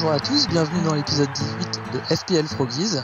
Bonjour 0.00 0.12
à 0.12 0.20
tous, 0.20 0.46
bienvenue 0.46 0.80
dans 0.84 0.94
l'épisode 0.94 1.28
18 1.32 1.80
de 1.92 2.14
FPL 2.14 2.46
Froggies. 2.46 2.98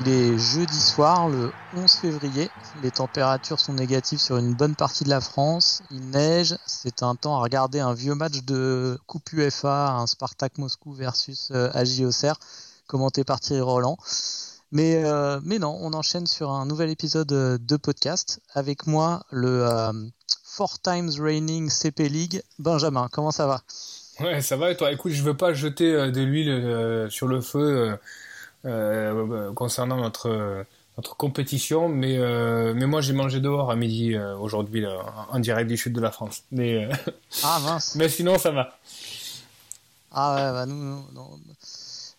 Il 0.00 0.08
est 0.08 0.38
jeudi 0.38 0.80
soir, 0.80 1.28
le 1.28 1.52
11 1.76 1.92
février. 1.92 2.48
Les 2.82 2.90
températures 2.90 3.60
sont 3.60 3.74
négatives 3.74 4.18
sur 4.18 4.38
une 4.38 4.54
bonne 4.54 4.74
partie 4.74 5.04
de 5.04 5.10
la 5.10 5.20
France. 5.20 5.82
Il 5.90 6.08
neige. 6.08 6.56
C'est 6.64 7.02
un 7.02 7.16
temps 7.16 7.36
à 7.36 7.40
regarder 7.42 7.80
un 7.80 7.92
vieux 7.92 8.14
match 8.14 8.44
de 8.44 8.98
Coupe 9.06 9.30
UEFA, 9.34 9.90
un 9.90 10.06
Spartak 10.06 10.56
Moscou 10.56 10.94
versus 10.94 11.50
euh, 11.50 11.68
AJ 11.74 12.04
Auxerre, 12.04 12.38
commenté 12.86 13.24
par 13.24 13.40
Thierry 13.40 13.60
Roland? 13.60 13.98
Mais, 14.72 15.04
euh, 15.04 15.40
mais 15.44 15.58
non, 15.58 15.76
on 15.82 15.92
enchaîne 15.92 16.26
sur 16.26 16.50
un 16.50 16.64
nouvel 16.64 16.88
épisode 16.88 17.30
euh, 17.30 17.58
de 17.60 17.76
podcast. 17.76 18.40
Avec 18.54 18.86
moi, 18.86 19.22
le 19.30 19.68
Four 20.44 20.80
Times 20.80 21.10
Reigning 21.20 21.68
CP 21.68 22.08
League, 22.08 22.42
Benjamin. 22.58 23.10
Comment 23.12 23.32
ça 23.32 23.46
va? 23.46 23.60
Ouais, 24.20 24.40
ça 24.40 24.56
va 24.56 24.70
et 24.70 24.76
toi 24.76 24.90
Écoute, 24.92 25.12
je 25.12 25.22
veux 25.22 25.36
pas 25.36 25.52
jeter 25.52 25.92
euh, 25.92 26.10
de 26.10 26.20
l'huile 26.20 26.50
euh, 26.50 27.08
sur 27.10 27.28
le 27.28 27.40
feu 27.40 27.96
euh, 28.64 29.52
concernant 29.52 29.96
notre 29.96 30.64
notre 30.98 31.16
compétition, 31.16 31.88
mais 31.88 32.18
euh, 32.18 32.74
mais 32.74 32.86
moi 32.86 33.00
j'ai 33.00 33.12
mangé 33.12 33.38
dehors 33.38 33.70
à 33.70 33.76
midi 33.76 34.16
euh, 34.16 34.36
aujourd'hui 34.36 34.84
en 35.30 35.38
direct 35.38 35.68
du 35.70 35.76
sud 35.76 35.92
de 35.92 36.00
la 36.00 36.10
France. 36.10 36.42
Mais 36.50 36.86
euh, 36.86 36.92
Ah 37.44 37.60
mince. 37.64 37.94
mais 37.96 38.08
sinon 38.08 38.36
ça 38.36 38.50
va. 38.50 38.76
Ah 40.10 40.34
ouais, 40.34 40.52
bah 40.52 40.66
nous, 40.66 41.04
nous, 41.12 41.40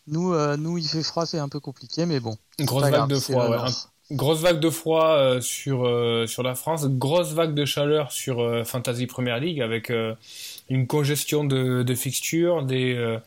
nous, 0.08 0.58
nous, 0.58 0.78
il 0.78 0.88
fait 0.88 1.03
froid, 1.03 1.25
c'est 1.25 1.39
un 1.39 1.50
peu 1.50 1.59
compliqué, 1.59 2.06
mais 2.06 2.22
bon. 2.22 2.38
c'est 2.58 2.66
Grosse 2.66 2.84
vague 2.84 2.94
grave, 2.94 3.09
de 3.09 3.19
froid, 3.19 3.50
ouais. 3.50 3.58
Grosse 4.11 4.41
vague 4.41 4.59
de 4.59 4.71
froid 4.71 5.05
euh, 5.05 5.39
sur 5.39 5.85
euh, 5.85 6.25
sur 6.25 6.41
la 6.41 6.55
France, 6.55 6.88
grosse 6.88 7.33
vague 7.33 7.53
de 7.53 7.63
chaleur 7.63 8.11
sur 8.11 8.39
euh, 8.39 8.63
Fantasy 8.63 9.05
Premier 9.05 9.39
League 9.39 9.61
avec 9.61 9.91
une 10.69 10.88
congestion 10.88 11.43
de, 11.43 11.83
de 11.83 11.95
fixtures, 11.95 12.63
des 12.63 13.19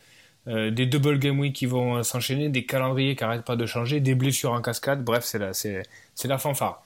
des 0.47 0.87
double 0.87 1.21
game 1.21 1.39
week 1.39 1.55
qui 1.55 1.67
vont 1.67 2.03
s'enchaîner, 2.03 2.49
des 2.49 2.67
calendriers 2.67 3.15
qui 3.15 3.23
arrêtent 3.23 3.45
pas 3.45 3.55
de 3.55 3.65
changer, 3.65 4.01
des 4.01 4.17
blessures 4.17 4.51
en 4.53 4.61
cascade. 4.61 5.05
Bref, 5.05 5.25
c'est 5.25 5.39
la 5.39 5.53
c'est 5.53 5.85
c'est 6.17 6.27
la 6.27 6.39
fanfare. 6.39 6.83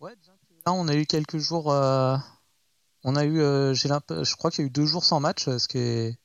Ouais, 0.00 0.12
là, 0.66 0.74
on 0.74 0.88
a 0.88 0.94
eu 0.94 1.06
quelques 1.06 1.38
jours. 1.38 1.68
on 1.68 3.16
a 3.16 3.24
eu, 3.24 3.36
j'ai 3.74 3.88
je 3.88 4.36
crois 4.36 4.50
qu'il 4.50 4.60
y 4.60 4.64
a 4.64 4.66
eu 4.66 4.70
deux 4.70 4.84
jours 4.84 5.04
sans 5.04 5.20
match, 5.20 5.44
ce 5.44 5.66
qui 5.68 5.78
est, 5.78 6.18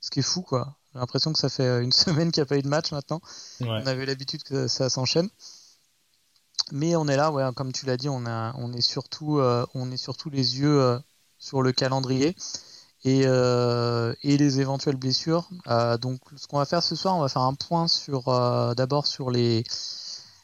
ce 0.00 0.08
qui 0.10 0.20
est 0.20 0.26
fou, 0.26 0.40
quoi. 0.40 0.74
J'ai 0.94 1.00
l'impression 1.00 1.30
que 1.34 1.38
ça 1.38 1.50
fait 1.50 1.82
une 1.82 1.92
semaine 1.92 2.32
qu'il 2.32 2.40
n'y 2.40 2.46
a 2.46 2.48
pas 2.48 2.56
eu 2.56 2.62
de 2.62 2.68
match 2.68 2.90
maintenant. 2.92 3.20
Ouais. 3.60 3.68
On 3.68 3.86
avait 3.86 4.06
l'habitude 4.06 4.42
que 4.42 4.68
ça 4.68 4.88
s'enchaîne. 4.88 5.28
Mais 6.72 6.96
on 6.96 7.06
est 7.06 7.16
là, 7.16 7.30
ouais, 7.30 7.44
comme 7.54 7.72
tu 7.72 7.86
l'as 7.86 7.96
dit, 7.96 8.08
on 8.08 8.24
on 8.26 8.72
est 8.72 8.80
surtout, 8.80 9.38
euh, 9.38 9.64
on 9.74 9.90
est 9.92 9.96
surtout 9.96 10.30
les 10.30 10.58
yeux 10.58 10.80
euh, 10.82 10.98
sur 11.38 11.62
le 11.62 11.72
calendrier 11.72 12.34
et, 13.04 13.22
euh, 13.26 14.14
et 14.22 14.36
les 14.36 14.60
éventuelles 14.60 14.96
blessures. 14.96 15.48
Euh, 15.68 15.96
donc, 15.98 16.20
ce 16.36 16.46
qu'on 16.48 16.58
va 16.58 16.66
faire 16.66 16.82
ce 16.82 16.96
soir, 16.96 17.16
on 17.16 17.20
va 17.20 17.28
faire 17.28 17.42
un 17.42 17.54
point 17.54 17.88
sur, 17.88 18.28
euh, 18.28 18.74
d'abord 18.74 19.06
sur 19.06 19.30
les, 19.30 19.64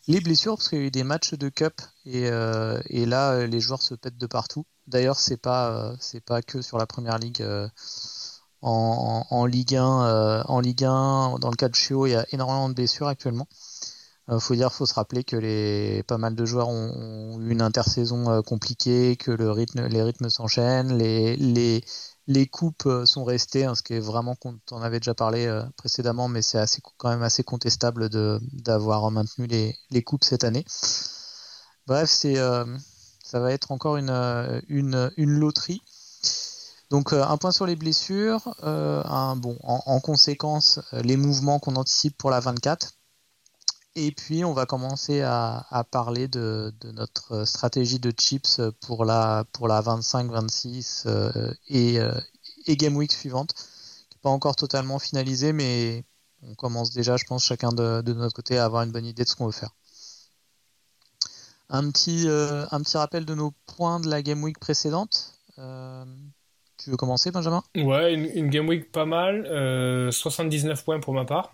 les 0.08 0.20
blessures, 0.20 0.56
parce 0.56 0.68
qu'il 0.68 0.78
y 0.78 0.82
a 0.82 0.86
eu 0.86 0.90
des 0.92 1.04
matchs 1.04 1.34
de 1.34 1.48
cup 1.48 1.80
et, 2.06 2.28
euh, 2.28 2.80
et 2.88 3.06
là, 3.06 3.46
les 3.46 3.60
joueurs 3.60 3.82
se 3.82 3.94
pètent 3.94 4.18
de 4.18 4.26
partout. 4.26 4.64
D'ailleurs, 4.88 5.18
c'est 5.18 5.36
pas, 5.38 5.94
c'est 6.00 6.20
pas 6.24 6.42
que 6.42 6.62
sur 6.62 6.78
la 6.78 6.86
première 6.86 7.18
ligue. 7.18 7.44
en, 8.62 9.26
en, 9.30 9.36
en 9.36 9.46
Ligue 9.46 9.76
1, 9.76 10.04
euh, 10.06 10.42
en 10.46 10.60
Ligue 10.60 10.84
1, 10.84 11.38
dans 11.40 11.50
le 11.50 11.56
cas 11.56 11.68
de 11.68 11.74
Chio, 11.74 12.06
il 12.06 12.10
y 12.10 12.14
a 12.14 12.26
énormément 12.32 12.68
de 12.68 12.74
blessures 12.74 13.08
actuellement. 13.08 13.46
Euh, 14.30 14.38
faut 14.38 14.54
dire, 14.54 14.72
faut 14.72 14.86
se 14.86 14.94
rappeler 14.94 15.24
que 15.24 15.36
les 15.36 16.04
pas 16.04 16.16
mal 16.16 16.36
de 16.36 16.44
joueurs 16.44 16.68
ont, 16.68 17.40
eu 17.40 17.50
une 17.50 17.62
intersaison 17.62 18.30
euh, 18.30 18.40
compliquée, 18.40 19.16
que 19.16 19.32
le 19.32 19.50
rythme, 19.50 19.86
les 19.86 20.02
rythmes 20.02 20.30
s'enchaînent, 20.30 20.96
les, 20.96 21.36
les, 21.36 21.84
les 22.28 22.46
coupes 22.46 22.86
euh, 22.86 23.04
sont 23.04 23.24
restées, 23.24 23.64
hein, 23.64 23.74
ce 23.74 23.82
qui 23.82 23.94
est 23.94 24.00
vraiment, 24.00 24.36
on 24.44 24.58
en 24.70 24.82
avait 24.82 25.00
déjà 25.00 25.14
parlé 25.14 25.62
précédemment, 25.76 26.28
mais 26.28 26.40
c'est 26.42 26.58
assez, 26.58 26.80
quand 26.98 27.08
même 27.08 27.22
assez 27.22 27.42
contestable 27.42 28.08
d'avoir 28.52 29.10
maintenu 29.10 29.46
les, 29.46 29.76
les 29.90 30.02
coupes 30.02 30.24
cette 30.24 30.44
année. 30.44 30.64
Bref, 31.86 32.08
c'est 32.08 32.36
ça 33.24 33.40
va 33.40 33.52
être 33.52 33.72
encore 33.72 33.96
une, 33.96 34.10
une, 34.68 35.10
une 35.16 35.30
loterie. 35.30 35.82
Donc 36.90 37.12
un 37.12 37.36
point 37.38 37.50
sur 37.50 37.66
les 37.66 37.76
blessures, 37.76 38.54
bon, 38.62 39.58
en, 39.62 39.82
en 39.86 40.00
conséquence 40.00 40.78
les 40.92 41.16
mouvements 41.16 41.58
qu'on 41.58 41.76
anticipe 41.76 42.16
pour 42.16 42.30
la 42.30 42.40
24. 42.40 42.92
Et 43.94 44.10
puis 44.12 44.44
on 44.44 44.54
va 44.54 44.64
commencer 44.64 45.20
à, 45.20 45.86
parler 45.90 46.26
de, 46.28 46.72
notre 46.94 47.32
euh, 47.32 47.44
stratégie 47.44 47.98
de 47.98 48.10
chips 48.10 48.60
pour 48.80 49.04
la, 49.04 49.44
pour 49.52 49.68
la 49.68 49.80
25, 49.82 50.30
26 50.30 51.04
euh, 51.06 51.52
et, 51.68 52.00
euh, 52.00 52.12
et 52.66 52.76
Game 52.76 52.96
Week 52.96 53.12
suivante, 53.12 53.52
qui 53.52 54.16
n'est 54.16 54.22
pas 54.22 54.30
encore 54.30 54.56
totalement 54.56 54.98
finalisée, 54.98 55.52
mais 55.52 56.04
on 56.42 56.54
commence 56.54 56.90
déjà, 56.92 57.16
je 57.18 57.24
pense, 57.24 57.44
chacun 57.44 57.70
de, 57.70 58.00
de 58.00 58.12
notre 58.14 58.34
côté 58.34 58.58
à 58.58 58.64
avoir 58.64 58.82
une 58.82 58.92
bonne 58.92 59.06
idée 59.06 59.24
de 59.24 59.28
ce 59.28 59.36
qu'on 59.36 59.46
veut 59.46 59.52
faire. 59.52 59.70
Un 61.68 61.90
petit, 61.90 62.26
un 62.28 62.82
petit 62.82 62.98
rappel 62.98 63.24
de 63.24 63.34
nos 63.34 63.52
points 63.66 63.98
de 64.00 64.08
la 64.10 64.22
Game 64.22 64.42
Week 64.42 64.58
précédente. 64.58 65.34
Tu 66.82 66.90
veux 66.90 66.96
commencer, 66.96 67.30
Benjamin? 67.30 67.62
Ouais, 67.76 68.12
une, 68.12 68.48
game 68.48 68.68
week 68.68 68.90
pas 68.90 69.04
mal, 69.04 69.46
euh, 69.46 70.10
79 70.10 70.84
points 70.84 70.98
pour 70.98 71.14
ma 71.14 71.24
part. 71.24 71.52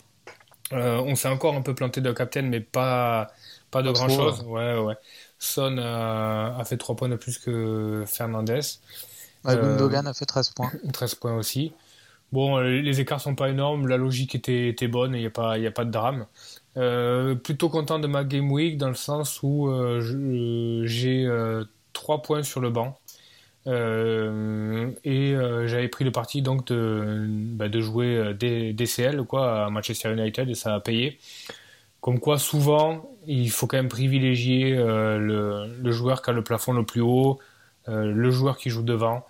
Euh, 0.72 0.98
on 1.00 1.14
s'est 1.16 1.28
encore 1.28 1.54
un 1.54 1.62
peu 1.62 1.74
planté 1.74 2.00
de 2.00 2.12
captain, 2.12 2.42
mais 2.42 2.60
pas, 2.60 3.28
pas 3.70 3.82
de 3.82 3.90
Pas 3.90 3.92
grand 3.92 4.08
trop, 4.08 4.32
chose. 4.32 4.42
Ouais, 4.42 4.78
ouais. 4.78 4.94
Son 5.38 5.78
a, 5.78 6.56
a 6.58 6.64
fait 6.64 6.76
3 6.76 6.96
points 6.96 7.08
de 7.08 7.16
plus 7.16 7.38
que 7.38 8.04
Fernandez. 8.06 8.60
Ouais, 9.44 9.56
Euh, 9.56 9.60
Gundogan 9.60 10.06
a 10.06 10.14
fait 10.14 10.26
13 10.26 10.50
points. 10.50 10.72
13 10.92 11.14
points 11.14 11.36
aussi. 11.36 11.72
Bon, 12.32 12.58
euh, 12.58 12.80
les 12.82 13.00
écarts 13.00 13.20
sont 13.20 13.34
pas 13.34 13.50
énormes, 13.50 13.88
la 13.88 13.96
logique 13.96 14.34
était, 14.34 14.68
était 14.68 14.88
bonne 14.88 15.14
et 15.14 15.18
il 15.18 15.22
n'y 15.22 15.26
a, 15.26 15.30
pas- 15.30 15.58
y 15.58 15.66
a 15.66 15.70
pas 15.72 15.84
de 15.84 15.90
drame. 15.90 16.26
Euh, 16.76 17.34
plutôt 17.34 17.70
content 17.70 17.98
de 17.98 18.06
ma 18.06 18.24
game 18.24 18.50
week 18.52 18.78
dans 18.78 18.88
le 18.88 18.94
sens 18.94 19.40
où 19.42 19.68
euh, 19.68 20.82
j'ai 20.86 21.24
euh, 21.26 21.64
3 21.94 22.22
points 22.22 22.42
sur 22.42 22.60
le 22.60 22.70
banc. 22.70 22.98
Euh, 23.68 24.90
et 25.04 25.34
euh, 25.34 25.66
j'avais 25.68 25.88
pris 25.88 26.04
le 26.04 26.10
parti 26.10 26.40
donc 26.40 26.66
de, 26.68 27.26
bah, 27.28 27.66
jouer 27.80 28.16
euh, 28.16 28.72
DCL 28.72 29.24
quoi, 29.24 29.66
à 29.66 29.70
Manchester 29.70 30.12
United 30.12 30.48
et 30.48 30.54
ça 30.54 30.74
a 30.74 30.80
payé. 30.80 31.18
Comme 32.00 32.20
quoi, 32.20 32.38
souvent, 32.38 33.10
il 33.26 33.50
faut 33.50 33.66
quand 33.66 33.76
même 33.76 33.88
privilégier 33.88 34.76
le, 34.76 35.90
joueur 35.90 36.22
qui 36.22 36.30
a 36.30 36.32
le 36.32 36.44
plafond 36.44 36.72
le 36.72 36.84
plus 36.86 37.00
haut, 37.00 37.40
le 37.88 38.30
joueur 38.30 38.56
qui 38.56 38.70
joue 38.70 38.82
devant. 38.84 39.26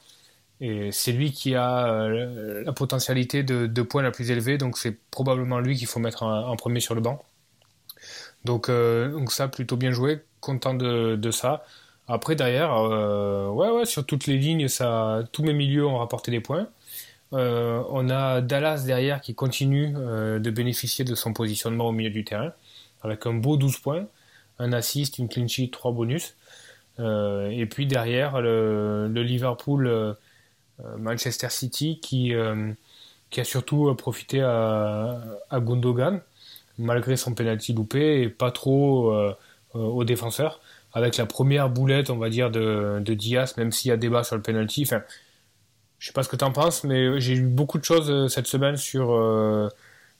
Et 0.60 0.92
c'est 0.92 1.12
lui 1.12 1.32
qui 1.32 1.54
a 1.54 2.08
la 2.08 2.72
potentialité 2.72 3.42
de, 3.42 3.66
de 3.66 3.82
points 3.82 4.02
la 4.02 4.10
plus 4.10 4.30
élevée, 4.30 4.58
donc 4.58 4.76
c'est 4.78 4.98
probablement 5.10 5.60
lui 5.60 5.76
qu'il 5.76 5.86
faut 5.86 6.00
mettre 6.00 6.24
en, 6.24 6.56
premier 6.56 6.80
sur 6.80 6.94
le 6.94 7.00
banc. 7.00 7.24
Donc, 8.44 8.70
donc 8.70 9.32
ça, 9.32 9.48
plutôt 9.48 9.76
bien 9.78 9.92
joué, 9.92 10.20
content 10.40 10.74
de 10.74 11.30
ça. 11.30 11.64
Après, 12.08 12.34
derrière, 12.36 12.74
euh, 12.74 13.48
ouais, 13.48 13.70
ouais, 13.70 13.84
sur 13.86 14.04
toutes 14.06 14.26
les 14.26 14.38
lignes, 14.38 14.68
ça, 14.68 15.22
tous 15.32 15.42
mes 15.42 15.52
milieux 15.52 15.86
ont 15.86 15.98
rapporté 15.98 16.30
des 16.30 16.40
points. 16.40 16.68
Euh, 17.34 17.82
on 17.90 18.08
a 18.10 18.40
Dallas 18.40 18.84
derrière 18.86 19.20
qui 19.20 19.34
continue 19.34 19.94
euh, 19.96 20.38
de 20.38 20.50
bénéficier 20.50 21.04
de 21.04 21.14
son 21.14 21.34
positionnement 21.34 21.88
au 21.88 21.92
milieu 21.92 22.10
du 22.10 22.24
terrain, 22.24 22.52
avec 23.02 23.26
un 23.26 23.34
beau 23.34 23.56
12 23.58 23.78
points, 23.78 24.06
un 24.58 24.72
assist, 24.72 25.18
une 25.18 25.28
clean 25.28 25.48
sheet, 25.48 25.70
3 25.70 25.92
bonus. 25.92 26.34
Euh, 27.00 27.50
et 27.50 27.66
puis 27.66 27.86
derrière, 27.86 28.40
le, 28.40 29.08
le 29.08 29.22
Liverpool 29.22 29.86
euh, 29.86 30.14
euh, 30.84 30.96
Manchester 30.98 31.50
City 31.50 32.00
qui, 32.00 32.32
qui 33.30 33.40
a 33.40 33.44
surtout 33.44 33.94
profité 33.96 34.40
à, 34.42 35.20
à 35.50 35.60
Gundogan, 35.60 36.20
malgré 36.78 37.16
son 37.16 37.34
penalty 37.34 37.72
loupé, 37.72 38.22
et 38.22 38.28
pas 38.28 38.50
trop 38.50 39.12
aux 39.74 40.04
défenseurs, 40.04 40.60
avec 40.92 41.16
la 41.16 41.26
première 41.26 41.68
boulette, 41.70 42.10
on 42.10 42.16
va 42.18 42.30
dire, 42.30 42.50
de, 42.50 43.00
de 43.00 43.14
Diaz, 43.14 43.56
même 43.56 43.72
s'il 43.72 43.90
y 43.90 43.92
a 43.92 43.96
débat 43.96 44.24
sur 44.24 44.36
le 44.36 44.42
penalty. 44.42 44.82
Enfin, 44.84 45.02
je 45.98 46.06
sais 46.06 46.12
pas 46.12 46.22
ce 46.22 46.28
que 46.28 46.36
tu 46.36 46.44
en 46.44 46.52
penses, 46.52 46.84
mais 46.84 47.20
j'ai 47.20 47.34
eu 47.34 47.42
beaucoup 47.42 47.78
de 47.78 47.84
choses 47.84 48.10
euh, 48.10 48.28
cette 48.28 48.46
semaine 48.46 48.76
sur 48.76 49.12
euh, 49.12 49.68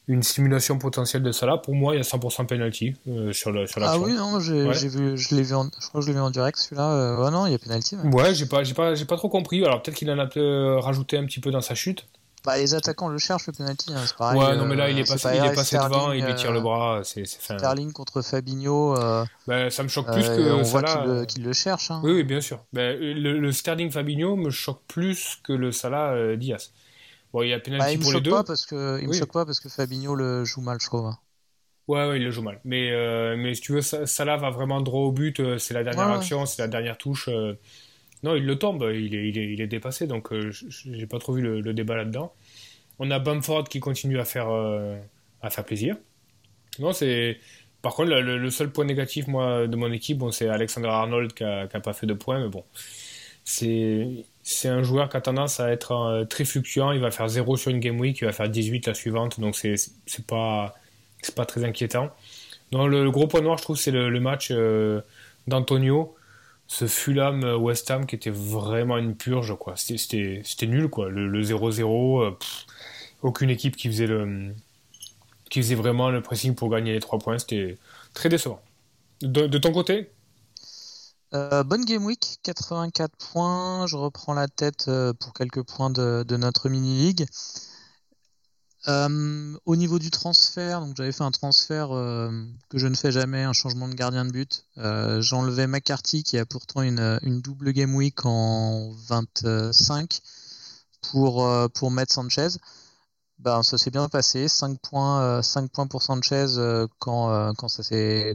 une 0.08 0.22
simulation 0.22 0.78
potentielle 0.78 1.22
de 1.22 1.32
Salah. 1.32 1.58
Pour 1.58 1.74
moi, 1.74 1.94
il 1.94 1.98
y 1.98 2.00
a 2.00 2.04
100% 2.04 2.46
penalty 2.46 2.94
euh, 3.08 3.32
sur 3.32 3.52
le 3.52 3.66
sur 3.66 3.82
Ah 3.82 3.98
oui, 3.98 4.12
non, 4.14 4.40
j'ai 4.40 4.64
Ouais. 4.64 4.74
j'ai 4.74 4.88
vu, 4.88 5.16
je 5.16 5.34
l'ai 5.34 5.42
vu, 5.42 5.54
en, 5.54 5.64
je 5.80 5.88
crois 5.88 6.00
que 6.00 6.06
je 6.06 6.10
l'ai 6.10 6.16
vu 6.16 6.22
en 6.22 6.30
direct 6.30 6.58
celui-là. 6.58 6.90
Euh, 6.92 7.24
ouais, 7.24 7.30
non, 7.30 7.46
il 7.46 7.52
y 7.52 7.54
a 7.54 7.58
penalty. 7.58 7.96
ouais. 7.96 8.14
Ouais, 8.14 8.34
j'ai 8.34 8.46
pas, 8.46 8.62
j'ai 8.64 8.74
pas, 8.74 8.94
j'ai 8.94 9.04
pas 9.04 9.16
trop 9.16 9.28
compris. 9.28 9.64
Alors 9.64 9.80
peut-être 9.82 9.96
qu'il 9.96 10.10
en 10.10 10.18
a 10.18 10.80
rajouté 10.80 11.16
un 11.16 11.24
petit 11.24 11.40
peu 11.40 11.50
dans 11.50 11.60
sa 11.60 11.74
chute. 11.74 12.06
Bah, 12.44 12.56
les 12.56 12.74
attaquants 12.74 13.08
le 13.08 13.18
cherchent 13.18 13.46
le 13.46 13.52
penalty, 13.52 13.92
hein, 13.92 14.00
c'est 14.06 14.16
pareil. 14.16 14.38
Ouais, 14.38 14.56
non, 14.56 14.66
mais 14.66 14.76
là, 14.76 14.90
il 14.90 14.98
est 14.98 15.08
passé, 15.08 15.28
il 15.34 15.44
est 15.44 15.54
passé 15.54 15.76
devant, 15.76 16.12
il 16.12 16.24
lui 16.24 16.34
tire 16.34 16.52
le 16.52 16.60
bras. 16.60 17.00
C'est, 17.04 17.26
Sterling 17.26 17.92
contre 17.92 18.22
Fabinho. 18.22 18.94
Bah, 19.46 19.70
ça 19.70 19.82
me 19.82 19.88
choque 19.88 20.10
plus 20.12 20.28
que 20.28 20.52
on. 20.52 20.62
Voit 20.62 21.26
qu'il, 21.26 21.44
le, 21.44 21.52
cherche. 21.52 21.90
Hein. 21.90 22.00
Oui, 22.04 22.12
oui, 22.12 22.24
bien 22.24 22.40
sûr. 22.40 22.64
Bah, 22.72 22.92
le, 22.94 23.52
Sterling 23.52 23.90
Fabinho 23.90 24.36
me 24.36 24.50
choque 24.50 24.82
plus 24.86 25.38
que 25.42 25.52
le 25.52 25.72
Salah 25.72 26.36
Diaz. 26.36 26.72
Bon, 27.32 27.42
il 27.42 27.50
y 27.50 27.52
a 27.52 27.60
penalty 27.60 27.96
bah, 27.96 28.02
pour 28.02 28.12
les 28.12 28.20
deux. 28.20 28.30
Pas 28.30 28.44
parce 28.44 28.66
que, 28.66 29.00
il 29.00 29.08
me 29.08 29.12
choque 29.12 29.32
pas 29.32 29.44
parce 29.44 29.60
que 29.60 29.68
Fabinho 29.68 30.14
le 30.14 30.44
joue 30.44 30.60
mal, 30.60 30.78
je 30.80 30.86
trouve. 30.86 31.06
Hein. 31.06 31.18
Ouais, 31.88 32.06
ouais, 32.06 32.18
il 32.18 32.24
le 32.24 32.30
joue 32.30 32.42
mal. 32.42 32.60
Mais, 32.64 32.90
euh, 32.92 33.34
mais 33.38 33.54
si 33.54 33.62
tu 33.62 33.72
veux, 33.72 33.80
Salah 33.80 34.36
va 34.36 34.50
vraiment 34.50 34.82
droit 34.82 35.00
au 35.00 35.12
but. 35.12 35.40
Euh, 35.40 35.58
c'est 35.58 35.72
la 35.72 35.82
dernière 35.82 36.08
action, 36.08 36.44
c'est 36.44 36.60
la 36.60 36.68
dernière 36.68 36.98
touche. 36.98 37.28
Euh. 37.28 37.58
Non, 38.22 38.34
il 38.34 38.44
le 38.44 38.58
tombe. 38.58 38.90
Il 38.94 39.14
est, 39.14 39.66
dépassé. 39.66 40.06
Donc, 40.06 40.32
j'ai 40.50 41.06
pas 41.06 41.18
trop 41.18 41.32
vu 41.32 41.42
le, 41.42 41.74
débat 41.74 41.96
là-dedans. 41.96 42.32
On 42.98 43.10
a 43.10 43.18
Bamford 43.18 43.64
qui 43.68 43.80
continue 43.80 44.18
à 44.18 44.24
faire, 44.24 44.48
faire 45.50 45.64
plaisir. 45.64 45.96
Non, 46.78 46.92
c'est. 46.92 47.38
Par 47.80 47.94
contre, 47.94 48.10
le, 48.10 48.50
seul 48.50 48.70
point 48.72 48.84
négatif, 48.84 49.28
moi, 49.28 49.68
de 49.68 49.76
mon 49.76 49.92
équipe, 49.92 50.22
c'est 50.32 50.48
Alexander 50.48 50.88
Arnold 50.88 51.32
qui 51.32 51.44
a, 51.44 51.66
pas 51.68 51.92
fait 51.92 52.06
de 52.06 52.14
points. 52.14 52.40
Mais 52.40 52.48
bon, 52.48 52.64
c'est. 53.44 54.24
Un 54.64 54.82
joueur 54.82 55.10
qui 55.10 55.16
a 55.16 55.20
tendance 55.20 55.60
à 55.60 55.70
être 55.70 56.26
très 56.28 56.44
fluctuant. 56.44 56.92
Il 56.92 57.00
va 57.00 57.10
faire 57.10 57.28
0 57.28 57.56
sur 57.56 57.70
une 57.70 57.80
game 57.80 58.00
week, 58.00 58.20
il 58.20 58.24
va 58.24 58.32
faire 58.32 58.48
18 58.48 58.86
la 58.86 58.94
suivante. 58.94 59.38
Donc, 59.38 59.56
c'est 59.56 59.76
pas 60.26 60.74
pas 61.34 61.46
très 61.46 61.64
inquiétant. 61.64 62.10
Non, 62.72 62.86
le, 62.86 63.10
gros 63.10 63.26
point 63.26 63.40
noir, 63.40 63.58
je 63.58 63.62
trouve, 63.62 63.76
c'est 63.76 63.90
le, 63.90 64.20
match 64.20 64.48
euh, 64.50 65.00
d'Antonio, 65.46 66.14
ce 66.68 66.86
Fulham 66.86 67.42
euh, 67.44 67.56
West 67.56 67.90
Ham 67.90 68.06
qui 68.06 68.14
était 68.14 68.30
vraiment 68.30 68.98
une 68.98 69.16
purge, 69.16 69.56
quoi. 69.58 69.74
C'était 69.76 70.66
nul, 70.66 70.88
quoi. 70.88 71.08
Le 71.08 71.42
0-0, 71.42 72.22
euh, 72.22 72.30
aucune 73.22 73.50
équipe 73.50 73.76
qui 73.76 73.88
faisait 73.88 74.06
le 74.06 74.54
qui 75.50 75.62
faisait 75.62 75.74
vraiment 75.74 76.10
le 76.10 76.20
pressing 76.20 76.54
pour 76.54 76.68
gagner 76.68 76.92
les 76.92 77.00
trois 77.00 77.18
points, 77.18 77.38
c'était 77.38 77.78
très 78.12 78.28
décevant. 78.28 78.60
De, 79.22 79.46
ton 79.56 79.72
côté? 79.72 80.10
Bonne 81.32 81.86
game 81.86 82.04
week, 82.04 82.38
84 82.42 83.16
points. 83.32 83.86
Je 83.86 83.96
reprends 83.96 84.34
la 84.34 84.46
tête 84.46 84.90
pour 85.18 85.32
quelques 85.32 85.62
points 85.62 85.88
de 85.88 86.36
notre 86.36 86.68
mini-league. 86.68 87.26
Euh, 88.88 89.58
au 89.66 89.76
niveau 89.76 89.98
du 89.98 90.10
transfert, 90.10 90.80
donc 90.80 90.96
j'avais 90.96 91.12
fait 91.12 91.24
un 91.24 91.30
transfert 91.30 91.88
euh, 91.92 92.30
que 92.70 92.78
je 92.78 92.86
ne 92.86 92.94
fais 92.94 93.12
jamais, 93.12 93.42
un 93.42 93.52
changement 93.52 93.86
de 93.86 93.94
gardien 93.94 94.24
de 94.24 94.30
but. 94.30 94.64
Euh, 94.78 95.20
J'enlevais 95.20 95.66
McCarthy 95.66 96.22
qui 96.22 96.38
a 96.38 96.46
pourtant 96.46 96.80
une, 96.80 97.18
une, 97.22 97.42
double 97.42 97.72
game 97.72 97.94
week 97.94 98.24
en 98.24 98.90
25 99.08 100.20
pour, 101.10 101.46
pour 101.74 101.90
mettre 101.90 102.14
Sanchez. 102.14 102.48
Ben, 103.40 103.62
ça 103.62 103.76
s'est 103.76 103.90
bien 103.90 104.08
passé, 104.08 104.48
5 104.48 104.80
points, 104.80 105.42
5 105.42 105.70
points 105.70 105.86
pour 105.86 106.02
Sanchez 106.02 106.46
quand, 106.98 107.54
quand, 107.56 107.68
ça 107.68 107.82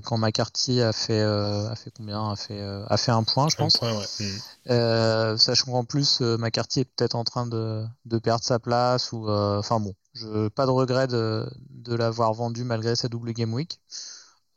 quand 0.06 0.18
McCarthy 0.18 0.82
a 0.82 0.94
fait, 0.94 1.22
a 1.22 1.76
fait 1.76 1.92
combien? 1.98 2.30
A 2.30 2.36
fait, 2.36 2.62
a 2.62 2.98
fait 2.98 3.12
un 3.12 3.24
point, 3.24 3.50
je 3.50 3.58
pense. 3.58 3.78
Point, 3.78 3.98
ouais. 3.98 5.38
sachant 5.38 5.72
qu'en 5.72 5.84
plus, 5.84 6.22
McCarthy 6.22 6.82
est 6.82 6.86
peut-être 6.86 7.16
en 7.16 7.24
train 7.24 7.48
de, 7.48 7.84
de 8.06 8.18
perdre 8.20 8.46
sa 8.46 8.60
place 8.60 9.12
ou, 9.12 9.28
enfin 9.30 9.82
bon, 9.82 9.94
je, 10.14 10.48
pas 10.50 10.66
de 10.66 10.72
regret 10.72 11.08
de, 11.08 11.50
de 11.70 11.96
l'avoir 11.96 12.34
vendu 12.34 12.64
malgré 12.64 12.96
sa 12.96 13.08
double 13.08 13.34
game 13.34 13.54
week. 13.54 13.80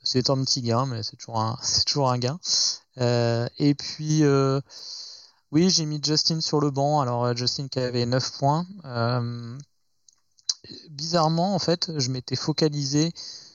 C'est 0.02 0.30
un 0.30 0.42
petit 0.44 0.62
gain, 0.62 0.86
mais 0.86 1.02
c'est 1.02 1.16
toujours 1.16 1.40
un, 1.40 1.58
c'est 1.62 1.84
toujours 1.84 2.10
un 2.10 2.18
gain. 2.18 2.38
Euh, 2.98 3.46
et 3.58 3.74
puis, 3.74 4.24
euh, 4.24 4.60
oui, 5.52 5.70
j'ai 5.70 5.86
mis 5.86 6.00
Justin 6.02 6.40
sur 6.40 6.60
le 6.60 6.70
banc. 6.70 7.00
Alors, 7.00 7.24
euh, 7.24 7.34
Justin 7.34 7.68
qui 7.68 7.78
avait 7.78 8.06
9 8.06 8.38
points. 8.38 8.66
Euh, 8.84 9.58
bizarrement, 10.90 11.54
en 11.54 11.58
fait, 11.58 11.90
je 11.98 12.10
m'étais 12.10 12.36
focalisé 12.36 13.12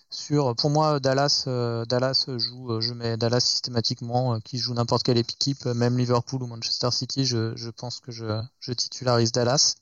sur. 0.09 0.55
Pour 0.55 0.69
moi, 0.69 0.99
Dallas, 0.99 1.45
euh, 1.47 1.85
Dallas 1.85 2.25
joue. 2.37 2.81
Je 2.81 2.93
mets 2.93 3.17
Dallas 3.17 3.41
systématiquement, 3.41 4.39
qui 4.41 4.57
joue 4.57 4.73
n'importe 4.73 5.03
quelle 5.03 5.17
équipe, 5.17 5.65
même 5.65 5.97
Liverpool 5.97 6.43
ou 6.43 6.47
Manchester 6.47 6.91
City. 6.91 7.25
Je, 7.25 7.55
je 7.55 7.69
pense 7.69 7.99
que 7.99 8.11
je, 8.11 8.41
je 8.59 8.73
titularise 8.73 9.31
Dallas. 9.31 9.75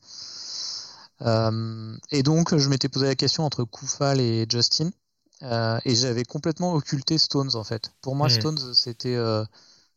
Euh, 1.22 1.98
et 2.12 2.24
donc, 2.24 2.56
je 2.56 2.70
m'étais 2.70 2.90
posé 2.90 3.08
la 3.08 3.16
question 3.16 3.46
entre 3.46 3.64
Koufal 3.64 4.20
et 4.20 4.46
Justin. 4.50 4.92
Euh, 5.42 5.80
et 5.86 5.96
j'avais 5.96 6.26
complètement 6.26 6.74
occulté 6.74 7.18
Stones 7.18 7.56
en 7.56 7.64
fait. 7.64 7.94
Pour 8.02 8.16
moi, 8.16 8.28
hmm. 8.28 8.32
Stones, 8.32 8.74
c'était 8.74 9.16
euh, 9.16 9.46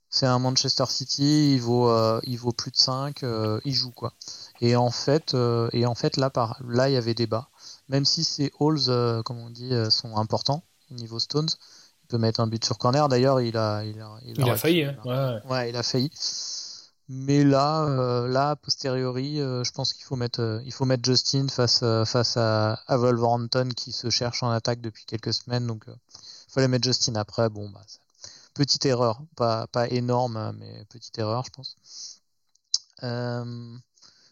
c'est 0.08 0.26
un 0.26 0.38
Manchester 0.38 0.84
City, 0.88 1.54
il 1.54 1.60
vaut 1.60 1.90
il 2.22 2.36
vaut 2.36 2.52
plus 2.52 2.70
de 2.70 2.76
5, 2.76 3.24
il 3.64 3.74
joue 3.74 3.90
quoi. 3.90 4.12
Et 4.60 4.76
en 4.76 4.90
fait 4.90 5.34
et 5.72 5.84
en 5.86 5.94
fait 5.96 6.16
là 6.16 6.30
par 6.30 6.60
là 6.69 6.88
il 6.88 6.92
y 6.92 6.96
avait 6.96 7.14
débat. 7.14 7.48
Même 7.88 8.04
si 8.04 8.22
ces 8.22 8.52
halls 8.60 9.22
comme 9.24 9.38
on 9.38 9.50
dit 9.50 9.72
sont 9.90 10.16
importants 10.16 10.62
au 10.92 10.94
niveau 10.94 11.19
Stones, 11.19 11.48
il 12.04 12.06
peut 12.06 12.19
mettre 12.19 12.40
un 12.40 12.46
but 12.46 12.64
sur 12.64 12.78
corner. 12.78 13.08
D'ailleurs, 13.08 13.40
il 13.40 13.56
a 13.56 13.82
il 13.84 14.00
a 14.00 14.19
il 14.24 14.48
a, 14.48 14.56
failli. 14.56 14.84
Hein. 14.84 14.96
Ouais. 15.04 15.50
ouais, 15.50 15.70
il 15.70 15.76
a 15.76 15.82
failli. 15.82 16.10
Mais 17.14 17.44
là, 17.44 17.84
euh, 17.84 18.26
là, 18.26 18.50
a 18.50 18.56
posteriori, 18.56 19.38
euh, 19.38 19.62
je 19.64 19.72
pense 19.72 19.92
qu'il 19.92 20.04
faut 20.04 20.16
mettre, 20.16 20.40
euh, 20.40 20.62
il 20.64 20.72
faut 20.72 20.86
mettre 20.86 21.04
Justin 21.04 21.46
face, 21.48 21.80
face 22.06 22.38
à, 22.38 22.82
Wolverhampton 22.88 23.68
qui 23.76 23.92
se 23.92 24.08
cherche 24.08 24.42
en 24.42 24.50
attaque 24.50 24.80
depuis 24.80 25.04
quelques 25.04 25.34
semaines. 25.34 25.66
Donc, 25.66 25.84
il 25.88 26.52
fallait 26.52 26.68
mettre 26.68 26.84
Justin 26.84 27.16
après. 27.16 27.50
Bon, 27.50 27.68
bah, 27.68 27.82
petite 28.54 28.86
erreur, 28.86 29.20
pas, 29.36 29.66
pas 29.66 29.88
énorme, 29.88 30.56
mais 30.58 30.86
petite 30.86 31.18
erreur, 31.18 31.44
je 31.44 31.50
pense. 31.50 32.22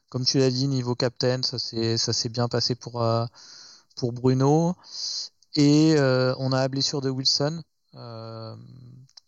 comme 0.09 0.25
tu 0.25 0.39
l'as 0.39 0.51
dit, 0.51 0.67
niveau 0.67 0.95
captain, 0.95 1.43
ça 1.43 1.59
s'est, 1.59 1.99
ça 1.99 2.13
bien 2.31 2.49
passé 2.49 2.75
pour, 2.75 3.05
pour 3.97 4.13
Bruno. 4.13 4.75
Et 5.55 5.97
on 5.99 6.53
a 6.53 6.61
la 6.61 6.69
blessure 6.69 7.03
de 7.03 7.11
Wilson 7.11 7.63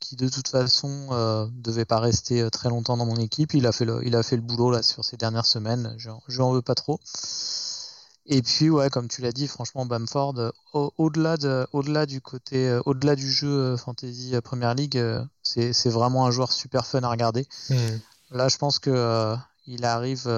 qui 0.03 0.17
de 0.17 0.29
toute 0.29 0.49
façon 0.49 1.09
euh, 1.13 1.47
devait 1.53 1.85
pas 1.85 2.01
rester 2.01 2.43
euh, 2.43 2.51
très 2.51 2.69
longtemps 2.69 2.97
dans 2.97 3.07
mon 3.07 3.17
équipe. 3.17 3.55
Il 3.55 3.67
a 3.67 3.73
fait 3.73 3.85
le, 3.85 4.05
il 4.05 4.17
a 4.17 4.23
fait 4.23 4.37
le 4.37 4.43
boulot 4.43 4.71
là 4.71 4.83
sur 4.83 5.05
ces 5.05 5.17
dernières 5.17 5.47
semaines. 5.47 5.95
Je, 5.97 6.11
je 6.29 6.43
en 6.43 6.53
veux 6.53 6.63
pas 6.63 6.75
trop. 6.75 6.99
Et 8.27 8.43
puis 8.43 8.69
ouais, 8.69 8.91
comme 8.91 9.09
tu 9.09 9.23
l'as 9.23 9.33
dit, 9.33 9.47
franchement 9.47 9.87
Bamford, 9.87 10.39
euh, 10.39 10.51
au-delà 10.99 11.37
de, 11.37 11.67
au-delà 11.73 12.07
du 12.07 12.21
côté, 12.21 12.69
euh, 12.69 12.83
au-delà 12.85 13.15
du 13.17 13.31
jeu 13.31 13.77
fantasy 13.77 14.35
Premier 14.43 14.75
League, 14.75 15.01
c'est, 15.43 15.73
c'est 15.73 15.91
vraiment 15.91 16.27
un 16.27 16.31
joueur 16.31 16.53
super 16.53 16.85
fun 16.85 17.03
à 17.03 17.09
regarder. 17.09 17.47
Hmm. 17.71 17.99
Là, 18.33 18.49
je 18.49 18.57
pense 18.57 18.79
que 18.79 19.37
il 19.67 19.85
arrive, 19.85 20.29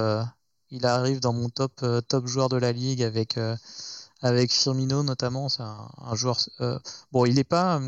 il 0.71 0.85
arrive 0.87 1.21
dans 1.21 1.33
mon 1.33 1.49
top 1.49 1.85
top 2.09 2.27
joueur 2.27 2.49
de 2.49 2.57
la 2.57 2.73
ligue 2.73 3.03
avec 3.03 3.39
avec 4.21 4.53
Firmino 4.53 5.03
notamment. 5.03 5.49
C'est 5.49 5.63
un, 5.63 5.89
un 6.05 6.15
joueur. 6.15 6.39
bon, 7.13 7.25
il 7.25 7.39
est 7.39 7.45
pas 7.45 7.81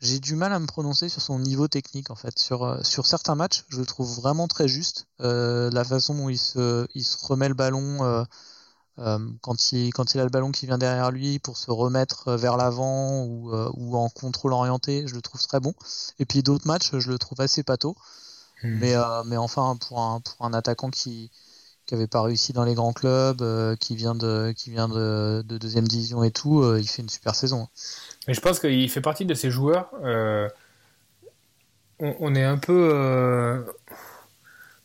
j'ai 0.00 0.18
du 0.18 0.34
mal 0.34 0.52
à 0.52 0.58
me 0.58 0.66
prononcer 0.66 1.08
sur 1.08 1.20
son 1.20 1.38
niveau 1.38 1.68
technique 1.68 2.10
en 2.10 2.14
fait. 2.14 2.38
Sur, 2.38 2.64
euh, 2.64 2.82
sur 2.82 3.06
certains 3.06 3.34
matchs, 3.34 3.64
je 3.68 3.78
le 3.78 3.86
trouve 3.86 4.14
vraiment 4.16 4.48
très 4.48 4.66
juste. 4.66 5.06
Euh, 5.20 5.70
la 5.70 5.84
façon 5.84 6.14
dont 6.14 6.28
il 6.28 6.38
se, 6.38 6.86
il 6.94 7.04
se 7.04 7.16
remet 7.26 7.48
le 7.48 7.54
ballon 7.54 8.02
euh, 8.02 8.24
euh, 8.98 9.18
quand, 9.42 9.72
il, 9.72 9.92
quand 9.92 10.14
il 10.14 10.20
a 10.20 10.24
le 10.24 10.30
ballon 10.30 10.52
qui 10.52 10.66
vient 10.66 10.78
derrière 10.78 11.10
lui 11.10 11.38
pour 11.38 11.56
se 11.56 11.70
remettre 11.70 12.32
vers 12.32 12.56
l'avant 12.56 13.24
ou, 13.24 13.52
euh, 13.52 13.70
ou 13.74 13.96
en 13.96 14.08
contrôle 14.08 14.52
orienté, 14.54 15.04
je 15.06 15.14
le 15.14 15.22
trouve 15.22 15.42
très 15.42 15.60
bon. 15.60 15.74
Et 16.18 16.24
puis 16.24 16.42
d'autres 16.42 16.66
matchs, 16.66 16.96
je 16.98 17.10
le 17.10 17.18
trouve 17.18 17.40
assez 17.40 17.62
pâteau. 17.62 17.94
Hmm. 18.62 18.78
Mais, 18.78 18.94
mais 19.26 19.36
enfin, 19.38 19.76
pour 19.76 20.00
un, 20.00 20.20
pour 20.20 20.44
un 20.44 20.52
attaquant 20.52 20.90
qui, 20.90 21.30
qui 21.86 21.94
avait 21.94 22.06
pas 22.06 22.20
réussi 22.20 22.52
dans 22.52 22.64
les 22.64 22.74
grands 22.74 22.92
clubs, 22.92 23.42
qui 23.78 23.96
vient 23.96 24.14
de 24.14 24.52
qui 24.54 24.70
vient 24.70 24.86
de, 24.86 25.42
de 25.46 25.56
deuxième 25.56 25.88
division 25.88 26.22
et 26.22 26.30
tout, 26.30 26.76
il 26.76 26.86
fait 26.86 27.00
une 27.00 27.08
super 27.08 27.34
saison. 27.34 27.68
Mais 28.30 28.34
je 28.34 28.40
pense 28.40 28.60
qu'il 28.60 28.88
fait 28.88 29.00
partie 29.00 29.24
de 29.24 29.34
ces 29.34 29.50
joueurs. 29.50 29.90
Euh, 30.04 30.48
on, 31.98 32.32
est 32.36 32.44
un 32.44 32.58
peu. 32.58 32.90
Euh, 32.94 33.60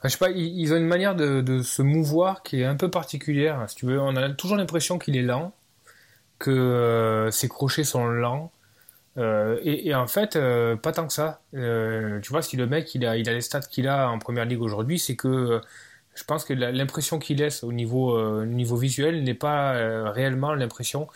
je 0.03 0.09
sais 0.09 0.17
pas, 0.17 0.31
ils, 0.31 0.73
ont 0.73 0.77
une 0.77 0.87
manière 0.87 1.13
de, 1.13 1.61
se 1.61 1.83
mouvoir 1.83 2.41
qui 2.41 2.61
est 2.61 2.65
un 2.65 2.75
peu 2.75 2.89
particulière. 2.89 3.63
Si 3.67 3.75
tu 3.75 3.85
veux, 3.85 4.01
on 4.01 4.15
a 4.15 4.31
toujours 4.31 4.57
l'impression 4.57 4.97
qu'il 4.97 5.15
est 5.15 5.21
lent, 5.21 5.53
que 6.39 6.49
euh, 6.49 7.29
ses 7.29 7.47
crochets 7.47 7.83
sont 7.83 8.07
lents. 8.07 8.51
et, 9.15 9.93
en 9.93 10.07
fait, 10.07 10.39
pas 10.81 10.91
tant 10.91 11.05
que 11.05 11.13
ça. 11.13 11.43
tu 11.53 12.29
vois, 12.31 12.41
si 12.41 12.57
le 12.57 12.65
mec 12.65 12.95
il 12.95 13.05
a, 13.05 13.15
il 13.15 13.29
a 13.29 13.33
les 13.33 13.41
stats 13.41 13.59
qu'il 13.59 13.87
a 13.87 14.09
en 14.09 14.17
première 14.17 14.45
ligue 14.45 14.63
aujourd'hui, 14.63 14.97
c'est 14.97 15.15
que 15.15 15.61
je 16.15 16.23
pense 16.23 16.45
que 16.45 16.53
l'impression 16.53 17.19
qu'il 17.19 17.37
laisse 17.37 17.63
au 17.63 17.71
niveau, 17.71 18.75
visuel 18.75 19.23
n'est 19.23 19.35
pas 19.35 20.09
réellement 20.09 20.55
l'impression 20.55 21.07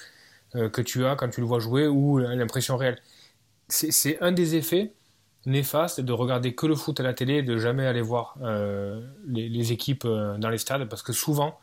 que 0.53 0.81
tu 0.81 1.05
as 1.05 1.15
quand 1.15 1.29
tu 1.29 1.41
le 1.41 1.47
vois 1.47 1.59
jouer 1.59 1.87
ou 1.87 2.17
l'impression 2.17 2.77
réelle. 2.77 2.99
C'est 3.67 4.19
un 4.21 4.31
des 4.31 4.55
effets 4.55 4.93
néfastes 5.45 6.01
de 6.01 6.13
regarder 6.13 6.53
que 6.53 6.65
le 6.65 6.75
foot 6.75 6.99
à 6.99 7.03
la 7.03 7.13
télé 7.13 7.35
et 7.35 7.43
de 7.43 7.57
jamais 7.57 7.85
aller 7.85 8.01
voir 8.01 8.35
euh, 8.41 9.01
les, 9.27 9.71
équipes 9.71 10.05
euh, 10.05 10.37
dans 10.37 10.49
les 10.49 10.57
stades 10.57 10.87
parce 10.89 11.01
que 11.01 11.13
souvent, 11.13 11.59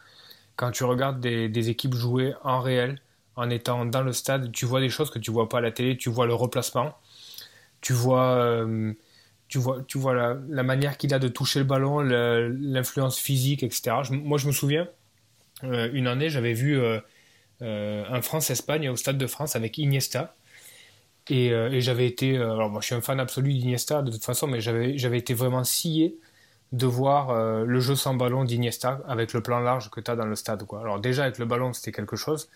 quand 0.56 0.70
tu 0.70 0.84
regardes 0.84 1.20
des, 1.20 1.70
équipes 1.70 1.94
jouer 1.94 2.34
en 2.42 2.60
réel, 2.60 3.00
en 3.36 3.50
étant 3.50 3.84
dans 3.84 4.02
le 4.02 4.12
stade, 4.12 4.52
tu 4.52 4.64
vois 4.64 4.80
des 4.80 4.88
choses 4.88 5.10
que 5.10 5.18
tu 5.18 5.30
vois 5.30 5.48
pas 5.48 5.58
à 5.58 5.60
la 5.60 5.70
télé, 5.70 5.96
tu 5.96 6.08
vois 6.08 6.26
le 6.26 6.34
replacement, 6.34 6.94
tu 7.82 7.92
vois, 7.92 8.66
tu 9.48 9.58
vois, 9.58 9.82
tu 9.86 9.98
vois 9.98 10.14
la, 10.48 10.62
manière 10.62 10.96
qu'il 10.96 11.12
a 11.12 11.18
de 11.18 11.28
toucher 11.28 11.58
le 11.58 11.66
ballon, 11.66 12.00
l'influence 12.00 13.18
physique, 13.18 13.62
etc. 13.62 13.96
moi, 14.10 14.38
je 14.38 14.46
me 14.46 14.52
souviens, 14.52 14.88
une 15.62 16.06
année, 16.06 16.30
j'avais 16.30 16.54
vu 16.54 16.80
un 17.60 18.22
France-Espagne 18.22 18.88
au 18.88 18.96
Stade 18.96 19.18
de 19.18 19.26
France 19.26 19.56
avec 19.56 19.78
Iniesta. 19.78 20.34
Et, 21.28 21.48
et 21.48 21.80
j'avais 21.80 22.06
été, 22.06 22.36
alors 22.36 22.70
moi 22.70 22.80
je 22.80 22.86
suis 22.86 22.94
un 22.94 23.00
fan 23.00 23.18
absolu 23.18 23.52
d'Iniesta 23.52 24.02
de 24.02 24.10
toute 24.10 24.24
façon, 24.24 24.46
mais 24.46 24.60
j'avais, 24.60 25.18
été 25.18 25.34
vraiment 25.34 25.64
scié 25.64 26.18
de 26.72 26.86
voir 26.86 27.30
euh, 27.30 27.64
le 27.64 27.80
jeu 27.80 27.94
sans 27.94 28.14
ballon 28.14 28.44
d'Iniesta 28.44 29.00
avec 29.06 29.32
le 29.32 29.40
plan 29.40 29.60
large 29.60 29.90
que 29.90 30.00
tu 30.00 30.10
as 30.10 30.16
dans 30.16 30.26
le 30.26 30.34
stade. 30.34 30.64
Quoi. 30.64 30.80
Alors 30.80 31.00
déjà 31.00 31.24
avec 31.24 31.38
le 31.38 31.46
ballon 31.46 31.72
c'était 31.72 31.92
quelque 31.92 32.16
chose, 32.16 32.48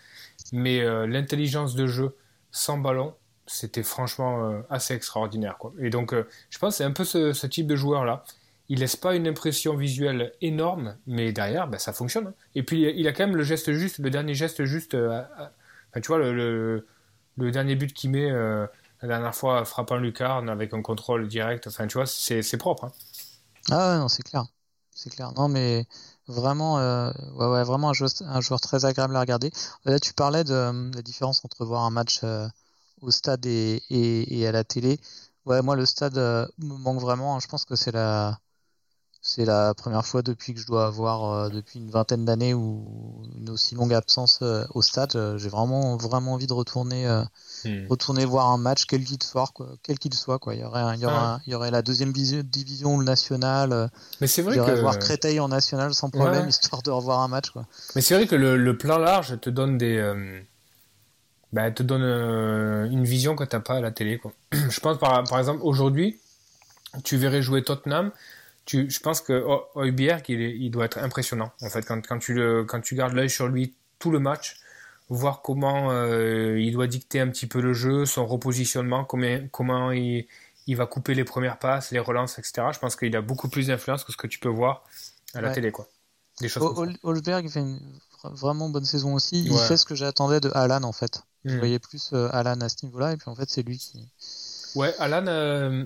mais 0.51 0.81
euh, 0.81 1.07
l'intelligence 1.07 1.75
de 1.75 1.87
jeu 1.87 2.15
sans 2.51 2.77
ballon 2.77 3.15
c'était 3.47 3.83
franchement 3.83 4.49
euh, 4.49 4.61
assez 4.69 4.93
extraordinaire. 4.93 5.57
Quoi. 5.57 5.73
Et 5.79 5.89
donc 5.89 6.13
je 6.49 6.59
pense 6.59 6.77
c'est 6.77 6.83
un 6.83 6.91
peu 6.91 7.05
ce, 7.05 7.47
type 7.47 7.67
de 7.67 7.75
joueur 7.75 8.05
là. 8.05 8.23
Il 8.71 8.79
laisse 8.79 8.95
pas 8.95 9.15
une 9.15 9.27
impression 9.27 9.75
visuelle 9.75 10.33
énorme, 10.41 10.95
mais 11.05 11.33
derrière 11.33 11.67
ben, 11.67 11.77
ça 11.77 11.91
fonctionne. 11.91 12.27
Hein. 12.27 12.33
Et 12.55 12.63
puis 12.63 12.81
il 12.95 13.07
a 13.07 13.11
quand 13.11 13.27
même 13.27 13.35
le 13.35 13.43
geste 13.43 13.71
juste, 13.73 13.99
le 13.99 14.09
dernier 14.09 14.33
geste 14.33 14.63
juste. 14.63 14.91
tu 14.91 16.07
vois 16.07 16.17
le, 16.19 16.85
dernier 17.37 17.75
but 17.75 17.93
qu'il 17.93 18.11
met 18.11 18.29
la 18.29 19.07
dernière 19.07 19.35
fois 19.35 19.65
frappant 19.65 19.97
Lucarne 19.97 20.49
avec 20.49 20.73
un 20.73 20.81
contrôle 20.81 21.27
direct. 21.27 21.67
Enfin 21.67 21.87
tu 21.87 21.97
vois 21.97 22.05
c'est 22.05 22.57
propre. 22.57 22.85
Hein. 22.85 22.93
Ah 23.69 23.97
non, 23.97 24.07
c'est 24.07 24.23
clair. 24.23 24.45
C'est 24.93 25.09
clair. 25.09 25.31
Non, 25.33 25.47
mais 25.47 25.85
vraiment, 26.27 26.79
euh, 26.79 27.11
ouais, 27.35 27.47
ouais, 27.47 27.63
vraiment 27.63 27.89
un 27.89 28.41
joueur, 28.41 28.61
très 28.61 28.85
agréable 28.85 29.15
à 29.15 29.21
regarder. 29.21 29.51
Là, 29.85 29.99
tu 29.99 30.13
parlais 30.13 30.43
de, 30.43 30.53
euh, 30.53 30.91
la 30.93 31.01
différence 31.01 31.43
entre 31.45 31.65
voir 31.65 31.83
un 31.83 31.89
match 31.89 32.21
euh, 32.23 32.47
au 33.01 33.11
stade 33.11 33.45
et, 33.45 33.81
et, 33.89 34.47
à 34.47 34.51
la 34.51 34.63
télé. 34.63 34.99
Ouais, 35.45 35.61
moi, 35.61 35.75
le 35.75 35.85
stade 35.85 36.15
me 36.15 36.77
manque 36.77 37.01
vraiment. 37.01 37.35
Hein. 37.35 37.39
Je 37.41 37.47
pense 37.47 37.65
que 37.65 37.75
c'est 37.75 37.91
la, 37.91 38.39
c'est 39.23 39.45
la 39.45 39.75
première 39.75 40.03
fois 40.03 40.23
depuis 40.23 40.55
que 40.55 40.59
je 40.59 40.65
dois 40.65 40.87
avoir 40.87 41.31
euh, 41.31 41.49
depuis 41.49 41.79
une 41.79 41.91
vingtaine 41.91 42.25
d'années 42.25 42.55
ou 42.55 43.21
une 43.35 43.51
aussi 43.51 43.75
longue 43.75 43.93
absence 43.93 44.39
euh, 44.41 44.65
au 44.73 44.81
stade. 44.81 45.15
Euh, 45.15 45.37
j'ai 45.37 45.49
vraiment 45.49 45.95
vraiment 45.95 46.33
envie 46.33 46.47
de 46.47 46.53
retourner 46.53 47.05
hmm. 47.63 47.87
retourner 47.87 48.25
voir 48.25 48.49
un 48.49 48.57
match 48.57 48.85
quel 48.85 49.03
qu'il 49.03 49.21
soit 49.21 49.47
quoi, 49.53 49.67
quel 49.83 49.99
qu'il 49.99 50.15
soit 50.15 50.39
quoi. 50.39 50.55
Il 50.55 50.61
y 50.61 50.63
aurait 50.63 50.95
il 50.95 51.01
y 51.01 51.05
aurait, 51.05 51.37
il 51.45 51.51
y 51.51 51.55
aurait 51.55 51.69
la 51.69 51.83
deuxième 51.83 52.11
division 52.11 52.95
ou 52.95 52.99
le 52.99 53.05
national. 53.05 53.91
Mais 54.21 54.27
c'est 54.27 54.41
vrai 54.41 54.57
que 54.57 54.81
voir 54.81 54.97
Créteil 54.97 55.39
en 55.39 55.49
national 55.49 55.93
sans 55.93 56.09
problème 56.09 56.49
histoire 56.49 56.81
de 56.81 56.89
revoir 56.89 57.19
un 57.19 57.27
match 57.27 57.51
quoi. 57.51 57.67
Mais 57.95 58.01
c'est 58.01 58.15
vrai 58.15 58.25
que 58.25 58.35
le, 58.35 58.57
le, 58.57 58.77
plan 58.77 58.97
large 58.97 59.39
te 59.39 59.51
donne 59.51 59.77
des 59.77 60.01
bah, 61.53 61.69
te 61.69 61.83
donne 61.83 62.01
une 62.91 63.03
vision 63.03 63.35
que 63.35 63.43
t'as 63.43 63.59
pas 63.59 63.75
à 63.75 63.81
la 63.81 63.91
télé 63.91 64.17
quoi. 64.17 64.31
Je 64.51 64.79
pense 64.79 64.97
par 64.97 65.23
par 65.25 65.37
exemple 65.37 65.59
aujourd'hui 65.61 66.17
tu 67.03 67.17
verrais 67.17 67.41
jouer 67.41 67.63
Tottenham 67.63 68.11
je 68.67 68.99
pense 68.99 69.21
que 69.21 69.45
Heuberg, 69.75 70.23
il, 70.29 70.41
il, 70.41 70.71
doit 70.71 70.85
être 70.85 70.99
impressionnant. 70.99 71.51
En 71.61 71.69
fait, 71.69 71.83
quand, 71.83 72.05
quand 72.05 72.19
tu, 72.19 72.33
le, 72.33 72.63
quand 72.63 72.81
tu 72.81 72.95
gardes 72.95 73.13
l'œil 73.13 73.29
sur 73.29 73.47
lui 73.47 73.73
tout 73.99 74.11
le 74.11 74.19
match, 74.19 74.57
voir 75.09 75.41
comment 75.41 75.91
euh, 75.91 76.59
il 76.59 76.71
doit 76.71 76.87
dicter 76.87 77.19
un 77.19 77.27
petit 77.27 77.47
peu 77.47 77.61
le 77.61 77.73
jeu, 77.73 78.05
son 78.05 78.25
repositionnement, 78.25 79.03
comment, 79.03 79.39
comment 79.51 79.91
il, 79.91 80.25
il, 80.67 80.75
va 80.77 80.85
couper 80.85 81.13
les 81.15 81.25
premières 81.25 81.59
passes, 81.59 81.91
les 81.91 81.99
relances, 81.99 82.39
etc. 82.39 82.67
Je 82.73 82.79
pense 82.79 82.95
qu'il 82.95 83.15
a 83.15 83.21
beaucoup 83.21 83.49
plus 83.49 83.67
d'influence 83.67 84.03
que 84.03 84.11
ce 84.11 84.17
que 84.17 84.27
tu 84.27 84.39
peux 84.39 84.49
voir 84.49 84.83
à 85.33 85.41
la 85.41 85.51
télé. 85.51 85.71
Quoi. 85.71 85.87
Des 86.39 86.49
choses 86.49 86.97
Holberg 87.03 87.49
fait 87.49 87.59
une 87.59 87.79
vraiment 88.23 88.69
bonne 88.69 88.85
saison 88.85 89.13
aussi. 89.13 89.43
Il 89.43 89.57
fait 89.57 89.77
ce 89.77 89.85
que 89.85 89.95
j'attendais 89.95 90.39
de 90.39 90.49
Alan 90.53 90.83
en 90.83 90.91
fait. 90.91 91.23
Je 91.43 91.55
hmm. 91.55 91.59
voyais 91.59 91.79
plus 91.79 92.11
euh, 92.13 92.29
Alan 92.31 92.59
à 92.61 92.69
ce 92.69 92.85
niveau-là 92.85 93.13
et 93.13 93.17
puis 93.17 93.29
en 93.29 93.35
fait 93.35 93.49
c'est 93.49 93.63
lui 93.63 93.77
qui. 93.77 94.07
Ouais, 94.75 94.93
Alan, 94.99 95.25
euh, 95.27 95.85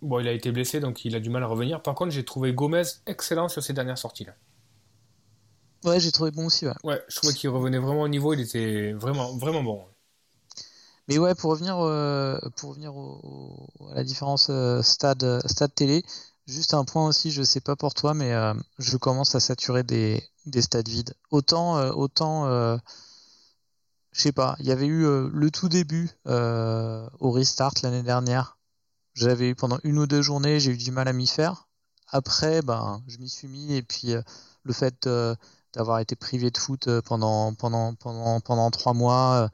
Bon, 0.00 0.20
il 0.20 0.28
a 0.28 0.32
été 0.32 0.52
blessé, 0.52 0.80
donc 0.80 1.04
il 1.04 1.16
a 1.16 1.20
du 1.20 1.30
mal 1.30 1.42
à 1.42 1.46
revenir. 1.46 1.82
Par 1.82 1.94
contre, 1.94 2.12
j'ai 2.12 2.24
trouvé 2.24 2.52
Gomez 2.52 2.82
excellent 3.06 3.48
sur 3.48 3.62
ses 3.62 3.72
dernières 3.72 3.98
sorties. 3.98 4.24
Là. 4.24 4.34
Ouais, 5.84 6.00
j'ai 6.00 6.12
trouvé 6.12 6.30
bon 6.30 6.46
aussi. 6.46 6.66
Ouais, 6.66 6.74
ouais 6.84 7.02
je 7.08 7.16
trouvais 7.16 7.32
qu'il 7.32 7.50
revenait 7.50 7.78
vraiment 7.78 8.02
au 8.02 8.08
niveau. 8.08 8.32
Il 8.32 8.40
était 8.40 8.92
vraiment, 8.92 9.36
vraiment 9.36 9.62
bon. 9.62 9.84
Mais 11.08 11.18
ouais, 11.18 11.34
pour 11.34 11.50
revenir, 11.50 11.78
euh, 11.78 12.38
pour 12.56 12.70
revenir 12.70 12.92
à 13.90 13.94
la 13.94 14.04
différence 14.04 14.48
euh, 14.50 14.82
stade, 14.82 15.40
stade 15.46 15.74
télé, 15.74 16.04
juste 16.46 16.74
un 16.74 16.84
point 16.84 17.06
aussi, 17.06 17.30
je 17.30 17.42
sais 17.42 17.60
pas 17.60 17.76
pour 17.76 17.94
toi, 17.94 18.12
mais 18.12 18.34
euh, 18.34 18.52
je 18.78 18.96
commence 18.98 19.34
à 19.34 19.40
saturer 19.40 19.82
des, 19.82 20.22
des 20.46 20.60
stades 20.60 20.88
vides. 20.88 21.14
Autant, 21.30 21.80
autant, 21.92 22.46
je 24.12 24.20
sais 24.20 24.32
pas, 24.32 24.54
il 24.60 24.66
y 24.66 24.70
avait 24.70 24.86
eu 24.86 25.06
le 25.30 25.50
tout 25.50 25.68
début 25.68 26.10
au 26.26 27.30
restart 27.30 27.72
l'année 27.82 28.02
dernière 28.02 28.57
j'avais 29.18 29.48
eu 29.50 29.54
pendant 29.54 29.78
une 29.82 29.98
ou 29.98 30.06
deux 30.06 30.22
journées, 30.22 30.60
j'ai 30.60 30.72
eu 30.72 30.76
du 30.76 30.92
mal 30.92 31.08
à 31.08 31.12
m'y 31.12 31.26
faire. 31.26 31.68
Après, 32.10 32.62
ben, 32.62 33.02
je 33.08 33.18
m'y 33.18 33.28
suis 33.28 33.48
mis 33.48 33.74
et 33.74 33.82
puis 33.82 34.12
euh, 34.12 34.22
le 34.62 34.72
fait 34.72 35.06
euh, 35.06 35.34
d'avoir 35.74 35.98
été 35.98 36.16
privé 36.16 36.50
de 36.50 36.56
foot 36.56 36.88
euh, 36.88 37.02
pendant 37.02 37.52
pendant 37.54 37.94
pendant 37.94 38.40
pendant 38.40 38.70
trois 38.70 38.94
mois 38.94 39.50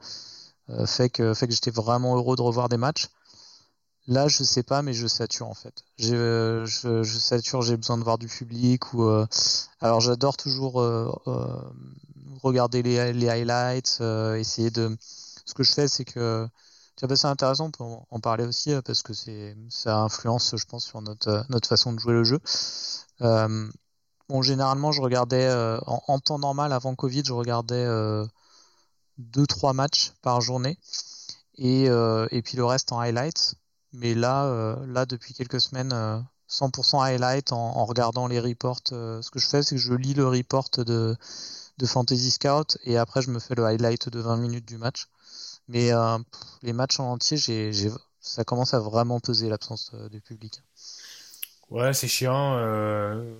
fait 0.85 1.09
que 1.09 1.33
fait 1.33 1.47
que 1.47 1.53
j'étais 1.53 1.71
vraiment 1.71 2.15
heureux 2.15 2.35
de 2.35 2.41
revoir 2.41 2.69
des 2.69 2.77
matchs. 2.77 3.09
Là, 4.07 4.27
je 4.27 4.43
sais 4.43 4.63
pas, 4.63 4.83
mais 4.83 4.93
je 4.93 5.07
sature 5.07 5.47
en 5.47 5.53
fait. 5.55 5.83
Je, 5.97 6.63
je, 6.65 7.17
sature, 7.17 7.61
j'ai 7.63 7.75
besoin 7.75 7.97
de 7.97 8.03
voir 8.03 8.19
du 8.19 8.27
public 8.27 8.93
ou 8.93 9.03
alors 9.81 9.99
j'adore 9.99 10.37
toujours 10.37 10.75
regarder 12.43 12.83
les, 12.83 13.13
les 13.13 13.29
highlights, 13.29 14.01
essayer 14.37 14.71
de. 14.71 14.95
Ce 15.45 15.53
que 15.53 15.63
je 15.63 15.73
fais, 15.73 15.87
c'est 15.87 16.05
que 16.05 16.47
c'est 16.97 17.25
intéressant 17.25 17.71
pour 17.71 18.07
en 18.09 18.19
parler 18.19 18.45
aussi 18.45 18.71
euh, 18.71 18.81
parce 18.81 19.03
que 19.03 19.13
c'est 19.13 19.55
ça 19.69 19.97
influence, 19.99 20.55
je 20.55 20.65
pense, 20.65 20.85
sur 20.85 21.01
notre, 21.01 21.29
euh, 21.29 21.43
notre 21.49 21.67
façon 21.67 21.93
de 21.93 21.99
jouer 21.99 22.13
le 22.13 22.23
jeu. 22.23 22.39
Euh, 23.21 23.69
bon, 24.29 24.41
généralement, 24.41 24.91
je 24.91 25.01
regardais 25.01 25.51
en, 25.85 26.19
temps 26.19 26.39
normal 26.39 26.73
avant 26.73 26.95
Covid, 26.95 27.23
je 27.25 27.33
regardais 27.33 27.85
2-3 29.19 29.73
matchs 29.73 30.13
par 30.21 30.41
journée 30.41 30.77
et, 31.57 31.85
et 31.85 32.41
puis 32.41 32.57
le 32.57 32.65
reste 32.65 32.91
en 32.91 32.99
highlights. 32.99 33.55
Mais 33.93 34.13
là, 34.13 34.75
là 34.87 35.05
depuis 35.05 35.33
quelques 35.33 35.61
semaines, 35.61 35.93
100% 36.49 37.01
highlight 37.01 37.51
en, 37.53 37.85
regardant 37.85 38.27
les 38.27 38.39
reports. 38.39 38.81
ce 38.87 39.29
que 39.31 39.39
je 39.39 39.47
fais, 39.47 39.63
c'est 39.63 39.75
que 39.75 39.81
je 39.81 39.93
lis 39.93 40.13
le 40.13 40.27
report 40.27 40.69
de, 40.77 41.15
de 41.77 41.85
Fantasy 41.85 42.31
Scout 42.31 42.77
et 42.83 42.97
après 42.97 43.21
je 43.21 43.31
me 43.31 43.39
fais 43.39 43.55
le 43.55 43.65
highlight 43.65 44.09
de 44.09 44.19
20 44.19 44.37
minutes 44.37 44.65
du 44.65 44.77
match. 44.77 45.07
Mais 45.67 45.91
euh, 45.91 46.17
les 46.61 46.73
matchs 46.73 46.99
en 46.99 47.11
entier, 47.11 47.37
j'ai, 47.37 47.71
ça 48.19 48.43
commence 48.43 48.73
à 48.73 48.79
vraiment 48.79 49.19
peser 49.19 49.49
l'absence 49.49 49.93
du 50.11 50.21
public. 50.21 50.61
Ouais, 51.69 51.93
c'est 51.93 52.07
chiant. 52.07 52.55
Euh, 52.57 53.33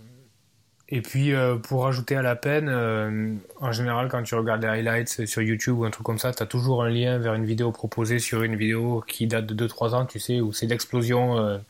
et 0.89 1.01
puis, 1.01 1.34
euh, 1.34 1.58
pour 1.58 1.84
rajouter 1.84 2.15
à 2.15 2.22
la 2.22 2.36
peine, 2.36 3.39
en 3.60 3.72
général, 3.72 4.08
quand 4.10 4.24
tu 4.24 4.36
regardes 4.36 4.62
les 4.62 4.67
highlights 4.67 5.25
sur 5.25 5.41
YouTube 5.41 5.77
ou 5.77 5.86
un 5.86 5.91
truc 5.91 6.05
comme 6.05 6.20
ça, 6.20 6.34
tu 6.34 6.41
as 6.41 6.48
toujours 6.48 6.84
un 6.84 6.89
lien 6.89 7.17
vers 7.20 7.36
une 7.36 7.46
vidéo 7.46 7.72
proposée 7.72 8.20
sur 8.20 8.44
une 8.44 8.55
vidéo 8.55 9.03
qui 9.08 9.27
date 9.27 9.46
de 9.46 9.67
2-3 9.67 9.94
ans, 9.94 10.05
tu 10.05 10.20
sais, 10.20 10.41
où 10.41 10.51
c'est 10.53 10.67
l'explosion 10.67 11.62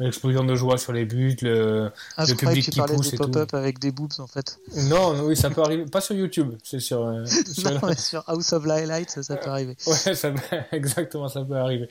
L'explosion 0.00 0.44
de 0.44 0.54
joie 0.54 0.78
sur 0.78 0.92
les 0.92 1.04
buts, 1.04 1.36
le, 1.42 1.90
ah, 2.16 2.24
le 2.24 2.34
public 2.34 2.66
que 2.66 2.70
tu 2.70 2.80
qui 2.80 2.94
pousse 2.94 3.12
et 3.12 3.16
pop-up 3.16 3.52
avec 3.54 3.80
des 3.80 3.90
boobs 3.90 4.12
en 4.18 4.28
fait. 4.28 4.60
Non, 4.88 5.24
oui, 5.24 5.36
ça 5.36 5.50
peut 5.50 5.60
arriver. 5.60 5.86
Pas 5.86 6.00
sur 6.00 6.14
YouTube, 6.14 6.54
c'est 6.62 6.78
sur. 6.78 7.04
Euh, 7.04 7.24
sur, 7.96 8.22
House 8.28 8.52
of 8.52 8.64
Highlights, 8.64 9.22
ça, 9.22 9.36
peut 9.36 9.50
arriver. 9.50 9.76
Ouais, 9.86 10.14
ça, 10.14 10.32
exactement, 10.72 11.28
ça 11.28 11.42
peut 11.42 11.56
arriver. 11.56 11.88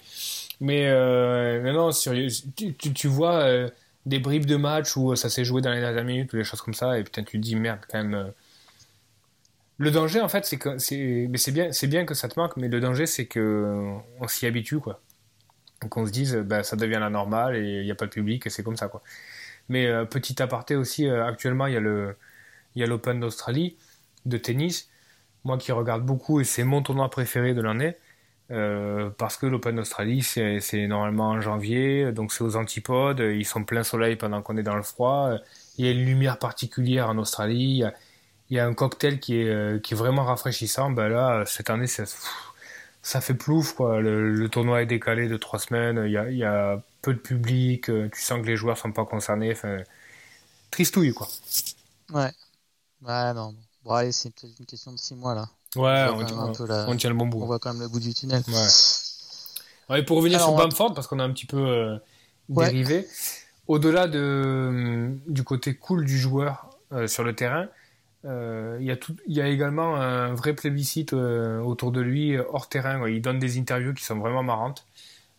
Mais, 0.62 0.88
euh, 0.88 1.62
mais 1.62 1.74
non, 1.74 1.92
sur, 1.92 2.14
tu, 2.56 2.74
tu, 2.76 3.08
vois 3.10 3.42
euh, 3.42 3.70
des 4.06 4.20
bribes 4.20 4.46
de 4.46 4.56
match 4.56 4.96
où 4.96 5.14
ça 5.18 5.30
s'est 5.30 5.44
joué 5.44 5.62
dans 5.62 5.72
les 5.72 5.82
dernières 5.82 6.06
minutes 6.06 6.32
ou 6.32 6.38
des 6.38 6.46
choses 6.46 6.62
comme 6.62 6.74
ça, 6.74 6.98
et 6.98 7.04
putain, 7.04 7.24
tu 7.24 7.38
te 7.38 7.44
dis 7.44 7.58
merde, 7.58 7.82
quand 7.92 8.02
même. 8.02 8.32
Le 9.80 9.92
danger, 9.92 10.22
en 10.22 10.30
fait, 10.30 10.46
c'est 10.46 10.58
que 10.58 10.78
c'est 10.80 11.52
bien, 11.52 11.74
c'est 11.74 11.88
bien 11.88 12.06
que 12.06 12.14
ça 12.14 12.30
te 12.30 12.40
manque, 12.40 12.56
mais 12.56 12.70
le 12.70 12.80
danger, 12.80 13.06
c'est 13.06 13.26
que 13.26 13.92
on 14.22 14.28
s'y 14.30 14.46
habitue, 14.46 14.80
quoi 14.80 15.02
qu'on 15.90 16.06
se 16.06 16.12
dise 16.12 16.36
bah, 16.36 16.64
ça 16.64 16.76
devient 16.76 16.98
la 17.00 17.10
normale 17.10 17.56
et 17.56 17.80
il 17.80 17.86
n'y 17.86 17.92
a 17.92 17.96
pas 17.96 18.06
de 18.06 18.12
public 18.12 18.46
et 18.48 18.50
c'est 18.50 18.64
comme 18.64 18.78
ça 18.78 18.88
quoi. 18.88 19.02
Mais 19.70 19.88
euh, 19.88 20.06
petit 20.06 20.42
aparté 20.42 20.76
aussi, 20.76 21.08
euh, 21.08 21.26
actuellement 21.26 21.68
il 21.68 21.74
y 21.74 21.78
a 21.78 21.80
le 21.80 22.16
il 22.76 22.82
y 22.82 22.84
a 22.84 22.88
l'Open 22.88 23.20
d'Australie 23.20 23.78
de 24.26 24.38
tennis. 24.38 24.90
Moi 25.44 25.58
qui 25.58 25.72
regarde 25.72 26.04
beaucoup 26.06 26.42
et 26.42 26.44
c'est 26.44 26.64
mon 26.64 26.82
tournoi 26.82 27.10
préféré 27.10 27.54
de 27.54 27.62
l'année 27.62 27.96
euh, 28.52 29.10
parce 29.18 29.38
que 29.38 29.46
l'Open 29.46 29.76
d'Australie 29.76 30.24
c'est 30.24 30.88
normalement 30.88 31.30
en 31.32 31.42
janvier 31.42 32.12
donc 32.12 32.32
c'est 32.34 32.44
aux 32.44 32.56
antipodes, 32.56 33.20
ils 33.20 33.46
sont 33.46 33.64
plein 33.64 33.84
soleil 33.84 34.16
pendant 34.16 34.42
qu'on 34.42 34.58
est 34.58 34.64
dans 34.64 34.76
le 34.76 34.84
froid. 34.84 35.32
Il 35.78 35.86
y 35.86 35.90
a 35.90 35.92
une 35.92 36.06
lumière 36.06 36.40
particulière 36.40 37.10
en 37.10 37.18
Australie. 37.18 37.84
Il 38.50 38.56
y 38.58 38.60
a, 38.60 38.66
un 38.66 38.74
cocktail 38.74 39.20
qui 39.20 39.36
est 39.42 39.82
qui 39.84 39.94
est 39.94 39.98
vraiment 39.98 40.24
rafraîchissant. 40.26 40.92
Ben 40.92 41.10
là 41.10 41.44
cette 41.46 41.70
année 41.70 41.88
c'est 41.88 42.06
ça 43.08 43.22
fait 43.22 43.34
plouf 43.34 43.72
quoi. 43.72 44.02
Le, 44.02 44.50
tournoi 44.50 44.82
est 44.82 44.86
décalé 44.86 45.30
de 45.30 45.38
trois 45.38 45.60
semaines. 45.60 46.04
Il 46.06 46.12
y 46.12 46.18
a, 46.18 46.30
y 46.30 46.44
a, 46.44 46.84
peu 47.02 47.14
de 47.14 47.20
public. 47.20 47.90
Euh, 47.90 48.10
tu 48.14 48.22
sens 48.22 48.42
que 48.42 48.48
les 48.48 48.58
joueurs 48.58 48.78
sont 48.78 48.92
pas 48.92 49.06
concernés. 49.06 49.56
Tristouille 50.72 51.14
quoi. 51.14 51.30
Ouais. 52.12 52.32
Ouais 53.02 53.34
non. 53.34 53.56
Bon 53.86 53.92
allez, 53.94 54.12
c'est 54.12 54.30
peut-être 54.32 54.60
une 54.60 54.66
question 54.66 54.92
de 54.92 54.98
six 54.98 55.16
mois 55.16 55.36
là. 55.36 55.48
Ouais, 55.78 56.08
on, 56.12 56.26
tient, 56.96 57.10
le 57.10 57.16
bon 57.16 57.28
bout. 57.28 57.42
On 57.42 57.46
voit 57.46 57.60
quand 57.60 57.72
même 57.72 57.82
le 57.82 57.88
bout 57.88 58.02
du 58.02 58.14
tunnel. 58.14 58.44
Ouais. 58.48 58.68
ouais 59.90 60.04
pour 60.04 60.18
revenir 60.18 60.42
sur 60.42 60.56
Bamford 60.56 60.94
parce 60.94 61.08
qu'on 61.08 61.20
a 61.20 61.24
un 61.24 61.32
petit 61.32 61.46
peu 61.46 61.66
euh, 61.66 61.98
dérivé. 62.50 63.08
Au-delà 63.68 64.08
de 64.08 65.12
du 65.28 65.44
côté 65.46 65.76
cool 65.76 66.04
du 66.04 66.18
joueur 66.18 66.70
euh, 66.92 67.08
sur 67.08 67.24
le 67.24 67.34
terrain, 67.34 67.68
il 68.24 68.84
y, 68.84 68.92
a 68.92 68.98
y 69.28 69.42
a 69.42 69.48
également 69.48 69.96
un 69.96 70.34
vrai 70.34 70.54
plébiscite 70.54 71.14
autour 71.14 71.92
de 71.92 72.02
lui 72.02 72.38
hors 72.38 72.70
terrain. 72.70 73.08
Il 73.08 73.22
donne 73.22 73.40
des 73.40 73.58
interviews 73.60 73.94
qui 73.94 74.04
sont 74.04 74.18
vraiment 74.18 74.44
marrantes. 74.44 74.86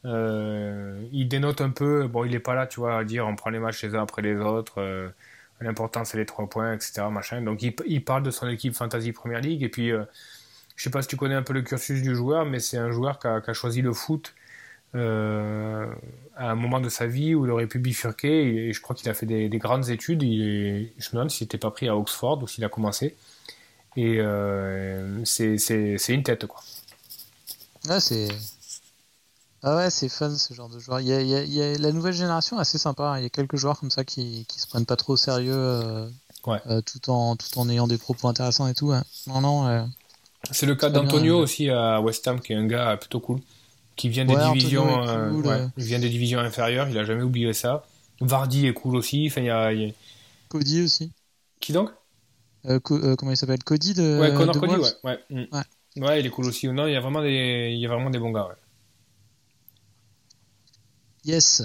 il 0.04 1.26
dénote 1.28 1.61
un 1.61 1.70
peu. 1.70 2.06
Bon, 2.08 2.25
il 2.25 2.32
n'est 2.32 2.38
pas 2.40 2.54
là, 2.54 2.66
tu 2.66 2.80
vois, 2.80 2.99
à 2.99 3.04
dire 3.04 3.26
on 3.26 3.37
prend 3.37 3.50
les 3.50 3.58
matchs 3.58 3.82
les 3.85 3.94
uns 3.94 4.02
après 4.02 4.23
les 4.23 4.37
autres. 4.37 5.11
L'important 5.61 6.04
c'est 6.04 6.18
les 6.18 6.26
trois 6.26 6.49
points, 6.49 6.73
etc. 6.73 7.02
Machin. 7.11 7.42
Donc 7.42 7.62
il, 7.62 8.04
parle 8.04 8.23
de 8.23 8.30
son 8.30 8.49
équipe 8.49 8.75
Fantasy 8.75 9.12
Premier 9.12 9.40
League 9.40 9.62
et 9.62 9.68
puis 9.68 9.92
je 10.78 10.85
sais 10.85 10.90
pas 10.90 11.02
si 11.02 11.08
tu 11.08 11.16
connais 11.16 11.35
un 11.35 11.42
peu 11.42 11.52
le 11.52 11.62
cursus 11.62 12.00
du 12.02 12.14
joueur, 12.14 12.47
mais 12.47 12.61
c'est 12.61 12.78
un 12.78 12.92
joueur 12.92 13.18
qui 13.18 13.26
a, 13.26 13.52
choisi 13.52 13.82
le 13.82 13.92
foot 13.92 14.32
euh, 14.94 15.92
à 16.38 16.50
un 16.50 16.54
moment 16.54 16.80
de 16.80 16.88
sa 16.88 17.07
vie 17.07 17.35
où 17.35 17.45
il 17.45 17.50
aurait 17.50 17.66
pu 17.66 17.78
bifurquer. 17.78 18.68
Et, 18.68 18.73
je 18.73 18.80
crois 18.80 18.97
qu'il 18.97 19.09
a 19.09 19.14
fait 19.14 19.26
des, 19.26 19.49
grandes 19.59 19.90
études. 19.90 20.23
Je 20.23 20.26
me 20.26 21.12
demande 21.12 21.30
s'il 21.30 21.45
n'était 21.45 21.59
pas 21.59 21.71
pris 21.71 21.88
à 21.88 21.97
Oxford 21.97 22.42
ou 22.42 22.49
s'il 22.49 22.64
a 22.64 22.68
commencé. 22.68 23.16
Et 23.97 24.21
euh, 24.21 25.25
c'est 25.25 26.09
une 26.09 26.23
tête, 26.23 26.47
quoi. 26.47 26.62
Ah, 27.88 28.00
c'est. 28.00 28.28
Ah 29.64 29.76
ouais, 29.76 29.90
c'est 29.90 30.09
fun 30.09 30.37
ce 30.37 30.54
genre 30.54 30.68
de 30.68 30.78
joueur. 30.78 31.00
Il 31.00 31.09
y, 31.09 31.62
a, 31.62 31.78
la 31.78 31.92
nouvelle 31.92 32.12
génération 32.12 32.59
assez 32.59 32.78
sympa. 32.78 33.16
Il 33.18 33.25
y 33.25 33.26
a 33.26 33.28
quelques 33.28 33.57
joueurs 33.57 33.80
comme 33.80 33.90
ça 33.90 34.04
qui, 34.04 34.47
qui 34.49 34.61
se 34.61 34.68
prennent 34.68 34.87
pas 34.87 34.95
trop 34.95 35.14
au 35.14 35.16
sérieux 35.16 35.52
euh, 35.57 36.09
tout, 36.87 37.11
en, 37.11 37.35
tout 37.35 37.59
en 37.59 37.68
ayant 37.68 37.88
des 37.88 37.99
propos 37.99 38.28
intéressants 38.28 38.68
et 38.68 38.75
tout. 38.75 38.92
Non, 39.26 39.40
non. 39.40 39.88
C'est 40.52 40.66
le 40.66 40.76
cas 40.76 40.90
d'Antonio 40.90 41.38
aussi 41.38 41.68
à 41.68 42.00
West 42.00 42.26
Ham, 42.28 42.40
qui 42.40 42.52
est 42.52 42.57
un 42.57 42.66
gars 42.66 42.97
plutôt 42.97 43.18
cool, 43.18 43.40
qui 43.99 44.09
vient 44.09 44.25
des 44.25 44.37
divisions, 44.37 45.07
euh, 45.07 45.69
vient 45.76 45.99
des 45.99 46.09
divisions 46.09 46.38
inférieures. 46.38 46.88
Il 46.88 46.97
a 46.97 47.05
jamais 47.05 47.23
oublié 47.23 47.52
ça. 47.52 47.85
Vardy 48.21 48.67
est 48.67 48.73
cool 48.73 48.97
aussi. 48.97 49.26
Enfin, 49.26 49.43
y 49.43 49.50
a, 49.50 49.93
Cody 50.49 50.83
aussi. 50.83 51.12
Qui 51.61 51.73
donc? 51.73 51.90
Euh, 52.64 52.78
euh, 52.93 53.17
Comment 53.17 53.33
il 53.33 53.37
s'appelle? 53.37 53.62
Cody 53.62 53.95
de. 53.95 54.21
Ouais, 54.21 54.33
Connor 54.33 54.59
Cody, 54.59 54.76
ouais. 55.05 55.19
Mm. 55.31 55.45
Ouais. 55.52 56.07
ouais. 56.07 56.21
il 56.21 56.26
est 56.26 56.31
cool 56.31 56.47
aussi. 56.47 56.69
Non, 56.69 56.87
il 56.87 56.93
y 56.93 56.97
a 56.97 57.00
vraiment 57.00 57.23
des, 57.23 57.73
il 57.73 57.78
y 57.78 57.87
a 57.87 57.88
vraiment 57.88 58.11
des 58.11 58.19
bons 58.19 58.31
gars. 58.31 58.49
Yes. 61.25 61.62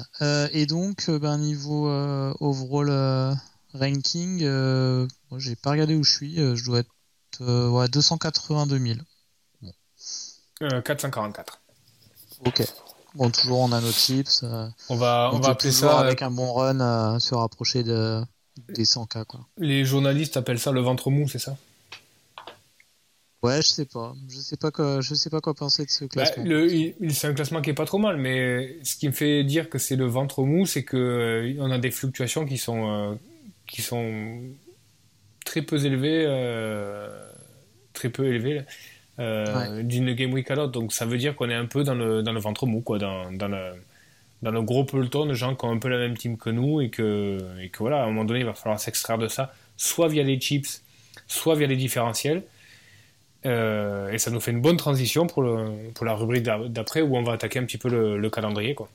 et 0.51 0.65
donc, 0.65 1.09
ben, 1.09 1.37
niveau 1.37 1.87
overall 2.39 3.37
ranking, 3.75 4.39
j'ai 5.37 5.55
pas 5.55 5.71
regardé 5.71 5.95
où 5.95 6.03
je 6.03 6.11
suis. 6.11 6.35
je 6.35 6.65
dois 6.65 6.79
être 6.79 7.69
ouais, 7.69 7.87
282 7.89 8.79
000. 8.79 8.99
Bon. 9.61 9.71
444. 10.59 11.62
Euh, 12.45 12.49
ok. 12.49 12.63
Bon, 13.15 13.29
toujours 13.29 13.59
on 13.59 13.71
a 13.71 13.81
nos 13.81 13.91
chips. 13.91 14.41
Euh, 14.43 14.67
on 14.89 14.95
va, 14.95 15.29
on, 15.33 15.39
va 15.39 15.49
appeler 15.49 15.71
ça 15.71 15.99
avec 15.99 16.21
un 16.21 16.31
bon 16.31 16.51
run 16.53 17.19
se 17.19 17.35
rapprocher 17.35 17.83
de, 17.83 18.21
des 18.69 18.83
100K. 18.83 19.25
Quoi. 19.25 19.41
Les 19.57 19.85
journalistes 19.85 20.37
appellent 20.37 20.59
ça 20.59 20.71
le 20.71 20.81
ventre 20.81 21.11
mou, 21.11 21.27
c'est 21.27 21.39
ça? 21.39 21.55
Ouais, 23.43 23.57
je 23.57 23.67
sais 23.67 23.85
pas. 23.85 24.15
Je 24.29 24.37
sais 24.37 24.55
pas 24.55 24.71
quoi, 24.71 25.01
je 25.01 25.13
sais 25.13 25.29
pas 25.29 25.41
quoi 25.41 25.53
penser 25.53 25.85
de 25.85 25.89
ce 25.89 26.05
bah, 26.05 26.23
classement. 26.25 26.45
c'est 27.09 27.27
un 27.27 27.33
classement 27.33 27.61
qui 27.61 27.69
est 27.69 27.75
pas 27.75 27.85
trop 27.85 27.97
mal, 27.97 28.17
mais 28.17 28.77
ce 28.83 28.95
qui 28.95 29.07
me 29.07 29.13
fait 29.13 29.43
dire 29.43 29.69
que 29.69 29.77
c'est 29.77 29.97
le 29.97 30.05
ventre 30.05 30.43
mou, 30.43 30.65
c'est 30.65 30.83
que 30.83 31.53
on 31.59 31.69
a 31.69 31.77
des 31.77 31.91
fluctuations 31.91 32.45
qui 32.45 32.57
sont 32.57 33.19
qui 33.67 33.81
sont 33.81 34.41
très 35.45 35.61
peu 35.61 35.83
élevées 35.85 36.25
très 37.93 38.09
peu 38.09 38.25
élevé 38.25 38.63
euh, 39.19 39.83
d'une 39.83 40.13
game 40.13 40.33
week 40.33 40.49
à 40.49 40.55
l'autre. 40.55 40.71
Donc 40.71 40.91
ça 40.91 41.05
veut 41.05 41.17
dire 41.17 41.35
qu'on 41.35 41.49
est 41.49 41.55
un 41.55 41.65
peu 41.65 41.83
dans 41.83 41.95
le, 41.95 42.23
dans 42.23 42.31
le 42.31 42.39
ventre 42.39 42.65
mou, 42.65 42.81
quoi, 42.81 42.97
dans, 42.97 43.31
dans, 43.31 43.47
le, 43.47 43.73
dans 44.41 44.51
le 44.51 44.61
gros 44.61 44.83
peloton 44.83 45.25
de 45.25 45.33
gens 45.33 45.55
qui 45.55 45.65
ont 45.65 45.71
un 45.71 45.77
peu 45.77 45.89
la 45.89 45.97
même 45.97 46.17
team 46.17 46.37
que 46.37 46.49
nous 46.49 46.81
et 46.81 46.89
que, 46.89 47.37
et 47.61 47.69
que 47.69 47.79
voilà, 47.79 48.01
à 48.01 48.03
un 48.03 48.07
moment 48.07 48.25
donné, 48.25 48.39
il 48.39 48.45
va 48.45 48.53
falloir 48.53 48.79
s'extraire 48.79 49.17
de 49.17 49.27
ça, 49.27 49.53
soit 49.77 50.07
via 50.07 50.23
les 50.23 50.39
chips, 50.39 50.81
soit 51.27 51.55
via 51.55 51.67
les 51.67 51.75
différentiels. 51.75 52.43
Euh, 53.45 54.09
et 54.09 54.17
ça 54.17 54.31
nous 54.31 54.39
fait 54.39 54.51
une 54.51 54.61
bonne 54.61 54.77
transition 54.77 55.27
pour, 55.27 55.43
le, 55.43 55.91
pour 55.93 56.05
la 56.05 56.15
rubrique 56.15 56.43
d'après 56.43 57.01
où 57.01 57.15
on 57.17 57.23
va 57.23 57.33
attaquer 57.33 57.59
un 57.59 57.65
petit 57.65 57.77
peu 57.77 57.89
le, 57.89 58.29
calendrier. 58.29 58.73
Quoi. 58.73 58.89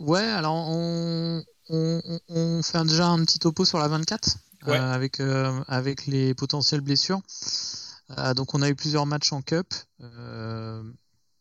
Ouais, 0.00 0.20
alors 0.20 0.66
on, 0.68 1.42
on, 1.68 2.02
on, 2.28 2.62
fait 2.62 2.82
déjà 2.82 3.06
un 3.06 3.24
petit 3.24 3.38
topo 3.38 3.64
sur 3.64 3.78
la 3.78 3.86
24 3.86 4.38
euh, 4.66 4.72
avec, 4.72 5.20
avec 5.68 6.06
les 6.06 6.34
potentielles 6.34 6.80
blessures. 6.80 7.20
Euh, 8.18 8.34
donc 8.34 8.54
on 8.54 8.62
a 8.62 8.68
eu 8.68 8.74
plusieurs 8.74 9.06
matchs 9.06 9.32
en 9.32 9.42
Cup. 9.42 9.66
Euh, 10.00 10.82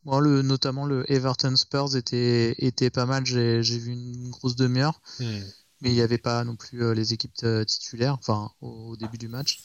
le, 0.06 0.42
notamment 0.42 0.86
le 0.86 1.10
Everton 1.12 1.56
Spurs 1.56 1.96
était, 1.96 2.56
était 2.58 2.90
pas 2.90 3.06
mal. 3.06 3.26
J'ai 3.26 3.62
vu 3.62 3.92
une 3.92 4.30
grosse 4.30 4.56
demi-heure. 4.56 5.02
Hmm. 5.20 5.40
Mais 5.82 5.92
il 5.92 5.96
n'y 5.96 6.02
avait 6.02 6.18
pas 6.18 6.44
non 6.44 6.58
plus 6.58 6.84
euh, 6.84 6.94
les 6.94 7.14
équipes 7.14 7.34
titulaires, 7.66 8.18
enfin 8.20 8.52
au, 8.60 8.98
début 8.98 9.18
du 9.18 9.30
match. 9.30 9.60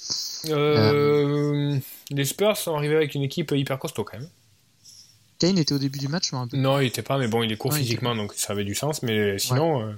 les 0.45 2.25
Spurs 2.25 2.57
sont 2.57 2.77
arrivés 2.77 2.95
avec 2.95 3.17
une 3.17 3.23
équipe 3.23 3.51
hyper 3.51 3.81
costaud 3.81 4.05
quand 4.05 4.19
même. 4.19 4.29
Kane 5.41 5.59
était 5.59 5.75
au 5.75 5.79
début 5.79 5.99
du 5.99 6.07
match, 6.07 6.33
un 6.33 6.47
peu. 6.47 6.57
Non, 6.57 6.79
il 6.79 6.87
était 6.87 7.03
pas, 7.03 7.19
mais 7.19 7.27
bon, 7.27 7.43
il 7.43 7.51
est 7.51 7.57
court 7.57 7.75
physiquement, 7.75 8.15
donc 8.15 8.33
ça 8.35 8.53
avait 8.53 8.63
du 8.63 8.77
sens. 8.77 9.03
Mais 9.03 9.41
sinon, 9.41 9.97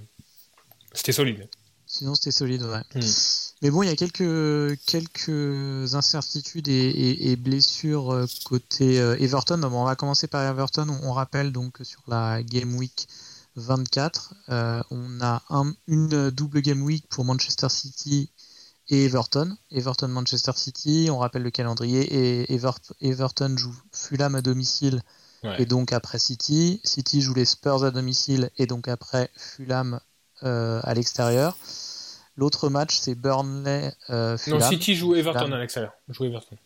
c'était 0.94 1.12
solide. 1.12 1.46
Sinon, 1.96 2.14
c'était 2.14 2.30
solide, 2.30 2.62
ouais. 2.62 2.82
Hmm. 2.94 3.06
Mais 3.62 3.70
bon, 3.70 3.82
il 3.82 3.88
y 3.88 3.92
a 3.92 3.96
quelques, 3.96 4.78
quelques 4.84 5.94
incertitudes 5.94 6.68
et, 6.68 7.36
blessures 7.36 8.12
euh, 8.12 8.26
côté 8.44 9.00
euh, 9.00 9.16
Everton. 9.18 9.62
on 9.62 9.84
va 9.84 9.96
commencer 9.96 10.26
par 10.26 10.42
Everton. 10.42 10.88
On, 11.02 11.12
rappelle 11.12 11.52
donc 11.52 11.78
sur 11.84 12.02
la 12.06 12.42
Game 12.42 12.74
Week 12.74 13.08
24, 13.54 14.34
euh, 14.50 14.82
on 14.90 15.22
a 15.22 15.42
une 15.86 16.28
double 16.28 16.60
Game 16.60 16.82
Week 16.82 17.06
pour 17.08 17.24
Manchester 17.24 17.70
City 17.70 18.28
et 18.90 19.06
Everton. 19.06 19.56
Everton-Manchester 19.70 20.52
City, 20.54 21.08
on 21.10 21.16
rappelle 21.16 21.42
le 21.44 21.50
calendrier. 21.50 22.44
Et 22.44 22.60
Everton 23.00 23.56
joue 23.56 23.74
Fulham 23.90 24.34
à 24.34 24.42
domicile 24.42 25.02
et 25.58 25.64
donc 25.64 25.94
après 25.94 26.18
City. 26.18 26.78
City 26.84 27.22
joue 27.22 27.32
les 27.32 27.46
Spurs 27.46 27.84
à 27.84 27.90
domicile 27.90 28.50
et 28.58 28.66
donc 28.66 28.86
après 28.86 29.30
Fulham 29.34 29.98
à 30.42 30.94
l'extérieur. 30.94 31.56
L'autre 32.36 32.68
match, 32.68 32.98
c'est 32.98 33.14
Burnley. 33.14 33.92
Euh, 34.10 34.36
non, 34.48 34.60
City 34.60 34.94
joue 34.94 35.14
Everton 35.14 35.52
à 35.52 35.58
l'extérieur. 35.58 35.92
Joue 36.08 36.26
Everton. 36.26 36.56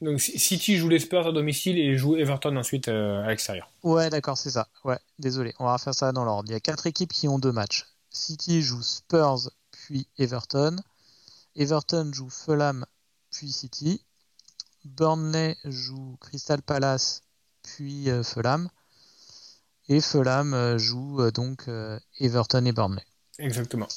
Donc 0.00 0.20
City 0.20 0.76
joue 0.76 0.88
les 0.88 0.98
Spurs 0.98 1.28
à 1.28 1.32
domicile 1.32 1.78
et 1.78 1.96
joue 1.96 2.16
Everton 2.16 2.56
ensuite 2.56 2.88
euh, 2.88 3.22
à 3.22 3.28
l'extérieur. 3.28 3.70
Ouais, 3.84 4.10
d'accord, 4.10 4.36
c'est 4.36 4.50
ça. 4.50 4.66
Ouais, 4.84 4.98
désolé, 5.18 5.54
on 5.60 5.66
va 5.66 5.78
faire 5.78 5.94
ça 5.94 6.10
dans 6.12 6.24
l'ordre. 6.24 6.50
Il 6.50 6.52
y 6.52 6.56
a 6.56 6.60
quatre 6.60 6.86
équipes 6.86 7.12
qui 7.12 7.28
ont 7.28 7.38
deux 7.38 7.52
matchs. 7.52 7.86
City 8.10 8.62
joue 8.62 8.82
Spurs 8.82 9.50
puis 9.70 10.08
Everton. 10.18 10.76
Everton 11.54 12.10
joue 12.12 12.28
Fulham 12.28 12.84
puis 13.30 13.50
City. 13.52 14.04
Burnley 14.84 15.56
joue 15.64 16.16
Crystal 16.20 16.60
Palace 16.60 17.22
puis 17.62 18.10
euh, 18.10 18.24
Fulham. 18.24 18.68
Et 19.88 20.00
Fulham 20.00 20.54
euh, 20.54 20.78
joue 20.78 21.30
donc 21.30 21.68
Everton 22.18 22.64
et 22.64 22.72
Burnley. 22.72 23.04
Exactement. 23.38 23.88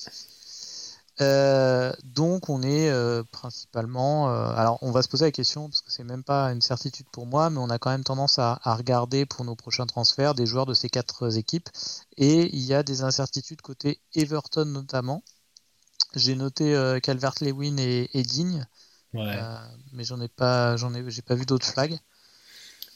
Euh, 1.19 1.91
donc 2.03 2.49
on 2.49 2.61
est 2.61 2.89
euh, 2.89 3.23
principalement. 3.31 4.29
Euh, 4.29 4.49
alors 4.55 4.77
on 4.81 4.91
va 4.91 5.01
se 5.01 5.09
poser 5.09 5.25
la 5.25 5.31
question 5.31 5.67
parce 5.67 5.81
que 5.81 5.91
c'est 5.91 6.03
même 6.03 6.23
pas 6.23 6.51
une 6.51 6.61
certitude 6.61 7.07
pour 7.11 7.25
moi, 7.25 7.49
mais 7.49 7.57
on 7.57 7.69
a 7.69 7.79
quand 7.79 7.89
même 7.89 8.03
tendance 8.03 8.37
à, 8.37 8.59
regarder 8.63 9.25
pour 9.25 9.43
nos 9.43 9.55
prochains 9.55 9.87
transferts 9.87 10.35
des 10.35 10.45
joueurs 10.45 10.67
de 10.67 10.73
ces 10.73 10.89
quatre 10.89 11.35
équipes 11.35 11.69
et 12.17 12.55
il 12.55 12.63
y 12.63 12.73
a 12.73 12.83
des 12.83 13.01
incertitudes 13.01 13.61
côté 13.61 13.99
Everton 14.13 14.65
notamment. 14.65 15.23
J'ai 16.15 16.35
noté 16.35 16.99
Calvert-Lewin 17.03 17.77
et, 17.77 18.23
Digne, 18.23 18.65
mais 19.13 20.03
j'en 20.03 20.21
ai 20.21 20.29
pas, 20.29 20.77
j'en 20.77 20.93
ai, 20.93 21.09
j'ai 21.09 21.21
pas 21.21 21.35
vu 21.35 21.45
d'autres 21.45 21.65
flags. 21.65 21.99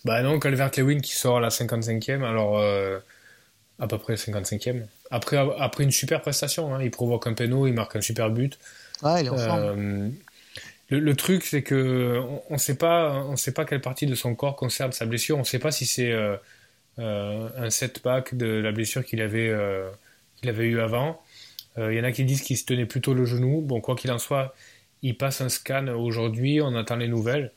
Bah 0.06 0.22
non, 0.24 0.40
Calvert-Lewin 0.40 1.00
qui 1.00 1.16
sort 1.16 1.38
à 1.38 1.40
la 1.42 1.50
55e, 1.50 2.24
alors 2.24 2.60
à 3.82 3.88
peu 3.88 3.98
près 3.98 4.14
55e. 4.14 4.84
Après, 5.10 5.38
après 5.60 5.84
une 5.84 5.92
super 5.92 6.22
prestation, 6.22 6.74
hein. 6.74 6.82
il 6.82 6.92
provoque 6.92 7.28
un 7.28 7.34
péno, 7.34 7.68
il 7.68 7.74
marque 7.74 7.96
un 7.96 8.02
super 8.02 8.30
but. 8.30 8.58
il 9.04 9.26
est 9.26 9.30
en 9.30 9.38
euh, 9.38 10.10
le, 10.90 11.16
truc, 11.16 11.44
c'est 11.44 11.64
que 11.64 12.22
on 12.50 12.54
ne 12.54 12.60
sait 12.60 12.76
pas, 12.76 13.26
on 13.28 13.36
sait 13.36 13.54
pas 13.54 13.66
quelle 13.66 13.82
partie 13.82 14.06
de 14.06 14.16
son 14.16 14.36
corps 14.36 14.56
concerne 14.56 14.92
sa 14.92 15.06
blessure. 15.06 15.38
On 15.38 15.42
ne 15.42 15.46
sait 15.46 15.60
pas 15.60 15.72
si 15.72 15.86
c'est 15.86 16.12
euh, 16.12 16.38
euh, 17.00 17.50
un 17.58 17.70
setback 17.70 18.36
de 18.36 18.46
la 18.46 18.72
blessure 18.72 19.04
qu'il 19.04 19.22
avait, 19.22 19.54
qu'il 20.38 20.50
avait 20.50 20.66
eu 20.66 20.80
avant. 20.80 21.22
Il 21.78 21.94
y 21.94 22.00
en 22.00 22.04
a 22.04 22.12
qui 22.12 22.26
disent 22.26 22.42
qu'il 22.42 22.58
se 22.58 22.66
tenait 22.66 22.86
plutôt 22.86 23.14
le 23.14 23.26
genou. 23.26 23.62
Bon, 23.62 23.82
quoi 23.82 23.96
qu'il 23.96 24.12
en 24.12 24.20
soit, 24.20 24.54
il 25.02 25.18
passe 25.18 25.42
un 25.42 25.50
scan 25.50 25.88
aujourd'hui. 25.88 26.62
On 26.62 26.76
attend 26.76 26.98
les 26.98 27.08
nouvelles. 27.08 27.52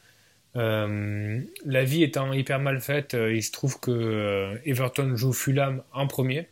La 0.55 1.85
vie 1.85 2.03
étant 2.03 2.33
hyper 2.33 2.61
mal 2.61 2.81
faite, 2.81 3.15
il 3.15 3.43
se 3.43 3.53
trouve 3.53 3.81
que 3.81 4.59
Everton 4.65 5.17
joue 5.17 5.33
Fulham 5.33 5.83
en 5.93 6.07
premier. 6.07 6.49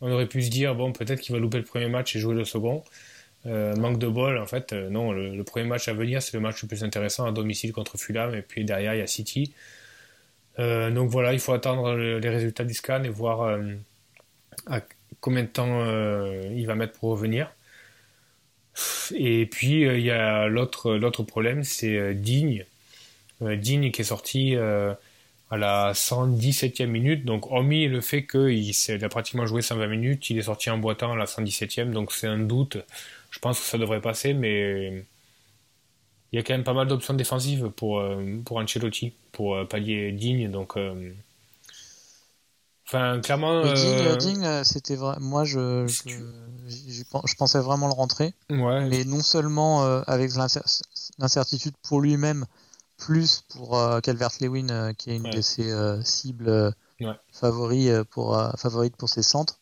On 0.00 0.10
aurait 0.10 0.26
pu 0.26 0.42
se 0.42 0.50
dire, 0.50 0.74
bon, 0.74 0.92
peut-être 0.92 1.20
qu'il 1.20 1.34
va 1.34 1.40
louper 1.40 1.58
le 1.58 1.64
premier 1.64 1.88
match 1.88 2.14
et 2.14 2.20
jouer 2.20 2.34
le 2.34 2.44
second. 2.44 2.84
Euh, 3.46 3.76
manque 3.76 3.98
de 3.98 4.08
bol, 4.08 4.38
en 4.38 4.46
fait, 4.46 4.72
euh, 4.72 4.90
non, 4.90 5.12
le, 5.12 5.42
premier 5.44 5.66
match 5.66 5.86
à 5.88 5.92
venir, 5.92 6.20
c'est 6.20 6.34
le 6.34 6.40
match 6.40 6.62
le 6.62 6.68
plus 6.68 6.82
intéressant 6.82 7.26
à 7.26 7.32
domicile 7.32 7.72
contre 7.72 7.96
Fulham, 7.96 8.34
et 8.34 8.42
puis 8.42 8.64
derrière, 8.64 8.94
il 8.94 8.98
y 8.98 9.02
a 9.02 9.06
City. 9.06 9.54
Euh, 10.58 10.90
donc 10.90 11.10
voilà, 11.10 11.32
il 11.32 11.38
faut 11.38 11.52
attendre 11.52 11.94
les 11.94 12.28
résultats 12.28 12.64
du 12.64 12.74
scan 12.74 13.04
et 13.04 13.08
voir 13.08 13.58
combien 15.20 15.42
de 15.42 15.48
temps 15.48 15.84
il 16.50 16.66
va 16.66 16.74
mettre 16.74 16.98
pour 16.98 17.10
revenir. 17.10 17.52
Et 19.14 19.46
puis 19.46 19.82
il 19.82 20.00
y 20.00 20.10
a 20.10 20.48
l'autre 20.48 21.22
problème, 21.22 21.62
c'est 21.62 22.14
Digne. 22.14 22.64
Digne 23.40 23.90
qui 23.90 24.00
est 24.00 24.04
sorti 24.04 24.56
à 24.56 25.56
la 25.56 25.92
117e 25.92 26.86
minute. 26.86 27.24
Donc, 27.24 27.50
hormis 27.50 27.86
le 27.86 28.00
fait 28.00 28.26
qu'il 28.26 28.72
a 29.04 29.08
pratiquement 29.08 29.46
joué 29.46 29.62
120 29.62 29.86
minutes, 29.86 30.30
il 30.30 30.38
est 30.38 30.42
sorti 30.42 30.70
en 30.70 30.78
boitant 30.78 31.12
à 31.12 31.16
la 31.16 31.26
117e. 31.26 31.90
Donc, 31.90 32.12
c'est 32.12 32.26
un 32.26 32.38
doute. 32.38 32.78
Je 33.30 33.38
pense 33.38 33.60
que 33.60 33.66
ça 33.66 33.78
devrait 33.78 34.00
passer, 34.00 34.34
mais 34.34 35.04
il 36.32 36.36
y 36.36 36.38
a 36.38 36.42
quand 36.42 36.54
même 36.54 36.64
pas 36.64 36.72
mal 36.72 36.88
d'options 36.88 37.14
défensives 37.14 37.70
pour, 37.70 38.00
euh, 38.00 38.40
pour 38.44 38.58
Ancelotti, 38.58 39.12
pour 39.32 39.54
euh, 39.54 39.64
pallier 39.64 40.12
Digne. 40.12 40.50
Donc, 40.50 40.76
euh, 40.76 41.12
enfin, 42.86 43.20
clairement. 43.20 43.62
Digne, 44.18 44.64
c'était 44.64 44.96
vrai. 44.96 45.16
Moi, 45.20 45.44
je, 45.44 45.86
je, 45.86 47.34
pensais 47.36 47.60
vraiment 47.60 47.86
le 47.86 47.94
rentrer. 47.94 48.34
Ouais. 48.50 48.86
Mais 48.88 49.04
non 49.04 49.22
seulement 49.22 49.84
avec 50.06 50.32
l'incertitude 51.18 51.74
pour 51.88 52.00
lui-même, 52.00 52.44
plus 52.96 53.42
pour 53.48 53.78
Calvert-Lewin, 54.02 54.94
qui 54.94 55.10
est 55.10 55.16
une 55.16 55.30
de 55.30 55.40
ses 55.40 55.72
cibles 56.02 56.72
favorites 57.32 58.02
pour, 58.04 58.40
favorite 58.58 58.96
pour 58.96 59.08
ses 59.08 59.22
centres. 59.22 59.58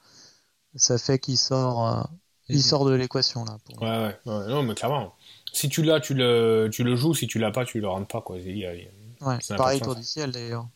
Ça 0.76 0.98
fait 0.98 1.18
qu'il 1.18 1.38
sort, 1.38 2.08
il 2.48 2.62
sort 2.62 2.84
de 2.84 2.94
l'équation 2.94 3.44
là. 3.44 3.58
Pour... 3.64 3.82
Ouais, 3.82 4.16
ouais, 4.26 4.46
non, 4.48 4.62
mais 4.62 4.74
clairement 4.74 5.14
si 5.54 5.68
tu 5.68 5.82
l'as, 5.82 6.00
tu 6.00 6.14
le, 6.14 6.68
tu 6.70 6.84
le 6.84 6.96
joues. 6.96 7.14
Si 7.14 7.26
tu 7.26 7.38
l'as 7.38 7.50
pas, 7.50 7.64
tu 7.64 7.80
le 7.80 7.88
rentres 7.88 8.08
pas. 8.08 8.20
Quoi. 8.20 8.36
ouais, 8.36 8.90
pareil 9.56 9.80
pour 9.80 9.94
DCL 9.94 10.32
d'ailleurs. 10.32 10.66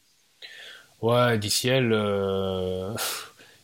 Ouais, 1.03 1.39
DCL, 1.39 1.93
euh... 1.93 2.95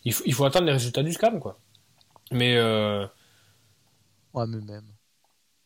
il, 0.04 0.12
faut, 0.12 0.24
il, 0.26 0.34
faut, 0.34 0.44
attendre 0.44 0.66
les 0.66 0.72
résultats 0.72 1.02
du 1.02 1.12
scan. 1.12 1.38
Quoi. 1.38 1.58
Mais. 2.30 2.56
Euh... 2.56 3.06
Ouais, 4.34 4.46
mais 4.46 4.60
même. 4.60 4.86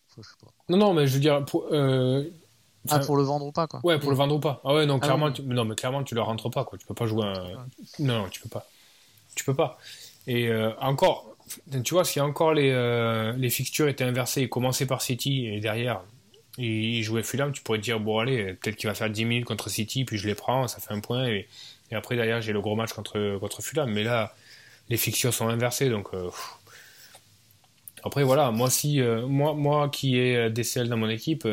Faut, 0.09 0.23
je 0.23 0.29
sais 0.29 0.37
pas. 0.41 0.53
Non, 0.69 0.77
non, 0.77 0.95
mais 0.95 1.07
je 1.07 1.15
veux 1.15 1.21
dire. 1.21 1.45
Pour, 1.45 1.67
euh... 1.73 2.25
ah, 2.89 2.99
pour 3.01 3.17
le 3.17 3.23
vendre 3.23 3.47
ou 3.47 3.53
pas, 3.53 3.67
quoi. 3.67 3.81
Ouais, 3.83 3.99
pour 3.99 4.11
le 4.11 4.17
vendre 4.17 4.35
ou 4.35 4.41
pas. 4.41 4.61
Ah 4.65 4.75
ouais, 4.75 4.87
non, 4.87 4.97
ah 4.97 5.05
clairement, 5.05 5.33
Tu... 5.33 5.43
non 5.43 5.65
mais 5.65 5.75
clairement, 5.75 6.03
tu 6.05 6.15
le 6.15 6.23
rentres 6.23 6.51
pas, 6.51 6.65
quoi. 6.65 6.79
Tu 6.79 6.87
peux 6.87 6.95
pas 6.95 7.07
jouer 7.07 7.25
un. 7.25 7.67
Non, 7.99 8.23
non, 8.23 8.29
tu 8.29 8.41
peux 8.41 8.49
pas. 8.49 8.67
Tu 9.35 9.45
peux 9.45 9.55
pas. 9.55 9.79
Et 10.27 10.49
euh, 10.49 10.73
encore, 10.81 11.37
tu 11.85 11.95
vois, 11.95 12.05
si 12.05 12.21
encore 12.21 12.53
les, 12.55 12.71
euh, 12.71 13.33
les 13.33 13.51
fixtures 13.51 13.89
étaient 13.89 14.05
inversées 14.05 14.43
et 14.43 14.49
commençaient 14.49 14.87
par 14.87 15.03
City 15.03 15.47
et 15.47 15.61
derrière 15.61 16.03
il 16.59 17.03
jouait 17.05 17.23
Fulham, 17.23 17.53
tu 17.53 17.63
pourrais 17.63 17.79
te 17.79 17.85
dire, 17.85 18.01
bon, 18.01 18.19
allez, 18.19 18.55
peut-être 18.55 18.75
qu'il 18.75 18.89
va 18.89 18.95
faire 18.95 19.09
10 19.09 19.25
minutes 19.25 19.45
contre 19.45 19.71
City, 19.71 20.05
puis 20.05 20.19
je 20.19 20.27
les 20.27 20.35
prends, 20.35 20.67
ça 20.67 20.81
fait 20.81 20.93
un 20.93 20.99
point, 20.99 21.29
et, 21.29 21.47
après 21.93 22.17
derrière 22.17 22.43
j'ai 22.43 22.53
le 22.53 22.61
gros 22.61 22.75
match 22.75 22.93
contre, 22.93 23.39
contre 23.39 23.63
Fulham. 23.63 23.91
Mais 23.93 24.03
là, 24.03 24.35
les 24.89 24.97
fixtures 24.97 25.33
sont 25.33 25.49
inversées, 25.49 25.89
donc. 25.89 26.09
Euh, 26.15 26.31
après, 28.05 28.23
voilà, 28.25 28.51
moi, 28.51 28.71
si, 28.71 29.01
moi, 29.27 29.55
moi 29.55 29.89
qui 29.89 30.17
ai 30.17 30.51
DCL 30.51 30.89
dans 30.89 30.97
mon 30.97 31.09
équipe, 31.09 31.47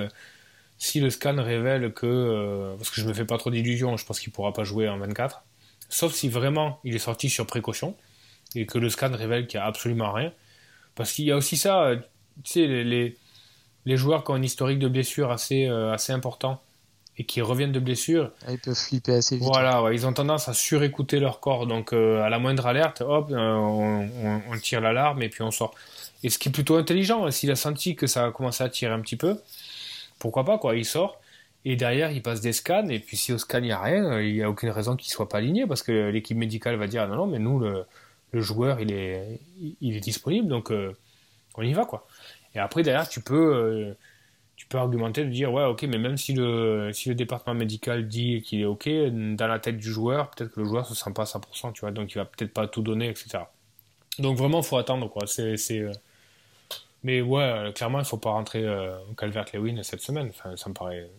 si 0.77 0.99
le 0.99 1.09
scan 1.09 1.41
révèle 1.41 1.93
que. 1.93 2.75
parce 2.77 2.89
que 2.89 3.01
je 3.01 3.07
me 3.07 3.13
fais 3.13 3.25
pas 3.25 3.37
trop 3.37 3.51
d'illusions, 3.51 3.97
je 3.97 4.05
pense 4.05 4.19
qu'il 4.19 4.31
pourra 4.31 4.53
pas 4.53 4.63
jouer 4.63 4.89
en 4.89 4.97
24. 4.97 5.43
Sauf 5.89 6.13
si 6.13 6.29
vraiment 6.29 6.79
il 6.83 6.95
est 6.95 6.99
sorti 6.99 7.29
sur 7.29 7.45
précaution 7.45 7.95
et 8.55 8.65
que 8.65 8.77
le 8.77 8.89
scan 8.89 9.11
révèle 9.13 9.47
qu'il 9.47 9.59
n'y 9.59 9.63
a 9.63 9.67
absolument 9.67 10.11
rien. 10.11 10.31
Parce 10.95 11.11
qu'il 11.11 11.25
y 11.25 11.31
a 11.31 11.35
aussi 11.35 11.57
ça, 11.57 11.83
euh, 11.83 11.95
tu 12.43 12.51
sais, 12.51 12.67
les, 12.67 13.17
les, 13.85 13.97
joueurs 13.97 14.23
qui 14.23 14.31
ont 14.31 14.35
un 14.35 14.41
historique 14.41 14.79
de 14.79 14.87
blessure 14.87 15.31
assez, 15.31 15.67
euh, 15.67 15.91
assez 15.91 16.13
important 16.13 16.61
et 17.17 17.25
qui 17.25 17.41
reviennent 17.41 17.71
de 17.71 17.79
blessure. 17.79 18.31
Ah, 18.45 18.51
ils 18.51 18.59
peuvent 18.59 18.75
flipper 18.75 19.15
assez 19.15 19.35
vite. 19.35 19.45
Voilà, 19.45 19.89
ils 19.93 20.05
ont 20.07 20.13
tendance 20.13 20.49
à 20.49 20.53
surécouter 20.53 21.19
leur 21.19 21.39
corps. 21.39 21.67
Donc, 21.67 21.93
euh, 21.93 22.21
à 22.21 22.29
la 22.29 22.39
moindre 22.39 22.65
alerte, 22.65 23.01
hop, 23.01 23.29
on, 23.31 24.09
on, 24.49 24.57
tire 24.57 24.81
l'alarme 24.81 25.21
et 25.21 25.29
puis 25.29 25.41
on 25.41 25.51
sort. 25.51 25.73
Et 26.23 26.29
ce 26.29 26.37
qui 26.37 26.49
est 26.49 26.51
plutôt 26.51 26.75
intelligent, 26.75 27.29
s'il 27.31 27.51
a 27.51 27.55
senti 27.55 27.95
que 27.95 28.07
ça 28.07 28.25
a 28.25 28.31
commencé 28.31 28.63
à 28.63 28.69
tirer 28.69 28.93
un 28.93 29.01
petit 29.01 29.15
peu, 29.15 29.39
pourquoi 30.25 30.43
pas, 30.43 30.57
quoi, 30.57 30.75
il 30.75 30.85
sort. 30.85 31.21
Et 31.65 31.75
derrière, 31.75 32.11
il 32.11 32.23
passe 32.23 32.41
des 32.41 32.51
scans, 32.51 32.87
et 32.89 32.99
puis 32.99 33.15
si 33.15 33.31
au 33.31 33.37
scan 33.37 33.59
il 33.59 33.65
n'y 33.65 33.71
a 33.71 33.79
rien, 33.79 34.19
il 34.21 34.33
n'y 34.33 34.41
a 34.41 34.49
aucune 34.49 34.69
raison 34.69 34.95
qu'il 34.95 35.11
soit 35.11 35.29
pas 35.29 35.37
aligné, 35.37 35.67
parce 35.67 35.83
que 35.83 36.09
l'équipe 36.09 36.35
médicale 36.35 36.77
va 36.77 36.87
dire 36.87 37.07
non, 37.07 37.15
non, 37.15 37.27
mais 37.27 37.37
nous, 37.37 37.59
le, 37.59 37.85
joueur 38.33 38.79
il 38.81 38.91
est, 38.91 39.39
disponible, 39.99 40.47
donc 40.47 40.71
euh, 40.71 40.93
on 41.55 41.61
y 41.61 41.73
va 41.73 41.85
quoi. 41.85 42.07
Et 42.55 42.59
après 42.59 42.81
derrière 42.83 43.07
tu 43.07 43.21
peux, 43.21 43.55
euh, 43.55 43.93
tu 44.55 44.67
peux 44.67 44.77
argumenter 44.79 45.23
de 45.25 45.29
dire 45.29 45.53
ouais 45.53 45.63
ok 45.65 45.83
mais 45.83 45.99
même 45.99 46.17
si 46.17 46.33
le, 46.33 46.91
si 46.91 47.09
le 47.09 47.15
département 47.15 47.53
médical 47.55 48.07
dit 48.07 48.41
qu'il 48.41 48.61
est 48.61 48.65
ok 48.65 48.89
dans 49.35 49.47
la 49.47 49.59
tête 49.59 49.77
du 49.77 49.91
joueur, 49.91 50.31
peut-être 50.31 50.51
que 50.51 50.59
le 50.61 50.65
joueur 50.65 50.85
se 50.87 50.95
sent 50.95 51.11
pas 51.13 51.23
à 51.23 51.25
100%, 51.25 51.73
tu 51.73 51.81
vois, 51.81 51.91
donc 51.91 52.11
il 52.13 52.17
va 52.17 52.25
peut-être 52.25 52.53
pas 52.53 52.67
tout 52.67 52.81
donner, 52.81 53.09
etc. 53.09 53.45
Donc 54.19 54.37
vraiment 54.37 54.61
faut 54.63 54.77
attendre 54.77 55.09
quoi. 55.09 55.27
C'est, 55.27 55.55
euh, 55.79 55.91
mais 57.05 57.21
ouais 57.21 57.71
clairement 57.73 57.99
il 57.99 58.05
faut 58.05 58.17
pas 58.17 58.31
rentrer 58.31 58.67
au 59.09 59.13
Calvert 59.13 59.45
Lewin 59.53 59.81
cette 59.83 60.01
semaine. 60.01 60.29
Enfin 60.29 60.57
ça 60.57 60.69
me 60.69 60.73
paraît. 60.73 61.09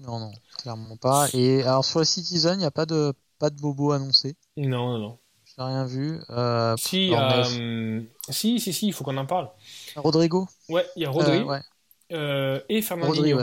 Non 0.00 0.18
non 0.18 0.32
clairement 0.58 0.96
pas. 0.96 1.28
Et 1.32 1.62
alors 1.62 1.84
sur 1.84 2.00
le 2.00 2.04
Citizen 2.04 2.54
il 2.54 2.58
n'y 2.58 2.64
a 2.64 2.70
pas 2.70 2.86
de 2.86 3.12
pas 3.38 3.50
de 3.50 3.60
bobo 3.60 3.92
annoncé. 3.92 4.34
Non 4.56 4.92
non 4.92 4.98
non 4.98 5.18
rien 5.58 5.84
vu. 5.84 6.20
Euh, 6.30 6.74
si, 6.76 7.14
euh, 7.14 8.00
si, 8.28 8.58
si, 8.60 8.72
si, 8.72 8.86
il 8.88 8.92
faut 8.92 9.04
qu'on 9.04 9.16
en 9.16 9.26
parle. 9.26 9.50
Rodrigo 9.96 10.48
Ouais, 10.68 10.84
il 10.96 11.02
y 11.02 11.06
a 11.06 11.10
Rodrigo. 11.10 11.52
Euh, 12.12 12.60
et 12.68 12.82
Fernandinho. 12.82 13.38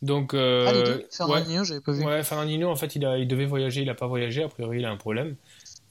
Donc, 0.00 0.32
ah, 0.34 0.72
les 0.72 0.82
deux 0.84 1.08
Fernandinho, 1.10 1.64
j'avais 1.64 1.80
pas 1.80 1.92
vu. 1.92 2.04
Ouais, 2.04 2.22
Fernandinho, 2.22 2.70
en 2.70 2.76
fait, 2.76 2.94
il, 2.94 3.04
a, 3.04 3.18
il 3.18 3.26
devait 3.26 3.46
voyager, 3.46 3.80
il 3.80 3.86
n'a 3.86 3.94
pas 3.94 4.06
voyagé, 4.06 4.44
a 4.44 4.48
priori, 4.48 4.78
il 4.78 4.84
a 4.84 4.90
un 4.90 4.96
problème. 4.96 5.36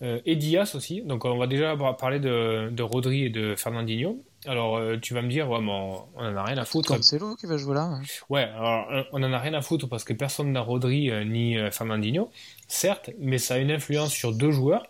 Et 0.01 0.35
Diaz 0.35 0.75
aussi. 0.75 1.01
Donc, 1.01 1.25
on 1.25 1.37
va 1.37 1.47
déjà 1.47 1.75
parler 1.97 2.19
de, 2.19 2.69
de 2.69 2.83
Rodri 2.83 3.23
et 3.25 3.29
de 3.29 3.55
Fernandinho. 3.55 4.23
Alors, 4.45 4.79
tu 5.01 5.13
vas 5.13 5.21
me 5.21 5.29
dire, 5.29 5.49
ouais, 5.49 5.59
mais 5.59 5.71
on, 5.71 6.05
en 6.15 6.35
a 6.35 6.43
rien 6.43 6.57
à 6.57 6.65
foutre. 6.65 6.95
Cancelo 6.95 7.35
qui 7.35 7.47
va 7.47 7.57
jouer 7.57 7.75
là. 7.75 7.99
Ouais, 8.29 8.43
alors, 8.43 8.87
on 9.11 9.23
en 9.23 9.33
a 9.33 9.39
rien 9.39 9.55
à 9.55 9.61
foutre 9.61 9.89
parce 9.89 10.03
que 10.03 10.13
personne 10.13 10.51
n'a 10.51 10.61
Rodri 10.61 11.11
ni 11.25 11.57
Fernandinho, 11.71 12.29
certes, 12.67 13.09
mais 13.19 13.39
ça 13.39 13.55
a 13.55 13.57
une 13.57 13.71
influence 13.71 14.13
sur 14.13 14.33
deux 14.33 14.51
joueurs 14.51 14.83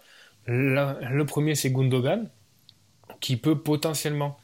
le 0.48 1.24
premier, 1.24 1.56
c'est 1.56 1.72
Gundogan, 1.72 2.30
qui 3.20 3.38
peut 3.38 3.58
potentiellement 3.58 4.38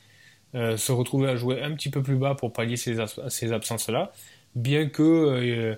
euh, 0.56 0.78
se 0.78 0.92
retrouver 0.92 1.30
à 1.30 1.36
jouer 1.36 1.62
un 1.62 1.74
petit 1.74 1.90
peu 1.90 2.02
plus 2.04 2.16
bas 2.16 2.36
pour 2.36 2.54
pallier 2.54 2.78
ces, 2.78 2.98
ces 3.30 3.52
absences-là, 3.52 4.12
bien 4.56 4.88
que 4.90 5.02
euh, 5.02 5.76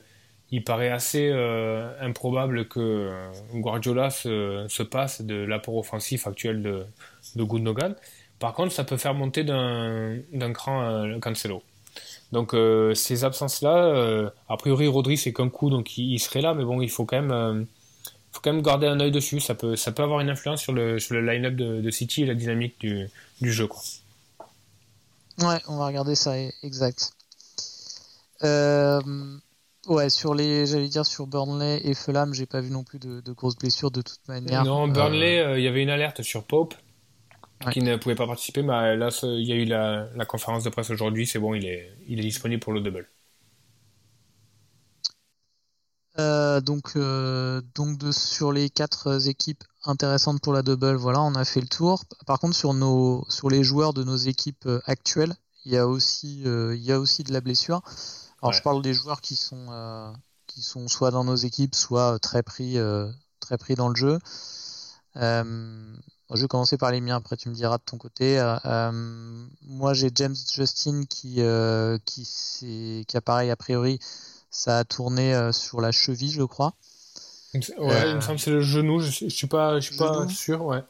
il 0.55 0.63
paraît 0.63 0.89
assez 0.89 1.29
euh, 1.29 1.91
improbable 2.01 2.67
que 2.67 3.11
Guardiola 3.53 4.09
se, 4.09 4.83
passe 4.83 5.21
de 5.21 5.35
l'apport 5.35 5.77
offensif 5.77 6.27
actuel 6.27 6.61
de, 6.61 6.85
de, 7.35 7.43
Gundogan. 7.43 7.95
Par 8.39 8.53
contre, 8.53 8.71
ça 8.71 8.83
peut 8.83 8.97
faire 8.97 9.13
monter 9.13 9.43
d'un 9.43 10.53
cran 10.53 11.19
Cancelo. 11.21 11.63
Donc 12.31 12.55
ces 12.95 13.23
absences-là, 13.23 14.31
a 14.49 14.57
priori 14.57 14.87
Rodri 14.87 15.17
c'est 15.17 15.31
qu'un 15.31 15.49
coup, 15.49 15.69
donc 15.69 15.97
il, 15.97 16.19
serait 16.19 16.41
là, 16.41 16.53
mais 16.53 16.65
bon, 16.65 16.81
il 16.81 16.89
faut 16.89 17.05
quand 17.05 17.21
même 17.21 17.65
faut 18.35 18.41
quand 18.43 18.53
même 18.53 18.61
garder 18.61 18.87
un 18.87 18.99
œil 18.99 19.11
dessus. 19.11 19.39
Ça 19.39 19.55
peut, 19.55 19.75
ça 19.75 19.91
peut 19.91 20.03
avoir 20.03 20.19
une 20.19 20.29
influence 20.29 20.61
sur 20.61 20.73
le, 20.73 20.99
sur 20.99 21.15
le 21.15 21.21
line-up 21.25 21.55
de, 21.55 21.89
City 21.89 22.23
et 22.23 22.25
la 22.25 22.35
dynamique 22.35 22.79
du, 22.79 23.09
du, 23.41 23.51
jeu. 23.51 23.69
Ouais, 25.39 25.61
on 25.67 25.77
va 25.77 25.87
regarder 25.87 26.15
ça, 26.15 26.33
exact. 26.63 27.13
Euh, 28.43 29.01
ouais, 29.87 30.09
sur 30.09 30.33
les, 30.33 30.65
j'allais 30.65 30.87
dire 30.87 31.05
sur 31.05 31.27
Burnley 31.27 31.81
et 31.83 31.93
Fulham, 31.93 32.33
j'ai 32.33 32.45
pas 32.45 32.61
vu 32.61 32.71
non 32.71 32.83
plus 32.83 32.99
de, 32.99 33.21
grosses 33.33 33.57
blessures 33.57 33.91
de 33.91 34.01
toute 34.01 34.27
manière. 34.27 34.63
Non, 34.63 34.87
Burnley, 34.87 35.39
euh, 35.39 35.51
euh, 35.51 35.59
il 35.59 35.63
y 35.63 35.67
avait 35.67 35.83
une 35.83 35.89
alerte 35.89 36.21
sur 36.21 36.43
Pope 36.43 36.75
qui 37.71 37.81
ne 37.81 37.95
pouvait 37.95 38.15
pas 38.15 38.27
participer, 38.27 38.61
mais 38.61 38.95
là, 38.95 39.09
il 39.23 39.47
y 39.47 39.53
a 39.53 39.55
eu 39.55 39.65
la, 39.65 40.07
la 40.15 40.25
conférence 40.25 40.63
de 40.63 40.69
presse 40.69 40.89
aujourd'hui, 40.89 41.25
c'est 41.25 41.39
bon, 41.39 41.53
il 41.53 41.65
est, 41.65 41.97
il 42.07 42.19
est 42.19 42.23
disponible 42.23 42.61
pour 42.61 42.73
le 42.73 42.81
double. 42.81 43.07
Euh, 46.17 46.61
donc, 46.61 46.93
euh, 46.95 47.61
donc 47.75 47.97
de, 47.97 48.11
sur 48.11 48.53
les 48.53 48.69
quatre 48.69 49.27
équipes 49.27 49.63
intéressantes 49.83 50.41
pour 50.41 50.53
la 50.53 50.61
double, 50.61 50.95
voilà, 50.95 51.21
on 51.21 51.35
a 51.35 51.43
fait 51.43 51.59
le 51.59 51.67
tour. 51.67 52.05
Par 52.25 52.39
contre, 52.39 52.55
sur 52.55 52.73
nos, 52.73 53.25
sur 53.29 53.49
les 53.49 53.63
joueurs 53.63 53.93
de 53.93 54.03
nos 54.03 54.15
équipes 54.15 54.65
euh, 54.65 54.79
actuelles, 54.85 55.35
il 55.65 55.73
y 55.73 55.77
a 55.77 55.87
aussi, 55.87 56.43
il 56.43 56.81
y 56.83 56.91
a 56.91 56.99
aussi 56.99 57.23
de 57.23 57.33
la 57.33 57.41
blessure. 57.41 57.81
Alors, 58.45 58.53
je 58.53 58.61
parle 58.61 58.81
des 58.81 58.93
joueurs 58.93 59.21
qui 59.21 59.35
sont, 59.35 60.13
qui 60.47 60.61
sont 60.61 60.87
soit 60.87 61.11
dans 61.11 61.23
nos 61.23 61.35
équipes, 61.35 61.75
soit 61.75 62.19
très 62.19 62.43
pris, 62.43 62.77
très 63.39 63.57
pris 63.57 63.75
dans 63.75 63.89
le 63.89 63.95
jeu. 63.95 64.19
je 65.15 66.41
vais 66.41 66.47
commencer 66.47 66.77
par 66.77 66.91
les 66.91 67.01
miens. 67.01 67.15
Après, 67.15 67.37
tu 67.37 67.49
me 67.49 67.55
diras 67.55 67.77
de 67.77 67.83
ton 67.83 67.97
côté. 67.97 68.39
moi, 69.63 69.93
j'ai 69.93 70.09
James 70.13 70.35
Justin 70.53 71.05
qui, 71.09 71.41
qui, 72.05 73.05
qui 73.07 73.17
apparaît 73.17 73.49
a 73.49 73.55
priori 73.55 73.99
ça 74.55 74.79
a 74.79 74.83
tourné 74.83 75.35
euh, 75.35 75.51
sur 75.51 75.81
la 75.81 75.91
cheville, 75.91 76.31
je 76.31 76.43
crois. 76.43 76.73
Ouais, 77.53 77.61
il 77.69 77.83
me 77.83 77.87
euh, 77.87 78.21
semble 78.21 78.37
que 78.37 78.41
c'est 78.41 78.51
le 78.51 78.61
genou, 78.61 78.99
je, 78.99 79.09
suis 79.29 79.47
pas, 79.47 79.79
je 79.79 79.91
suis 79.91 79.97
pas 79.97 80.27
sûr, 80.27 80.63
ouais. 80.65 80.83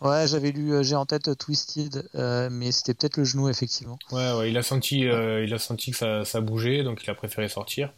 Ouais, 0.00 0.26
j'avais 0.26 0.50
lu, 0.50 0.72
euh, 0.72 0.82
j'ai 0.82 0.96
en 0.96 1.04
tête 1.04 1.36
Twisted, 1.36 2.08
mais 2.50 2.72
c'était 2.72 2.94
peut-être 2.94 3.18
le 3.18 3.24
genou 3.24 3.48
effectivement. 3.48 3.98
Ouais, 4.10 4.32
ouais, 4.32 4.50
il 4.50 4.56
a 4.56 4.62
senti, 4.62 5.00
il 5.00 5.54
a 5.54 5.58
senti 5.58 5.90
que 5.90 5.96
ça, 5.96 6.24
ça, 6.24 6.40
bougeait, 6.40 6.82
donc 6.82 7.02
il 7.04 7.10
a 7.10 7.14
préféré 7.14 7.48
sortir. 7.48 7.92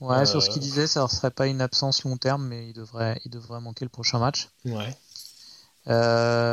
Ouais, 0.00 0.26
sur 0.26 0.42
ce 0.42 0.50
qu'il 0.50 0.62
disait, 0.62 0.86
ça 0.86 1.02
ne 1.02 1.08
serait 1.08 1.30
pas 1.30 1.46
une 1.46 1.60
absence 1.60 2.02
long 2.04 2.16
terme, 2.16 2.46
mais 2.46 2.68
il 2.68 2.72
devrait, 2.72 3.20
il 3.24 3.30
devrait 3.30 3.60
manquer 3.60 3.84
le 3.84 3.90
prochain 3.90 4.18
match. 4.18 4.48
Ouais. 4.64 4.96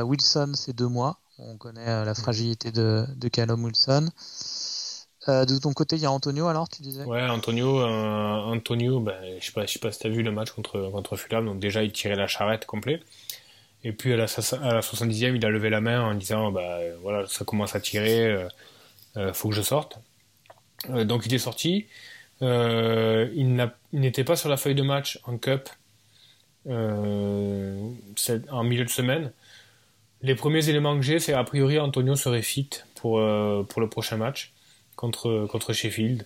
Wilson, 0.04 0.52
c'est 0.54 0.76
deux 0.76 0.88
mois. 0.88 1.18
On 1.40 1.56
connaît 1.58 2.06
la 2.06 2.14
fragilité 2.14 2.72
de, 2.72 3.06
de 3.16 3.28
Callum 3.30 3.64
Wilson. 3.64 4.10
de 5.28 5.58
ton 5.60 5.72
côté, 5.72 5.96
il 5.96 6.02
y 6.02 6.06
a 6.06 6.12
Antonio 6.12 6.48
alors, 6.48 6.68
tu 6.68 6.82
disais? 6.82 7.06
Ouais, 7.06 7.24
Antonio, 7.24 7.82
Antonio 7.82 9.00
ben, 9.00 9.16
je 9.40 9.46
sais 9.46 9.54
pas, 9.54 9.66
je 9.66 9.72
sais 9.72 9.80
pas 9.80 9.94
si 9.94 10.00
tu 10.00 10.08
as 10.08 10.10
vu 10.10 10.24
le 10.24 10.32
match 10.32 10.52
contre, 10.52 10.90
contre 10.92 11.16
Fulham, 11.16 11.46
donc 11.46 11.60
déjà 11.60 11.84
il 11.84 11.94
tirait 11.94 12.18
la 12.18 12.28
charrette 12.28 12.66
complet. 12.66 13.02
Et 13.84 13.94
puis 13.94 14.14
à 14.14 14.18
la, 14.18 14.24
à 14.24 14.74
la 14.74 14.82
70e, 14.82 15.36
il 15.36 15.46
a 15.46 15.50
levé 15.50 15.70
la 15.70 15.82
main 15.82 16.02
en 16.02 16.14
disant 16.14 16.52
bah, 16.52 16.80
voilà, 17.02 17.26
ça 17.28 17.46
commence 17.46 17.76
à 17.76 17.80
tirer, 17.80 18.48
euh, 19.18 19.34
faut 19.34 19.50
que 19.50 19.56
je 19.56 19.62
sorte. 19.62 20.00
donc 20.90 21.26
il 21.26 21.34
est 21.34 21.40
sorti. 21.40 21.88
il 22.42 23.72
n'était 23.94 24.24
pas 24.24 24.36
sur 24.36 24.50
la 24.50 24.58
feuille 24.58 24.76
de 24.76 24.84
match 24.84 25.20
en 25.24 25.38
Cup 25.38 25.70
euh, 26.68 27.92
en 28.52 28.64
milieu 28.64 28.84
de 28.84 28.90
semaine. 28.90 29.32
Les 30.22 30.36
premiers 30.36 30.68
éléments 30.70 30.96
que 30.96 31.02
j'ai, 31.02 31.20
c'est 31.20 31.34
a 31.34 31.44
priori 31.44 31.80
Antonio 31.80 32.16
serait 32.16 32.42
fit 32.42 32.70
pour, 32.96 33.20
euh, 33.20 33.64
pour 33.64 33.82
le 33.82 33.90
prochain 33.90 34.18
match 34.18 34.54
contre, 34.96 35.48
contre 35.50 35.74
Sheffield. 35.74 36.26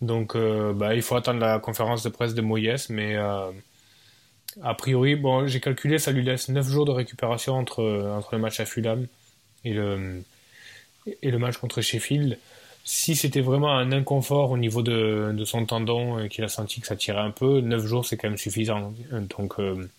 Donc 0.00 0.34
euh, 0.34 0.72
bah, 0.72 0.94
il 0.94 1.02
faut 1.02 1.16
attendre 1.16 1.40
la 1.40 1.58
conférence 1.58 2.02
de 2.02 2.08
presse 2.08 2.34
de 2.34 2.40
Moyes, 2.40 2.86
mais 2.88 3.16
a 4.62 4.74
priori, 4.74 5.16
bon, 5.16 5.46
j'ai 5.46 5.60
calculé, 5.60 5.98
ça 5.98 6.10
lui 6.12 6.24
laisse 6.24 6.48
9 6.48 6.68
jours 6.68 6.84
de 6.84 6.92
récupération 6.92 7.54
entre, 7.54 8.10
entre 8.16 8.34
le 8.34 8.40
match 8.40 8.60
à 8.60 8.64
Fulham 8.64 9.06
et 9.64 9.72
le, 9.72 10.22
et 11.22 11.30
le 11.30 11.38
match 11.38 11.56
contre 11.58 11.80
Sheffield 11.80 12.38
si 12.90 13.16
c'était 13.16 13.42
vraiment 13.42 13.76
un 13.76 13.92
inconfort 13.92 14.50
au 14.50 14.56
niveau 14.56 14.80
de, 14.80 15.34
de 15.36 15.44
son 15.44 15.66
tendon 15.66 16.18
et 16.20 16.30
qu'il 16.30 16.42
a 16.42 16.48
senti 16.48 16.80
que 16.80 16.86
ça 16.86 16.96
tirait 16.96 17.20
un 17.20 17.30
peu, 17.30 17.60
9 17.60 17.84
jours 17.84 18.06
c'est 18.06 18.16
quand 18.16 18.28
même 18.28 18.38
suffisant. 18.38 18.94
Donc 19.36 19.60
euh, 19.60 19.90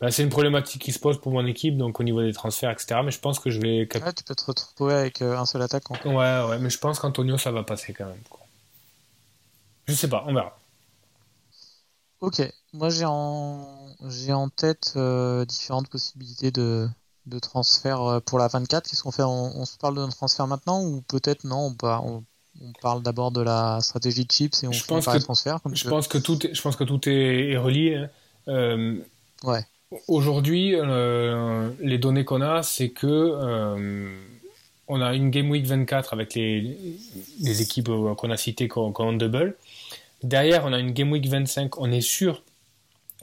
bah, 0.00 0.10
c'est 0.10 0.24
une 0.24 0.28
problématique 0.28 0.82
qui 0.82 0.90
se 0.90 0.98
pose 0.98 1.20
pour 1.20 1.30
mon 1.30 1.46
équipe, 1.46 1.76
donc 1.76 2.00
au 2.00 2.02
niveau 2.02 2.22
des 2.22 2.32
transferts, 2.32 2.72
etc. 2.72 3.02
Mais 3.04 3.12
je 3.12 3.20
pense 3.20 3.38
que 3.38 3.50
je 3.50 3.60
vais. 3.60 3.88
Ouais, 3.94 4.12
tu 4.12 4.24
peux 4.24 4.34
te 4.34 4.44
retrouver 4.46 4.94
avec 4.94 5.22
euh, 5.22 5.38
un 5.38 5.46
seul 5.46 5.62
attaque 5.62 5.88
Ouais, 6.04 6.12
ouais, 6.12 6.58
mais 6.58 6.70
je 6.70 6.78
pense 6.78 6.98
qu'Antonio 6.98 7.38
ça 7.38 7.52
va 7.52 7.62
passer 7.62 7.92
quand 7.92 8.06
même. 8.06 8.18
Je 9.86 9.94
sais 9.94 10.08
pas, 10.08 10.24
on 10.26 10.34
verra. 10.34 10.58
Ok, 12.20 12.42
moi 12.72 12.88
j'ai 12.88 13.04
en, 13.04 13.66
j'ai 14.08 14.32
en 14.32 14.48
tête 14.48 14.94
euh, 14.96 15.44
différentes 15.44 15.88
possibilités 15.88 16.50
de, 16.50 16.88
de 17.26 17.38
transfert 17.38 18.02
euh, 18.02 18.20
pour 18.20 18.38
la 18.38 18.48
24 18.48 18.88
Qu'est-ce 18.88 19.02
qu'on 19.02 19.12
fait? 19.12 19.22
On, 19.22 19.64
se 19.66 19.76
parle 19.76 19.96
de 19.96 20.10
transfert 20.10 20.46
maintenant 20.46 20.82
ou 20.82 21.02
peut-être 21.02 21.44
non? 21.44 21.74
On, 21.82 22.24
on, 22.60 22.72
parle 22.80 23.02
d'abord 23.02 23.32
de 23.32 23.42
la 23.42 23.80
stratégie 23.82 24.24
de 24.24 24.32
chips 24.32 24.62
et 24.62 24.68
on 24.68 24.72
je 24.72 24.84
pense 24.84 25.04
que, 25.04 25.18
transfert 25.18 25.60
je 25.74 25.88
pense 25.88 26.08
que 26.08 26.16
tout 26.16 26.46
est, 26.46 26.54
je 26.54 26.62
pense 26.62 26.76
que 26.76 26.84
tout 26.84 27.06
est, 27.06 27.56
relié. 27.58 27.96
Hein. 27.96 28.08
Euh, 28.48 28.98
ouais. 29.44 29.60
Aujourd'hui, 30.08 30.74
euh, 30.74 31.70
les 31.80 31.98
données 31.98 32.24
qu'on 32.24 32.40
a, 32.40 32.62
c'est 32.62 32.88
que 32.88 34.16
on 34.88 35.00
a 35.00 35.14
une 35.14 35.30
Game 35.30 35.50
Week 35.50 35.66
24 35.66 36.14
avec 36.14 36.34
les, 36.34 36.78
les 37.40 37.62
équipes 37.62 37.90
qu'on 38.16 38.30
a 38.30 38.36
citées 38.36 38.68
qu'on 38.68 38.92
ont 38.96 39.12
double. 39.12 39.56
Derrière, 40.22 40.64
on 40.64 40.72
a 40.72 40.78
une 40.78 40.92
Game 40.92 41.12
Week 41.12 41.26
25. 41.26 41.78
On 41.78 41.90
est 41.90 42.00
sûr 42.00 42.42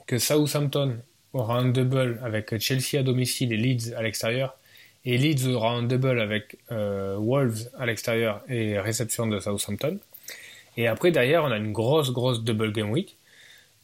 que 0.06 0.18
Southampton 0.18 0.98
aura 1.32 1.58
un 1.58 1.66
double 1.66 2.20
avec 2.22 2.58
Chelsea 2.58 2.98
à 2.98 3.02
domicile 3.02 3.52
et 3.52 3.56
Leeds 3.56 3.94
à 3.96 4.02
l'extérieur. 4.02 4.56
Et 5.04 5.18
Leeds 5.18 5.46
aura 5.48 5.70
un 5.70 5.82
double 5.82 6.20
avec 6.20 6.58
euh, 6.72 7.16
Wolves 7.18 7.68
à 7.78 7.86
l'extérieur 7.86 8.42
et 8.48 8.78
réception 8.78 9.26
de 9.26 9.38
Southampton. 9.40 9.98
Et 10.76 10.88
après, 10.88 11.10
derrière, 11.10 11.44
on 11.44 11.50
a 11.50 11.56
une 11.56 11.72
grosse, 11.72 12.12
grosse 12.12 12.42
double 12.42 12.72
game 12.72 12.90
week. 12.90 13.16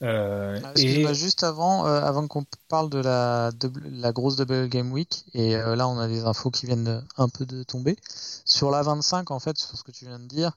Euh, 0.03 0.59
ah, 0.64 0.73
et... 0.77 1.14
Juste 1.14 1.44
avant, 1.44 1.87
euh, 1.87 2.01
avant 2.01 2.27
qu'on 2.27 2.44
parle 2.68 2.88
de 2.88 2.99
la, 2.99 3.51
la 3.85 4.12
grosse 4.12 4.37
double 4.37 4.68
game 4.68 4.92
week, 4.92 5.27
et 5.35 5.57
euh, 5.57 5.77
là 5.77 5.88
on 5.88 5.99
a 5.99 6.09
des 6.09 6.25
infos 6.25 6.51
qui 6.51 6.66
viennent 6.66 7.05
un 7.18 7.29
peu 7.29 7.44
de 7.44 7.62
tomber. 7.64 7.96
Sur 8.46 8.70
la 8.70 8.83
25, 8.83 9.31
en 9.31 9.38
fait, 9.40 9.59
sur 9.59 9.77
ce 9.77 9.85
que 9.85 9.92
tu 9.92 10.07
viens 10.07 10.18
de 10.18 10.27
dire, 10.27 10.57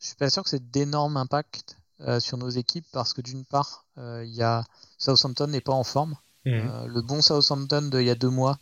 je 0.00 0.06
suis 0.06 0.16
pas 0.16 0.30
sûr 0.30 0.42
que 0.42 0.50
c'est 0.50 0.70
d'énormes 0.70 1.16
impacts 1.16 1.76
sur 2.20 2.38
nos 2.38 2.48
équipes 2.48 2.86
parce 2.92 3.12
que 3.12 3.20
d'une 3.20 3.44
part, 3.44 3.84
il 3.96 4.32
y 4.32 4.42
a 4.42 4.64
Southampton 4.98 5.48
n'est 5.48 5.60
pas 5.60 5.72
en 5.72 5.84
forme. 5.84 6.16
Mhm. 6.44 6.70
Euh, 6.70 6.86
le 6.86 7.02
bon 7.02 7.20
Southampton 7.20 7.82
d'il 7.90 8.02
y 8.02 8.10
a 8.10 8.14
deux 8.14 8.30
mois, 8.30 8.58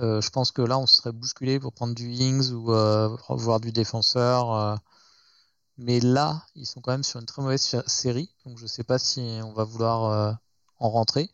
euh, 0.00 0.20
je 0.20 0.30
pense 0.30 0.52
que 0.52 0.62
là, 0.62 0.78
on 0.78 0.86
serait 0.86 1.12
bousculé 1.12 1.58
pour 1.58 1.72
prendre 1.72 1.94
du 1.94 2.12
Ings 2.12 2.52
ou 2.52 2.72
euh, 2.72 3.16
voir 3.28 3.60
du 3.60 3.72
défenseur. 3.72 4.80
mais 5.78 6.00
là, 6.00 6.42
ils 6.54 6.66
sont 6.66 6.80
quand 6.80 6.92
même 6.92 7.04
sur 7.04 7.20
une 7.20 7.26
très 7.26 7.42
mauvaise 7.42 7.82
série, 7.86 8.30
donc 8.44 8.58
je 8.58 8.62
ne 8.62 8.68
sais 8.68 8.84
pas 8.84 8.98
si 8.98 9.20
on 9.44 9.52
va 9.52 9.64
vouloir 9.64 10.38
en 10.78 10.90
rentrer. 10.90 11.30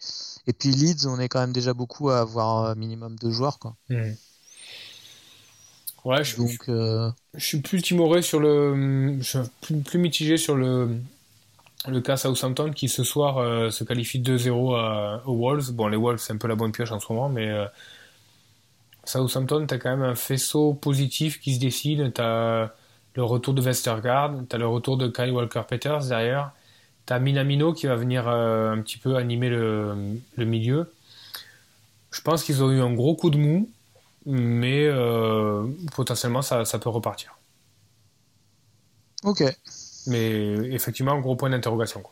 Et 0.47 0.53
puis 0.53 0.71
Leeds, 0.71 1.07
on 1.07 1.19
est 1.19 1.29
quand 1.29 1.41
même 1.41 1.53
déjà 1.53 1.75
beaucoup 1.75 2.11
à 2.11 2.21
avoir 2.21 2.77
minimum 2.77 3.17
deux 3.17 3.31
joueurs. 3.31 3.59
Quoi. 3.59 3.77
Mhm. 3.89 4.17
Ouais, 6.05 6.25
je, 6.25 6.37
donc, 6.37 6.51
je, 6.67 7.13
suis 7.45 7.61
plus 7.61 7.81
timoré 7.81 8.23
sur 8.23 8.41
le. 8.41 9.19
Je 9.21 9.39
suis 9.39 9.77
plus 9.85 9.99
mitigé 9.99 10.37
sur 10.37 10.57
le, 10.57 10.99
le 11.89 12.01
cas 12.01 12.17
Southampton 12.17 12.71
qui 12.73 12.89
ce 12.89 13.05
soir 13.05 13.39
euh, 13.39 13.71
se 13.71 13.85
qualifie 13.85 14.21
2-0 14.21 15.23
aux 15.27 15.37
Wolves. 15.37 15.73
Bon, 15.73 15.89
les 15.89 15.97
Wolves, 15.97 16.19
c'est 16.19 16.33
un 16.33 16.37
peu 16.37 16.49
la 16.49 16.55
bonne 16.55 16.73
pioche 16.73 16.93
en 16.93 17.01
ce 17.01 17.13
moment, 17.13 17.29
mais 17.29 17.49
euh, 17.49 17.67
Southampton, 19.05 19.67
tu 19.67 19.75
as 19.75 19.79
quand 19.79 19.91
même 19.91 20.03
un 20.03 20.15
faisceau 20.15 20.75
positif 20.75 21.41
qui 21.41 21.55
se 21.55 21.61
dessine. 21.61 22.13
Tu 22.13 22.21
as 22.21 22.73
le 23.15 23.25
retour 23.25 23.55
de 23.55 23.63
Westergaard, 23.63 24.35
tu 24.49 24.57
as 24.57 24.59
le 24.59 24.67
retour 24.67 24.97
de 24.97 25.09
Kyle 25.09 25.33
Walker-Peters 25.33 26.07
derrière. 26.07 26.53
Tu 27.07 27.13
as 27.13 27.19
Minamino 27.19 27.73
qui 27.73 27.87
va 27.87 27.97
venir 27.97 28.29
euh, 28.29 28.73
un 28.73 28.81
petit 28.81 28.99
peu 28.99 29.17
animer 29.17 29.49
le, 29.49 29.97
milieu. 30.39 30.93
Je 32.13 32.21
pense 32.21 32.45
qu'ils 32.45 32.63
ont 32.63 32.71
eu 32.71 32.81
un 32.81 32.93
gros 32.93 33.17
coup 33.17 33.31
de 33.31 33.39
mou, 33.39 33.69
mais 34.27 34.89
potentiellement 35.95 36.43
ça, 36.43 36.65
ça 36.65 36.79
peut 36.79 36.91
repartir. 36.91 37.37
Ok. 39.25 39.43
Mais 40.07 40.55
effectivement, 40.73 41.13
un 41.13 41.21
gros 41.21 41.37
point 41.37 41.51
d'interrogation. 41.51 42.03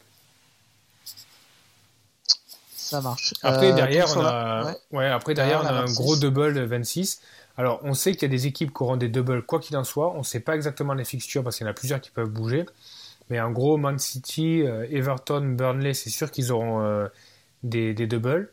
Ça 2.91 3.01
marche. 3.01 3.35
Après, 3.43 3.71
euh, 3.71 3.75
derrière, 3.75 4.07
on 4.17 4.25
a, 4.25 4.75
ouais. 4.93 5.07
après, 5.07 5.35
derrière, 5.35 5.63
on 5.63 5.67
a 5.67 5.73
un 5.73 5.93
gros 5.93 6.17
double 6.17 6.55
de 6.55 6.61
26. 6.63 7.21
Alors, 7.57 7.81
on 7.85 7.95
sait 7.95 8.13
qu'il 8.13 8.23
y 8.23 8.25
a 8.25 8.29
des 8.29 8.47
équipes 8.47 8.73
qui 8.75 8.83
auront 8.83 8.97
des 8.97 9.09
doubles, 9.09 9.43
quoi 9.43 9.61
qu'il 9.61 9.77
en 9.77 9.85
soit. 9.85 10.13
On 10.15 10.19
ne 10.19 10.25
sait 10.25 10.41
pas 10.41 10.57
exactement 10.57 10.95
les 10.95 11.05
fixtures 11.05 11.45
parce 11.45 11.57
qu'il 11.57 11.67
y 11.67 11.69
en 11.69 11.71
a 11.71 11.75
plusieurs 11.75 12.01
qui 12.01 12.11
peuvent 12.11 12.29
bouger. 12.29 12.67
Mais 13.29 13.41
en 13.41 13.51
gros, 13.53 13.77
Man 13.77 13.99
City, 13.99 14.63
euh, 14.63 14.87
Everton, 14.91 15.55
Burnley, 15.57 15.95
c'est 15.95 16.11
sûr 16.11 16.31
qu'ils 16.31 16.53
auront 16.53 16.83
euh, 16.83 17.07
des, 17.63 17.95
des 17.95 18.07
doubles. 18.07 18.53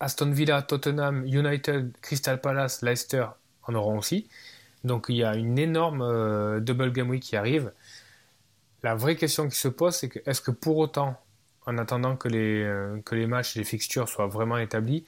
Aston 0.00 0.30
Villa, 0.30 0.62
Tottenham, 0.62 1.24
United, 1.26 1.92
Crystal 2.00 2.40
Palace, 2.40 2.82
Leicester 2.82 3.26
en 3.64 3.74
auront 3.74 3.98
aussi. 3.98 4.28
Donc 4.82 5.06
il 5.08 5.16
y 5.16 5.24
a 5.24 5.34
une 5.34 5.58
énorme 5.58 6.60
double 6.60 6.92
game 6.92 7.10
week 7.10 7.22
qui 7.22 7.36
arrive. 7.36 7.72
La 8.82 8.94
vraie 8.94 9.16
question 9.16 9.48
qui 9.48 9.56
se 9.56 9.68
pose, 9.68 9.94
c'est 9.94 10.08
que 10.08 10.18
est-ce 10.24 10.40
que 10.40 10.50
pour 10.50 10.78
autant, 10.78 11.16
en 11.66 11.76
attendant 11.76 12.16
que 12.16 12.28
les, 12.28 12.62
euh, 12.62 13.00
que 13.04 13.14
matchs 13.26 13.56
et 13.56 13.60
les 13.60 13.64
fixtures 13.64 14.08
soient 14.08 14.26
vraiment 14.26 14.56
établis, 14.56 15.04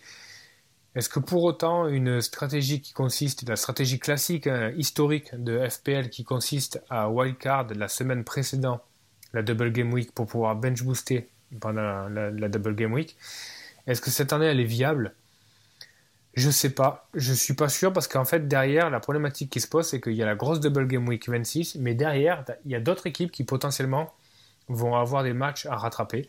est-ce 0.95 1.09
que 1.09 1.21
pour 1.21 1.43
autant 1.45 1.89
une 1.89 2.21
stratégie 2.21 2.83
qui 2.83 2.93
consiste, 2.93 3.49
la 3.49 3.57
stratégie 3.57 3.99
classique, 3.99 4.47
hein, 4.47 4.73
historique 4.77 5.35
de 5.35 5.67
FPL 5.67 6.11
qui 6.11 6.23
consiste 6.23 6.83
à 6.91 7.09
wildcard 7.09 7.69
la 7.75 7.89
semaine 7.89 8.25
précédente 8.25 8.83
la 9.33 9.43
double 9.43 9.73
game 9.73 9.91
week 9.95 10.13
pour 10.13 10.27
pouvoir 10.27 10.55
bench 10.57 10.83
booster 10.83 11.31
pendant 11.59 12.09
la 12.09 12.49
double 12.49 12.75
game 12.75 12.93
week, 12.93 13.17
est-ce 13.87 14.01
que 14.01 14.11
cette 14.11 14.33
année 14.33 14.47
elle 14.47 14.61
est 14.61 14.65
viable? 14.65 15.15
Je 16.35 16.51
sais 16.51 16.71
pas, 16.71 17.09
je 17.15 17.33
suis 17.35 17.55
pas 17.55 17.69
sûr 17.69 17.93
parce 17.93 18.09
qu'en 18.09 18.25
fait 18.25 18.49
derrière 18.49 18.89
la 18.89 19.01
problématique 19.01 19.51
qui 19.51 19.61
se 19.61 19.69
pose 19.69 19.87
c'est 19.87 20.01
qu'il 20.01 20.15
y 20.15 20.23
a 20.23 20.27
la 20.27 20.35
grosse 20.35 20.61
double 20.61 20.87
game 20.87 21.07
week 21.07 21.29
26 21.29 21.77
mais 21.77 21.95
derrière 21.95 22.45
il 22.65 22.71
y 22.71 22.75
a 22.75 22.81
d'autres 22.81 23.07
équipes 23.07 23.31
qui 23.31 23.45
potentiellement 23.45 24.15
vont 24.69 24.95
avoir 24.95 25.23
des 25.23 25.33
matchs 25.35 25.67
à 25.67 25.77
rattraper 25.77 26.29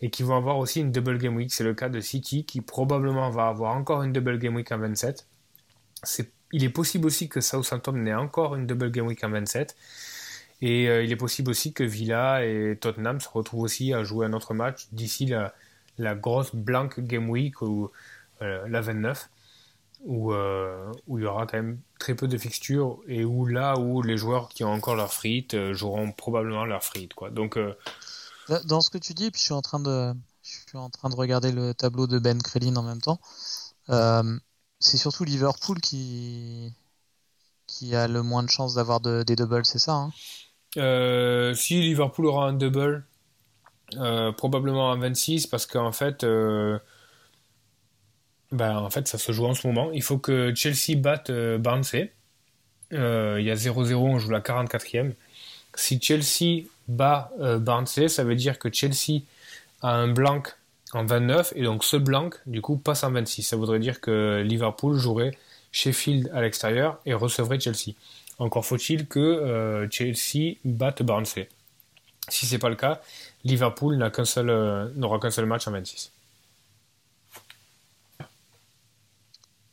et 0.00 0.10
qui 0.10 0.22
vont 0.22 0.36
avoir 0.36 0.58
aussi 0.58 0.80
une 0.80 0.92
double 0.92 1.18
game 1.18 1.34
week. 1.36 1.52
C'est 1.52 1.64
le 1.64 1.74
cas 1.74 1.88
de 1.88 2.00
City 2.00 2.44
qui 2.44 2.60
probablement 2.60 3.30
va 3.30 3.48
avoir 3.48 3.76
encore 3.76 4.02
une 4.02 4.12
double 4.12 4.38
game 4.38 4.54
week 4.54 4.70
en 4.72 4.78
27. 4.78 5.26
C'est, 6.04 6.30
il 6.52 6.64
est 6.64 6.70
possible 6.70 7.06
aussi 7.06 7.28
que 7.28 7.40
Southampton 7.40 8.06
ait 8.06 8.14
encore 8.14 8.54
une 8.54 8.66
double 8.66 8.90
game 8.90 9.06
week 9.06 9.24
en 9.24 9.30
27. 9.30 9.76
Et 10.60 10.88
euh, 10.88 11.04
il 11.04 11.12
est 11.12 11.16
possible 11.16 11.50
aussi 11.50 11.72
que 11.72 11.84
Villa 11.84 12.44
et 12.44 12.76
Tottenham 12.80 13.20
se 13.20 13.28
retrouvent 13.28 13.62
aussi 13.62 13.92
à 13.92 14.02
jouer 14.04 14.26
un 14.26 14.32
autre 14.32 14.54
match 14.54 14.88
d'ici 14.92 15.26
la, 15.26 15.54
la 15.98 16.14
grosse 16.14 16.54
blank 16.54 17.00
game 17.00 17.28
week 17.28 17.60
ou 17.62 17.90
euh, 18.42 18.66
la 18.68 18.80
29 18.80 19.28
où, 20.04 20.32
euh, 20.32 20.92
où 21.08 21.18
il 21.18 21.24
y 21.24 21.26
aura 21.26 21.46
quand 21.46 21.56
même 21.56 21.80
très 21.98 22.14
peu 22.14 22.28
de 22.28 22.38
fixtures 22.38 23.00
et 23.08 23.24
où 23.24 23.46
là 23.46 23.76
où 23.78 24.00
les 24.00 24.16
joueurs 24.16 24.48
qui 24.48 24.62
ont 24.62 24.72
encore 24.72 24.94
leur 24.94 25.12
frites 25.12 25.54
euh, 25.54 25.74
joueront 25.74 26.12
probablement 26.12 26.64
leur 26.64 26.84
frites 26.84 27.14
quoi. 27.14 27.30
Donc 27.30 27.58
dans 28.64 28.80
ce 28.80 28.90
que 28.90 28.98
tu 28.98 29.12
dis, 29.12 29.30
puis 29.30 29.40
je 29.40 29.46
suis 29.46 29.54
en 29.54 29.62
train 29.62 29.80
de 29.80 30.14
je 30.42 30.50
suis 30.68 30.78
en 30.78 30.88
train 30.88 31.10
de 31.10 31.16
regarder 31.16 31.50
le 31.50 31.74
tableau 31.74 32.06
de 32.06 32.18
Ben 32.18 32.40
Crellin 32.40 32.76
en 32.76 32.82
même 32.82 33.00
temps. 33.00 33.20
c'est 34.78 34.96
surtout 34.96 35.24
Liverpool 35.24 35.80
qui 35.80 36.72
qui 37.66 37.94
a 37.94 38.06
le 38.08 38.22
moins 38.22 38.42
de 38.42 38.48
chances 38.48 38.74
d'avoir 38.74 39.00
de, 39.00 39.24
des 39.24 39.36
doubles, 39.36 39.66
c'est 39.66 39.80
ça 39.80 39.94
hein? 39.94 40.12
Si 41.54 41.80
Liverpool 41.80 42.26
aura 42.26 42.46
un 42.46 42.52
double, 42.52 43.04
probablement 44.36 44.92
un 44.92 44.98
26 44.98 45.46
parce 45.46 45.66
qu'en 45.66 45.92
fait 45.92 46.24
ben, 48.50 48.76
en 48.76 48.90
fait, 48.90 49.06
ça 49.08 49.18
se 49.18 49.32
joue 49.32 49.46
en 49.46 49.54
ce 49.54 49.66
moment. 49.66 49.90
Il 49.92 50.02
faut 50.02 50.18
que 50.18 50.54
Chelsea 50.54 50.96
batte 50.96 51.30
euh, 51.30 51.58
Barnsley. 51.58 52.12
Euh, 52.94 53.36
il 53.38 53.46
y 53.46 53.50
a 53.50 53.54
0-0, 53.54 53.94
on 53.94 54.18
joue 54.18 54.30
la 54.30 54.40
44e. 54.40 55.12
Si 55.74 56.00
Chelsea 56.00 56.64
bat 56.88 57.30
euh, 57.40 57.58
Barnsley, 57.58 58.08
ça 58.08 58.24
veut 58.24 58.34
dire 58.34 58.58
que 58.58 58.72
Chelsea 58.72 59.20
a 59.82 59.94
un 59.94 60.08
blanc 60.08 60.42
en 60.92 61.04
29 61.04 61.52
et 61.56 61.62
donc 61.62 61.84
ce 61.84 61.98
blanc, 61.98 62.30
du 62.46 62.62
coup, 62.62 62.78
passe 62.78 63.04
en 63.04 63.10
26. 63.10 63.42
Ça 63.42 63.56
voudrait 63.56 63.78
dire 63.78 64.00
que 64.00 64.42
Liverpool 64.44 64.96
jouerait 64.96 65.36
Sheffield 65.70 66.30
à 66.32 66.40
l'extérieur 66.40 66.98
et 67.04 67.12
recevrait 67.12 67.60
Chelsea. 67.60 67.92
Encore 68.38 68.64
faut-il 68.64 69.06
que 69.06 69.18
euh, 69.18 69.86
Chelsea 69.90 70.54
batte 70.64 71.02
Barnsley. 71.02 71.48
Si 72.28 72.46
c'est 72.46 72.58
pas 72.58 72.70
le 72.70 72.76
cas, 72.76 73.02
Liverpool 73.48 73.96
n'aura 73.96 74.10
qu'un 74.10 74.24
seul, 74.24 74.50
euh, 74.50 75.18
qu'un 75.20 75.30
seul 75.30 75.46
match 75.46 75.66
en 75.66 75.72
26. 75.72 76.12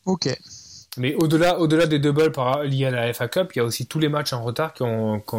Ok. 0.06 0.28
Mais 0.98 1.14
au-delà, 1.14 1.58
au-delà 1.60 1.86
des 1.86 1.98
doubles 1.98 2.32
par, 2.32 2.62
liés 2.62 2.86
à 2.86 2.90
la 2.90 3.12
FA 3.12 3.28
Cup, 3.28 3.52
il 3.54 3.58
y 3.58 3.60
a 3.60 3.64
aussi 3.64 3.86
tous 3.86 3.98
les 3.98 4.08
matchs 4.08 4.32
en 4.32 4.42
retard 4.42 4.72
qui 4.72 4.82
ont, 4.82 5.20
qui 5.20 5.36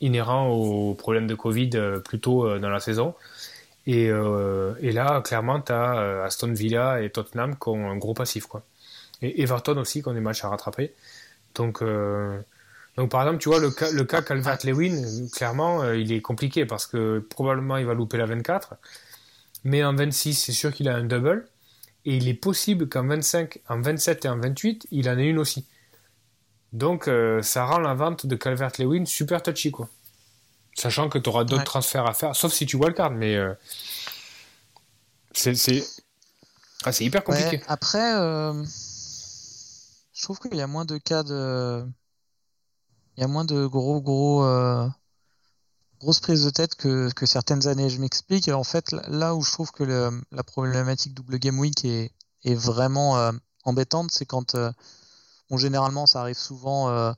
inhérents 0.00 0.48
au 0.48 0.94
problème 0.94 1.26
de 1.26 1.34
Covid 1.34 1.70
euh, 1.74 2.00
plus 2.00 2.18
tôt 2.18 2.46
euh, 2.46 2.58
dans 2.58 2.70
la 2.70 2.80
saison. 2.80 3.14
Et, 3.86 4.04
et 4.04 4.92
là, 4.92 5.20
clairement, 5.22 5.60
tu 5.60 5.72
as 5.72 6.22
Aston 6.22 6.52
Villa 6.52 7.02
et 7.02 7.10
Tottenham 7.10 7.56
qui 7.58 7.68
ont 7.68 7.90
un 7.90 7.96
gros 7.96 8.14
passif. 8.14 8.46
Quoi. 8.46 8.62
Et 9.22 9.42
Everton 9.42 9.76
aussi 9.76 10.02
qui 10.02 10.08
ont 10.08 10.14
des 10.14 10.20
matchs 10.20 10.44
à 10.44 10.50
rattraper. 10.50 10.92
Donc, 11.56 11.82
donc 12.96 13.10
par 13.10 13.22
exemple, 13.22 13.38
tu 13.38 13.48
vois, 13.48 13.58
le 13.58 13.70
cas, 13.70 13.90
le 13.90 14.04
cas 14.04 14.20
Calvert-Lewin, 14.20 15.28
clairement, 15.32 15.82
euh, 15.82 15.96
il 15.96 16.12
est 16.12 16.20
compliqué 16.20 16.66
parce 16.66 16.86
que 16.86 17.20
probablement 17.20 17.78
il 17.78 17.86
va 17.86 17.94
louper 17.94 18.18
la 18.18 18.26
24. 18.26 18.74
Mais 19.64 19.82
en 19.84 19.94
26, 19.94 20.34
c'est 20.34 20.52
sûr 20.52 20.72
qu'il 20.72 20.88
a 20.88 20.94
un 20.94 21.04
double. 21.04 21.48
Et 22.04 22.16
il 22.16 22.28
est 22.28 22.34
possible 22.34 22.88
qu'en 22.88 23.06
25, 23.06 23.60
en 23.68 23.80
27 23.80 24.24
et 24.24 24.28
en 24.28 24.38
28, 24.38 24.88
il 24.90 25.08
en 25.08 25.16
ait 25.18 25.26
une 25.26 25.38
aussi. 25.38 25.66
Donc 26.72 27.06
euh, 27.08 27.40
ça 27.42 27.64
rend 27.64 27.78
la 27.78 27.94
vente 27.94 28.26
de 28.26 28.36
Calvert-Lewin 28.36 29.06
super 29.06 29.42
touchy, 29.42 29.70
quoi. 29.70 29.88
Sachant 30.74 31.08
que 31.08 31.18
tu 31.18 31.28
auras 31.28 31.44
d'autres 31.44 31.64
transferts 31.64 32.06
à 32.06 32.14
faire, 32.14 32.34
sauf 32.34 32.52
si 32.52 32.66
tu 32.66 32.76
wildcard, 32.76 33.10
mais 33.10 33.36
euh, 33.36 33.52
c'est 35.32 35.84
ah, 36.84 36.90
hyper 36.98 37.22
compliqué. 37.22 37.60
après, 37.68 38.10
je 40.14 40.22
trouve 40.22 40.38
qu'il 40.38 40.54
y 40.54 40.62
a 40.62 40.66
moins 40.66 40.86
de 40.86 40.96
cas 40.96 41.22
de 41.22 41.84
y 43.22 43.24
a 43.24 43.28
moins 43.28 43.44
de 43.44 43.66
gros 43.66 44.00
gros 44.00 44.44
euh, 44.44 44.88
grosses 46.02 46.20
prises 46.20 46.44
de 46.44 46.50
tête 46.50 46.74
que, 46.74 47.10
que 47.12 47.26
certaines 47.26 47.68
années. 47.68 47.88
Je 47.88 48.00
m'explique. 48.00 48.48
En 48.48 48.64
fait, 48.64 48.92
là 49.08 49.34
où 49.34 49.42
je 49.42 49.52
trouve 49.52 49.70
que 49.70 49.84
la 49.84 50.42
problématique 50.42 51.14
double 51.14 51.38
game 51.38 51.58
week 51.58 51.84
est, 51.84 52.12
est 52.44 52.54
vraiment 52.54 53.16
euh, 53.16 53.32
embêtante, 53.64 54.10
c'est 54.10 54.26
quand 54.26 54.56
euh, 54.56 54.72
bon, 55.48 55.56
généralement 55.56 56.06
ça 56.06 56.20
arrive 56.20 56.36
souvent 56.36 56.88
euh, 56.90 57.12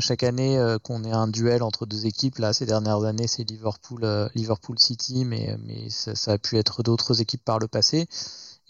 chaque 0.00 0.22
année 0.22 0.58
qu'on 0.82 1.04
ait 1.04 1.12
un 1.12 1.28
duel 1.28 1.62
entre 1.62 1.84
deux 1.84 2.06
équipes. 2.06 2.38
Là, 2.38 2.52
ces 2.52 2.64
dernières 2.64 3.04
années, 3.04 3.26
c'est 3.26 3.44
Liverpool, 3.44 4.30
Liverpool 4.34 4.78
City, 4.78 5.26
mais, 5.26 5.58
mais 5.62 5.90
ça, 5.90 6.14
ça 6.14 6.32
a 6.32 6.38
pu 6.38 6.56
être 6.56 6.82
d'autres 6.82 7.20
équipes 7.20 7.44
par 7.44 7.58
le 7.58 7.68
passé. 7.68 8.08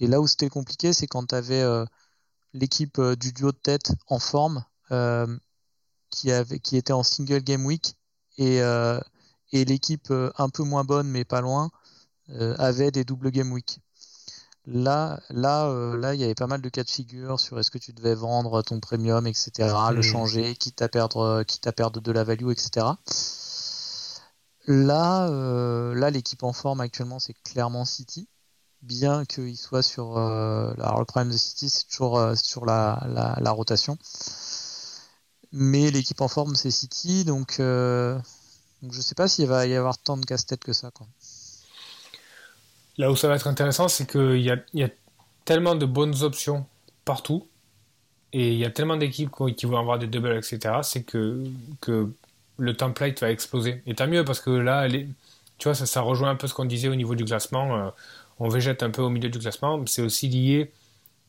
Et 0.00 0.08
là 0.08 0.20
où 0.20 0.26
c'était 0.26 0.48
compliqué, 0.48 0.92
c'est 0.92 1.06
quand 1.06 1.26
tu 1.26 1.34
avais 1.36 1.64
l'équipe 2.52 3.00
du 3.00 3.32
duo 3.32 3.52
de 3.52 3.58
tête 3.58 3.92
en 4.08 4.18
forme 4.18 4.64
qui, 6.10 6.32
avait, 6.32 6.58
qui 6.58 6.76
était 6.76 6.92
en 6.92 7.02
single 7.02 7.42
game 7.42 7.64
week 7.64 7.96
et, 8.36 8.62
euh, 8.62 9.00
et 9.52 9.64
l'équipe 9.64 10.10
euh, 10.10 10.30
un 10.38 10.48
peu 10.48 10.62
moins 10.62 10.84
bonne 10.84 11.08
mais 11.08 11.24
pas 11.24 11.40
loin 11.40 11.70
euh, 12.30 12.54
avait 12.58 12.90
des 12.90 13.04
double 13.04 13.30
game 13.30 13.52
week. 13.52 13.80
Là, 14.66 15.18
là, 15.30 15.72
là, 15.96 16.14
il 16.14 16.20
y 16.20 16.24
avait 16.24 16.34
pas 16.34 16.46
mal 16.46 16.60
de 16.60 16.68
cas 16.68 16.84
de 16.84 16.90
figure 16.90 17.40
sur 17.40 17.58
est-ce 17.58 17.70
que 17.70 17.78
tu 17.78 17.94
devais 17.94 18.14
vendre 18.14 18.60
ton 18.60 18.80
premium, 18.80 19.26
etc., 19.26 19.50
le 19.94 20.02
changer, 20.02 20.56
quitte 20.56 20.82
à 20.82 20.90
perdre, 20.90 21.42
quitte 21.44 21.66
à 21.66 21.72
perdre 21.72 22.02
de 22.02 22.12
la 22.12 22.22
value, 22.22 22.50
etc. 22.50 22.86
Là, 24.66 25.30
là, 25.94 26.10
l'équipe 26.10 26.42
en 26.42 26.52
forme 26.52 26.82
actuellement, 26.82 27.18
c'est 27.18 27.32
clairement 27.32 27.86
City 27.86 28.28
bien 28.82 29.24
qu'il 29.24 29.56
soit 29.56 29.82
sur. 29.82 30.18
alors 30.18 30.98
le 30.98 31.06
problème 31.06 31.32
de 31.32 31.38
City, 31.38 31.70
c'est 31.70 31.86
toujours 31.86 32.20
sur 32.36 32.66
la, 32.66 33.02
la, 33.08 33.38
la, 33.40 33.50
rotation. 33.50 33.96
Mais 35.52 35.90
l'équipe 35.90 36.20
en 36.20 36.28
forme, 36.28 36.54
c'est 36.54 36.70
City, 36.70 37.24
donc, 37.24 37.56
euh, 37.58 38.18
je 38.90 39.00
sais 39.00 39.14
pas 39.14 39.28
s'il 39.28 39.46
va 39.46 39.66
y 39.66 39.74
avoir 39.74 39.98
tant 39.98 40.16
de 40.16 40.26
casse-tête 40.26 40.62
que 40.62 40.72
ça. 40.72 40.90
Là 42.98 43.10
où 43.10 43.16
ça 43.16 43.28
va 43.28 43.36
être 43.36 43.46
intéressant, 43.46 43.88
c'est 43.88 44.10
qu'il 44.10 44.40
y 44.40 44.50
a, 44.50 44.88
tellement 45.44 45.74
de 45.74 45.86
bonnes 45.86 46.22
options 46.22 46.66
partout, 47.06 47.46
et 48.34 48.52
il 48.52 48.58
y 48.58 48.66
a 48.66 48.70
tellement 48.70 48.98
d'équipes 48.98 49.30
qui 49.56 49.64
vont 49.64 49.78
avoir 49.78 49.98
des 49.98 50.06
doubles, 50.06 50.36
etc., 50.36 50.80
c'est 50.82 51.02
que, 51.02 51.44
le 52.60 52.76
template 52.76 53.20
va 53.20 53.30
exploser. 53.30 53.82
Et 53.86 53.94
tant 53.94 54.08
mieux, 54.08 54.24
parce 54.24 54.40
que 54.40 54.50
là, 54.50 54.88
tu 54.90 55.64
vois, 55.64 55.74
ça, 55.74 55.86
ça 55.86 56.00
rejoint 56.00 56.30
un 56.30 56.34
peu 56.34 56.48
ce 56.48 56.54
qu'on 56.54 56.64
disait 56.64 56.88
au 56.88 56.96
niveau 56.96 57.14
du 57.14 57.24
classement. 57.24 57.76
Euh, 57.76 57.90
on 58.40 58.48
végète 58.48 58.82
un 58.82 58.90
peu 58.90 59.00
au 59.00 59.10
milieu 59.10 59.28
du 59.28 59.38
classement. 59.38 59.80
C'est 59.86 60.02
aussi 60.02 60.26
lié 60.26 60.72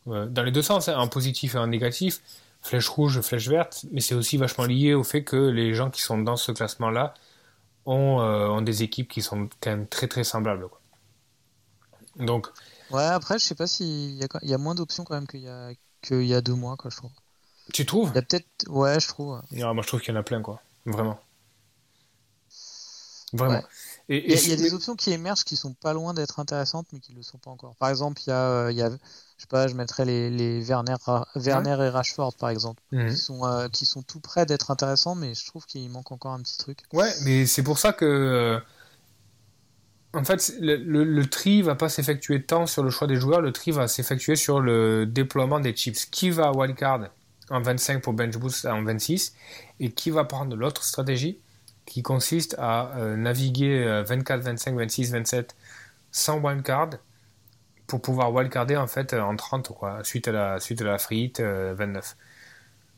euh, 0.08 0.26
dans 0.26 0.42
les 0.42 0.50
deux 0.52 0.64
sens, 0.64 0.90
hein, 0.90 0.98
en 0.98 1.08
positif 1.08 1.54
et 1.54 1.60
en 1.60 1.68
négatif 1.68 2.20
flèche 2.62 2.88
rouge, 2.90 3.22
flèche 3.22 3.48
verte, 3.48 3.86
mais 3.92 4.02
c'est 4.02 4.16
aussi 4.16 4.38
vachement 4.38 4.66
lié 4.66 4.94
au 4.94 5.04
fait 5.04 5.24
que 5.24 5.36
les 5.36 5.74
gens 5.74 5.90
qui 5.90 6.02
sont 6.02 6.18
dans 6.18 6.38
ce 6.38 6.52
classement-là 6.52 7.14
ont, 7.86 8.20
euh, 8.22 8.48
ont, 8.48 8.62
des 8.62 8.84
équipes 8.84 9.10
qui 9.10 9.22
sont 9.22 9.50
quand 9.62 9.72
même 9.72 9.88
très 9.88 10.08
très 10.08 10.24
semblables. 10.24 10.68
Quoi. 10.68 10.80
Donc. 12.18 12.48
Ouais, 12.92 13.04
après, 13.04 13.40
je 13.40 13.46
sais 13.46 13.56
pas 13.56 13.68
s'il 13.68 14.22
y, 14.22 14.28
y, 14.44 14.54
a 14.54 14.58
moins 14.58 14.76
d'options 14.76 15.04
quand 15.04 15.16
même 15.16 15.28
qu'il 15.28 15.42
y, 15.42 15.48
a, 15.48 15.72
y 16.12 16.34
a 16.34 16.42
deux 16.42 16.56
mois, 16.56 16.76
quoi, 16.76 16.90
je 16.92 16.98
trouve. 16.98 17.12
Tu 17.74 17.86
trouves? 17.86 18.10
Il 18.14 18.16
y 18.16 18.20
a 18.20 18.22
peut-être. 18.22 18.48
Ouais, 18.68 19.00
je 19.00 19.08
trouve. 19.08 19.42
Non, 19.52 19.74
moi, 19.74 19.84
je 19.84 19.88
trouve 19.88 20.02
qu'il 20.02 20.14
y 20.14 20.18
en 20.18 20.20
a 20.20 20.24
plein, 20.24 20.42
quoi. 20.42 20.62
Vraiment. 20.86 21.20
Vraiment. 23.32 23.62
il 24.08 24.32
y 24.32 24.52
a, 24.52 24.56
des 24.56 24.74
options 24.74 24.96
qui 24.96 25.12
émergent 25.12 25.44
qui 25.44 25.56
sont 25.56 25.74
pas 25.74 25.94
loin 25.94 26.16
d'être 26.16 26.40
intéressantes, 26.40 26.88
mais 26.92 27.00
qui 27.00 27.12
ne 27.12 27.18
le 27.18 27.24
sont 27.24 27.38
pas 27.38 27.52
encore. 27.52 27.76
Par 27.76 27.90
exemple, 27.90 28.22
il 28.26 28.30
y 28.30 28.34
a, 28.34 28.42
euh, 28.42 28.72
il 28.72 28.78
y 28.78 28.82
a 28.82 28.90
je 29.40 29.44
sais 29.44 29.48
pas, 29.48 29.70
je 29.70 29.74
mettrais 29.74 30.04
les, 30.04 30.30
les 30.30 30.62
Werner, 30.62 30.98
Werner 31.36 31.78
et 31.86 31.90
Rashford 31.90 32.34
par 32.38 32.50
exemple, 32.50 32.84
mhm. 32.92 33.10
qui, 33.10 33.16
sont, 33.16 33.46
euh, 33.46 33.70
qui 33.70 33.86
sont 33.86 34.02
tout 34.02 34.20
près 34.20 34.46
d'être 34.46 34.70
intéressants, 34.70 35.16
mais 35.16 35.34
je 35.34 35.46
trouve 35.46 35.66
qu'il 35.66 35.90
manque 35.90 36.12
encore 36.12 36.34
un 36.34 36.42
petit 36.42 36.58
truc. 36.58 36.80
Ouais, 36.92 37.10
mais 37.24 37.46
c'est 37.46 37.64
pour 37.64 37.80
ça 37.80 37.94
que. 37.94 38.06
Euh, 38.06 38.60
en 40.14 40.26
fait, 40.26 40.54
le, 40.60 40.76
le, 40.76 41.30
tri 41.30 41.62
va 41.62 41.76
pas 41.76 41.88
s'effectuer 41.88 42.44
tant 42.44 42.66
sur 42.66 42.84
le 42.84 42.90
choix 42.90 43.08
des 43.08 43.16
joueurs, 43.16 43.40
le 43.40 43.54
tri 43.54 43.72
va 43.72 43.88
s'effectuer 43.88 44.36
sur 44.36 44.60
le 44.60 45.06
déploiement 45.06 45.62
des 45.62 45.74
chips. 45.74 46.06
Qui 46.08 46.32
va 46.32 46.52
wildcard 46.52 47.08
en 47.50 47.62
25 47.62 48.02
pour 48.02 48.12
bench 48.14 48.36
boost 48.36 48.66
en 48.66 48.84
26 48.84 49.34
et 49.80 49.92
qui 49.92 50.10
va 50.10 50.26
prendre 50.26 50.56
l'autre 50.58 50.84
stratégie 50.84 51.40
qui 51.86 52.04
consiste 52.04 52.56
à 52.60 52.92
euh, 52.98 53.16
naviguer 53.16 54.04
24, 54.06 54.42
25, 54.42 54.76
26, 54.76 55.12
27 55.12 55.56
sans 56.12 56.40
wildcard 56.40 56.90
pour 57.90 58.02
pouvoir 58.02 58.32
wildcarder 58.32 58.78
en 58.78 58.88
fait 58.88 59.14
en 59.14 59.36
30 59.36 59.74
quoi, 59.74 60.04
suite 60.04 60.30
à 60.30 60.32
la 60.32 60.60
suite 60.62 60.82
à 60.82 60.86
la 60.86 60.98
frite 60.98 61.42
29. 61.42 62.16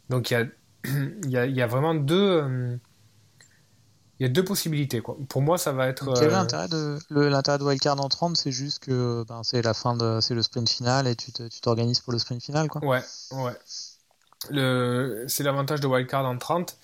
Donc 0.09 0.29
il 0.29 0.33
y 0.33 0.37
a, 0.37 0.45
y, 1.27 1.37
a, 1.37 1.45
y 1.47 1.61
a 1.61 1.67
vraiment 1.67 1.95
deux 1.95 2.41
euh, 2.43 2.77
il 4.19 4.23
y 4.23 4.25
a 4.25 4.29
deux 4.29 4.43
possibilités 4.43 5.01
quoi. 5.01 5.17
Pour 5.29 5.41
moi 5.41 5.57
ça 5.57 5.71
va 5.71 5.87
être 5.87 6.09
euh, 6.09 6.29
l'intérêt 6.29 6.67
de 6.67 6.99
l'intérêt 7.09 7.57
de 7.57 7.63
wildcard 7.63 7.99
en 7.99 8.09
30 8.09 8.37
c'est 8.37 8.51
juste 8.51 8.83
que 8.83 9.23
ben, 9.27 9.41
c'est 9.43 9.61
la 9.61 9.73
fin 9.73 9.95
de 9.95 10.19
c'est 10.21 10.35
le 10.35 10.43
sprint 10.43 10.69
final 10.69 11.07
et 11.07 11.15
tu 11.15 11.31
t'organises 11.61 12.01
pour 12.01 12.13
le 12.13 12.19
sprint 12.19 12.43
final 12.43 12.67
quoi. 12.67 12.83
Ouais, 12.85 13.01
ouais. 13.31 13.53
Le 14.49 15.25
c'est 15.27 15.43
l'avantage 15.43 15.79
de 15.79 15.87
wildcard 15.87 16.25
en 16.25 16.37
30. 16.37 16.77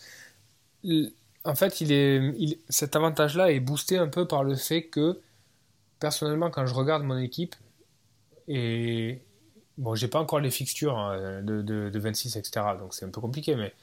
En 1.44 1.56
fait, 1.56 1.82
il 1.82 1.92
est 1.92 2.34
il, 2.38 2.60
cet 2.70 2.96
avantage 2.96 3.36
là 3.36 3.52
est 3.52 3.60
boosté 3.60 3.98
un 3.98 4.08
peu 4.08 4.28
par 4.28 4.44
le 4.44 4.56
fait 4.56 4.84
que 4.84 5.20
personnellement 6.00 6.52
quand 6.52 6.66
je 6.66 6.74
regarde 6.74 7.04
mon 7.04 7.18
équipe 7.18 7.56
et 8.48 9.22
bon, 9.78 9.96
j'ai 9.96 10.08
pas 10.08 10.20
encore 10.20 10.40
les 10.40 10.52
fixtures 10.52 10.98
hein, 10.98 11.42
de, 11.42 11.62
de, 11.62 12.00
26, 12.00 12.36
etc. 12.38 12.66
Donc 12.80 12.94
c'est 12.94 13.06
un 13.06 13.10
peu 13.10 13.22
compliqué, 13.22 13.56
mais 13.56 13.74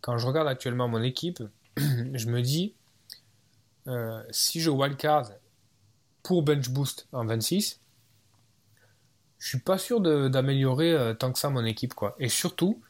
quand 0.00 0.18
je 0.18 0.26
regarde 0.26 0.48
actuellement 0.48 0.88
mon 0.88 1.02
équipe, 1.02 1.42
je 1.76 2.26
me 2.26 2.40
dis, 2.40 2.74
euh, 3.86 4.22
si 4.30 4.60
je 4.60 4.70
wildcard 4.70 5.30
pour 6.22 6.42
bench 6.42 6.70
boost 6.70 7.06
en 7.12 7.24
26, 7.26 7.80
je 9.38 9.48
suis 9.48 9.60
pas 9.60 9.76
sûr 9.76 10.00
d'améliorer 10.00 10.92
euh, 10.92 11.12
tant 11.12 11.32
que 11.32 11.38
ça 11.38 11.50
mon 11.50 11.64
équipe. 11.64 11.94
quoi. 11.94 12.16
Et 12.18 12.30
surtout, 12.30 12.80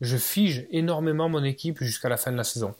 je 0.00 0.16
fige 0.16 0.66
énormément 0.70 1.28
mon 1.28 1.44
équipe 1.44 1.82
jusqu'à 1.82 2.08
la 2.08 2.16
fin 2.16 2.32
de 2.32 2.36
la 2.36 2.44
saison. 2.44 2.74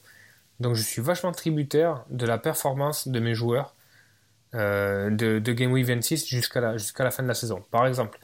Donc 0.61 0.77
je 0.77 0.83
suis 0.83 1.03
vachement 1.03 1.33
tributaire 1.33 2.05
de 2.11 2.25
la 2.25 2.39
performance 2.39 3.09
de 3.09 3.21
mes 3.21 3.35
joueurs 3.35 3.75
euh, 4.55 5.11
de, 5.11 5.39
Game 5.53 5.73
Week 5.73 5.85
26 5.87 6.27
jusqu'à 6.27 6.61
la, 6.61 6.77
jusqu'à 6.79 7.05
la 7.05 7.11
fin 7.11 7.23
de 7.23 7.29
la 7.29 7.35
saison. 7.35 7.65
Par 7.71 7.87
exemple, 7.87 8.19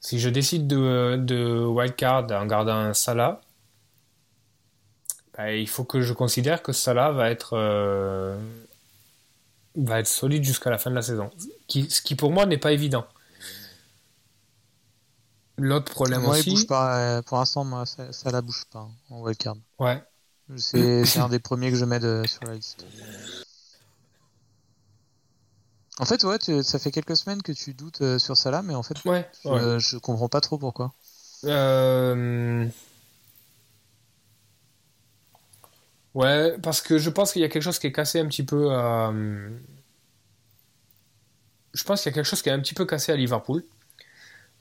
si 0.00 0.18
je 0.18 0.28
décide 0.28 0.66
de, 0.66 1.16
de 1.16 1.64
wildcard 1.64 2.26
en 2.32 2.46
gardant 2.46 2.76
un 2.76 2.94
Salah, 2.94 3.40
bah, 5.36 5.52
il 5.54 5.68
faut 5.68 5.84
que 5.84 6.00
je 6.00 6.12
considère 6.12 6.62
que 6.62 6.72
Salah 6.72 7.12
va 7.12 7.30
être, 7.30 7.50
euh, 7.56 8.38
va 9.76 10.00
être 10.00 10.06
solide 10.08 10.44
jusqu'à 10.44 10.70
la 10.70 10.78
fin 10.78 10.90
de 10.90 10.94
la 10.96 11.02
saison. 11.02 11.30
Qui, 11.66 11.90
ce 11.90 12.00
qui 12.02 12.14
pour 12.14 12.32
moi 12.32 12.46
n'est 12.46 12.58
pas 12.58 12.72
évident. 12.72 13.06
L'autre 15.60 15.92
problème 15.92 16.22
Moi, 16.22 16.36
il 16.36 16.40
aussi. 16.40 16.50
bouge 16.50 16.66
pas. 16.68 16.98
euh, 17.18 17.22
Pour 17.22 17.38
l'instant, 17.38 17.64
moi, 17.64 17.84
ça, 17.84 18.12
ça 18.12 18.30
la 18.30 18.40
bouge 18.42 18.64
pas 18.72 18.80
hein, 18.80 18.90
en 19.10 19.20
wildcard. 19.22 19.56
Ouais. 19.80 20.02
C'est 20.56 21.04
c'est 21.04 21.18
un 21.18 21.28
des 21.28 21.40
premiers 21.40 21.70
que 21.70 21.76
je 21.76 21.84
mets 21.84 21.98
de- 22.00 22.22
sur 22.26 22.44
la 22.44 22.54
liste. 22.54 22.86
En 26.00 26.04
fait, 26.04 26.22
ouais, 26.24 26.38
tu- 26.38 26.62
ça 26.62 26.78
fait 26.78 26.90
quelques 26.90 27.16
semaines 27.16 27.42
que 27.42 27.52
tu 27.52 27.74
doutes 27.74 28.02
euh, 28.02 28.18
sur 28.18 28.36
Salah, 28.36 28.62
mais 28.62 28.74
en 28.74 28.82
fait, 28.82 28.96
Ouais. 29.04 29.28
je, 29.44 29.48
ouais. 29.48 29.80
je 29.80 29.96
comprends 29.98 30.28
pas 30.28 30.40
trop 30.40 30.58
pourquoi. 30.58 30.92
Euh, 31.44 32.66
Ouais, 36.14 36.56
parce 36.62 36.80
que 36.80 36.98
je 36.98 37.10
pense 37.10 37.32
qu'il 37.32 37.42
y 37.42 37.44
a 37.44 37.48
quelque 37.48 37.62
chose 37.62 37.78
qui 37.78 37.86
est 37.86 37.92
cassé 37.92 38.18
un 38.20 38.26
petit 38.26 38.44
peu 38.44 38.72
à. 38.72 39.12
Je 41.74 41.84
pense 41.84 42.02
qu'il 42.02 42.10
y 42.10 42.12
a 42.12 42.14
quelque 42.14 42.24
chose 42.26 42.42
qui 42.42 42.48
est 42.48 42.52
un 42.52 42.60
petit 42.60 42.74
peu 42.74 42.84
cassé 42.86 43.12
à 43.12 43.16
Liverpool. 43.16 43.62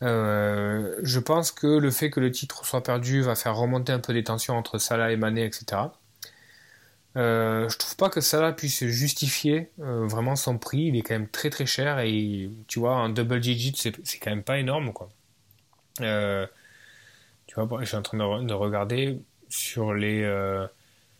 Euh, 0.03 0.99
je 1.03 1.19
pense 1.19 1.51
que 1.51 1.67
le 1.67 1.91
fait 1.91 2.09
que 2.11 2.19
le 2.19 2.31
titre 2.31 2.65
soit 2.65 2.83
perdu 2.83 3.21
va 3.21 3.35
faire 3.35 3.55
remonter 3.55 3.91
un 3.93 3.99
peu 3.99 4.13
des 4.13 4.23
tensions 4.23 4.55
entre 4.55 4.77
Salah 4.77 5.11
et 5.11 5.17
Mané, 5.17 5.45
etc. 5.45 5.99
Euh, 7.15 7.67
je 7.69 7.77
trouve 7.77 7.95
pas 7.95 8.09
que 8.09 8.21
Salah 8.21 8.53
puisse 8.53 8.85
justifier 8.85 9.71
euh, 9.79 10.05
vraiment 10.07 10.35
son 10.35 10.57
prix. 10.59 10.83
Il 10.87 10.95
est 10.95 11.01
quand 11.01 11.15
même 11.15 11.29
très 11.29 11.49
très 11.49 11.65
cher 11.65 11.99
et 11.99 12.49
tu 12.67 12.79
vois, 12.79 12.95
un 12.95 13.09
double 13.09 13.39
digit, 13.39 13.75
c'est 13.75 14.19
quand 14.19 14.29
même 14.29 14.43
pas 14.43 14.59
énorme 14.59 14.93
quoi. 14.93 15.09
Euh, 16.01 16.47
tu 17.47 17.55
vois, 17.59 17.79
je 17.81 17.85
suis 17.87 17.97
en 17.97 18.01
train 18.01 18.17
de, 18.17 18.23
re- 18.23 18.45
de 18.45 18.53
regarder 18.53 19.19
sur 19.49 19.93
les. 19.93 20.23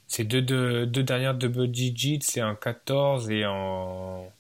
ces 0.07 0.23
deux, 0.25 0.41
deux, 0.41 0.85
deux 0.85 1.03
dernières 1.03 1.35
double 1.35 1.69
digits, 1.69 2.19
c'est 2.21 2.41
en 2.43 2.55
14 2.55 3.29
et 3.29 3.45
en. 3.45 4.31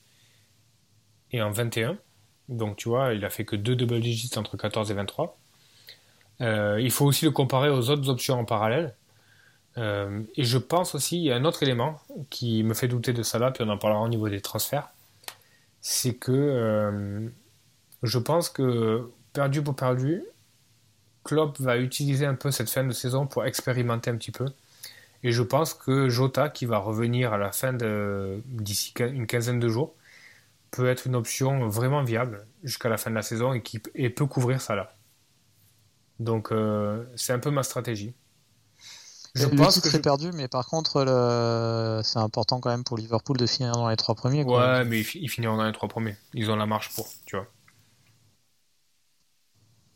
et 1.31 1.41
en 1.41 1.51
21. 1.51 1.97
Donc 2.49 2.77
tu 2.77 2.89
vois, 2.89 3.13
il 3.13 3.23
a 3.25 3.29
fait 3.29 3.45
que 3.45 3.55
deux 3.55 3.75
double 3.75 3.99
digits 4.01 4.31
entre 4.37 4.57
14 4.57 4.91
et 4.91 4.93
23. 4.93 5.37
Euh, 6.41 6.79
il 6.81 6.91
faut 6.91 7.05
aussi 7.05 7.25
le 7.25 7.31
comparer 7.31 7.69
aux 7.69 7.89
autres 7.89 8.09
options 8.09 8.39
en 8.39 8.45
parallèle. 8.45 8.95
Euh, 9.77 10.23
et 10.35 10.43
je 10.43 10.57
pense 10.57 10.95
aussi, 10.95 11.17
il 11.17 11.23
y 11.23 11.31
a 11.31 11.35
un 11.35 11.45
autre 11.45 11.63
élément 11.63 11.99
qui 12.29 12.63
me 12.63 12.73
fait 12.73 12.87
douter 12.87 13.13
de 13.13 13.23
ça 13.23 13.39
là, 13.39 13.51
puis 13.51 13.63
on 13.63 13.69
en 13.69 13.77
parlera 13.77 14.01
au 14.01 14.07
niveau 14.07 14.29
des 14.29 14.41
transferts. 14.41 14.89
C'est 15.81 16.15
que 16.15 16.31
euh, 16.31 17.29
je 18.03 18.17
pense 18.19 18.49
que 18.49 19.09
perdu 19.33 19.61
pour 19.61 19.75
perdu, 19.75 20.23
Klopp 21.23 21.59
va 21.59 21.77
utiliser 21.77 22.25
un 22.25 22.35
peu 22.35 22.51
cette 22.51 22.69
fin 22.69 22.83
de 22.83 22.93
saison 22.93 23.27
pour 23.27 23.45
expérimenter 23.45 24.09
un 24.09 24.15
petit 24.17 24.31
peu. 24.31 24.45
Et 25.23 25.31
je 25.31 25.43
pense 25.43 25.73
que 25.73 26.09
Jota, 26.09 26.49
qui 26.49 26.65
va 26.65 26.77
revenir 26.77 27.33
à 27.33 27.37
la 27.37 27.51
fin 27.51 27.73
d'ici 27.73 28.93
une 28.99 29.27
quinzaine 29.27 29.59
de 29.59 29.67
jours, 29.67 29.93
peut 30.71 30.87
être 30.89 31.07
une 31.07 31.15
option 31.15 31.67
vraiment 31.67 32.03
viable 32.03 32.45
jusqu'à 32.63 32.89
la 32.89 32.97
fin 32.97 33.09
de 33.09 33.15
la 33.15 33.21
saison 33.21 33.53
et 33.53 33.61
qui 33.61 33.79
peut 33.79 34.25
couvrir 34.25 34.61
ça 34.61 34.75
là. 34.75 34.93
Donc 36.19 36.51
euh, 36.51 37.03
c'est 37.15 37.33
un 37.33 37.39
peu 37.39 37.51
ma 37.51 37.63
stratégie. 37.63 38.13
Je 39.37 39.45
le 39.47 39.55
pense 39.55 39.73
titre 39.75 39.85
que 39.85 39.89
est 39.93 39.97
je- 39.97 40.01
perdu, 40.03 40.31
mais 40.33 40.47
par 40.47 40.65
contre, 40.67 41.03
le... 41.03 42.01
c'est 42.03 42.19
important 42.19 42.59
quand 42.59 42.69
même 42.69 42.83
pour 42.83 42.97
Liverpool 42.97 43.37
de 43.37 43.45
finir 43.45 43.73
dans 43.73 43.89
les 43.89 43.95
trois 43.95 44.15
premiers. 44.15 44.43
quoi. 44.43 44.79
Ouais, 44.79 44.85
mais 44.85 44.99
ils 45.01 45.29
finiront 45.29 45.57
dans 45.57 45.65
les 45.65 45.71
trois 45.71 45.89
premiers. 45.89 46.15
Ils 46.33 46.49
ont 46.51 46.55
la 46.55 46.65
marche 46.65 46.93
pour, 46.95 47.07
tu 47.25 47.35
vois. 47.35 47.47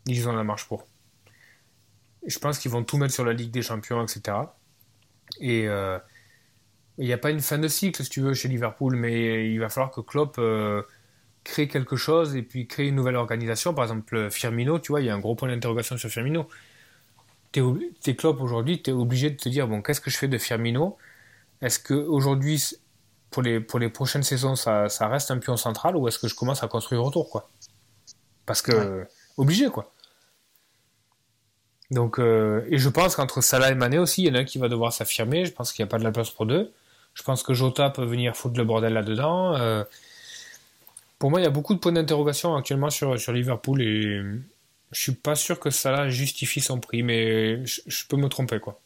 Ils 0.08 0.28
ont 0.28 0.34
la 0.34 0.44
marche 0.44 0.66
pour. 0.68 0.88
Je 2.26 2.38
pense 2.40 2.60
qu'ils 2.60 2.72
vont 2.72 2.84
tout 2.84 2.98
mettre 2.98 3.14
sur 3.14 3.26
la 3.26 3.34
Ligue 3.34 3.52
des 3.52 3.62
Champions, 3.62 4.04
etc. 4.04 4.38
Et 5.40 5.68
euh, 5.68 5.98
il 6.98 7.06
n'y 7.06 7.14
a 7.14 7.18
pas 7.18 7.32
une 7.32 7.40
fin 7.42 7.58
de 7.58 7.68
cycle, 7.68 8.04
si 8.04 8.10
tu 8.10 8.22
veux, 8.22 8.34
chez 8.34 8.48
Liverpool, 8.48 8.96
mais 8.96 9.52
il 9.52 9.60
va 9.60 9.70
falloir 9.70 9.92
que 9.92 10.02
Klopp 10.02 10.36
euh, 10.38 10.84
crée 11.44 11.68
quelque 11.68 11.96
chose 11.96 12.36
et 12.36 12.44
puis 12.44 12.68
crée 12.68 12.88
une 12.88 12.96
nouvelle 12.96 13.16
organisation. 13.16 13.74
Par 13.74 13.86
exemple, 13.86 14.30
Firmino, 14.30 14.80
tu 14.80 14.92
vois, 14.92 15.02
il 15.02 15.08
y 15.08 15.10
a 15.10 15.16
un 15.16 15.20
gros 15.20 15.36
point 15.36 15.48
d'interrogation 15.50 15.98
sur 15.98 16.10
Firmino. 16.10 16.48
T'es 17.52 17.62
t'es 18.02 18.16
Klopp 18.16 18.40
aujourd'hui, 18.42 18.82
tu 18.82 18.92
es 18.92 18.94
obligé 18.94 19.30
de 19.30 19.36
te 19.36 19.50
dire, 19.50 19.68
bon, 19.68 19.82
qu'est-ce 19.82 20.02
que 20.02 20.10
je 20.10 20.18
fais 20.18 20.28
de 20.28 20.38
Firmino? 20.38 20.98
Est-ce 21.62 21.80
que 21.80 21.94
aujourd'hui 21.94 22.64
pour 23.30 23.42
les, 23.42 23.60
pour 23.60 23.80
les 23.80 23.90
prochaines 23.90 24.24
saisons, 24.24 24.56
ça, 24.56 24.90
ça 24.90 25.08
reste 25.08 25.32
un 25.32 25.38
pion 25.38 25.58
central 25.58 25.96
ou 25.96 26.08
est-ce 26.08 26.20
que 26.20 26.28
je 26.28 26.36
commence 26.36 26.64
à 26.64 26.68
construire 26.68 27.04
autour, 27.04 27.30
quoi? 27.30 27.50
Parce 28.46 28.62
que, 28.62 29.08
obligé, 29.38 29.70
quoi. 29.70 29.92
Donc, 31.90 32.20
euh, 32.20 32.66
et 32.70 32.78
je 32.78 32.90
pense 32.90 33.16
qu'entre 33.16 33.42
Salah 33.42 33.72
et 33.72 33.76
Mané 33.76 33.98
aussi, 33.98 34.24
il 34.24 34.28
y 34.28 34.32
en 34.32 34.36
a 34.36 34.40
un 34.40 34.44
qui 34.46 34.58
va 34.58 34.70
devoir 34.70 34.94
s'affirmer. 34.94 35.46
Je 35.46 35.52
pense 35.52 35.72
qu'il 35.72 35.84
n'y 35.84 35.88
a 35.88 35.92
pas 35.92 36.00
de 36.00 36.04
la 36.04 36.12
place 36.12 36.30
pour 36.30 36.46
deux. 36.46 36.72
Je 37.14 37.24
pense 37.24 37.44
que 37.44 37.54
Jota 37.54 37.90
peut 37.90 38.06
venir 38.06 38.36
foutre 38.36 38.58
le 38.58 38.64
bordel 38.64 38.94
là-dedans. 38.94 39.56
Euh, 39.56 39.84
pour 41.20 41.30
moi, 41.30 41.40
il 41.40 41.44
y 41.44 41.48
a 41.48 41.52
beaucoup 41.52 41.74
de 41.74 41.80
points 41.80 41.92
d'interrogation 41.92 42.56
actuellement 42.56 42.90
sur, 42.90 43.20
sur 43.20 43.34
Liverpool 43.34 43.82
et 43.82 44.22
je 44.92 45.00
suis 45.02 45.12
pas 45.14 45.36
sûr 45.36 45.60
que 45.60 45.70
Salah 45.70 46.10
justifie 46.10 46.62
son 46.62 46.80
prix, 46.80 47.04
mais 47.04 47.66
je, 47.66 47.82
je 47.88 48.06
peux 48.08 48.18
me 48.18 48.28
tromper, 48.30 48.60
quoi. 48.60 48.80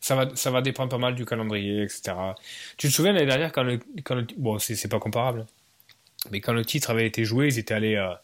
Ça 0.00 0.16
va, 0.16 0.36
ça 0.36 0.50
va 0.50 0.62
dépendre 0.62 0.90
pas 0.90 0.98
mal 0.98 1.14
du 1.14 1.26
calendrier, 1.26 1.84
etc. 1.84 2.36
Tu 2.78 2.88
te 2.88 2.92
souviens 2.94 3.12
l'année 3.12 3.26
dernière 3.26 3.52
quand 3.52 3.64
le, 3.64 3.80
quand 4.04 4.14
le 4.16 4.26
bon, 4.38 4.58
c'est 4.58 4.88
pas 4.88 5.00
comparable, 5.00 5.46
mais 6.30 6.40
quand 6.40 6.52
le 6.54 6.64
titre 6.64 6.90
avait 6.90 7.06
été 7.06 7.24
joué, 7.24 7.48
ils 7.48 7.58
étaient 7.58 7.74
allés, 7.74 7.96
euh, 7.96 8.14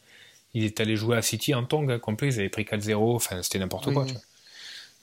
ils 0.54 0.64
étaient 0.64 0.82
allés 0.84 0.96
jouer 0.96 1.16
à 1.18 1.22
City 1.22 1.54
en 1.54 1.64
tong 1.64 1.90
hein, 1.90 1.98
complet, 2.00 2.28
ils 2.28 2.40
avaient 2.40 2.48
pris 2.50 2.64
4-0, 2.64 3.16
enfin 3.16 3.42
c'était 3.42 3.58
n'importe 3.60 3.86
Oui, 3.86 3.92
quoi. 3.92 4.04
oui. 4.04 4.12
tu 4.12 4.14
vois. 4.14 4.22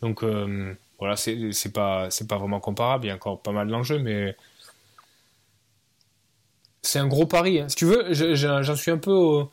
Donc 0.02 0.24
euh, 0.24 0.76
voilà, 1.00 1.16
c'est 1.18 1.74
pas 1.74 2.10
c'est 2.12 2.28
pas 2.28 2.38
vraiment 2.38 2.60
comparable, 2.60 3.06
il 3.06 3.10
y 3.10 3.12
a 3.12 3.16
encore 3.16 3.42
pas 3.42 3.52
mal 3.52 3.68
d'enjeux, 3.68 4.00
mais 4.00 4.36
c'est 6.82 7.00
un 7.00 7.08
gros 7.08 7.26
pari. 7.26 7.60
hein. 7.60 7.70
Si 7.70 7.76
tu 7.76 7.86
veux, 7.86 8.14
je- 8.14 8.36
je- 8.36 8.64
j'en 8.64 8.76
suis 8.76 8.92
un 8.92 8.98
peu 8.98 9.12
au, 9.12 9.52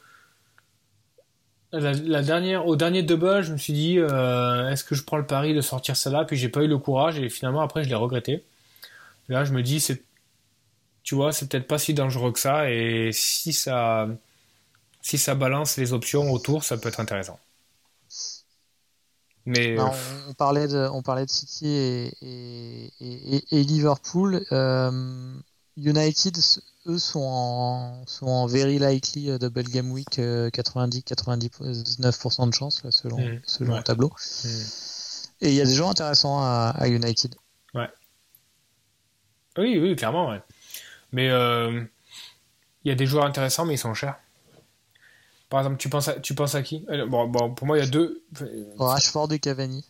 la, 1.80 1.92
la 1.92 2.22
dernière, 2.22 2.66
au 2.66 2.76
dernier 2.76 3.02
double, 3.02 3.42
je 3.42 3.52
me 3.52 3.58
suis 3.58 3.72
dit, 3.72 3.98
euh, 3.98 4.70
est-ce 4.70 4.84
que 4.84 4.94
je 4.94 5.02
prends 5.04 5.16
le 5.18 5.26
pari 5.26 5.54
de 5.54 5.60
sortir 5.60 5.96
ça 5.96 6.10
là? 6.10 6.24
Puis 6.24 6.36
j'ai 6.36 6.48
pas 6.48 6.62
eu 6.62 6.68
le 6.68 6.78
courage 6.78 7.18
et 7.18 7.28
finalement 7.30 7.60
après 7.60 7.84
je 7.84 7.88
l'ai 7.88 7.94
regretté. 7.94 8.44
Là, 9.28 9.44
je 9.44 9.52
me 9.52 9.62
dis, 9.62 9.80
c'est, 9.80 10.02
tu 11.02 11.14
vois, 11.14 11.32
c'est 11.32 11.48
peut-être 11.48 11.68
pas 11.68 11.78
si 11.78 11.94
dangereux 11.94 12.32
que 12.32 12.38
ça 12.40 12.70
et 12.70 13.10
si 13.12 13.52
ça, 13.52 14.08
si 15.02 15.18
ça 15.18 15.34
balance 15.34 15.76
les 15.76 15.92
options 15.92 16.30
autour, 16.32 16.64
ça 16.64 16.76
peut 16.78 16.88
être 16.88 17.00
intéressant. 17.00 17.38
Mais 19.46 19.76
euh, 19.78 19.82
on, 19.84 20.30
on 20.30 20.34
parlait 20.34 20.68
de, 20.68 20.88
on 20.92 21.02
parlait 21.02 21.26
de 21.26 21.30
City 21.30 21.66
et, 21.68 22.12
et, 22.22 22.90
et- 23.00 23.44
et 23.50 23.62
Liverpool. 23.64 24.44
Euh, 24.52 25.34
United, 25.76 26.36
eux, 26.87 26.99
sont 26.99 27.20
en, 27.22 28.05
sont 28.07 28.26
en 28.26 28.47
very 28.47 28.78
likely 28.78 29.30
euh, 29.30 29.39
double 29.39 29.64
game 29.64 29.91
week, 29.93 30.18
90-99% 30.18 32.49
de 32.49 32.55
chance, 32.55 32.82
là, 32.85 32.91
selon, 32.91 33.18
Mhm. 33.18 33.41
selon 33.45 33.72
Ouais. 33.72 33.78
le 33.78 33.85
tableau. 33.85 34.12
hmm. 34.45 34.49
Et 35.41 35.49
il 35.51 35.55
y 35.55 35.61
a 35.61 35.64
des 35.64 35.74
gens 35.74 35.91
intéressants 35.91 36.39
à, 36.41 36.72
à 36.76 36.89
United. 36.89 37.35
oui, 39.57 39.78
oui, 39.78 39.97
clairement, 39.97 40.30
ouais. 40.30 40.43
Mais 41.12 41.30
euh, 41.30 41.82
il 42.85 42.89
y 42.89 42.91
a 42.91 42.95
des 42.95 43.07
joueurs 43.07 43.24
intéressants, 43.24 43.64
mais 43.64 43.74
ils 43.74 43.78
sont 43.78 43.95
chers. 43.95 44.16
Par 45.49 45.61
exemple, 45.61 45.76
tu 45.76 45.89
penses 45.89 46.09
à, 46.09 46.14
tu 46.14 46.35
penses 46.35 46.57
à 46.57 46.62
qui? 46.62 46.85
Euh, 46.89 47.07
bon, 47.07 47.28
bon, 47.28 47.55
pour 47.55 47.66
moi, 47.66 47.78
il 47.78 47.85
y 47.85 47.87
a 47.87 47.91
deux. 47.91 48.22
Rashford 48.78 49.32
et 49.32 49.39
Cavani. 49.39 49.85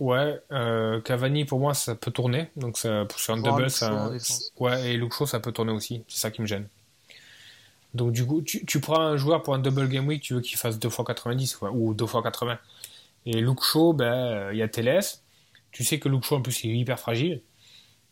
Ouais, 0.00 0.40
euh, 0.52 1.00
Cavani 1.00 1.44
pour 1.44 1.60
moi 1.60 1.74
ça 1.74 1.94
peut 1.94 2.10
tourner, 2.10 2.48
donc 2.56 2.78
ça, 2.78 3.06
sur 3.16 3.34
un 3.34 3.40
double 3.40 3.70
ça, 3.70 4.10
ouais 4.58 4.92
et 4.92 4.96
Luke 4.96 5.12
Shaw 5.12 5.26
ça 5.26 5.40
peut 5.40 5.52
tourner 5.52 5.72
aussi, 5.72 6.04
c'est 6.08 6.20
ça 6.20 6.30
qui 6.30 6.40
me 6.40 6.46
gêne. 6.46 6.66
Donc 7.94 8.12
du 8.12 8.26
coup 8.26 8.42
tu, 8.42 8.64
tu 8.66 8.80
prends 8.80 9.00
un 9.00 9.16
joueur 9.16 9.42
pour 9.42 9.54
un 9.54 9.58
double 9.58 9.88
game 9.88 10.06
week, 10.06 10.22
tu 10.22 10.34
veux 10.34 10.40
qu'il 10.40 10.58
fasse 10.58 10.78
2 10.78 10.88
x 10.88 10.96
90 11.06 11.56
quoi, 11.56 11.70
ou 11.70 11.94
2 11.94 12.04
x 12.04 12.14
80. 12.22 12.58
Et 13.26 13.40
Luke 13.40 13.62
Shaw, 13.62 13.92
ben 13.92 14.12
euh, 14.12 14.50
il 14.52 14.58
y 14.58 14.62
a 14.62 14.68
Teles, 14.68 15.20
tu 15.72 15.84
sais 15.84 15.98
que 15.98 16.08
Luke 16.08 16.24
Shaw 16.24 16.36
en 16.36 16.42
plus 16.42 16.64
il 16.64 16.70
est 16.70 16.78
hyper 16.78 16.98
fragile. 16.98 17.42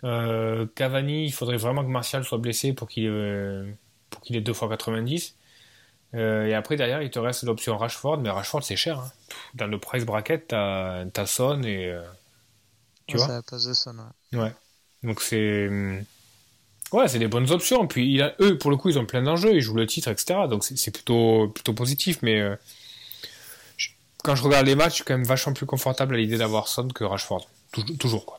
Euh, 0.05 0.67
Cavani, 0.75 1.25
il 1.25 1.33
faudrait 1.33 1.57
vraiment 1.57 1.83
que 1.83 1.89
Martial 1.89 2.25
soit 2.25 2.39
blessé 2.39 2.73
pour 2.73 2.89
qu'il 2.89 3.07
euh, 3.09 3.71
pour 4.11 4.21
qu'il 4.21 4.37
ait 4.37 4.41
2 4.41 4.53
x 4.53 4.61
90. 4.61 5.37
Euh, 6.15 6.47
et 6.47 6.55
après, 6.55 6.77
derrière, 6.77 7.03
il 7.03 7.11
te 7.11 7.19
reste 7.19 7.43
l'option 7.45 7.77
Rashford, 7.77 8.19
mais 8.19 8.31
Rashford, 8.31 8.63
c'est 8.65 8.77
cher. 8.77 9.01
hein. 9.01 9.13
Dans 9.55 9.67
le 9.67 9.79
price 9.79 10.05
bracket, 10.05 10.49
t'as 10.49 11.05
as 11.17 11.27
Son 11.27 11.63
et. 11.63 11.87
euh, 11.91 12.03
tu 13.07 13.17
Ouais, 13.17 13.19
vois 13.19 13.27
c'est 13.27 13.33
la 13.33 13.43
place 13.43 13.65
de 13.65 13.73
Son, 13.75 13.97
ouais. 13.99 14.39
Ouais. 14.41 14.53
Donc 15.03 15.21
c'est. 15.23 15.69
hum, 15.69 16.05
Ouais, 16.93 17.09
c'est 17.09 17.19
des 17.19 17.29
bonnes 17.29 17.51
options. 17.51 17.87
Puis 17.89 18.13
il 18.15 18.23
a, 18.23 18.35
eux, 18.41 18.59
pour 18.59 18.71
le 18.71 18.77
coup, 18.77 18.89
ils 18.91 18.99
ont 18.99 19.07
plein 19.07 19.23
d'enjeux, 19.23 19.55
ils 19.55 19.61
jouent 19.61 19.75
le 19.77 19.87
titre, 19.87 20.09
etc. 20.09 20.49
Donc 20.49 20.65
c'est 20.65 20.79
c'est 20.79 20.93
plutôt, 20.93 21.49
plutôt 21.49 21.75
positif. 21.75 22.21
Mais 22.23 22.41
euh, 22.41 22.57
je- 23.77 23.91
quand 24.23 24.35
je 24.37 24.43
regarde 24.43 24.67
les 24.67 24.75
matchs, 24.75 24.91
je 24.91 24.95
suis 24.97 25.05
quand 25.05 25.15
même 25.17 25.25
vachement 25.27 25.53
plus 25.53 25.67
confortable 25.67 26.15
à 26.15 26.19
l'idée 26.19 26.39
d'avoir 26.39 26.69
Son 26.69 26.89
que 26.89 27.05
Rashford. 27.05 27.47
Tou- 27.73 27.83
Toujours, 27.97 28.27
quoi. 28.27 28.39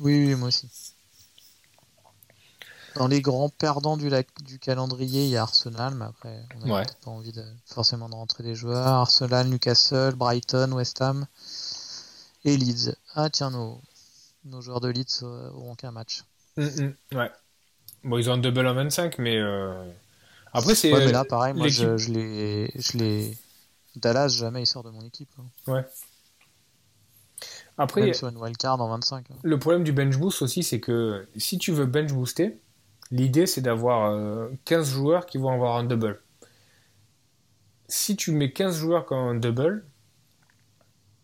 Oui, 0.00 0.26
oui, 0.26 0.34
moi 0.34 0.48
aussi. 0.48 0.68
Dans 2.96 3.06
les 3.06 3.20
grands 3.20 3.48
perdants 3.48 3.96
du, 3.96 4.08
lac- 4.08 4.42
du 4.44 4.58
calendrier, 4.58 5.24
il 5.24 5.30
y 5.30 5.36
a 5.36 5.42
Arsenal, 5.42 5.94
mais 5.94 6.06
après, 6.06 6.44
on 6.56 6.66
n'a 6.66 6.74
Ouais. 6.74 6.86
pas 7.04 7.10
envie 7.10 7.32
de, 7.32 7.44
forcément 7.66 8.08
de 8.08 8.14
rentrer 8.14 8.42
les 8.42 8.54
joueurs. 8.54 8.86
Arsenal, 8.86 9.48
Newcastle, 9.48 10.14
Brighton, 10.16 10.72
West 10.72 11.00
Ham 11.00 11.26
et 12.44 12.56
Leeds. 12.56 12.94
Ah, 13.14 13.30
tiens, 13.30 13.50
nos, 13.50 13.80
nos 14.44 14.60
joueurs 14.60 14.80
de 14.80 14.88
Leeds 14.88 15.20
euh, 15.22 15.50
auront 15.50 15.74
qu'un 15.76 15.92
match. 15.92 16.24
Hum, 16.58 16.70
hum, 16.78 16.94
Ouais. 17.18 17.30
Bon, 18.02 18.18
ils 18.18 18.28
ont 18.30 18.32
un 18.34 18.38
double 18.38 18.66
en 18.66 18.74
25, 18.74 19.18
mais. 19.18 19.36
euh, 19.36 19.84
Après, 20.52 20.74
c'est. 20.74 20.92
Ouais, 20.92 21.04
mais 21.04 21.12
là, 21.12 21.24
pareil, 21.24 21.54
moi, 21.54 21.68
je, 21.68 21.96
je 21.96 22.10
les, 22.10 22.72
je 22.74 22.98
les, 22.98 23.38
Dallas, 23.94 24.28
jamais 24.28 24.62
il 24.62 24.66
sort 24.66 24.82
de 24.82 24.90
mon 24.90 25.02
équipe. 25.04 25.30
Hein. 25.38 25.72
Ouais. 25.72 25.84
Après, 27.78 28.02
Même 28.02 28.14
sur 28.14 28.28
une 28.28 28.36
wildcard 28.36 28.80
en 28.80 28.88
25. 28.88 29.30
Hein. 29.30 29.34
Le 29.42 29.58
problème 29.58 29.84
du 29.84 29.92
bench 29.92 30.16
boost 30.18 30.42
aussi, 30.42 30.62
c'est 30.62 30.80
que 30.80 31.26
si 31.36 31.56
tu 31.58 31.72
veux 31.72 31.86
bench 31.86 32.12
booster, 32.12 32.58
l'idée 33.10 33.46
c'est 33.46 33.60
d'avoir 33.60 34.12
15 34.64 34.90
euh, 34.90 34.94
joueurs 34.94 35.26
qui 35.26 35.38
vont 35.38 35.50
avoir 35.50 35.76
un 35.76 35.84
double. 35.84 36.22
Si 37.88 38.16
tu 38.16 38.32
mets 38.32 38.52
15 38.52 38.76
joueurs 38.78 39.04
comme 39.06 39.18
un 39.18 39.34
double, 39.34 39.84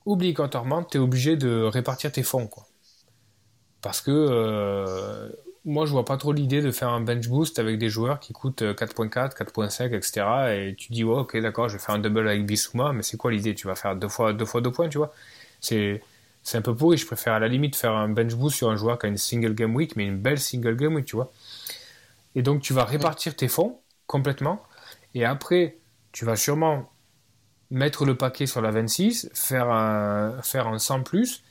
obligatoirement, 0.04 0.84
tu 0.84 0.98
es 0.98 1.00
obligé 1.00 1.36
de 1.36 1.62
répartir 1.62 2.12
tes 2.12 2.22
fonds. 2.22 2.48
Parce 3.82 4.00
que 4.00 4.10
euh, 4.10 5.30
moi, 5.64 5.84
je 5.84 5.90
vois 5.90 6.04
pas 6.04 6.16
trop 6.16 6.32
l'idée 6.32 6.62
de 6.62 6.70
faire 6.70 6.88
un 6.90 7.00
bench 7.00 7.28
boost 7.28 7.58
avec 7.58 7.78
des 7.78 7.88
joueurs 7.88 8.20
qui 8.20 8.32
coûtent 8.32 8.62
4.4, 8.62 9.36
4.5, 9.36 9.92
etc. 9.94 10.68
Et 10.70 10.74
tu 10.76 10.92
dis, 10.92 11.04
ok, 11.04 11.36
d'accord, 11.38 11.68
je 11.68 11.76
vais 11.76 11.82
faire 11.82 11.94
un 11.94 11.98
double 11.98 12.28
avec 12.28 12.46
Bissouma, 12.46 12.92
mais 12.92 13.02
c'est 13.02 13.16
quoi 13.16 13.32
l'idée? 13.32 13.54
Tu 13.54 13.66
vas 13.66 13.74
faire 13.74 13.96
deux 13.96 14.08
fois, 14.08 14.32
deux 14.32 14.44
fois 14.44 14.60
deux 14.60 14.70
points, 14.72 14.88
tu 14.88 14.98
vois? 14.98 15.12
C'est 15.60 16.00
un 16.54 16.62
peu 16.62 16.74
pourri. 16.74 16.96
Je 16.96 17.06
préfère 17.06 17.34
à 17.34 17.40
la 17.40 17.48
limite 17.48 17.76
faire 17.76 17.92
un 17.92 18.08
bench 18.08 18.34
boost 18.34 18.56
sur 18.56 18.70
un 18.70 18.76
joueur 18.76 18.98
qui 18.98 19.06
a 19.06 19.08
une 19.08 19.16
single 19.18 19.54
game 19.54 19.74
week, 19.74 19.96
mais 19.96 20.06
une 20.06 20.18
belle 20.18 20.38
single 20.38 20.76
game 20.76 20.94
week, 20.94 21.06
tu 21.06 21.16
vois? 21.16 21.32
Et 22.36 22.42
donc, 22.42 22.62
tu 22.62 22.72
vas 22.72 22.84
répartir 22.84 23.34
tes 23.34 23.48
fonds 23.48 23.80
complètement. 24.06 24.62
Et 25.14 25.24
après, 25.24 25.78
tu 26.12 26.24
vas 26.24 26.36
sûrement 26.36 26.92
mettre 27.70 28.04
le 28.04 28.16
paquet 28.16 28.46
sur 28.46 28.62
la 28.62 28.70
26, 28.70 29.30
faire 29.34 29.70
un, 29.70 30.40
faire 30.42 30.68
un 30.68 30.78
100 30.78 31.02
plus 31.02 31.42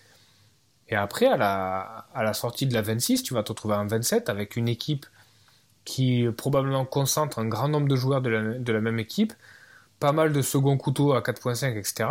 et 0.87 0.95
après, 0.95 1.25
à 1.25 1.37
la, 1.37 2.05
à 2.13 2.23
la 2.23 2.33
sortie 2.33 2.67
de 2.67 2.73
la 2.73 2.81
26, 2.81 3.23
tu 3.23 3.33
vas 3.33 3.43
te 3.43 3.49
retrouver 3.49 3.75
en 3.75 3.87
27 3.87 4.29
avec 4.29 4.55
une 4.55 4.67
équipe 4.67 5.05
qui 5.83 6.27
probablement 6.37 6.85
concentre 6.85 7.39
un 7.39 7.47
grand 7.47 7.67
nombre 7.69 7.87
de 7.87 7.95
joueurs 7.95 8.21
de 8.21 8.29
la, 8.29 8.41
de 8.59 8.73
la 8.73 8.81
même 8.81 8.99
équipe, 8.99 9.33
pas 9.99 10.11
mal 10.11 10.33
de 10.33 10.41
second 10.41 10.77
couteau 10.77 11.13
à 11.13 11.21
4.5, 11.21 11.77
etc. 11.77 12.09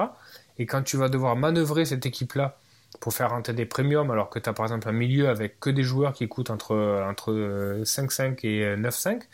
Et 0.58 0.66
quand 0.66 0.82
tu 0.82 0.96
vas 0.96 1.08
devoir 1.08 1.36
manœuvrer 1.36 1.84
cette 1.84 2.06
équipe-là 2.06 2.58
pour 3.04 3.12
faire 3.12 3.28
rentrer 3.28 3.52
des 3.52 3.66
premiums, 3.66 4.10
alors 4.10 4.30
que 4.30 4.38
tu 4.38 4.48
as 4.48 4.54
par 4.54 4.64
exemple 4.64 4.88
un 4.88 4.92
milieu 4.92 5.28
avec 5.28 5.60
que 5.60 5.68
des 5.68 5.82
joueurs 5.82 6.14
qui 6.14 6.26
coûtent 6.26 6.48
entre, 6.48 6.74
entre 7.06 7.34
5.5 7.82 8.46
et 8.46 8.76
9.5, 8.78 9.24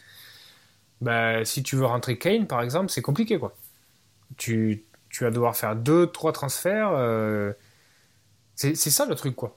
bah, 1.01 1.45
si 1.45 1.63
tu 1.63 1.77
veux 1.77 1.87
rentrer 1.87 2.19
Kane, 2.19 2.49
par 2.49 2.63
exemple, 2.63 2.91
c'est 2.91 3.01
compliqué. 3.01 3.39
quoi. 3.39 3.55
Tu, 4.37 4.83
tu 5.09 5.23
vas 5.23 5.31
devoir 5.31 5.57
faire 5.57 5.77
2-3 5.77 6.33
transferts. 6.33 6.91
Euh, 6.95 7.53
c'est 8.57 8.75
ça 8.75 9.07
le 9.07 9.15
truc, 9.15 9.37
quoi. 9.37 9.57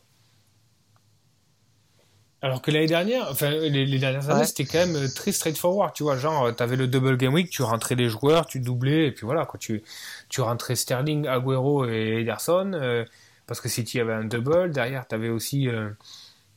Alors 2.43 2.61
que 2.61 2.69
l'année 2.69 2.85
dernière, 2.85 3.25
enfin 3.31 3.49
les, 3.49 3.97
dernières 3.97 4.29
années, 4.29 4.45
c'était 4.45 4.65
quand 4.65 4.85
même 4.85 4.95
euh, 4.95 5.07
très 5.07 5.31
straightforward, 5.31 5.93
tu 5.95 6.03
vois. 6.03 6.17
Genre, 6.17 6.43
euh, 6.43 6.51
t'avais 6.51 6.75
le 6.75 6.87
double 6.87 7.17
game 7.17 7.33
week, 7.33 7.49
tu 7.49 7.63
rentrais 7.63 7.95
les 7.95 8.09
joueurs, 8.09 8.45
tu 8.45 8.59
doublais, 8.59 9.07
et 9.07 9.11
puis 9.11 9.25
voilà, 9.25 9.45
quoi. 9.45 9.57
Tu, 9.57 9.81
tu 10.27 10.41
rentrais 10.41 10.75
Sterling, 10.75 11.25
Aguero 11.25 11.87
et 11.87 12.19
Ederson, 12.19 12.73
euh, 12.73 13.05
parce 13.47 13.61
que 13.61 13.69
City 13.69 13.99
avait 13.99 14.13
un 14.13 14.25
double. 14.25 14.71
Derrière, 14.71 15.07
t'avais 15.07 15.29
aussi 15.29 15.69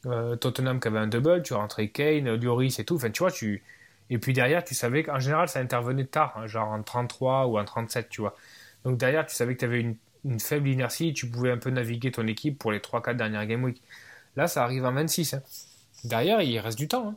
Tottenham 0.02 0.80
qui 0.80 0.88
avait 0.88 0.98
un 0.98 1.08
double, 1.08 1.42
tu 1.42 1.54
rentrais 1.54 1.88
Kane, 1.88 2.34
Lloris 2.36 2.78
et 2.78 2.84
tout. 2.84 2.96
Enfin, 2.96 3.10
tu 3.10 3.20
vois, 3.20 3.30
tu. 3.30 3.62
Et 4.08 4.18
puis 4.18 4.32
derrière, 4.32 4.62
tu 4.62 4.74
savais 4.74 5.02
qu'en 5.02 5.18
général, 5.18 5.48
ça 5.48 5.58
intervenait 5.58 6.04
tard, 6.04 6.34
hein, 6.36 6.46
genre 6.46 6.68
en 6.68 6.82
33 6.82 7.46
ou 7.46 7.58
en 7.58 7.64
37, 7.64 8.08
tu 8.08 8.20
vois. 8.20 8.36
Donc 8.84 8.98
derrière, 8.98 9.26
tu 9.26 9.34
savais 9.34 9.54
que 9.54 9.60
tu 9.60 9.64
avais 9.64 9.80
une 9.80 9.96
une 10.26 10.40
faible 10.40 10.68
inertie, 10.68 11.12
tu 11.12 11.28
pouvais 11.28 11.52
un 11.52 11.58
peu 11.58 11.70
naviguer 11.70 12.10
ton 12.10 12.26
équipe 12.26 12.58
pour 12.58 12.72
les 12.72 12.80
3-4 12.80 13.16
dernières 13.16 13.46
Game 13.46 13.62
Week. 13.62 13.80
Là, 14.34 14.48
ça 14.48 14.64
arrive 14.64 14.84
en 14.84 14.92
26. 14.92 15.34
Hein. 15.34 15.42
Derrière, 16.04 16.42
il 16.42 16.58
reste 16.58 16.76
du 16.76 16.88
temps. 16.88 17.08
Hein. 17.08 17.16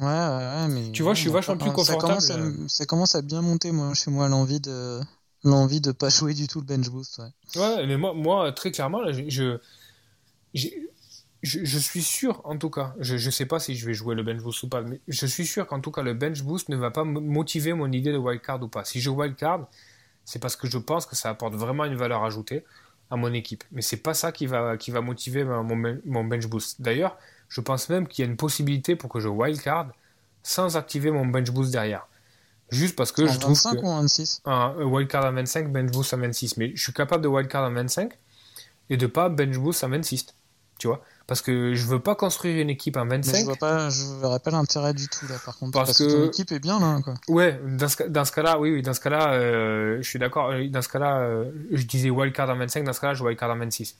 Ouais, 0.00 0.06
ouais, 0.06 0.68
mais. 0.68 0.92
Tu 0.92 1.02
vois, 1.02 1.14
je 1.14 1.20
suis 1.20 1.30
vachement 1.30 1.56
plus 1.56 1.70
confortable. 1.70 2.20
Ça 2.68 2.84
commence, 2.84 3.14
à, 3.14 3.22
bien 3.22 3.40
monter, 3.40 3.72
moi, 3.72 3.94
chez 3.94 4.10
moi, 4.10 4.28
l'envie 4.28 4.60
de 4.60 5.00
l'envie 5.46 5.80
de 5.80 5.92
pas 5.92 6.10
jouer 6.10 6.34
du 6.34 6.48
tout 6.48 6.60
le 6.60 6.66
bench 6.66 6.90
boost. 6.90 7.22
Ouais, 7.56 7.86
mais 7.86 7.96
moi, 7.96 8.12
moi, 8.12 8.52
très 8.52 8.70
clairement, 8.72 9.00
là, 9.00 9.12
je, 9.12 9.58
je, 11.42 11.78
suis 11.78 12.02
sûr, 12.02 12.40
en 12.44 12.58
tout 12.58 12.70
cas, 12.70 12.94
je 12.98 13.14
ne 13.14 13.30
sais 13.30 13.46
pas 13.46 13.60
si 13.60 13.76
je 13.76 13.86
vais 13.86 13.94
jouer 13.94 14.14
le 14.14 14.22
bench 14.22 14.42
boost 14.42 14.62
ou 14.64 14.68
pas, 14.68 14.82
mais 14.82 15.00
je 15.08 15.26
suis 15.26 15.46
sûr 15.46 15.66
qu'en 15.66 15.80
tout 15.80 15.90
cas, 15.90 16.02
le 16.02 16.14
bench 16.14 16.42
boost 16.42 16.68
ne 16.68 16.76
va 16.76 16.90
pas 16.90 17.04
motiver 17.04 17.72
mon 17.72 17.90
idée 17.92 18.12
de 18.12 18.18
wildcard 18.18 18.62
ou 18.62 18.68
pas. 18.68 18.84
Si 18.84 19.00
je 19.00 19.08
wildcard, 19.08 19.68
c'est 20.24 20.40
parce 20.40 20.56
que 20.56 20.68
je 20.68 20.78
pense 20.78 21.06
que 21.06 21.14
ça 21.14 21.30
apporte 21.30 21.54
vraiment 21.54 21.84
une 21.84 21.96
valeur 21.96 22.24
ajoutée 22.24 22.64
à 23.10 23.16
mon 23.16 23.32
équipe. 23.32 23.62
Mais 23.70 23.82
c'est 23.82 23.98
pas 23.98 24.14
ça 24.14 24.32
qui 24.32 24.46
va, 24.46 24.76
qui 24.76 24.90
va 24.90 25.00
motiver 25.00 25.44
mon, 25.44 25.98
mon 26.04 26.24
bench 26.24 26.46
boost. 26.46 26.82
D'ailleurs, 26.82 27.16
je 27.48 27.60
pense 27.60 27.88
même 27.88 28.08
qu'il 28.08 28.24
y 28.24 28.28
a 28.28 28.30
une 28.30 28.36
possibilité 28.36 28.96
pour 28.96 29.08
que 29.08 29.20
je 29.20 29.28
wildcard 29.28 29.92
sans 30.42 30.76
activer 30.76 31.12
mon 31.12 31.26
bench 31.26 31.50
boost 31.50 31.70
derrière. 31.70 32.08
Juste 32.70 32.96
parce 32.96 33.12
que 33.12 33.26
je 33.26 33.38
trouve 33.38 33.60
que... 33.60 33.76
ou 33.78 33.88
26 33.88 34.42
Un 34.44 34.74
wildcard 34.78 35.24
à 35.24 35.30
25, 35.30 35.72
bench 35.72 35.90
boost 35.92 36.12
à 36.14 36.16
26. 36.16 36.56
Mais 36.56 36.72
je 36.74 36.82
suis 36.82 36.92
capable 36.92 37.22
de 37.22 37.28
wildcard 37.28 37.64
à 37.64 37.70
25 37.70 38.12
et 38.90 38.96
de 38.96 39.06
pas 39.06 39.28
bench 39.28 39.56
boost 39.58 39.84
à 39.84 39.88
26. 39.88 40.26
Tu 40.78 40.88
vois 40.88 41.02
parce 41.26 41.42
que 41.42 41.74
je 41.74 41.86
veux 41.86 41.98
pas 41.98 42.14
construire 42.14 42.60
une 42.60 42.70
équipe 42.70 42.96
en 42.96 43.06
25. 43.06 43.32
Mais 43.32 43.40
je 43.40 43.44
vois 43.44 43.56
pas, 43.56 43.90
je 43.90 44.04
verrais 44.20 44.38
pas 44.38 44.52
l'intérêt 44.52 44.94
du 44.94 45.08
tout 45.08 45.26
là, 45.28 45.36
par 45.44 45.58
contre. 45.58 45.72
Parce, 45.72 45.98
que... 45.98 46.04
ton 46.04 46.26
équipe 46.26 46.52
est 46.52 46.60
bien 46.60 46.78
là, 46.78 47.00
quoi. 47.02 47.14
Ouais, 47.28 47.60
dans 47.64 47.88
ce, 47.88 48.04
dans 48.04 48.24
ce 48.24 48.32
cas-là, 48.32 48.60
oui, 48.60 48.72
oui, 48.72 48.82
dans 48.82 48.94
ce 48.94 49.00
cas-là, 49.00 49.32
euh, 49.32 49.98
je 50.00 50.08
suis 50.08 50.18
d'accord. 50.20 50.50
Euh, 50.50 50.68
dans 50.68 50.82
ce 50.82 50.88
cas-là, 50.88 51.18
euh, 51.18 51.50
je 51.72 51.82
disais 51.82 52.10
wildcard 52.10 52.48
en 52.50 52.56
25, 52.56 52.84
dans 52.84 52.92
ce 52.92 53.00
cas-là, 53.00 53.14
je 53.14 53.24
wildcard 53.24 53.50
en 53.50 53.58
26. 53.58 53.96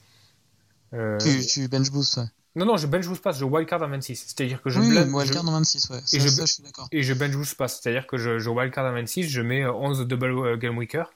Euh... 0.93 1.17
Tu, 1.17 1.45
tu 1.45 1.67
bench 1.67 1.91
boost, 1.91 2.17
ouais. 2.17 2.23
Non, 2.57 2.65
non, 2.65 2.77
je 2.77 2.87
bench 2.87 3.07
boost 3.07 3.23
pas, 3.23 3.31
je 3.31 3.45
wildcard 3.45 3.81
en 3.81 3.87
26. 3.87 4.15
C'est-à-dire 4.15 4.61
que 4.61 4.69
je 4.69 4.79
oui, 4.79 4.97
wildcard 5.13 5.47
en 5.47 5.51
26, 5.51 5.89
ouais. 5.89 5.99
et, 6.11 6.19
je, 6.19 6.27
ça, 6.27 6.45
je 6.45 6.51
suis 6.51 6.63
d'accord. 6.63 6.87
et 6.91 7.03
je 7.03 7.13
bench 7.13 7.35
boost 7.35 7.55
pas, 7.55 7.67
c'est-à-dire 7.67 8.07
que 8.07 8.17
je, 8.17 8.39
je 8.39 8.49
wildcard 8.49 8.85
en 8.85 8.93
26, 8.93 9.29
je 9.29 9.41
mets 9.41 9.65
11 9.65 10.07
double 10.07 10.57
game 10.57 10.77
weaker. 10.77 11.11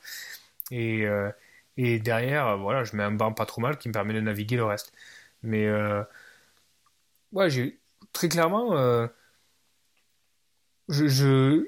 Et, 0.72 1.06
et 1.76 2.00
derrière, 2.00 2.58
voilà, 2.58 2.86
je 2.86 2.96
mets 2.96 3.04
un 3.04 3.12
banc 3.12 3.34
pas 3.34 3.46
trop 3.46 3.60
mal 3.60 3.78
qui 3.78 3.90
me 3.90 3.94
permet 3.94 4.14
de 4.14 4.22
naviguer 4.22 4.56
le 4.56 4.64
reste. 4.64 4.94
Mais 5.44 5.68
ouais, 7.32 7.50
j'ai 7.50 7.80
très 8.14 8.30
clairement, 8.30 8.76
euh, 8.78 9.08
je, 10.90 11.08
je, 11.08 11.68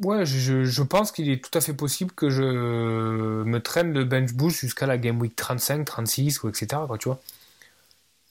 ouais, 0.00 0.26
je, 0.26 0.64
je 0.64 0.82
pense 0.82 1.12
qu'il 1.12 1.30
est 1.30 1.42
tout 1.42 1.56
à 1.56 1.60
fait 1.60 1.74
possible 1.74 2.12
que 2.12 2.30
je 2.30 2.42
me 2.42 3.58
traîne 3.58 3.92
le 3.92 4.04
bench 4.04 4.32
boost 4.32 4.60
jusqu'à 4.60 4.86
la 4.86 4.98
game 4.98 5.20
week 5.20 5.36
35, 5.36 5.84
36 5.84 6.42
ou 6.42 6.48
etc. 6.48 6.82
Quoi, 6.86 6.98
tu 6.98 7.08
vois. 7.08 7.20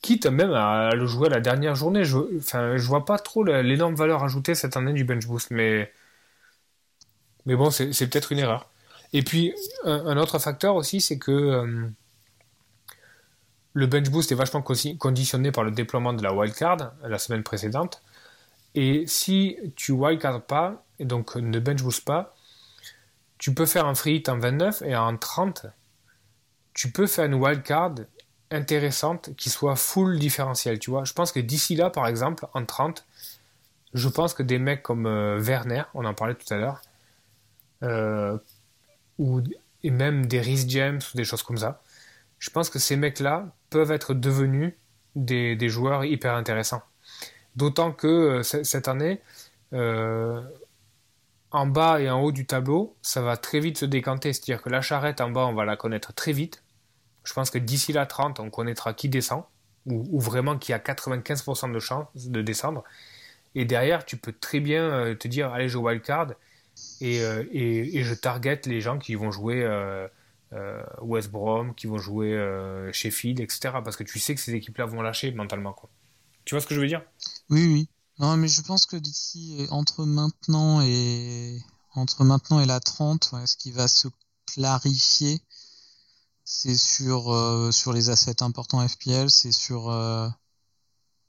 Quitte 0.05 0.27
même 0.27 0.53
à 0.53 0.91
le 0.93 1.07
jouer 1.07 1.25
à 1.25 1.31
la 1.31 1.39
dernière 1.39 1.73
journée. 1.73 2.03
Je, 2.03 2.19
enfin, 2.37 2.75
vois 2.77 3.05
pas 3.05 3.17
trop 3.17 3.43
l'énorme 3.43 3.95
valeur 3.95 4.23
ajoutée 4.23 4.53
cette 4.53 4.77
année 4.77 4.93
du 4.93 5.03
bench 5.03 5.25
boost, 5.25 5.49
mais, 5.49 5.91
mais 7.47 7.55
bon, 7.55 7.71
c'est 7.71 7.87
peut-être 8.07 8.31
une 8.31 8.37
erreur. 8.37 8.69
Et 9.13 9.23
puis, 9.23 9.55
un, 9.83 10.15
autre 10.17 10.37
facteur 10.37 10.75
aussi, 10.75 11.01
c'est 11.01 11.17
que 11.17 11.31
euh, 11.31 11.87
le 13.73 13.87
bench 13.87 14.11
boost 14.11 14.31
est 14.31 14.35
vachement 14.35 14.61
conditionné 14.61 15.51
par 15.51 15.63
le 15.63 15.71
déploiement 15.71 16.13
de 16.13 16.21
la 16.21 16.35
wildcard 16.35 16.93
la 17.03 17.17
semaine 17.17 17.41
précédente. 17.41 18.03
Et 18.75 19.07
si 19.07 19.57
tu 19.75 19.91
wildcard 19.91 20.43
pas, 20.43 20.85
et 20.99 21.05
donc 21.05 21.35
ne 21.35 21.59
bench 21.59 21.81
boost 21.81 22.05
pas, 22.05 22.35
tu 23.39 23.55
peux 23.55 23.65
faire 23.65 23.87
un 23.87 23.95
free 23.95 24.17
hit 24.17 24.29
en 24.29 24.37
29 24.37 24.83
et 24.83 24.95
en 24.95 25.17
30, 25.17 25.65
tu 26.75 26.91
peux 26.91 27.07
faire 27.07 27.25
une 27.25 27.33
wildcard 27.33 27.95
intéressante 28.51 29.35
qui 29.35 29.49
soit 29.49 29.75
full 29.75 30.19
différentiel, 30.19 30.79
tu 30.79 30.91
vois. 30.91 31.03
Je 31.03 31.13
pense 31.13 31.31
que 31.31 31.39
d'ici 31.39 31.75
là, 31.75 31.89
par 31.89 32.07
exemple, 32.07 32.47
en 32.53 32.65
30, 32.65 33.05
je 33.93 34.09
pense 34.09 34.33
que 34.33 34.43
des 34.43 34.59
mecs 34.59 34.83
comme 34.83 35.05
euh, 35.05 35.39
Werner, 35.39 35.83
on 35.93 36.05
en 36.05 36.13
parlait 36.13 36.35
tout 36.35 36.53
à 36.53 36.57
l'heure, 36.57 36.81
euh, 37.83 38.37
et 39.83 39.91
même 39.91 40.25
des 40.25 40.41
Rhys 40.41 40.65
James 40.67 40.99
ou 41.13 41.17
des 41.17 41.23
choses 41.23 41.43
comme 41.43 41.57
ça, 41.57 41.81
je 42.39 42.49
pense 42.49 42.69
que 42.69 42.79
ces 42.79 42.95
mecs-là 42.97 43.47
peuvent 43.69 43.91
être 43.91 44.13
devenus 44.13 44.73
des, 45.15 45.69
joueurs 45.69 46.05
hyper 46.05 46.33
intéressants. 46.35 46.83
D'autant 47.55 47.91
que 47.93 48.07
euh, 48.07 48.43
cette 48.43 48.87
année, 48.87 49.21
en 51.51 51.67
bas 51.67 52.01
et 52.01 52.09
en 52.09 52.21
haut 52.21 52.33
du 52.33 52.45
tableau, 52.45 52.95
ça 53.01 53.21
va 53.21 53.37
très 53.37 53.59
vite 53.59 53.77
se 53.77 53.85
décanter. 53.85 54.33
C'est-à-dire 54.33 54.61
que 54.61 54.69
la 54.69 54.81
charrette 54.81 55.21
en 55.21 55.29
bas, 55.29 55.45
on 55.45 55.53
va 55.53 55.63
la 55.63 55.77
connaître 55.77 56.13
très 56.13 56.33
vite. 56.33 56.61
Je 57.25 57.33
pense 57.33 57.49
que 57.49 57.57
d'ici 57.57 57.91
la 57.91 58.05
30, 58.05 58.39
on 58.39 58.49
connaîtra 58.49 58.93
qui 58.93 59.09
descend, 59.09 59.43
ou, 59.85 60.19
vraiment 60.19 60.57
qui 60.57 60.73
a 60.73 60.79
95% 60.79 61.71
de 61.71 61.79
chance 61.79 62.07
de 62.15 62.41
descendre. 62.41 62.83
Et 63.53 63.65
derrière, 63.65 64.05
tu 64.05 64.17
peux 64.17 64.33
très 64.33 64.59
bien 64.59 64.83
euh, 64.83 65.15
te 65.15 65.27
dire, 65.27 65.51
allez, 65.51 65.69
je 65.69 65.77
wildcard, 65.77 66.31
et, 67.01 67.17
et, 67.17 67.97
et, 67.97 68.03
je 68.03 68.13
target 68.13 68.61
les 68.65 68.81
gens 68.81 68.97
qui 68.97 69.15
vont 69.15 69.31
jouer 69.31 69.63
euh, 70.53 70.83
West 71.01 71.31
Brom, 71.31 71.73
qui 71.75 71.87
vont 71.87 71.97
jouer 71.97 72.33
euh, 72.33 72.91
Sheffield, 72.93 73.39
etc. 73.39 73.75
Parce 73.83 73.95
que 73.95 74.03
tu 74.03 74.19
sais 74.19 74.35
que 74.35 74.41
ces 74.41 74.53
équipes-là 74.53 74.85
vont 74.85 75.01
lâcher 75.01 75.31
mentalement. 75.31 75.75
Tu 76.45 76.55
vois 76.55 76.61
ce 76.61 76.67
que 76.67 76.75
je 76.75 76.79
veux 76.79 76.87
dire? 76.87 77.01
Oui, 77.49 77.65
oui. 77.65 77.89
Non, 78.19 78.37
mais 78.37 78.47
je 78.47 78.61
pense 78.61 78.85
que 78.85 78.95
d'ici, 78.95 79.67
entre 79.71 80.05
maintenant 80.05 80.81
et 80.81 81.57
entre 81.95 82.23
maintenant 82.23 82.61
et 82.61 82.65
la 82.65 82.79
30, 82.79 83.35
ce 83.45 83.57
qui 83.57 83.71
va 83.71 83.87
se 83.87 84.07
clarifier, 84.45 85.41
c'est 86.45 86.77
sur 86.77 87.33
euh, 87.33 87.71
sur 87.71 87.91
les 87.91 88.09
assets 88.09 88.43
importants 88.43 88.87
FPL, 88.87 89.29
c'est 89.29 89.51
sur 89.51 89.91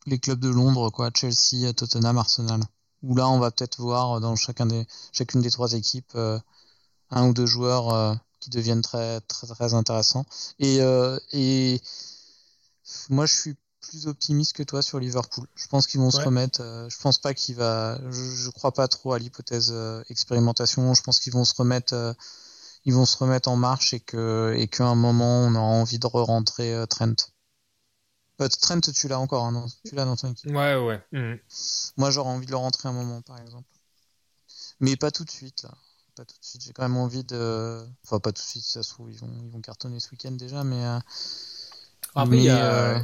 les 0.07 0.19
clubs 0.19 0.39
de 0.39 0.49
Londres, 0.49 0.91
quoi, 0.91 1.11
Chelsea, 1.13 1.73
Tottenham, 1.75 2.19
Arsenal. 2.19 2.61
où 3.03 3.17
là, 3.17 3.29
on 3.29 3.39
va 3.41 3.51
peut-être 3.51 3.81
voir 3.81 4.21
dans 4.21 4.37
chacun 4.37 4.67
des, 4.67 4.87
chacune 5.13 5.41
des 5.41 5.51
trois 5.51 5.73
équipes 5.73 6.17
un 7.11 7.29
ou 7.29 7.33
deux 7.33 7.47
joueurs 7.47 8.17
qui 8.39 8.51
deviennent 8.51 8.83
très, 8.83 9.21
très, 9.23 9.47
très 9.49 9.75
intéressants. 9.75 10.25
Et, 10.61 10.79
et 11.33 11.81
moi, 13.09 13.27
je 13.27 13.35
suis 13.35 13.57
plus 13.81 14.07
optimiste 14.07 14.53
que 14.53 14.63
toi 14.63 14.83
sur 14.83 15.01
Liverpool. 15.01 15.47
Je 15.57 15.67
pense 15.67 15.87
qu'ils 15.87 16.01
vont 16.01 16.11
se 16.11 16.21
remettre. 16.21 16.61
je 16.89 16.99
pense 16.99 17.19
pas 17.19 17.35
qu'il 17.35 17.57
va. 17.57 17.99
Je, 18.11 18.23
je, 18.23 18.51
crois 18.51 18.73
pas 18.73 18.87
trop 18.87 19.13
à 19.13 19.19
l'hypothèse 19.19 19.75
expérimentation. 20.09 20.95
Je 20.95 21.03
pense 21.03 21.19
qu'ils 21.19 21.33
vont 21.33 21.45
se 21.45 21.55
remettre 21.55 22.15
ils 22.87 22.95
vont 22.95 23.05
se 23.05 23.19
remettre 23.19 23.51
en 23.51 23.57
marche 23.57 23.93
et 23.93 24.01
que 24.01 24.55
et 24.57 24.69
qu'à 24.69 24.87
un 24.87 24.95
moment 24.95 25.41
on 25.41 25.55
aura 25.55 25.67
envie 25.67 25.99
de 25.99 26.07
re-rentrer 26.07 26.73
euh, 26.73 26.87
Trent. 26.87 27.15
Euh, 28.41 28.49
Trent, 28.49 28.81
tu 28.81 29.09
l'as 29.09 29.19
encore, 29.19 29.45
hein, 29.45 29.67
tu 29.85 29.95
l'as 29.95 30.05
dans 30.05 30.17
ton 30.17 30.31
équipe. 30.31 30.51
Ouais, 30.51 30.77
ouais. 30.77 31.03
Mhm. 31.13 31.39
Moi, 31.97 32.11
j'aurais 32.11 32.31
envie 32.31 32.47
de 32.47 32.51
le 32.51 32.57
rentrer 32.57 32.89
un 32.89 32.93
moment, 32.93 33.23
par 33.23 33.41
exemple. 33.41 33.69
Mais 34.81 34.97
pas 34.97 35.11
tout 35.11 35.25
de 35.25 35.31
suite, 35.31 35.63
là. 35.63 35.71
Pas 36.15 36.25
tout 36.25 36.37
de 36.39 36.45
suite. 36.45 36.63
J'ai 36.63 36.73
quand 36.73 36.83
même 36.83 36.97
envie 36.99 37.25
de. 37.25 37.83
Enfin, 38.05 38.21
pas 38.21 38.33
tout 38.33 38.43
de 38.43 38.47
suite, 38.47 38.65
ça 38.65 38.83
se 38.83 38.91
trouve, 38.91 39.11
ils 39.11 39.19
vont, 39.19 39.33
ils 39.43 39.51
vont 39.51 39.61
cartonner 39.61 40.01
ce 40.01 40.11
week-end 40.11 40.33
déjà, 40.33 40.65
mais. 40.65 40.85
Euh... 40.85 40.99
Après, 42.15 42.37
il 42.37 42.45
y 42.45 42.51
a. 42.51 43.03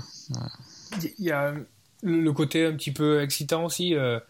Il 1.19 1.25
y 1.25 1.31
a 1.31 1.55
le 2.03 2.33
côté 2.33 2.67
un 2.67 2.77
petit 2.77 2.93
peu 2.93 3.23
excitant 3.23 3.65
aussi. 3.65 3.95
Euh, 3.95 4.21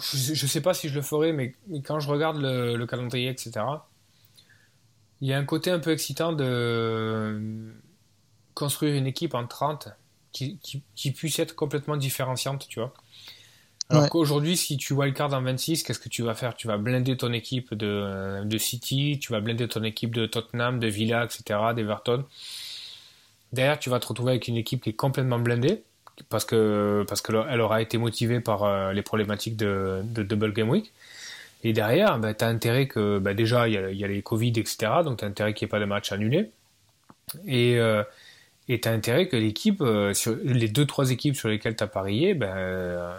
je, 0.00 0.30
ne 0.32 0.48
sais 0.48 0.60
pas 0.60 0.74
si 0.74 0.88
je 0.88 0.94
le 0.94 1.02
ferai, 1.02 1.32
mais, 1.32 1.54
quand 1.84 2.00
je 2.00 2.08
regarde 2.08 2.38
le, 2.40 2.84
calendrier, 2.86 3.28
etc., 3.28 3.52
il 5.20 5.28
y 5.28 5.32
a 5.32 5.38
un 5.38 5.44
côté 5.44 5.70
un 5.70 5.78
peu 5.78 5.92
excitant 5.92 6.32
de 6.32 7.72
construire 8.54 8.94
une 8.94 9.06
équipe 9.06 9.34
en 9.34 9.46
30 9.46 9.88
qui, 10.32 10.58
puisse 11.14 11.38
être 11.38 11.54
complètement 11.54 11.96
différenciante, 11.96 12.68
tu 12.68 12.80
vois. 12.80 12.92
Alors 13.88 14.10
qu'aujourd'hui, 14.10 14.56
si 14.56 14.76
tu 14.76 14.92
wildcard 14.92 15.32
en 15.32 15.42
26, 15.42 15.84
qu'est-ce 15.84 16.00
que 16.00 16.08
tu 16.08 16.22
vas 16.22 16.34
faire? 16.34 16.56
Tu 16.56 16.66
vas 16.66 16.76
blinder 16.76 17.16
ton 17.16 17.32
équipe 17.32 17.72
de, 17.72 18.42
de, 18.44 18.58
City, 18.58 19.18
tu 19.20 19.32
vas 19.32 19.40
blinder 19.40 19.68
ton 19.68 19.84
équipe 19.84 20.14
de 20.14 20.26
Tottenham, 20.26 20.80
de 20.80 20.88
Villa, 20.88 21.24
etc., 21.24 21.60
d'Everton. 21.74 22.24
Derrière, 23.52 23.78
tu 23.78 23.88
vas 23.88 24.00
te 24.00 24.08
retrouver 24.08 24.32
avec 24.32 24.48
une 24.48 24.56
équipe 24.56 24.82
qui 24.82 24.90
est 24.90 24.96
complètement 24.96 25.38
blindée 25.38 25.84
parce 26.28 26.44
que 26.44 27.04
parce 27.08 27.20
qu'elle 27.20 27.60
aura 27.60 27.82
été 27.82 27.98
motivée 27.98 28.40
par 28.40 28.64
euh, 28.64 28.92
les 28.92 29.02
problématiques 29.02 29.56
de, 29.56 30.02
Double 30.04 30.52
Game 30.52 30.70
Week. 30.70 30.92
Et 31.64 31.72
derrière, 31.72 32.18
bah, 32.18 32.34
tu 32.34 32.44
as 32.44 32.48
intérêt 32.48 32.86
que 32.86 33.18
bah, 33.18 33.34
déjà 33.34 33.68
il 33.68 33.74
y, 33.74 34.04
a, 34.04 34.08
les 34.08 34.22
Covid, 34.22 34.52
etc. 34.56 34.76
Donc 35.04 35.18
tu 35.18 35.24
as 35.24 35.28
intérêt 35.28 35.54
qu'il 35.54 35.66
n'y 35.66 35.70
ait 35.70 35.72
pas 35.72 35.80
de 35.80 35.84
match 35.84 36.12
annulé. 36.12 36.50
Et 37.46 37.78
euh, 37.78 38.02
tu 38.68 38.80
as 38.84 38.92
intérêt 38.92 39.28
que 39.28 39.36
l'équipe, 39.36 39.80
euh, 39.80 40.12
les 40.44 40.68
deux 40.68 40.86
trois 40.86 41.10
équipes 41.10 41.36
sur 41.36 41.48
lesquelles 41.48 41.76
tu 41.76 41.84
as 41.84 41.88
parié, 41.88 42.34
ben, 42.34 43.12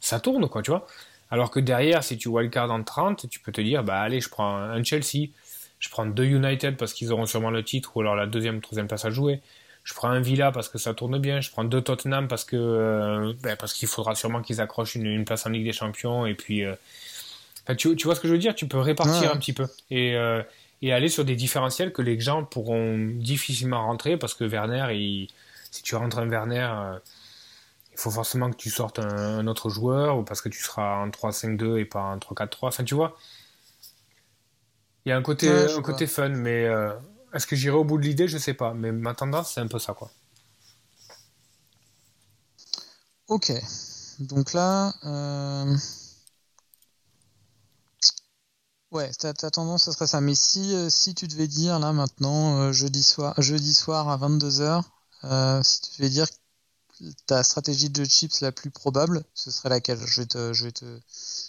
ça 0.00 0.20
tourne, 0.20 0.48
quoi, 0.48 0.62
tu 0.62 0.70
vois. 0.70 0.86
Alors 1.30 1.50
que 1.50 1.60
derrière, 1.60 2.04
si 2.04 2.16
tu 2.16 2.28
wildcard 2.28 2.70
en 2.70 2.82
30, 2.82 3.28
tu 3.28 3.40
peux 3.40 3.52
te 3.52 3.60
dire, 3.60 3.82
bah 3.82 4.00
allez, 4.00 4.20
je 4.20 4.28
prends 4.28 4.56
un 4.56 4.82
Chelsea, 4.84 5.30
je 5.80 5.88
prends 5.88 6.06
deux 6.06 6.24
United 6.24 6.76
parce 6.76 6.92
qu'ils 6.94 7.12
auront 7.12 7.26
sûrement 7.26 7.50
le 7.50 7.64
titre 7.64 7.96
ou 7.96 8.00
alors 8.00 8.14
la 8.14 8.26
deuxième, 8.26 8.60
troisième 8.60 8.86
place 8.86 9.04
à 9.04 9.10
jouer 9.10 9.40
je 9.84 9.92
prends 9.92 10.08
un 10.08 10.20
Villa 10.20 10.50
parce 10.50 10.70
que 10.70 10.78
ça 10.78 10.94
tourne 10.94 11.18
bien, 11.18 11.42
je 11.42 11.50
prends 11.50 11.62
deux 11.62 11.82
Tottenham 11.82 12.26
parce 12.26 12.44
que 12.44 12.56
euh, 12.56 13.34
ben, 13.42 13.54
parce 13.56 13.74
qu'il 13.74 13.86
faudra 13.86 14.14
sûrement 14.14 14.40
qu'ils 14.40 14.60
accrochent 14.62 14.94
une, 14.94 15.24
place 15.26 15.44
en 15.46 15.50
Ligue 15.50 15.64
des 15.64 15.72
Champions. 15.72 16.24
Et 16.24 16.34
puis 16.34 16.64
euh, 16.64 16.74
tu, 17.76 17.94
tu, 17.94 18.06
vois 18.06 18.14
ce 18.14 18.20
que 18.20 18.28
je 18.28 18.32
veux 18.32 18.38
dire? 18.38 18.54
Tu 18.54 18.66
peux 18.66 18.78
répartir 18.78 19.30
un 19.30 19.36
petit 19.36 19.52
peu. 19.52 19.66
Et, 19.90 20.16
euh, 20.16 20.42
et 20.80 20.92
aller 20.92 21.10
sur 21.10 21.26
des 21.26 21.36
différentiels 21.36 21.92
que 21.92 22.00
les 22.00 22.18
gens 22.18 22.44
pourront 22.44 22.96
difficilement 22.98 23.84
rentrer 23.84 24.16
parce 24.16 24.32
que 24.32 24.44
Werner, 24.44 24.86
il, 24.92 25.28
si 25.70 25.82
tu 25.82 25.94
rentres 25.96 26.18
un 26.18 26.28
Werner, 26.28 26.70
il 27.92 27.98
faut 27.98 28.10
forcément 28.10 28.50
que 28.50 28.56
tu 28.56 28.70
sortes 28.70 28.98
un, 28.98 29.46
autre 29.46 29.68
joueur 29.68 30.16
ou 30.16 30.22
parce 30.22 30.40
que 30.40 30.48
tu 30.48 30.62
seras 30.62 30.96
en 30.96 31.10
3-5-2 31.10 31.76
et 31.78 31.84
pas 31.84 32.00
en 32.00 32.16
3-4-3. 32.16 32.48
Enfin, 32.62 32.84
tu 32.84 32.94
vois? 32.94 33.18
Il 35.04 35.10
y 35.10 35.12
a 35.12 35.16
un 35.18 35.22
côté, 35.22 35.50
un 35.50 35.82
côté 35.82 36.06
fun, 36.06 36.30
mais 36.30 36.66
est-ce 37.34 37.46
que 37.46 37.56
j'irai 37.56 37.76
au 37.76 37.84
bout 37.84 37.98
de 37.98 38.04
l'idée? 38.04 38.28
Je 38.28 38.38
sais 38.38 38.54
pas, 38.54 38.74
mais 38.74 38.92
ma 38.92 39.14
tendance, 39.14 39.52
c'est 39.54 39.60
un 39.60 39.66
peu 39.66 39.78
ça, 39.78 39.92
quoi. 39.92 40.10
Ok. 43.28 43.52
Donc 44.20 44.52
là. 44.52 44.94
Euh... 45.04 45.76
Ouais, 48.92 49.10
ta, 49.12 49.34
tendance, 49.34 49.86
ce 49.86 49.92
serait 49.92 50.06
ça. 50.06 50.20
Mais 50.20 50.36
si, 50.36 50.72
euh, 50.74 50.88
si 50.88 51.16
tu 51.16 51.26
devais 51.26 51.48
dire, 51.48 51.80
là, 51.80 51.92
maintenant, 51.92 52.60
euh, 52.60 52.72
jeudi, 52.72 53.02
soir, 53.02 53.34
jeudi 53.42 53.74
soir 53.74 54.08
à 54.08 54.16
22h, 54.16 54.82
euh, 55.24 55.62
si 55.64 55.80
tu 55.80 55.90
devais 55.98 56.10
dire 56.10 56.26
ta 57.26 57.42
stratégie 57.42 57.90
de 57.90 58.04
chips 58.04 58.40
la 58.40 58.52
plus 58.52 58.70
probable, 58.70 59.24
ce 59.34 59.50
serait 59.50 59.68
laquelle? 59.68 59.98
Je 60.06 60.20
vais, 60.20 60.26
te, 60.26 60.52
je, 60.52 60.64
vais 60.66 60.72
te, 60.72 60.84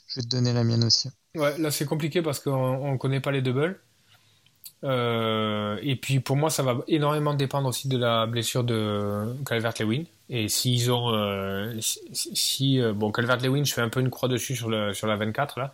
je 0.08 0.16
vais 0.16 0.24
te 0.24 0.28
donner 0.28 0.54
la 0.54 0.64
mienne 0.64 0.84
aussi. 0.84 1.10
Ouais, 1.36 1.56
là, 1.60 1.70
c'est 1.70 1.86
compliqué 1.86 2.24
parce 2.24 2.40
qu'on 2.40 2.94
ne 2.94 2.98
connaît 2.98 3.22
pas 3.22 3.32
les 3.32 3.44
doubles. 3.44 3.80
Euh, 4.84 5.78
et 5.82 5.96
puis 5.96 6.20
pour 6.20 6.36
moi, 6.36 6.50
ça 6.50 6.64
va 6.64 6.78
énormément 6.88 7.34
dépendre 7.34 7.68
aussi 7.68 7.88
de 7.88 7.98
la 7.98 8.26
blessure 8.26 8.64
de 8.64 9.36
Calvert-Lewin. 9.46 10.04
Et 10.30 10.48
s'ils 10.50 10.92
ont, 10.92 11.14
euh, 11.14 11.74
si, 11.82 12.80
euh, 12.80 12.94
bon, 12.94 13.12
Calvert-Lewin, 13.12 13.64
je 13.64 13.74
fais 13.74 13.82
un 13.82 13.90
peu 13.90 14.00
une 14.00 14.10
croix 14.10 14.30
dessus 14.30 14.56
sur, 14.56 14.70
le, 14.70 14.94
sur 14.94 15.08
la 15.08 15.16
24 15.16 15.60
là, 15.60 15.74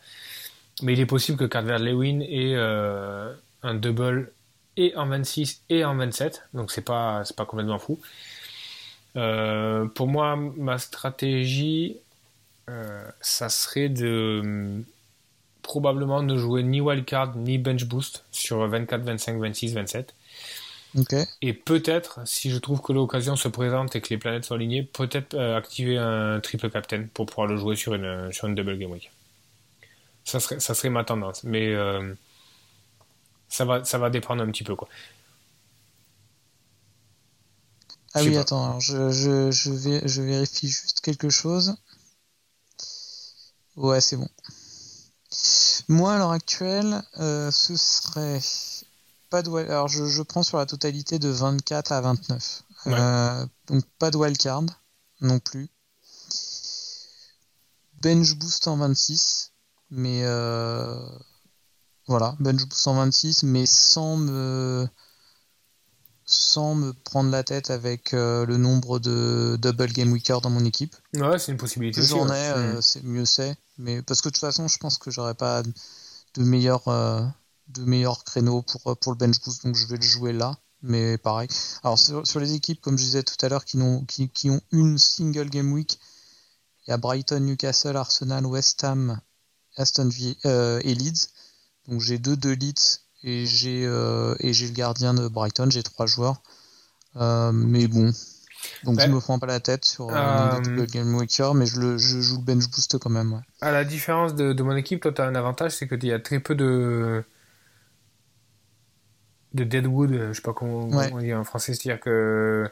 mais 0.82 0.94
il 0.94 1.00
est 1.00 1.06
possible 1.06 1.38
que 1.38 1.46
Calvert-Lewin 1.46 2.22
ait 2.22 2.56
un 3.64 3.74
double 3.76 4.32
et 4.78 4.96
en 4.96 5.08
26 5.08 5.64
et 5.70 5.86
en 5.86 5.96
27, 5.96 6.44
donc 6.54 6.72
c'est 6.72 6.82
pas, 6.82 7.24
c'est 7.26 7.36
pas 7.36 7.46
complètement 7.46 7.80
fou. 7.80 8.00
pour 9.14 10.08
moi, 10.08 10.36
ma 10.36 10.78
stratégie, 10.78 11.98
ça 13.22 13.50
serait 13.50 13.90
de 13.90 14.84
probablement 15.62 16.22
ne 16.24 16.38
jouer 16.38 16.64
ni 16.64 16.82
wildcard 16.82 17.36
ni 17.38 17.58
bench 17.58 17.86
boost 17.86 18.26
sur 18.32 18.68
24, 18.68 19.04
25, 19.04 19.40
26, 19.40 19.74
27. 19.74 20.16
Et 21.42 21.54
peut-être, 21.54 22.20
si 22.26 22.50
je 22.52 22.58
trouve 22.58 22.82
que 22.82 22.94
l'occasion 22.94 23.36
se 23.36 23.48
présente 23.48 23.96
et 23.96 24.02
que 24.02 24.10
les 24.10 24.18
planètes 24.18 24.46
sont 24.46 24.56
alignées, 24.56 24.84
peut-être 24.84 25.34
euh, 25.34 25.58
activer 25.58 25.98
un 25.98 26.40
triple 26.40 26.70
captain 26.70 27.08
pour 27.14 27.26
pouvoir 27.26 27.48
le 27.48 27.58
jouer 27.58 27.76
sur 27.76 27.94
une, 27.96 28.32
sur 28.32 28.48
une 28.48 28.56
double 28.56 28.78
game 28.78 28.92
week. 28.92 29.12
Ça 30.24 30.40
serait, 30.40 30.60
ça 30.60 30.74
serait 30.74 30.90
ma 30.90 31.04
tendance. 31.04 31.44
Mais 31.44 31.74
euh, 31.74 32.14
ça, 33.50 33.66
va, 33.66 33.84
ça 33.84 33.98
va 33.98 34.10
dépendre 34.10 34.44
un 34.44 34.52
petit 34.52 34.64
peu. 34.64 34.76
Quoi. 34.76 34.88
Ah 38.14 38.24
oui, 38.24 38.38
attends, 38.38 38.80
je, 38.80 39.12
je, 39.12 39.52
je, 39.52 39.72
vais, 39.72 40.08
je 40.08 40.22
vérifie 40.22 40.70
juste 40.70 41.02
quelque 41.02 41.30
chose. 41.30 41.76
Ouais, 43.76 44.02
c'est 44.02 44.18
bon. 44.18 44.30
Moi, 45.88 46.14
à 46.14 46.18
l'heure 46.18 46.32
actuelle, 46.32 47.04
euh, 47.20 47.52
ce 47.52 47.76
serait 47.76 48.42
pas 49.30 49.42
de 49.42 49.50
alors 49.50 49.88
je, 49.88 50.06
je, 50.06 50.22
prends 50.24 50.44
sur 50.44 50.58
la 50.58 50.66
totalité 50.66 51.20
de 51.20 51.30
24 51.30 51.92
à 51.92 52.02
29. 52.02 52.64
Euh, 52.88 53.46
donc 53.68 53.84
pas 54.00 54.12
de 54.12 54.18
wildcard 54.18 54.64
non 55.22 55.40
plus. 55.40 55.70
Bench 58.02 58.36
boost 58.36 58.68
en 58.68 58.78
26, 58.78 59.52
mais 59.92 60.24
euh, 60.24 61.00
voilà, 62.08 62.36
bench 62.40 62.66
boost 62.66 62.88
en 62.88 62.96
26, 62.96 63.44
mais 63.44 63.66
sans 63.66 64.18
me 64.18 64.88
sans 66.32 66.76
me 66.76 66.94
prendre 66.94 67.30
la 67.30 67.44
tête 67.44 67.72
avec 67.72 68.14
le 68.14 68.56
nombre 68.58 69.00
de 69.00 69.58
double 69.62 69.92
game 69.92 70.12
weaker 70.12 70.42
dans 70.42 70.50
mon 70.50 70.64
équipe. 70.64 70.96
Ouais, 71.14 71.38
c'est 71.38 71.52
une 71.52 71.58
possibilité. 71.58 72.02
j'en 72.02 72.32
ai, 72.32 72.56
mm. 72.56 72.82
c'est 72.82 73.04
mieux 73.04 73.26
c'est. 73.26 73.56
Mais 73.78 74.02
parce 74.02 74.22
que 74.22 74.30
de 74.30 74.34
toute 74.34 74.42
façon, 74.42 74.68
je 74.68 74.78
pense 74.78 74.98
que 74.98 75.12
j'aurais 75.12 75.36
pas 75.36 75.62
de 75.64 76.44
meilleurs 76.44 76.88
euh, 76.88 77.26
de 77.68 78.24
créneaux 78.24 78.62
pour 78.62 78.98
pour 78.98 79.12
le 79.12 79.18
bench 79.18 79.42
boost, 79.42 79.66
donc 79.66 79.76
je 79.76 79.86
vais 79.88 79.98
le 79.98 80.02
jouer 80.02 80.34
là. 80.34 80.58
Mais 80.82 81.18
pareil. 81.18 81.48
Alors 81.84 82.00
sur, 82.00 82.40
les 82.40 82.54
équipes, 82.54 82.82
comme 82.82 82.98
je 82.98 83.04
disais 83.04 83.24
tout 83.24 83.36
à 83.46 83.50
l'heure, 83.50 83.66
qui, 83.66 83.78
ont, 83.78 84.04
qui, 84.06 84.30
qui 84.30 84.50
ont 84.50 84.62
une 84.72 84.98
single 84.98 85.50
game 85.50 85.72
week, 85.72 86.00
il 86.88 86.92
y 86.92 86.94
a 86.94 86.98
Brighton, 86.98 87.40
Newcastle, 87.40 87.96
Arsenal, 87.96 88.46
West 88.46 88.84
Ham, 88.84 89.20
Aston 89.78 90.10
Villa 90.10 90.36
euh, 90.46 90.82
et 90.84 90.96
Leeds. 90.96 91.30
Donc 91.88 92.02
j'ai 92.02 92.18
deux 92.18 92.36
de 92.36 92.50
Leeds 92.50 93.01
et 93.24 93.46
j'ai 93.46 93.86
euh, 93.86 94.36
et 94.40 94.54
j'ai 94.54 94.68
le 94.68 94.74
gardien 94.74 95.14
de 95.14 95.28
Brighton. 95.28 95.70
J'ai 95.70 95.84
trois 95.84 96.06
joueurs. 96.06 96.42
mais 97.16 97.88
bon, 97.88 98.12
donc 98.84 99.00
je 99.00 99.08
me 99.08 99.20
prends 99.20 99.40
pas 99.40 99.48
la 99.48 99.60
tête 99.60 99.86
sur 99.86 100.10
euh, 100.10 100.60
le 100.68 100.84
euh, 100.84 100.86
Game 100.86 101.16
Weaker, 101.16 101.54
mais 101.54 101.66
je, 101.66 101.80
le, 101.80 101.98
je, 101.98 102.20
joue 102.20 102.38
le 102.38 102.44
bench 102.44 102.70
boost 102.70 102.98
quand 102.98 103.10
même. 103.10 103.42
À 103.62 103.72
la 103.72 103.84
différence 103.84 104.36
de, 104.36 104.54
de 104.54 104.64
mon 104.64 104.76
équipe, 104.76 105.02
toi 105.02 105.12
tu 105.12 105.22
as 105.22 105.26
un 105.26 105.36
avantage, 105.36 105.72
c'est 105.72 105.88
qu'il 105.88 106.06
y 106.06 106.14
a 106.14 106.20
très 106.20 106.40
peu 106.40 106.56
de 106.56 107.24
de 109.54 109.64
deadwood, 109.66 110.12
je 110.30 110.34
sais 110.34 110.42
pas 110.42 110.54
comment, 110.54 110.90
on 111.12 111.20
dit 111.20 111.34
en 111.34 111.44
français, 111.44 111.74
c'est-à-dire 111.74 112.00
que 112.00 112.70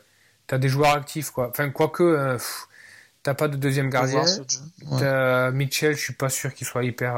tu 0.48 0.56
as 0.56 0.58
des 0.58 0.70
joueurs 0.70 0.94
actifs 0.94 1.32
quoi. 1.32 1.50
Enfin 1.50 1.70
quoique 1.70 2.04
euh, 2.04 2.38
t'as 3.24 3.34
pas 3.34 3.48
de 3.48 3.58
deuxième 3.58 3.90
gardien. 3.90 4.24
Ouais. 4.90 5.52
Mitchell, 5.52 5.96
je 5.96 6.02
suis 6.02 6.14
pas 6.14 6.30
sûr 6.30 6.54
qu'il 6.54 6.66
soit 6.66 6.84
hyper 6.84 7.16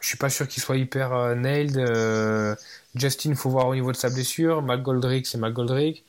je 0.00 0.08
suis 0.08 0.18
pas 0.18 0.30
sûr 0.30 0.48
qu'il 0.48 0.62
soit 0.62 0.76
hyper 0.76 1.36
nailed. 1.36 1.76
Justin, 2.94 3.34
faut 3.34 3.50
voir 3.50 3.68
au 3.68 3.74
niveau 3.74 3.92
de 3.92 3.96
sa 3.96 4.10
blessure. 4.10 4.62
McGoldrick, 4.62 5.26
c'est 5.26 5.38
McGoldrick. 5.38 6.04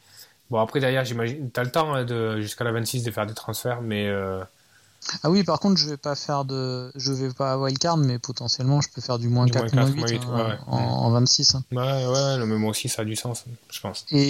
Bon, 0.52 0.60
après, 0.60 0.80
derrière, 0.82 1.06
j'imagine. 1.06 1.50
T'as 1.50 1.64
le 1.64 1.72
temps 1.72 1.94
hein, 1.94 2.04
de, 2.04 2.42
jusqu'à 2.42 2.66
la 2.66 2.74
26 2.74 3.04
de 3.04 3.12
faire 3.12 3.26
des 3.26 3.34
transferts, 3.34 3.82
mais. 3.82 4.10
Euh, 4.10 4.44
ah 5.24 5.30
oui, 5.32 5.44
par 5.44 5.62
contre, 5.62 5.78
je 5.78 5.90
vais 5.90 5.96
pas 5.96 6.16
faire 6.16 6.44
de. 6.44 6.92
Je 6.96 7.14
vais 7.14 7.32
pas 7.34 7.58
wildcard, 7.58 7.96
mais 7.96 8.20
potentiellement, 8.20 8.82
je 8.82 8.90
peux 8.90 9.00
faire 9.00 9.18
du 9.18 9.30
moins 9.30 9.48
4, 9.48 9.74
moins 9.74 9.88
8, 9.88 10.22
hein, 10.26 10.60
En, 10.68 11.10
26. 11.12 11.56
Hein. 11.56 11.64
Ouais, 11.72 12.06
ouais, 12.06 12.46
mais 12.46 12.58
moi 12.58 12.72
aussi, 12.72 12.90
ça 12.90 13.04
a 13.04 13.06
du 13.06 13.16
sens, 13.16 13.46
je 13.72 13.80
pense. 13.80 14.06
Et 14.12 14.28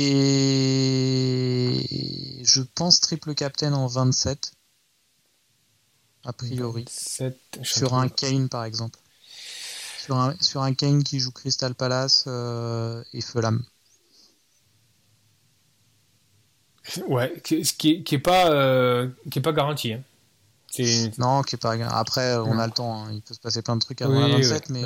je 2.43 2.61
pense 2.75 2.99
triple 2.99 3.33
captain 3.33 3.73
en 3.73 3.87
27. 3.87 4.51
A 6.23 6.33
priori. 6.33 6.85
sur 7.63 7.95
un 7.95 8.09
Kane, 8.09 8.47
par 8.47 8.63
exemple. 8.63 8.99
Sur 10.11 10.19
un, 10.19 10.35
sur 10.41 10.61
un 10.61 10.73
Kane 10.73 11.03
qui 11.03 11.21
joue 11.21 11.31
Crystal 11.31 11.73
Palace 11.73 12.25
euh, 12.27 13.01
et 13.13 13.21
Fulham. 13.21 13.63
Ouais, 17.07 17.41
ce 17.45 17.71
qui, 17.71 18.03
qui 18.03 18.15
est 18.15 18.19
pas 18.19 18.51
euh, 18.51 19.07
qui 19.29 19.39
est 19.39 19.41
pas 19.41 19.53
garanti. 19.53 19.93
Hein. 19.93 20.01
Non, 21.17 21.43
qui 21.43 21.55
est 21.55 21.57
pas. 21.57 21.75
Après, 21.97 22.35
on 22.35 22.59
a 22.59 22.67
le 22.67 22.73
temps. 22.73 23.05
Hein. 23.05 23.13
Il 23.13 23.21
peut 23.21 23.33
se 23.33 23.39
passer 23.39 23.61
plein 23.61 23.77
de 23.77 23.79
trucs 23.79 24.01
avant 24.01 24.19
la 24.19 24.35
27, 24.35 24.69
mais 24.71 24.83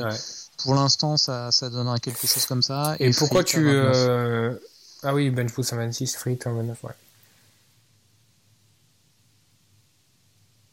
pour 0.60 0.76
l'instant, 0.76 1.18
ça, 1.18 1.52
ça 1.52 1.72
donnera 1.72 1.98
quelque 1.98 2.28
chose 2.28 2.46
comme 2.46 2.62
ça. 2.62 2.96
Et, 3.00 3.10
pourquoi 3.10 3.44
tu 3.44 3.68
euh... 3.68 4.56
Ah 5.02 5.16
oui, 5.16 5.32
bench 5.32 5.56
boost 5.56 5.74
à 5.74 5.78
26, 5.78 6.18
free 6.18 6.38
à 6.46 6.52
29, 6.52 6.84
ouais. 6.84 6.92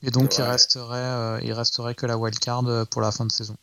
Et 0.03 0.11
donc, 0.11 0.37
il 0.37 0.43
resterait, 0.43 0.99
euh, 0.99 1.41
il 1.43 1.55
resterait 1.55 1.95
que 1.95 2.05
la 2.05 2.19
wildcard 2.19 2.67
euh, 2.67 2.85
pour 2.85 3.01
la 3.01 3.13
fin 3.13 3.25
de 3.25 3.33
saison. 3.33 3.57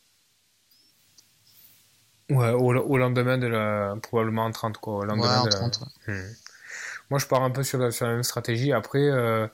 Ouais, 2.30 2.52
au, 2.52 2.98
lendemain 2.98 3.38
de 3.38 3.48
la. 3.48 3.96
Probablement 4.02 4.46
en 4.46 4.52
30, 4.52 4.78
quoi. 4.78 4.98
Au 4.98 5.04
lendemain 5.04 5.42
ouais, 5.42 5.48
en 5.48 5.50
30, 5.50 5.80
ouais. 5.82 6.14
Hmm. 6.14 6.34
Moi, 7.10 7.20
je 7.20 7.26
pars 7.26 7.42
un 7.42 7.50
peu 7.50 7.64
sur 7.64 7.80
la, 7.80 7.92
sur 7.92 8.06
la 8.06 8.14
même 8.14 8.24
stratégie. 8.24 8.72
Après, 8.72 9.02
euh, 9.02 9.48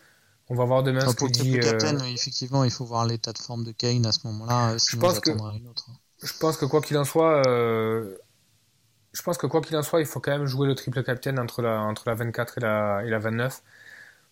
on 0.49 0.55
va 0.55 0.65
voir 0.65 0.83
demain 0.83 1.01
ce 1.01 1.15
qu'il 1.15 1.31
dit. 1.31 1.59
Captain, 1.59 1.97
effectivement, 2.05 2.63
il 2.63 2.71
faut 2.71 2.85
voir 2.85 3.05
l'état 3.05 3.31
de 3.31 3.37
forme 3.37 3.63
de 3.63 3.71
Kane 3.71 4.05
à 4.05 4.11
ce 4.11 4.27
moment-là. 4.27 4.77
je 4.77 4.97
pense 4.97 5.19
que. 5.19 5.31
Une 5.31 5.67
autre. 5.67 5.87
Je 6.23 6.33
pense 6.39 6.57
que 6.57 6.65
quoi 6.65 6.81
qu'il 6.81 6.97
en 6.97 7.05
soit. 7.05 7.43
Je 7.45 9.21
pense 9.23 9.37
que 9.37 9.47
quoi 9.47 9.61
qu'il 9.61 9.77
en 9.77 9.83
soit, 9.83 10.01
il 10.01 10.05
faut 10.05 10.19
quand 10.19 10.31
même 10.31 10.45
jouer 10.45 10.67
le 10.67 10.75
triple 10.75 11.01
captain 11.01 11.37
entre 11.37 11.61
la, 11.61 11.79
entre 11.79 12.03
la 12.07 12.15
24 12.15 12.57
et 12.57 12.61
la, 12.61 13.01
et 13.05 13.09
la 13.09 13.19
29 13.19 13.61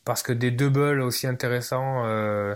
parce 0.06 0.24
que 0.24 0.34
des 0.34 0.52
doubles 0.52 1.02
aussi 1.02 1.28
intéressants 1.28 2.04
euh, 2.06 2.56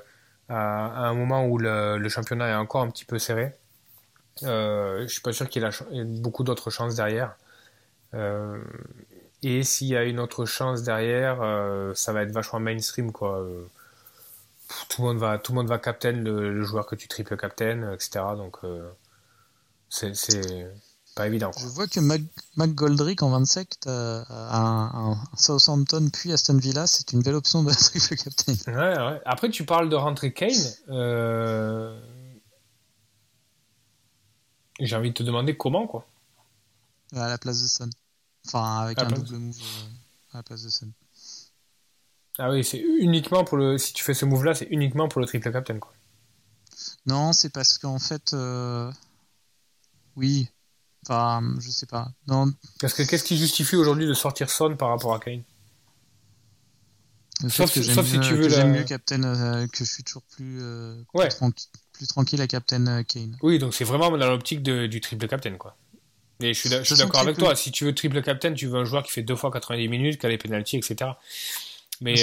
à, 0.50 1.08
un 1.08 1.14
moment 1.14 1.46
où 1.46 1.58
le, 1.58 2.08
championnat 2.10 2.50
est 2.50 2.56
encore 2.56 2.82
un 2.82 2.90
petit 2.90 3.06
peu 3.06 3.20
serré. 3.20 3.54
Euh, 4.44 5.04
je 5.04 5.08
suis 5.08 5.22
pas 5.22 5.34
sûr 5.34 5.50
qu'il 5.50 5.64
y 5.64 6.00
ait 6.00 6.04
beaucoup 6.04 6.44
d'autres 6.44 6.70
chances 6.70 6.96
derrière. 6.96 7.36
Euh, 8.14 8.58
et 9.44 9.64
s'il 9.64 9.88
y 9.88 9.98
a 9.98 10.04
une 10.04 10.20
autre 10.20 10.46
chance 10.46 10.84
derrière, 10.84 11.42
euh, 11.42 11.94
ça 11.96 12.14
va 12.14 12.24
être 12.24 12.32
vachement 12.32 12.60
mainstream 12.60 13.12
quoi. 13.12 13.46
Tout 14.90 15.02
le 15.02 15.08
monde 15.08 15.18
va, 15.18 15.38
tout 15.38 15.54
le 15.54 15.58
monde 15.58 15.68
va 15.68 15.80
captain 15.80 16.12
le, 16.12 16.62
joueur 16.64 16.86
que 16.86 16.96
tu 16.96 17.08
triple 17.08 17.38
captain, 17.38 17.94
etc. 17.94 18.26
Donc 18.36 18.60
c'est 19.90 20.14
pas 21.18 21.28
évident. 21.28 21.52
Je 21.58 21.66
vois 21.66 21.88
que 21.88 22.00
Mac, 22.00 22.22
Goldrick 22.76 23.24
en 23.24 23.32
27 23.32 23.88
euh, 23.88 24.24
un, 24.30 24.92
un, 24.94 25.18
Southampton 25.36 26.10
puis 26.14 26.32
Aston 26.32 26.58
Villa, 26.58 26.86
c'est 26.86 27.12
une 27.12 27.22
belle 27.22 27.34
option 27.34 27.64
de 27.64 27.72
triple 27.74 28.16
captain. 28.16 28.54
Ouais, 28.72 28.98
ouais. 28.98 29.22
Après, 29.26 29.50
tu 29.50 29.66
parles 29.66 29.90
de 29.90 29.96
rentrer 29.96 30.32
Kane. 30.32 30.52
Euh, 30.90 32.00
j'ai 34.80 34.96
envie 34.96 35.10
de 35.10 35.16
te 35.16 35.24
demander 35.24 35.56
comment, 35.56 35.88
quoi. 35.88 36.06
À 37.16 37.28
la 37.28 37.38
place 37.38 37.62
de 37.62 37.68
Son. 37.68 37.90
Enfin, 38.46 38.80
avec 38.80 39.00
un 39.00 39.08
double 39.08 39.38
move 39.38 39.60
euh, 39.60 40.34
à 40.34 40.38
la 40.38 40.44
place 40.44 40.64
de 40.64 40.70
Son. 40.70 40.92
Ah 42.38 42.52
oui, 42.52 42.64
c'est 42.64 42.80
uniquement 42.80 43.44
pour 43.44 43.58
le. 43.58 43.78
Si 43.78 43.94
tu 43.94 44.04
fais 44.04 44.14
ce 44.14 44.26
move-là, 44.26 44.54
c'est 44.54 44.68
uniquement 44.70 45.08
pour 45.08 45.22
le 45.22 45.28
triple 45.28 45.52
captain, 45.52 45.80
quoi. 45.80 45.94
Non, 47.06 47.34
c'est 47.34 47.50
parce 47.50 47.78
qu'en 47.78 48.00
fait. 48.00 48.36
Oui, 50.16 50.50
Enfin, 51.08 51.42
je 51.60 51.70
sais 51.70 51.86
pas. 51.86 52.12
Non. 52.28 52.52
Parce 52.82 52.94
que 52.94 53.04
qu'est-ce 53.04 53.24
qui 53.24 53.38
justifie 53.38 53.78
aujourd'hui 53.78 54.08
de 54.08 54.14
sortir 54.14 54.50
Son 54.50 54.76
par 54.76 54.90
rapport 54.90 55.14
à 55.14 55.20
Kane? 55.20 55.44
Sauf, 57.48 57.72
que 57.72 57.82
sauf 57.84 58.06
si 58.06 58.20
tu 58.20 58.34
veux 58.34 58.50
j'aime 58.50 58.72
mieux 58.72 58.84
Captain, 58.84 59.24
euh, 59.24 59.68
que 59.68 59.78
je 59.78 59.84
suis 59.84 60.04
toujours 60.04 60.24
plus, 60.24 60.60
euh, 60.62 61.02
plus, 61.98 62.08
tranquille 62.08 62.42
à 62.42 62.48
Captain 62.48 62.86
euh, 62.88 63.04
Kane. 63.04 63.38
Oui, 63.42 63.60
donc 63.60 63.74
c'est 63.74 63.84
vraiment 63.84 64.10
dans 64.10 64.30
l'optique 64.30 64.64
du 64.64 65.02
triple 65.02 65.28
Captain, 65.28 65.56
quoi. 65.58 65.76
Et 66.40 66.54
je 66.54 66.60
suis, 66.60 66.70
d'accord 66.70 67.22
avec 67.22 67.38
toi. 67.38 67.56
Si 67.56 67.72
tu 67.72 67.86
veux 67.86 67.96
triple 67.96 68.22
Captain, 68.22 68.54
tu 68.54 68.68
veux 68.68 68.78
un 68.78 68.86
joueur 68.86 69.04
qui 69.04 69.12
fait 69.12 69.24
deux 69.24 69.36
fois 69.36 69.52
90 69.52 69.88
minutes, 69.88 70.20
qui 70.20 70.26
a 70.26 70.30
les 70.30 70.38
penalties, 70.38 70.78
etc. 70.78 71.12
Mais, 72.00 72.14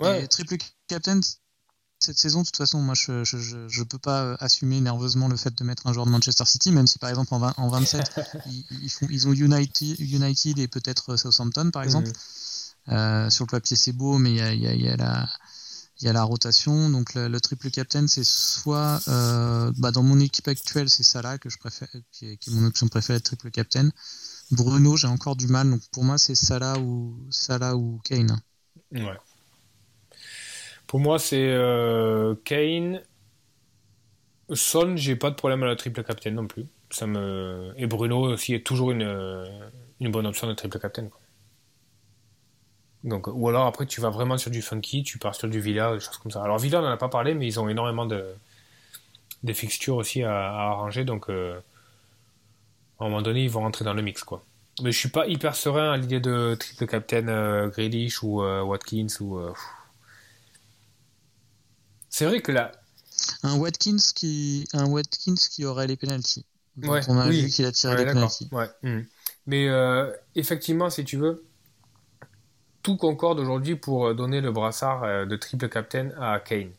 ouais. 0.00 0.26
triple 0.26 0.56
Captain, 0.88 1.20
cette 1.98 2.18
saison, 2.18 2.40
de 2.40 2.46
toute 2.46 2.56
façon, 2.56 2.80
moi, 2.80 2.94
je 2.94 3.24
je, 3.24 3.82
peux 3.82 3.98
pas 3.98 4.22
euh, 4.22 4.36
assumer 4.40 4.80
nerveusement 4.80 5.28
le 5.28 5.36
fait 5.36 5.54
de 5.54 5.64
mettre 5.64 5.86
un 5.86 5.92
joueur 5.92 6.06
de 6.06 6.10
Manchester 6.10 6.44
City, 6.44 6.72
même 6.72 6.86
si 6.86 6.98
par 6.98 7.10
exemple 7.10 7.34
en, 7.34 7.52
en 7.56 7.68
27, 7.68 8.20
ils, 8.82 8.90
font, 8.90 9.06
ils 9.10 9.28
ont 9.28 9.32
United, 9.32 10.00
United 10.00 10.58
et 10.58 10.68
peut-être 10.68 11.16
Southampton, 11.16 11.70
par 11.70 11.82
exemple. 11.82 12.10
Euh, 12.88 13.28
sur 13.30 13.44
le 13.46 13.50
papier, 13.50 13.76
c'est 13.76 13.92
beau, 13.92 14.18
mais 14.18 14.30
il 14.30 14.36
y 14.36 14.40
a, 14.40 14.54
y, 14.54 14.66
a, 14.66 14.74
y, 14.74 14.88
a 14.88 14.96
la, 14.96 15.28
y 16.02 16.08
a 16.08 16.12
la 16.12 16.22
rotation. 16.22 16.90
Donc 16.90 17.14
le, 17.14 17.40
triple 17.40 17.70
captain, 17.70 18.06
c'est 18.06 18.24
soit 18.24 19.00
euh, 19.08 19.72
bah, 19.78 19.90
dans 19.90 20.02
mon 20.02 20.20
équipe 20.20 20.48
actuelle, 20.48 20.88
c'est 20.88 21.02
Salah 21.02 21.38
que 21.38 21.48
je 21.48 21.58
préfère, 21.58 21.88
qui 22.12 22.26
est, 22.26 22.48
mon 22.50 22.66
option 22.66 22.88
préférée, 22.88 23.20
triple 23.20 23.50
captain. 23.50 23.90
Bruno, 24.50 24.96
j'ai 24.96 25.08
encore 25.08 25.36
du 25.36 25.46
mal. 25.46 25.70
Donc 25.70 25.80
pour 25.92 26.04
moi, 26.04 26.18
c'est 26.18 26.34
Salah 26.34 26.78
ou 26.78 27.18
Salah 27.30 27.76
ou 27.76 28.00
Kane. 28.04 28.40
Ouais. 28.92 29.18
Pour 30.86 31.00
moi, 31.00 31.18
c'est 31.18 31.48
euh, 31.48 32.34
Kane. 32.44 33.02
Son, 34.52 34.96
j'ai 34.96 35.16
pas 35.16 35.30
de 35.30 35.34
problème 35.34 35.62
à 35.64 35.66
la 35.66 35.76
triple 35.76 36.04
captain 36.04 36.30
non 36.30 36.46
plus. 36.46 36.66
Et 37.76 37.86
Bruno 37.86 38.32
aussi 38.32 38.54
est 38.54 38.64
toujours 38.64 38.92
une, 38.92 39.02
une 40.00 40.12
bonne 40.12 40.26
option 40.26 40.46
de 40.46 40.54
triple 40.54 40.78
captain. 40.78 41.08
Donc, 43.04 43.28
ou 43.28 43.48
alors 43.48 43.66
après, 43.66 43.86
tu 43.86 44.00
vas 44.00 44.10
vraiment 44.10 44.36
sur 44.38 44.50
du 44.50 44.62
funky, 44.62 45.02
tu 45.02 45.18
pars 45.18 45.34
sur 45.34 45.48
du 45.48 45.60
Villa, 45.60 45.94
des 45.94 46.00
choses 46.00 46.18
comme 46.18 46.32
ça. 46.32 46.42
Alors, 46.42 46.58
Villa, 46.58 46.80
on 46.80 46.82
n'en 46.82 46.90
a 46.90 46.96
pas 46.96 47.08
parlé, 47.08 47.34
mais 47.34 47.46
ils 47.46 47.60
ont 47.60 47.68
énormément 47.68 48.06
de, 48.06 48.34
des 49.42 49.54
fixtures 49.54 49.96
aussi 49.96 50.22
à, 50.22 50.34
arranger. 50.34 51.04
Donc, 51.04 51.30
euh, 51.30 51.60
à 52.98 53.04
un 53.04 53.08
moment 53.08 53.22
donné, 53.22 53.44
ils 53.44 53.50
vont 53.50 53.60
rentrer 53.60 53.84
dans 53.84 53.94
le 53.94 54.02
mix. 54.02 54.24
quoi. 54.24 54.44
Mais 54.82 54.92
je 54.92 54.98
suis 54.98 55.08
pas 55.08 55.26
hyper 55.26 55.54
serein 55.54 55.92
à 55.92 55.96
l'idée 55.96 56.20
de 56.20 56.56
triple 56.58 56.86
captain 56.86 57.28
euh, 57.28 57.68
Grealish 57.68 58.22
ou 58.22 58.42
euh, 58.42 58.62
Watkins 58.62 59.06
ou. 59.20 59.40
C'est 62.10 62.24
vrai 62.24 62.40
que 62.40 62.50
là. 62.50 62.72
Un 63.42 63.56
Watkins 63.56 63.96
qui, 64.14 64.66
un 64.72 64.86
Watkins 64.86 65.34
qui 65.50 65.64
aurait 65.64 65.86
les 65.86 65.96
pénalties. 65.96 66.44
on 66.82 67.18
a 67.18 67.28
vu 67.28 67.48
qu'il 67.48 67.64
a 67.64 67.72
tiré 67.72 67.96
les 67.96 68.04
pénalties. 68.06 68.48
Hmm. 68.82 69.02
Mais 69.46 69.68
euh, 69.68 70.10
effectivement, 70.34 70.90
si 70.90 71.04
tu 71.04 71.16
veux, 71.16 71.44
tout 72.86 72.96
concorde 72.96 73.40
aujourd'hui 73.40 73.74
pour 73.74 74.14
donner 74.14 74.40
le 74.40 74.52
brassard 74.52 75.02
euh, 75.02 75.26
de 75.26 75.34
triple 75.34 75.68
captain 75.68 76.10
à 76.20 76.38
Kane. 76.38 76.70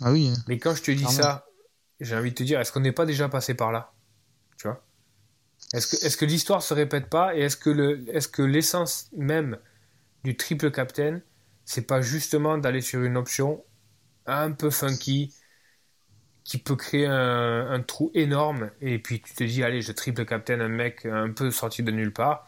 Ah 0.00 0.12
oui. 0.12 0.32
Mais 0.48 0.56
quand 0.58 0.74
je 0.74 0.82
te 0.82 0.90
dis 0.90 1.04
ça, 1.04 1.44
j'ai 2.00 2.16
envie 2.16 2.30
de 2.30 2.36
te 2.36 2.42
dire, 2.42 2.58
est-ce 2.58 2.72
qu'on 2.72 2.80
n'est 2.80 2.90
pas 2.90 3.04
déjà 3.04 3.28
passé 3.28 3.52
par 3.52 3.70
là? 3.70 3.92
Tu 4.56 4.66
vois? 4.66 4.82
Est-ce 5.74 5.88
que, 5.88 6.06
est 6.06 6.16
que 6.16 6.24
l'histoire 6.24 6.62
se 6.62 6.72
répète 6.72 7.10
pas 7.10 7.36
et 7.36 7.40
est-ce 7.40 7.58
que 7.58 7.68
le, 7.68 8.02
est-ce 8.16 8.28
que 8.28 8.40
l'essence 8.40 9.10
même 9.14 9.58
du 10.24 10.38
triple 10.38 10.70
captain, 10.70 11.20
c'est 11.66 11.86
pas 11.86 12.00
justement 12.00 12.56
d'aller 12.56 12.80
sur 12.80 13.02
une 13.02 13.18
option 13.18 13.62
un 14.24 14.52
peu 14.52 14.70
funky 14.70 15.34
qui 16.44 16.56
peut 16.56 16.76
créer 16.76 17.04
un, 17.04 17.82
trou 17.82 18.10
énorme 18.14 18.70
et 18.80 18.98
puis 18.98 19.20
tu 19.20 19.34
te 19.34 19.44
dis 19.44 19.62
allez 19.62 19.82
je 19.82 19.92
triple 19.92 20.24
captain 20.24 20.60
un 20.60 20.68
mec 20.68 21.04
un 21.04 21.30
peu 21.30 21.50
sorti 21.50 21.82
de 21.82 21.90
nulle 21.90 22.12
part 22.12 22.46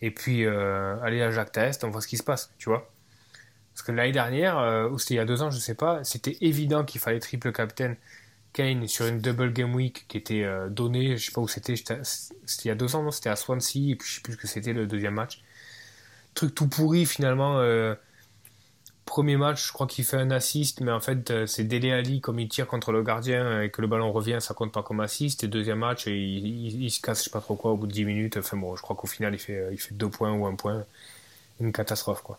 et 0.00 0.10
puis 0.10 0.44
euh, 0.44 0.96
allez 1.02 1.22
à 1.22 1.30
Jacques 1.30 1.52
Test 1.52 1.84
on 1.84 1.90
voit 1.90 2.00
ce 2.00 2.08
qui 2.08 2.16
se 2.16 2.22
passe 2.22 2.52
tu 2.58 2.68
vois. 2.68 2.90
Parce 3.74 3.86
que 3.86 3.92
l'année 3.92 4.12
dernière 4.12 4.58
euh, 4.58 4.88
ou 4.88 4.98
c'était 4.98 5.14
il 5.14 5.16
y 5.18 5.20
a 5.20 5.24
deux 5.24 5.42
ans 5.42 5.50
je 5.50 5.58
sais 5.58 5.74
pas 5.74 6.04
c'était 6.04 6.36
évident 6.40 6.84
qu'il 6.84 7.00
fallait 7.00 7.20
triple 7.20 7.52
captain 7.52 7.94
Kane 8.52 8.88
sur 8.88 9.06
une 9.06 9.20
double 9.20 9.52
game 9.52 9.74
week 9.74 10.06
qui 10.08 10.16
était 10.16 10.42
euh, 10.42 10.68
donnée. 10.68 11.16
Je 11.16 11.26
sais 11.26 11.32
pas 11.32 11.40
où 11.40 11.48
c'était 11.48 11.76
c'était 11.76 12.64
il 12.64 12.68
y 12.68 12.70
a 12.70 12.74
deux 12.74 12.96
ans 12.96 13.02
non 13.02 13.10
c'était 13.10 13.28
à 13.28 13.36
Swansea 13.36 13.90
et 13.90 13.96
puis 13.96 14.08
je 14.08 14.14
sais 14.16 14.20
plus 14.22 14.32
ce 14.34 14.38
que 14.38 14.46
c'était 14.46 14.72
le 14.72 14.86
deuxième 14.86 15.14
match. 15.14 15.42
Truc 16.34 16.54
tout 16.54 16.68
pourri 16.68 17.06
finalement 17.06 17.60
Premier 19.08 19.38
match, 19.38 19.66
je 19.66 19.72
crois 19.72 19.86
qu'il 19.86 20.04
fait 20.04 20.18
un 20.18 20.30
assist, 20.30 20.82
mais 20.82 20.92
en 20.92 21.00
fait, 21.00 21.30
euh, 21.30 21.46
c'est 21.46 21.64
Dele 21.64 21.90
Ali, 21.92 22.20
comme 22.20 22.38
il 22.38 22.46
tire 22.46 22.66
contre 22.66 22.92
le 22.92 23.02
gardien 23.02 23.62
et 23.62 23.70
que 23.70 23.80
le 23.80 23.86
ballon 23.86 24.12
revient, 24.12 24.36
ça 24.38 24.52
compte 24.52 24.70
pas 24.70 24.82
comme 24.82 25.00
assist. 25.00 25.42
Et 25.42 25.48
deuxième 25.48 25.78
match, 25.78 26.06
il, 26.06 26.90
se 26.90 27.00
casse, 27.00 27.20
je 27.20 27.24
sais 27.24 27.30
pas 27.30 27.40
trop 27.40 27.56
quoi, 27.56 27.72
au 27.72 27.78
bout 27.78 27.86
de 27.86 27.92
10 27.92 28.04
minutes. 28.04 28.36
Enfin 28.36 28.58
bon, 28.58 28.76
je 28.76 28.82
crois 28.82 28.94
qu'au 28.94 29.06
final, 29.06 29.32
il 29.32 29.38
fait, 29.38 29.56
euh, 29.56 29.72
il 29.72 29.78
fait 29.78 29.94
deux 29.94 30.10
points 30.10 30.32
ou 30.32 30.44
un 30.44 30.54
point. 30.54 30.84
Une 31.58 31.72
catastrophe, 31.72 32.20
quoi. 32.22 32.38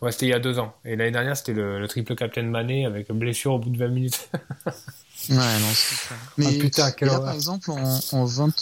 Ouais, 0.00 0.12
c'était 0.12 0.26
il 0.26 0.28
y 0.30 0.34
a 0.34 0.38
deux 0.38 0.60
ans. 0.60 0.72
Et 0.84 0.94
l'année 0.94 1.10
dernière, 1.10 1.36
c'était 1.36 1.52
le, 1.54 1.84
triple 1.88 2.14
captain 2.14 2.44
Mané 2.44 2.86
avec 2.86 3.10
blessure 3.10 3.54
au 3.54 3.58
bout 3.58 3.70
de 3.70 3.78
20 3.78 3.88
minutes. 3.88 4.30
ouais, 4.66 5.34
non, 5.34 5.72
c'est 5.74 5.96
ça. 5.96 6.14
Ah, 6.14 6.32
mais 6.36 6.58
putain, 6.58 6.92
par 6.92 7.32
exemple, 7.32 7.72
en, 7.72 7.98
en 8.12 8.24
20, 8.24 8.54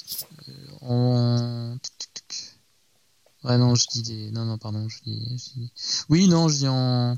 en, 0.80 1.76
Ouais, 3.44 3.58
non, 3.58 3.74
je 3.74 3.86
dis 3.88 4.02
des. 4.02 4.30
Non, 4.30 4.44
non, 4.44 4.58
pardon, 4.58 4.88
je 4.88 5.02
dis. 5.02 5.70
Oui, 6.08 6.28
non, 6.28 6.48
je 6.48 6.56
dis 6.56 6.68
en. 6.68 7.16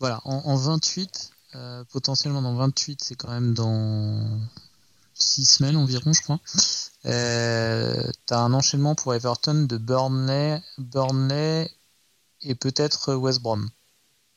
Voilà, 0.00 0.20
en, 0.24 0.54
28, 0.54 1.30
euh, 1.56 1.84
potentiellement 1.90 2.42
dans 2.42 2.54
28, 2.54 3.02
c'est 3.02 3.16
quand 3.16 3.30
même 3.30 3.52
dans 3.52 4.40
6 5.14 5.44
semaines 5.44 5.76
environ, 5.76 6.12
je 6.12 6.22
crois. 6.22 6.38
Euh, 7.06 8.08
T'as 8.26 8.38
un 8.38 8.52
enchaînement 8.52 8.94
pour 8.94 9.14
Everton 9.14 9.66
de 9.68 9.76
Burnley, 9.76 10.62
Burnley 10.78 11.68
et 12.42 12.54
peut-être 12.54 13.14
West 13.14 13.40
Brom. 13.40 13.68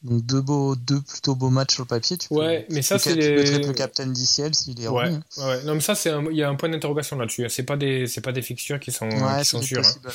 Donc 0.04 0.26
deux 0.26 0.42
beaux, 0.42 0.76
deux 0.76 1.00
plutôt 1.00 1.36
beaux 1.36 1.52
matchs 1.52 1.76
sur 1.76 1.84
le 1.84 1.88
papier. 1.88 2.18
Tu 2.18 2.34
ouais, 2.34 2.66
mais 2.70 2.82
ça 2.82 2.98
c'est 2.98 3.14
les... 3.14 3.60
le 3.60 3.72
captain 3.74 4.08
d'ICL 4.08 4.56
s'il 4.56 4.82
est 4.82 4.88
ouais, 4.88 5.12
ouais, 5.38 5.64
non 5.66 5.76
mais 5.76 5.80
ça 5.80 5.94
c'est 5.94 6.12
il 6.32 6.38
y 6.38 6.42
a 6.42 6.50
un 6.50 6.56
point 6.56 6.70
d'interrogation 6.70 7.18
là-dessus. 7.18 7.48
C'est 7.50 7.64
pas 7.64 7.78
des, 7.78 8.08
c'est 8.08 8.22
pas 8.22 8.32
des 8.32 8.42
fixtures 8.42 8.80
qui 8.80 8.92
sont, 8.92 9.10
qui 9.10 9.46
sont 9.46 9.62
sûres. 9.62 9.86
Hein. 9.86 10.10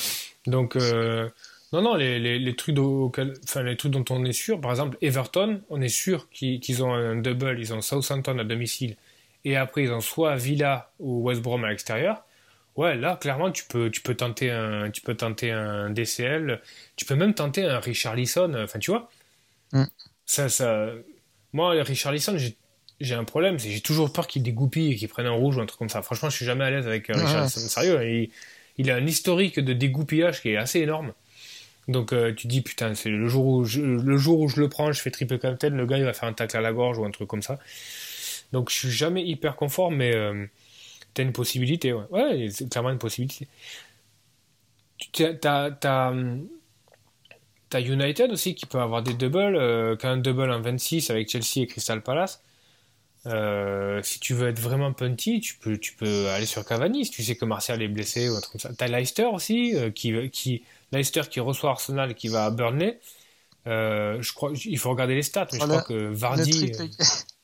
Donc 0.45 0.75
euh... 0.75 1.29
non 1.71 1.81
non 1.81 1.95
les, 1.95 2.19
les, 2.19 2.37
les 2.37 2.55
trucs 2.57 2.77
enfin 2.77 3.63
les 3.63 3.77
trucs 3.77 3.93
dont 3.93 4.03
on 4.09 4.25
est 4.25 4.33
sûr. 4.33 4.59
Par 4.59 4.71
exemple 4.71 4.97
Everton, 5.01 5.61
on 5.69 5.79
est 5.81 5.87
sûr 5.87 6.27
qu'ils 6.31 6.83
ont 6.83 6.93
un 6.93 7.15
double. 7.15 7.57
Ils 7.57 7.73
ont 7.73 7.79
Southampton 7.81 8.37
à 8.39 8.43
domicile 8.43 8.97
et 9.45 9.55
après 9.55 9.83
ils 9.83 9.91
ont 9.93 10.01
soit 10.01 10.35
Villa 10.35 10.91
ou 10.99 11.23
West 11.23 11.41
Brom 11.41 11.63
à 11.63 11.69
l'extérieur. 11.69 12.25
Ouais, 12.75 12.97
là 12.97 13.15
clairement 13.15 13.51
tu 13.51 13.63
peux 13.63 13.89
tu 13.89 14.01
peux 14.01 14.15
tenter 14.15 14.51
un 14.51 14.91
tu 14.91 15.01
peux 15.01 15.15
tenter 15.15 15.51
un 15.51 15.89
DCL, 15.91 16.61
tu 16.97 17.05
peux 17.05 17.15
même 17.15 17.33
tenter 17.33 17.63
un 17.63 17.79
Richard 17.79 18.15
Lisson. 18.15 18.53
Enfin 18.61 18.79
tu 18.79 18.91
vois. 18.91 19.09
Ça, 20.27 20.49
ça... 20.49 20.91
Moi, 21.53 21.71
Richarlison, 21.81 22.37
j'ai 22.99 23.15
un 23.15 23.23
problème, 23.23 23.57
c'est 23.57 23.71
j'ai 23.71 23.81
toujours 23.81 24.13
peur 24.13 24.27
qu'il 24.27 24.43
dégoupille 24.43 24.91
et 24.91 24.95
qu'il 24.95 25.07
prenne 25.07 25.25
un 25.25 25.31
rouge 25.31 25.57
ou 25.57 25.61
un 25.61 25.65
truc 25.65 25.79
comme 25.79 25.89
ça. 25.89 26.03
Franchement, 26.03 26.29
je 26.29 26.35
suis 26.35 26.45
jamais 26.45 26.65
à 26.65 26.69
l'aise 26.69 26.85
avec 26.85 27.09
euh, 27.09 27.13
Richarlison. 27.13 27.59
Sérieux, 27.61 28.07
il, 28.07 28.29
il, 28.77 28.91
a 28.91 28.95
un 28.95 29.07
historique 29.07 29.59
de 29.59 29.73
dégoupillage 29.73 30.41
qui 30.41 30.49
est 30.49 30.57
assez 30.57 30.81
énorme. 30.81 31.13
Donc 31.87 32.11
euh, 32.11 32.33
tu 32.33 32.47
dis 32.47 32.61
putain, 32.61 32.95
c'est 32.95 33.09
le 33.09 33.27
jour 33.27 33.45
où 33.45 33.63
je, 33.63 33.79
le 33.81 34.17
jour 34.17 34.41
où 34.41 34.49
je 34.49 34.59
le 34.59 34.67
prends, 34.67 34.91
je 34.91 35.01
fais 35.01 35.11
triple 35.11 35.39
captain, 35.39 35.69
le 35.69 35.85
gars 35.85 35.97
il 35.97 36.03
va 36.03 36.13
faire 36.13 36.27
un 36.27 36.33
tacle 36.33 36.57
à 36.57 36.61
la 36.61 36.73
gorge 36.73 36.97
ou 36.97 37.05
un 37.05 37.11
truc 37.11 37.29
comme 37.29 37.41
ça. 37.41 37.59
Donc 38.51 38.69
je 38.69 38.75
suis 38.75 38.91
jamais 38.91 39.23
hyper 39.23 39.55
confort, 39.55 39.89
mais 39.89 40.13
euh, 40.13 40.45
t'as 41.13 41.23
une 41.23 41.31
possibilité, 41.31 41.93
ouais. 41.93 42.03
Ouais, 42.09 42.49
c'est 42.51 42.69
clairement 42.69 42.89
une 42.89 42.97
possibilité. 42.97 43.47
T'as, 45.13 45.71
t'as, 45.71 46.13
T'as 47.69 47.81
United 47.81 48.31
aussi 48.31 48.55
qui 48.55 48.65
peut 48.65 48.79
avoir 48.79 49.03
des 49.03 49.13
doubles, 49.13 49.55
euh, 49.55 49.95
qu'un 49.95 50.17
double 50.17 50.51
en 50.51 50.61
26 50.61 51.09
avec 51.09 51.29
Chelsea 51.29 51.63
et 51.63 51.67
Crystal 51.67 52.01
Palace. 52.01 52.41
Euh, 53.25 54.01
si 54.03 54.19
tu 54.19 54.33
veux 54.33 54.47
être 54.47 54.59
vraiment 54.59 54.93
punty, 54.93 55.41
tu 55.41 55.55
peux, 55.55 55.77
tu 55.77 55.93
peux 55.93 56.29
aller 56.29 56.45
sur 56.45 56.65
Cavani 56.65 57.03
si 57.03 57.11
tu 57.11 57.23
sais 57.23 57.35
que 57.35 57.43
Martial 57.43 57.81
est 57.81 57.89
blessé 57.89 58.29
ou 58.29 58.35
un 58.35 58.39
truc 58.39 58.53
comme 58.53 58.61
ça. 58.61 58.69
T'as 58.77 58.87
Leicester 58.87 59.25
aussi, 59.25 59.75
euh, 59.75 59.91
qui, 59.91 60.29
qui, 60.29 60.63
Leicester 60.93 61.23
qui 61.29 61.41
reçoit 61.41 61.71
Arsenal 61.71 62.11
et 62.11 62.15
qui 62.15 62.29
va 62.29 62.45
à 62.45 62.51
Burnley. 62.51 62.99
je 63.65 64.33
crois, 64.33 64.51
il 64.63 64.77
faut 64.77 64.91
regarder 64.91 65.15
les 65.15 65.23
stats, 65.23 65.47
mais 65.51 65.59
je 65.59 65.65
crois 65.65 65.81
que 65.81 65.93
Vardy. 65.93 66.71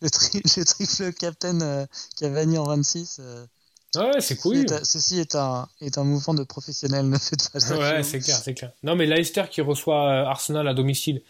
Le 0.01 0.09
triple, 0.09 0.47
le 1.03 1.11
captain 1.11 1.87
Cavani 2.17 2.57
en 2.57 2.65
26. 2.65 3.19
Ouais, 3.95 4.21
c'est 4.21 4.37
cool. 4.37 4.65
ceci 4.83 5.19
est 5.19 5.35
un, 5.35 5.67
est 5.79 5.97
un 5.97 6.03
mouvement 6.03 6.33
de 6.33 6.43
professionnel, 6.43 7.05
ne 7.09 7.17
faites 7.17 7.49
pas 7.49 7.59
ça. 7.59 7.77
Ouais, 7.77 8.03
c'est 8.03 8.19
clair, 8.19 8.37
c'est 8.37 8.53
clair. 8.53 8.71
Non, 8.83 8.95
mais 8.95 9.05
Leicester 9.05 9.43
qui 9.49 9.61
reçoit 9.61 10.09
euh, 10.09 10.25
Arsenal 10.25 10.67
à 10.67 10.73
domicile, 10.73 11.21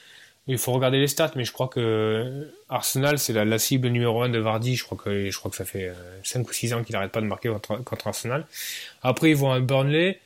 il 0.48 0.58
faut 0.58 0.72
regarder 0.72 1.00
les 1.00 1.08
stats, 1.08 1.32
mais 1.36 1.46
je 1.46 1.52
crois 1.52 1.68
que 1.68 1.80
euh, 1.80 2.46
Arsenal, 2.70 3.20
c'est 3.20 3.34
la, 3.34 3.60
cible 3.60 3.88
numéro 3.90 4.22
1 4.22 4.30
de 4.30 4.40
Vardy. 4.40 4.76
Je 4.76 4.84
crois 4.84 4.98
que, 4.98 5.30
je 5.30 5.38
crois 5.38 5.52
que 5.52 5.58
ça 5.58 5.66
fait 5.66 5.94
5 6.24 6.40
euh, 6.40 6.50
ou 6.50 6.54
6 6.54 6.74
ans 6.74 6.84
qu'il 6.84 6.94
n'arrête 6.94 7.12
pas 7.12 7.22
de 7.22 7.26
marquer 7.26 7.50
contre, 7.50 8.08
Arsenal. 8.08 8.46
Après, 9.02 9.30
ils 9.30 9.38
vont 9.38 9.52
à 9.52 9.60
Burnley. 9.60 10.20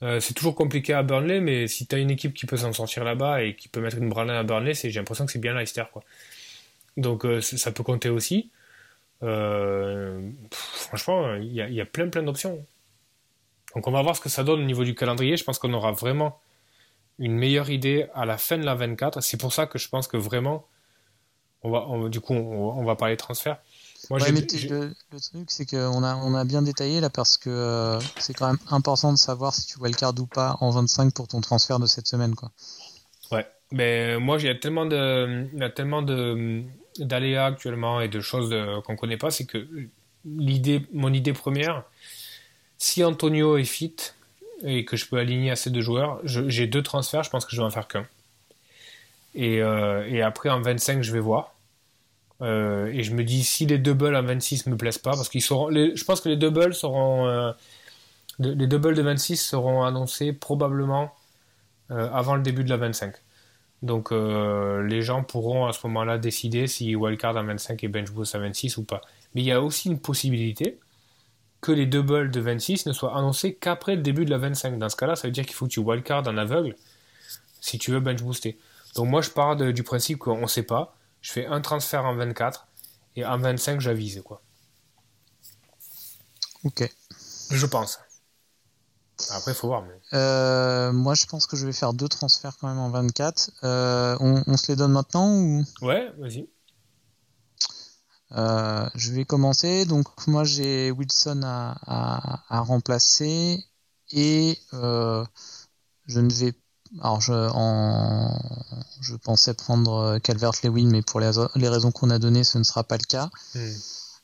c'est 0.00 0.34
toujours 0.34 0.54
compliqué 0.54 0.92
à 0.92 1.02
Burnley, 1.02 1.40
mais 1.40 1.68
si 1.68 1.86
tu 1.86 1.94
as 1.94 1.98
une 1.98 2.10
équipe 2.10 2.34
qui 2.34 2.46
peut 2.46 2.56
s'en 2.56 2.72
sortir 2.72 3.04
là-bas 3.04 3.42
et 3.42 3.54
qui 3.54 3.68
peut 3.68 3.80
mettre 3.80 3.98
une 3.98 4.08
branlée 4.08 4.32
à 4.32 4.42
Burnley, 4.42 4.74
j'ai 4.74 4.90
l'impression 4.92 5.26
que 5.26 5.32
c'est 5.32 5.38
bien 5.40 5.54
Leicester. 5.54 5.84
Quoi. 5.92 6.02
Donc 6.96 7.24
ça 7.40 7.70
peut 7.70 7.84
compter 7.84 8.08
aussi. 8.08 8.50
Euh, 9.22 10.30
franchement, 10.50 11.34
il 11.34 11.52
y, 11.52 11.56
y 11.56 11.80
a, 11.80 11.86
plein 11.86 12.08
plein 12.08 12.22
d'options. 12.22 12.64
Donc 13.74 13.86
on 13.86 13.92
va 13.92 14.02
voir 14.02 14.16
ce 14.16 14.20
que 14.20 14.28
ça 14.28 14.44
donne 14.44 14.60
au 14.60 14.64
niveau 14.64 14.84
du 14.84 14.94
calendrier. 14.94 15.36
Je 15.36 15.44
pense 15.44 15.58
qu'on 15.58 15.72
aura 15.72 15.92
vraiment 15.92 16.40
une 17.18 17.36
meilleure 17.36 17.70
idée 17.70 18.06
à 18.14 18.24
la 18.24 18.38
fin 18.38 18.58
de 18.58 18.64
la 18.64 18.74
24. 18.74 19.20
C'est 19.20 19.36
pour 19.36 19.52
ça 19.52 19.66
que 19.66 19.78
je 19.78 19.88
pense 19.88 20.08
que 20.08 20.16
vraiment, 20.16 20.66
on 21.62 21.70
va, 21.70 22.08
du 22.08 22.20
coup, 22.20 22.32
on, 22.32 22.82
va 22.84 22.96
parler 22.96 23.16
transfert. 23.16 23.58
Moi, 24.08 24.18
ouais, 24.18 24.32
mais 24.32 24.40
le, 24.40 24.94
truc, 25.20 25.50
c'est 25.50 25.66
qu'on 25.66 26.02
a, 26.02 26.16
on 26.16 26.34
a 26.34 26.44
bien 26.44 26.62
détaillé 26.62 27.00
là 27.00 27.10
parce 27.10 27.36
que 27.36 27.50
euh, 27.50 28.00
c'est 28.16 28.32
quand 28.32 28.46
même 28.46 28.58
important 28.70 29.12
de 29.12 29.18
savoir 29.18 29.54
si 29.54 29.66
tu 29.66 29.78
wildcard 29.78 30.14
ou 30.18 30.26
pas 30.26 30.56
en 30.60 30.70
25 30.70 31.12
pour 31.12 31.28
ton 31.28 31.42
transfert 31.42 31.78
de 31.78 31.86
cette 31.86 32.06
semaine. 32.06 32.34
Quoi. 32.34 32.50
Ouais, 33.30 33.46
mais 33.70 34.18
moi, 34.18 34.38
il 34.38 34.46
y 34.46 34.48
a 34.48 34.54
tellement 34.54 34.86
de, 34.86 35.46
il 35.52 35.58
y 35.58 35.62
a 35.62 35.68
tellement 35.68 36.00
de, 36.00 36.64
d'aléas 36.98 37.46
actuellement 37.46 38.00
et 38.00 38.08
de 38.08 38.20
choses 38.20 38.50
euh, 38.52 38.80
qu'on 38.82 38.92
ne 38.92 38.98
connaît 38.98 39.16
pas, 39.16 39.30
c'est 39.30 39.46
que 39.46 39.66
l'idée, 40.24 40.86
mon 40.92 41.12
idée 41.12 41.32
première, 41.32 41.84
si 42.78 43.04
Antonio 43.04 43.56
est 43.56 43.64
fit 43.64 43.96
et 44.64 44.84
que 44.84 44.96
je 44.96 45.06
peux 45.06 45.18
aligner 45.18 45.50
assez 45.50 45.70
de 45.70 45.80
joueurs, 45.80 46.20
j'ai 46.24 46.66
deux 46.66 46.82
transferts, 46.82 47.22
je 47.22 47.30
pense 47.30 47.44
que 47.44 47.52
je 47.52 47.56
vais 47.56 47.66
en 47.66 47.70
faire 47.70 47.88
qu'un. 47.88 48.06
Et, 49.34 49.62
euh, 49.62 50.26
après 50.26 50.50
en 50.50 50.60
25, 50.60 51.02
je 51.02 51.12
vais 51.12 51.20
voir. 51.20 51.54
Euh, 52.42 52.86
et 52.86 53.02
je 53.02 53.14
me 53.14 53.22
dis 53.22 53.44
si 53.44 53.66
les 53.66 53.78
doubles 53.78 54.16
en 54.16 54.22
26 54.22 54.66
me 54.66 54.76
plaisent 54.76 54.98
pas, 54.98 55.12
parce 55.12 55.28
qu'ils 55.28 55.42
je 55.42 56.04
pense 56.04 56.20
que 56.20 56.28
les 56.28 56.36
doubles 56.36 56.74
seront, 56.74 57.54
les 58.38 58.66
doubles 58.66 58.94
de 58.94 59.02
26 59.02 59.36
seront 59.36 59.82
annoncés 59.84 60.32
probablement 60.32 61.14
avant 61.90 62.36
le 62.36 62.42
début 62.42 62.64
de 62.64 62.70
la 62.70 62.76
25. 62.76 63.14
Donc 63.82 64.12
euh, 64.12 64.82
les 64.82 65.02
gens 65.02 65.22
pourront 65.22 65.66
à 65.66 65.72
ce 65.72 65.86
moment-là 65.86 66.18
décider 66.18 66.66
si 66.66 66.94
wildcard 66.94 67.36
à 67.36 67.42
25 67.42 67.82
et 67.82 67.88
bench 67.88 68.10
boost 68.10 68.34
à 68.34 68.38
26 68.38 68.76
ou 68.76 68.84
pas. 68.84 69.00
Mais 69.34 69.42
il 69.42 69.46
y 69.46 69.52
a 69.52 69.62
aussi 69.62 69.88
une 69.88 69.98
possibilité 69.98 70.78
que 71.60 71.72
les 71.72 71.86
doubles 71.86 72.30
de 72.30 72.40
26 72.40 72.86
ne 72.86 72.92
soient 72.92 73.16
annoncés 73.16 73.54
qu'après 73.54 73.96
le 73.96 74.02
début 74.02 74.24
de 74.24 74.30
la 74.30 74.38
25. 74.38 74.78
Dans 74.78 74.88
ce 74.88 74.96
cas-là, 74.96 75.16
ça 75.16 75.28
veut 75.28 75.32
dire 75.32 75.44
qu'il 75.44 75.54
faut 75.54 75.66
que 75.66 75.72
tu 75.72 75.80
wildcard 75.80 76.26
en 76.26 76.36
aveugle 76.36 76.74
si 77.60 77.78
tu 77.78 77.90
veux 77.90 78.00
bench 78.00 78.22
booster. 78.22 78.58
Donc 78.94 79.08
moi 79.08 79.22
je 79.22 79.30
pars 79.30 79.56
du 79.56 79.82
principe 79.82 80.18
qu'on 80.18 80.40
ne 80.40 80.46
sait 80.46 80.62
pas. 80.62 80.96
Je 81.20 81.32
fais 81.32 81.46
un 81.46 81.60
transfert 81.60 82.04
en 82.04 82.14
24 82.14 82.66
et 83.16 83.24
en 83.24 83.38
25 83.38 83.80
j'avise 83.80 84.22
quoi. 84.22 84.42
Ok. 86.64 86.90
Je 87.50 87.66
pense. 87.66 87.98
Après, 89.30 89.52
il 89.52 89.54
faut 89.54 89.68
voir. 89.68 89.84
Euh, 90.12 90.92
moi, 90.92 91.14
je 91.14 91.26
pense 91.26 91.46
que 91.46 91.56
je 91.56 91.66
vais 91.66 91.72
faire 91.72 91.92
deux 91.92 92.08
transferts 92.08 92.56
quand 92.60 92.68
même 92.68 92.78
en 92.78 92.90
24. 92.90 93.50
Euh, 93.64 94.16
on, 94.20 94.56
se 94.56 94.72
les 94.72 94.76
donne 94.76 94.92
maintenant 94.92 95.30
ou? 95.32 95.64
Ouais, 95.82 96.12
vas-y. 96.18 96.48
Euh, 98.32 98.88
je 98.94 99.12
vais 99.12 99.24
commencer. 99.24 99.84
Donc, 99.84 100.06
moi, 100.26 100.44
j'ai 100.44 100.90
Wilson 100.90 101.40
à, 101.44 102.60
remplacer 102.62 103.64
et 104.12 104.58
je 104.72 106.20
ne 106.20 106.32
vais. 106.32 106.54
Alors, 107.00 107.20
je, 107.20 107.32
en, 107.32 108.36
je 109.00 109.14
pensais 109.14 109.54
prendre 109.54 110.18
Calvert-Lewin, 110.18 110.90
mais 110.90 111.02
pour 111.02 111.20
les, 111.20 111.68
raisons 111.68 111.92
qu'on 111.92 112.10
a 112.10 112.18
données, 112.18 112.42
ce 112.42 112.58
ne 112.58 112.64
sera 112.64 112.82
pas 112.82 112.96
le 112.96 113.04
cas. 113.04 113.30
Hmm 113.54 113.76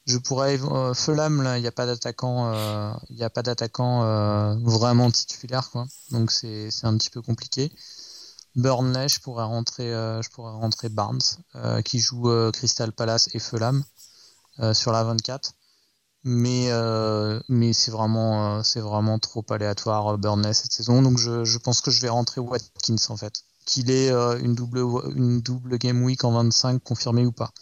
je 0.06 0.18
pourrais 0.18 0.58
euh, 0.62 0.94
Fulham 0.94 1.42
là 1.42 1.58
il 1.58 1.62
n'y 1.62 1.66
a 1.66 1.72
pas 1.72 1.84
d'attaquant 1.84 2.52
euh, 2.52 2.92
il 3.10 3.22
a 3.22 3.30
pas 3.30 3.42
d'attaquant 3.42 4.04
euh, 4.04 4.54
vraiment 4.62 5.10
titulaire 5.10 5.70
quoi. 5.70 5.86
Donc 6.12 6.30
c'est 6.30 6.70
un 6.84 6.96
petit 6.96 7.10
peu 7.10 7.20
compliqué. 7.22 7.72
Burnley 8.54 9.08
je 9.08 9.20
pourrais 9.20 9.44
rentrer 9.44 9.90
je 9.90 10.28
pourrais 10.30 10.52
rentrer 10.52 10.88
Barnes 10.88 11.20
qui 11.84 11.98
joue 11.98 12.30
Crystal 12.52 12.92
Palace 12.92 13.28
et 13.34 13.38
Fulham 13.38 13.84
sur 14.72 14.92
la 14.92 15.04
24 15.04 15.52
mais 16.24 16.70
mais 17.48 17.72
c'est 17.74 17.90
vraiment 17.90 18.62
c'est 18.62 18.80
vraiment 18.80 19.18
trop 19.18 19.44
aléatoire 19.50 20.16
Burnley 20.16 20.54
cette 20.54 20.72
saison. 20.72 21.02
Donc 21.02 21.18
je, 21.18 21.44
je, 21.44 21.58
pense 21.58 21.82
que 21.82 21.90
je 21.90 22.00
vais 22.00 22.08
rentrer 22.08 22.40
Watkins 22.40 22.96
en 23.10 23.16
fait. 23.16 23.42
Qu'il 23.66 23.90
ait 23.90 24.10
une 24.10 24.54
double 24.54 24.78
une 25.14 25.42
double 25.42 25.76
game 25.76 26.02
week 26.02 26.24
en 26.24 26.32
25 26.32 26.82
confirmé 26.82 27.26
ou 27.26 27.32
pas 27.32 27.52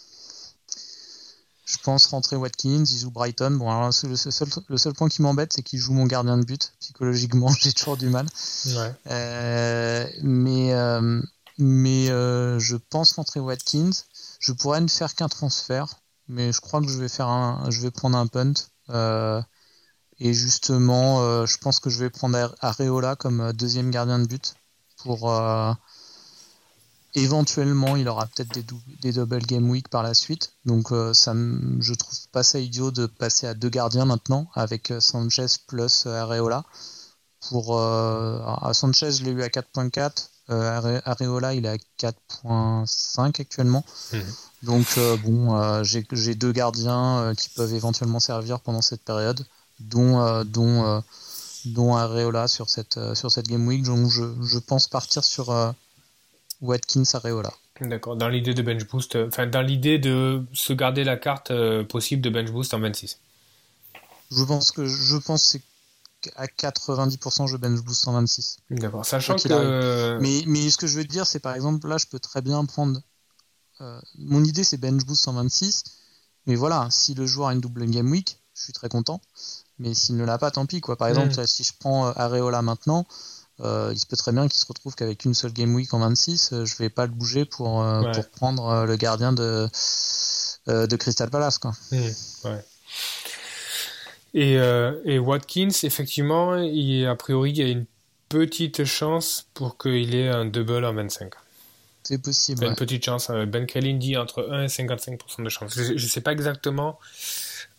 je 1.65 1.77
pense 1.79 2.05
rentrer 2.05 2.35
Watkins, 2.35 2.83
il 2.85 2.97
joue 2.97 3.09
Brighton. 3.09 3.51
Bon, 3.51 3.69
alors, 3.69 3.87
le, 3.87 4.15
seul, 4.15 4.47
le 4.67 4.77
seul 4.77 4.93
point 4.93 5.09
qui 5.09 5.23
m'embête, 5.23 5.51
c'est 5.53 5.63
qu'il 5.63 5.79
joue 5.79 5.93
mon 5.93 6.05
gardien 6.05 6.37
de 6.37 6.45
but. 6.45 6.73
Psychologiquement, 6.79 7.49
j'ai 7.59 7.73
toujours 7.73 7.97
du 7.97 8.07
mal. 8.07 8.27
Euh, 9.07 10.07
mais 10.21 10.73
euh, 10.73 11.21
mais 11.57 12.09
euh, 12.11 12.59
je 12.59 12.75
pense 12.75 13.13
rentrer 13.13 13.39
Watkins. 13.39 13.89
Je 14.39 14.51
pourrais 14.51 14.79
ne 14.79 14.87
faire 14.87 15.15
qu'un 15.15 15.27
transfert, 15.27 15.95
mais 16.27 16.51
je 16.53 16.61
crois 16.61 16.81
que 16.81 16.87
je 16.87 16.99
vais 16.99 17.09
faire 17.09 17.29
un, 17.29 17.69
je 17.71 17.81
vais 17.81 17.91
prendre 17.91 18.17
un 18.17 18.27
punt. 18.27 18.53
et 20.19 20.33
justement, 20.33 21.45
je 21.47 21.57
pense 21.57 21.79
que 21.79 21.89
je 21.89 21.97
vais 21.97 22.11
prendre 22.11 22.55
Areola 22.61 23.15
comme 23.15 23.53
deuxième 23.53 23.89
gardien 23.89 24.19
de 24.19 24.27
but 24.27 24.53
pour 24.97 25.31
Éventuellement, 27.17 27.95
il 27.95 28.09
aura 28.09 28.25
peut-être 28.27 28.53
des, 28.53 28.65
des, 29.01 29.13
double 29.13 29.39
game 29.39 29.69
week 29.69 29.87
par 29.87 30.03
la 30.03 30.13
suite. 30.13 30.51
Donc, 30.65 30.91
euh, 30.91 31.13
ça, 31.13 31.33
je 31.79 31.93
trouve 31.93 32.19
pas 32.33 32.43
ça 32.43 32.59
idiot 32.59 32.91
de 32.91 33.05
passer 33.05 33.47
à 33.47 33.53
deux 33.53 33.69
gardiens 33.69 34.03
maintenant 34.03 34.47
avec 34.53 34.91
euh, 34.91 34.99
Sanchez 34.99 35.45
plus 35.65 36.05
euh, 36.07 36.21
Areola. 36.21 36.65
pour 37.49 37.79
à 37.79 38.71
Sanchez, 38.73 39.13
je 39.13 39.23
l'ai 39.23 39.31
eu 39.31 39.43
à 39.43 39.47
4.4. 39.47 40.27
Areola, 40.49 41.53
il 41.53 41.65
est 41.65 41.69
à 41.69 42.11
4.5 42.35 43.41
actuellement. 43.41 43.85
Mhm. 44.11 44.23
Donc 44.63 44.99
bon, 45.23 45.83
j'ai 45.83 46.35
deux 46.35 46.51
gardiens 46.51 47.33
qui 47.37 47.49
peuvent 47.49 47.73
éventuellement 47.73 48.19
servir 48.19 48.59
pendant 48.59 48.81
cette 48.81 49.03
période, 49.03 49.45
dont 49.79 50.43
dont 50.43 51.03
dont 51.65 51.95
Areola 51.95 52.47
sur 52.47 52.69
cette 52.69 52.99
sur 53.13 53.31
cette 53.31 53.47
game 53.47 53.67
week. 53.67 53.83
Donc 53.83 54.09
je, 54.09 54.23
je 54.41 54.59
pense 54.59 54.87
partir 54.87 55.23
sur 55.23 55.51
Watkins 56.61 57.03
Areola. 57.13 57.53
D'accord, 57.81 58.15
dans 58.15 58.29
l'idée 58.29 58.53
de 58.53 58.61
bench 58.61 58.87
boost, 58.87 59.15
euh, 59.15 59.27
enfin 59.27 59.47
dans 59.47 59.61
l'idée 59.61 59.99
de 59.99 60.45
se 60.53 60.71
garder 60.71 61.03
la 61.03 61.17
carte 61.17 61.51
euh, 61.51 61.83
possible 61.83 62.21
de 62.21 62.29
bench 62.29 62.49
boost 62.49 62.73
en 62.73 62.79
26. 62.79 63.19
Je 64.31 64.43
pense 64.43 64.71
que 64.71 64.85
je 64.85 65.17
pense 65.17 65.57
qu'à 66.21 66.45
90% 66.45 67.47
je 67.47 67.57
bench 67.57 67.81
boost 67.81 68.07
en 68.07 68.13
26. 68.13 68.59
D'accord, 68.69 69.05
sachant 69.05 69.35
que. 69.35 70.17
Mais, 70.21 70.43
mais 70.47 70.69
ce 70.69 70.77
que 70.77 70.87
je 70.87 70.97
veux 70.97 71.03
dire, 71.03 71.27
c'est 71.27 71.39
par 71.39 71.53
exemple 71.53 71.87
là, 71.87 71.97
je 71.97 72.05
peux 72.05 72.19
très 72.19 72.41
bien 72.41 72.63
prendre. 72.63 73.01
Euh, 73.81 73.99
mon 74.17 74.41
idée 74.45 74.63
c'est 74.63 74.77
bench 74.77 75.03
boost 75.03 75.27
en 75.27 75.33
26, 75.33 75.83
mais 76.45 76.55
voilà, 76.55 76.87
si 76.91 77.13
le 77.13 77.25
joueur 77.25 77.49
a 77.49 77.53
une 77.53 77.59
double 77.59 77.85
game 77.87 78.09
week, 78.09 78.39
je 78.53 78.63
suis 78.63 78.73
très 78.73 78.87
content. 78.87 79.19
Mais 79.79 79.93
s'il 79.93 80.15
ne 80.15 80.23
l'a 80.23 80.37
pas, 80.37 80.49
tant 80.49 80.65
pis 80.65 80.79
quoi. 80.79 80.95
Par 80.95 81.09
exemple, 81.09 81.37
hmm. 81.37 81.45
si 81.45 81.65
je 81.65 81.73
prends 81.77 82.05
Areola 82.05 82.61
maintenant, 82.61 83.05
euh, 83.61 83.91
il 83.93 83.99
se 83.99 84.05
peut 84.05 84.17
très 84.17 84.33
bien 84.33 84.47
qu'il 84.47 84.59
se 84.59 84.65
retrouve 84.65 84.95
qu'avec 84.95 85.23
une 85.23 85.33
seule 85.33 85.53
game 85.53 85.73
week 85.73 85.93
en 85.93 85.99
26, 85.99 86.51
euh, 86.51 86.65
je 86.65 86.75
vais 86.77 86.89
pas 86.89 87.05
le 87.05 87.13
bouger 87.13 87.45
pour, 87.45 87.81
euh, 87.81 88.11
pour 88.11 88.29
prendre 88.29 88.85
le 88.85 88.95
gardien 88.97 89.31
de, 89.31 89.67
de 90.67 90.95
Crystal 90.97 91.29
Palace. 91.29 91.57
Quoi. 91.57 91.71
Mmh, 91.91 91.97
et, 94.33 94.53
et, 95.05 95.19
Watkins, 95.19 95.69
effectivement, 95.83 96.57
il, 96.57 97.05
a 97.05 97.15
priori, 97.15 97.51
il 97.51 97.57
y 97.57 97.61
a 97.61 97.67
une 97.67 97.85
petite 98.27 98.83
chance 98.83 99.47
pour 99.53 99.77
qu'il 99.77 100.13
ait 100.13 100.27
un 100.27 100.43
double 100.43 100.83
en 100.83 100.93
25. 100.93 101.31
C'est 102.03 102.21
possible. 102.21 102.65
Une 102.65 102.75
petite 102.75 103.05
chance. 103.05 103.31
Ben 103.31 103.65
Kellin 103.65 103.97
dit 103.97 104.17
entre 104.17 104.49
1 104.51 104.63
et 104.63 104.67
55% 104.67 105.43
de 105.43 105.49
chance. 105.49 105.73
Je 105.75 105.93
ne 105.93 105.97
sais 105.97 106.21
pas 106.21 106.33
exactement 106.33 106.99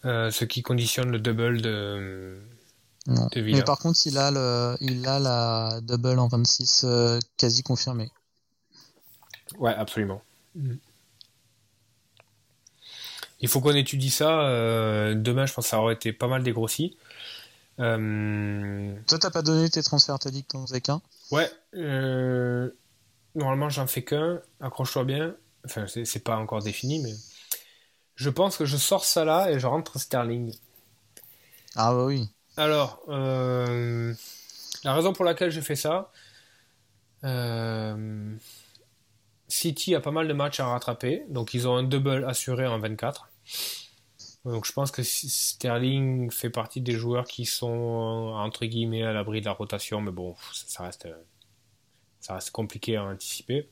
ce 0.02 0.44
qui 0.46 0.62
conditionne 0.62 1.10
le 1.10 1.18
double 1.18 1.60
de 1.60 2.40
mais 3.06 3.62
par 3.62 3.78
contre, 3.78 4.00
il 4.06 4.18
a, 4.18 4.30
le, 4.30 4.76
il 4.80 5.06
a 5.06 5.18
la 5.18 5.80
double 5.82 6.18
en 6.18 6.28
26 6.28 6.84
euh, 6.84 7.18
quasi 7.36 7.62
confirmée. 7.62 8.10
Ouais, 9.58 9.74
absolument. 9.74 10.22
Mm. 10.54 10.74
Il 13.40 13.48
faut 13.48 13.60
qu'on 13.60 13.74
étudie 13.74 14.10
ça. 14.10 14.40
Euh, 14.40 15.14
demain, 15.14 15.46
je 15.46 15.52
pense 15.52 15.66
que 15.66 15.70
ça 15.70 15.80
aurait 15.80 15.94
été 15.94 16.12
pas 16.12 16.26
mal 16.26 16.42
dégrossi. 16.42 16.96
Euh... 17.78 18.94
Toi, 19.06 19.18
t'as 19.18 19.30
pas 19.30 19.42
donné 19.42 19.68
tes 19.68 19.82
transferts, 19.82 20.18
t'as 20.18 20.30
dit 20.30 20.42
que 20.42 20.48
t'en 20.48 20.66
faisais 20.66 20.80
qu'un 20.80 21.02
Ouais. 21.30 21.50
Euh, 21.74 22.70
normalement, 23.34 23.68
j'en 23.68 23.86
fais 23.86 24.02
qu'un. 24.02 24.40
Accroche-toi 24.60 25.04
bien. 25.04 25.36
Enfin, 25.64 25.86
c'est 25.86 26.24
pas 26.24 26.36
encore 26.36 26.62
défini, 26.62 27.00
mais. 27.00 27.12
Je 28.14 28.30
pense 28.30 28.56
que 28.56 28.64
je 28.64 28.78
sors 28.78 29.04
ça 29.04 29.26
là 29.26 29.50
et 29.50 29.60
je 29.60 29.66
rentre 29.66 30.00
Sterling. 30.00 30.54
Ah 31.74 31.92
bah 31.92 32.06
oui. 32.06 32.30
Alors, 32.56 33.02
euh, 33.08 34.14
la 34.84 34.94
raison 34.94 35.12
pour 35.12 35.24
laquelle 35.24 35.50
je 35.50 35.60
fais 35.60 35.76
ça, 35.76 36.10
euh, 37.24 38.36
City 39.48 39.94
a 39.94 40.00
pas 40.00 40.10
mal 40.10 40.26
de 40.26 40.32
matchs 40.32 40.60
à 40.60 40.66
rattraper, 40.66 41.24
donc 41.28 41.54
ils 41.54 41.68
ont 41.68 41.76
un 41.76 41.82
double 41.82 42.24
assuré 42.24 42.66
en 42.66 42.78
24. 42.78 43.28
Donc 44.44 44.64
je 44.64 44.72
pense 44.72 44.90
que 44.90 45.02
Sterling 45.02 46.30
fait 46.30 46.50
partie 46.50 46.80
des 46.80 46.92
joueurs 46.92 47.24
qui 47.24 47.46
sont 47.46 48.32
entre 48.36 48.64
guillemets 48.64 49.02
à 49.02 49.12
l'abri 49.12 49.40
de 49.40 49.46
la 49.46 49.52
rotation, 49.52 50.00
mais 50.00 50.12
bon, 50.12 50.36
ça 50.52 50.84
reste, 50.84 51.08
ça 52.20 52.34
reste 52.34 52.52
compliqué 52.52 52.96
à 52.96 53.04
anticiper. 53.04 53.68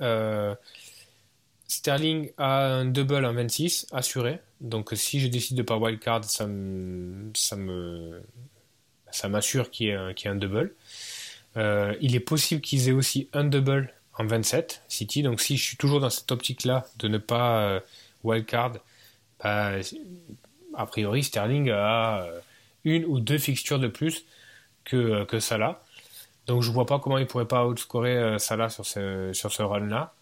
Euh, 0.00 0.54
Sterling 1.68 2.30
a 2.38 2.64
un 2.64 2.86
double 2.86 3.26
en 3.26 3.34
26 3.34 3.86
assuré. 3.92 4.40
Donc 4.60 4.90
si 4.94 5.20
je 5.20 5.28
décide 5.28 5.56
de 5.58 5.62
pas 5.62 5.76
wildcard, 5.76 6.24
ça 6.24 6.46
ça 7.34 7.56
me, 7.56 8.22
m'assure 9.28 9.70
qu'il 9.70 9.86
y, 9.86 9.90
ait 9.90 10.28
un 10.28 10.34
double. 10.34 10.74
Euh, 11.56 11.94
il 12.00 12.16
est 12.16 12.20
possible 12.20 12.62
qu'ils 12.62 12.88
aient 12.88 12.92
aussi 12.92 13.28
un 13.34 13.44
double 13.44 13.92
en 14.18 14.26
27 14.26 14.82
City. 14.88 15.22
Donc 15.22 15.40
si 15.40 15.56
je 15.58 15.64
suis 15.64 15.76
toujours 15.76 16.00
dans 16.00 16.10
cette 16.10 16.32
optique-là 16.32 16.86
de 16.98 17.08
ne 17.08 17.18
pas 17.18 17.60
euh, 17.60 17.80
wildcard, 18.24 18.78
bah, 19.44 19.72
a 20.74 20.86
priori 20.86 21.22
Sterling 21.22 21.70
a 21.70 22.22
euh, 22.22 22.40
une 22.84 23.04
ou 23.04 23.20
deux 23.20 23.38
fixtures 23.38 23.78
de 23.78 23.88
plus 23.88 24.24
que, 24.84 25.24
que 25.24 25.38
Salah. 25.38 25.82
Donc 26.46 26.62
je 26.62 26.70
vois 26.70 26.86
pas 26.86 26.98
comment 26.98 27.18
il 27.18 27.26
pourrait 27.26 27.48
pas 27.48 27.66
outscorer 27.66 28.38
Salah 28.38 28.70
sur 28.70 28.86
ce, 28.86 29.32
sur 29.34 29.52
ce 29.52 29.62
run-là. 29.62 30.14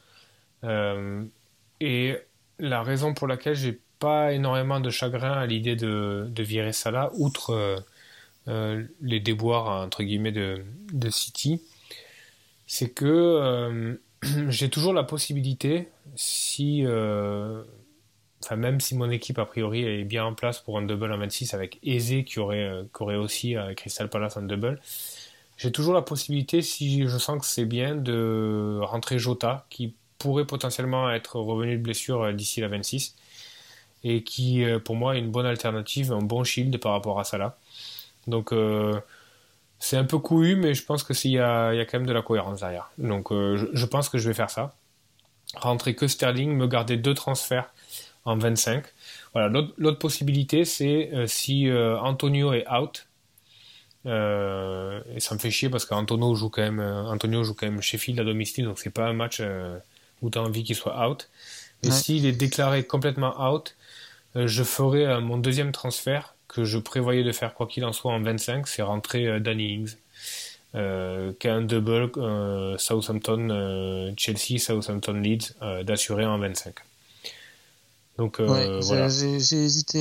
Et 1.81 2.17
la 2.59 2.83
raison 2.83 3.15
pour 3.15 3.27
laquelle 3.27 3.55
j'ai 3.55 3.81
pas 3.99 4.33
énormément 4.33 4.81
de 4.81 4.91
chagrin 4.91 5.33
à 5.33 5.47
l'idée 5.47 5.77
de, 5.77 6.27
de, 6.29 6.43
virer 6.43 6.73
Salah, 6.73 7.11
outre 7.15 7.51
euh, 7.51 7.77
euh, 8.49 8.85
les 9.01 9.21
déboires 9.21 9.85
entre 9.85 10.03
guillemets 10.03 10.33
de, 10.33 10.65
de 10.93 11.11
City, 11.11 11.63
c'est 12.67 12.91
que 12.91 13.05
euh, 13.07 13.95
j'ai 14.49 14.71
toujours 14.71 14.93
la 14.93 15.05
possibilité, 15.05 15.89
si, 16.15 16.83
enfin 16.85 18.57
même 18.57 18.81
si 18.81 18.97
mon 18.97 19.11
équipe 19.11 19.39
a 19.39 19.47
priori 19.47 19.85
est 19.85 20.05
bien 20.05 20.25
en 20.25 20.35
place 20.35 20.61
pour 20.61 20.79
un 20.79 20.83
double 20.83 21.13
en 21.13 21.19
26 21.19 21.55
avec 21.55 21.79
Eze 21.83 22.25
qui 22.25 22.39
aurait, 22.39 22.71
qui 22.95 23.03
aurait 23.03 23.17
aussi 23.17 23.57
à 23.57 23.75
Crystal 23.75 24.09
Palace 24.09 24.37
un 24.37 24.43
double, 24.43 24.81
j'ai 25.57 25.73
toujours 25.73 25.95
la 25.95 26.03
possibilité, 26.03 26.61
si 26.61 27.09
je 27.09 27.19
sens 27.19 27.41
que 27.41 27.47
c'est 27.47 27.65
bien, 27.65 27.95
de 27.95 28.79
rentrer 28.83 29.19
Jota 29.19 29.67
qui 29.71 29.95
pourrait 30.19 30.47
potentiellement 30.47 31.11
être 31.11 31.39
revenu 31.39 31.77
de 31.77 31.83
blessure 31.83 32.33
d'ici 32.33 32.61
la 32.61 32.69
26 32.69 33.15
et 34.05 34.23
qui, 34.23 34.65
euh, 34.65 34.79
pour 34.79 34.95
moi, 34.95 35.17
est 35.17 35.19
une 35.19 35.31
bonne 35.31 35.47
alternative, 35.47 36.13
un 36.13 36.23
bon 36.23 36.45
shield 36.45 36.79
par 36.79 36.93
rapport 36.93 37.19
à 37.19 37.25
Salah. 37.25 37.59
Donc, 38.29 38.53
euh, 38.53 39.01
c'est 39.81 39.97
un 39.97 40.05
peu 40.05 40.19
couillu, 40.19 40.55
mais 40.55 40.75
je 40.75 40.85
pense 40.85 41.05
y 41.25 41.39
a, 41.39 41.75
y 41.75 41.81
a 41.81 41.85
quand 41.85 41.99
même 41.99 42.07
de 42.07 42.13
la 42.13 42.23
cohérence 42.23 42.61
derrière. 42.61 42.91
Donc, 42.99 43.33
euh, 43.33 43.69
je, 43.73 43.87
pense 43.87 44.09
que 44.09 44.19
je 44.19 44.29
vais 44.29 44.35
faire 44.35 44.51
ça. 44.51 44.75
Rentrer 45.57 45.97
que 45.97 46.07
Sterling, 46.07 46.55
me 46.57 46.69
garder 46.69 46.97
deux 46.97 47.15
transferts 47.15 47.73
en 48.25 48.37
25. 48.37 48.85
Voilà, 49.33 49.49
l'autre 49.49 49.99
possibilité, 49.99 50.65
c'est 50.65 51.11
si 51.27 51.71
Antonio 51.71 52.53
est 52.53 52.67
out, 52.71 53.07
et 54.05 55.21
ça 55.21 55.35
me 55.35 55.39
fait 55.39 55.51
chier 55.51 55.69
parce 55.69 55.85
qu'Antonio 55.85 56.35
joue 56.35 56.49
quand 56.49 56.63
même, 56.63 56.81
Antonio 56.81 57.45
joue 57.45 57.55
quand 57.55 57.67
même 57.67 57.83
Sheffield 57.83 58.19
à 58.19 58.25
domicile, 58.25 58.65
donc 58.65 58.79
c'est 58.79 58.91
pas 58.91 59.07
un 59.07 59.13
match 59.13 59.41
où 60.23 60.31
tu 60.31 60.39
as 60.39 60.43
envie 60.43 60.65
qu'il 60.65 60.77
soit 60.77 61.09
out. 61.09 61.29
Mais 61.85 61.91
s'il 61.91 62.27
est 62.27 62.33
déclaré 62.33 62.85
complètement 62.85 63.53
out, 63.53 63.77
euh, 64.37 64.47
je 64.47 64.63
ferai 64.63 65.07
euh, 65.07 65.21
mon 65.21 65.39
deuxième 65.39 65.73
transfert 65.73 66.35
que 66.49 66.65
je 66.65 66.79
prévoyais 66.79 67.25
de 67.25 67.33
faire 67.33 67.55
quoi 67.55 67.67
qu'il 67.67 67.85
en 67.85 67.93
soit 67.93 68.13
en 68.13 68.23
25, 68.23 68.67
c'est 68.69 68.83
rentrer 68.83 69.27
euh, 69.27 69.41
Danny 69.41 69.75
Ings. 69.75 69.97
Euh, 70.75 71.33
qui 71.39 71.49
a 71.49 71.55
un 71.55 71.63
double 71.63 72.11
Southampton 72.79 74.13
Chelsea 74.19 74.59
Southampton 74.59 75.15
Leeds 75.15 75.55
d'assurer 75.85 76.27
en 76.27 76.39
25 76.39 76.75
donc 78.19 78.41
voilà. 78.41 79.09
j'ai 79.09 79.37
hésité 79.37 80.01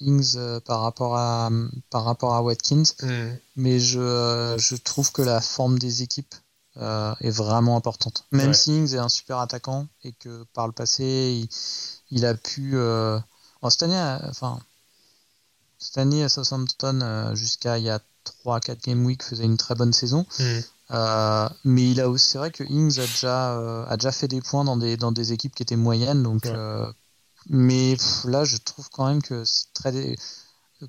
Ings 0.00 0.36
par 0.66 0.82
rapport 0.82 1.16
à 1.16 1.50
par 1.88 2.04
rapport 2.04 2.34
à 2.34 2.42
Watkins 2.42 2.82
hmm. 3.00 3.36
mais 3.54 3.78
je, 3.78 4.56
je 4.58 4.76
trouve 4.76 5.12
que 5.12 5.22
la 5.22 5.40
forme 5.40 5.78
des 5.78 6.02
équipes 6.02 6.34
est 6.78 7.30
vraiment 7.30 7.76
importante 7.76 8.26
même 8.32 8.52
si 8.52 8.76
Ings 8.76 8.94
est 8.94 8.98
un 8.98 9.08
super 9.08 9.38
attaquant 9.38 9.86
et 10.04 10.12
que 10.12 10.44
par 10.52 10.66
le 10.66 10.72
passé 10.72 11.04
il, 11.42 11.48
il 12.16 12.26
a 12.26 12.34
pu 12.34 12.76
cette 13.70 13.82
année, 13.82 13.98
euh, 13.98 14.18
enfin, 14.28 14.60
cette 15.78 15.98
année 15.98 16.24
à 16.24 16.28
Southampton, 16.28 17.00
euh, 17.02 17.34
jusqu'à 17.34 17.78
il 17.78 17.84
y 17.84 17.90
a 17.90 18.00
3-4 18.44 18.84
game 18.84 19.04
week, 19.04 19.22
faisait 19.22 19.44
une 19.44 19.56
très 19.56 19.74
bonne 19.74 19.92
saison. 19.92 20.26
Mm. 20.38 20.44
Euh, 20.92 21.48
mais 21.64 21.90
il 21.90 22.00
a 22.00 22.06
c'est 22.16 22.38
vrai 22.38 22.50
que 22.50 22.62
Ings 22.64 22.98
a 22.98 23.06
déjà, 23.06 23.86
a 23.88 23.96
déjà 23.96 24.12
fait 24.12 24.28
des 24.28 24.40
points 24.40 24.64
dans 24.64 24.76
des, 24.76 24.96
dans 24.96 25.12
des 25.12 25.32
équipes 25.32 25.54
qui 25.54 25.62
étaient 25.62 25.76
moyennes. 25.76 26.22
Donc, 26.22 26.46
mais 27.48 27.96
là, 28.24 28.44
je 28.44 28.56
trouve 28.56 28.88
quand 28.90 29.06
même 29.06 29.22
que 29.22 29.44
c'est 29.44 29.72
très. 29.72 30.16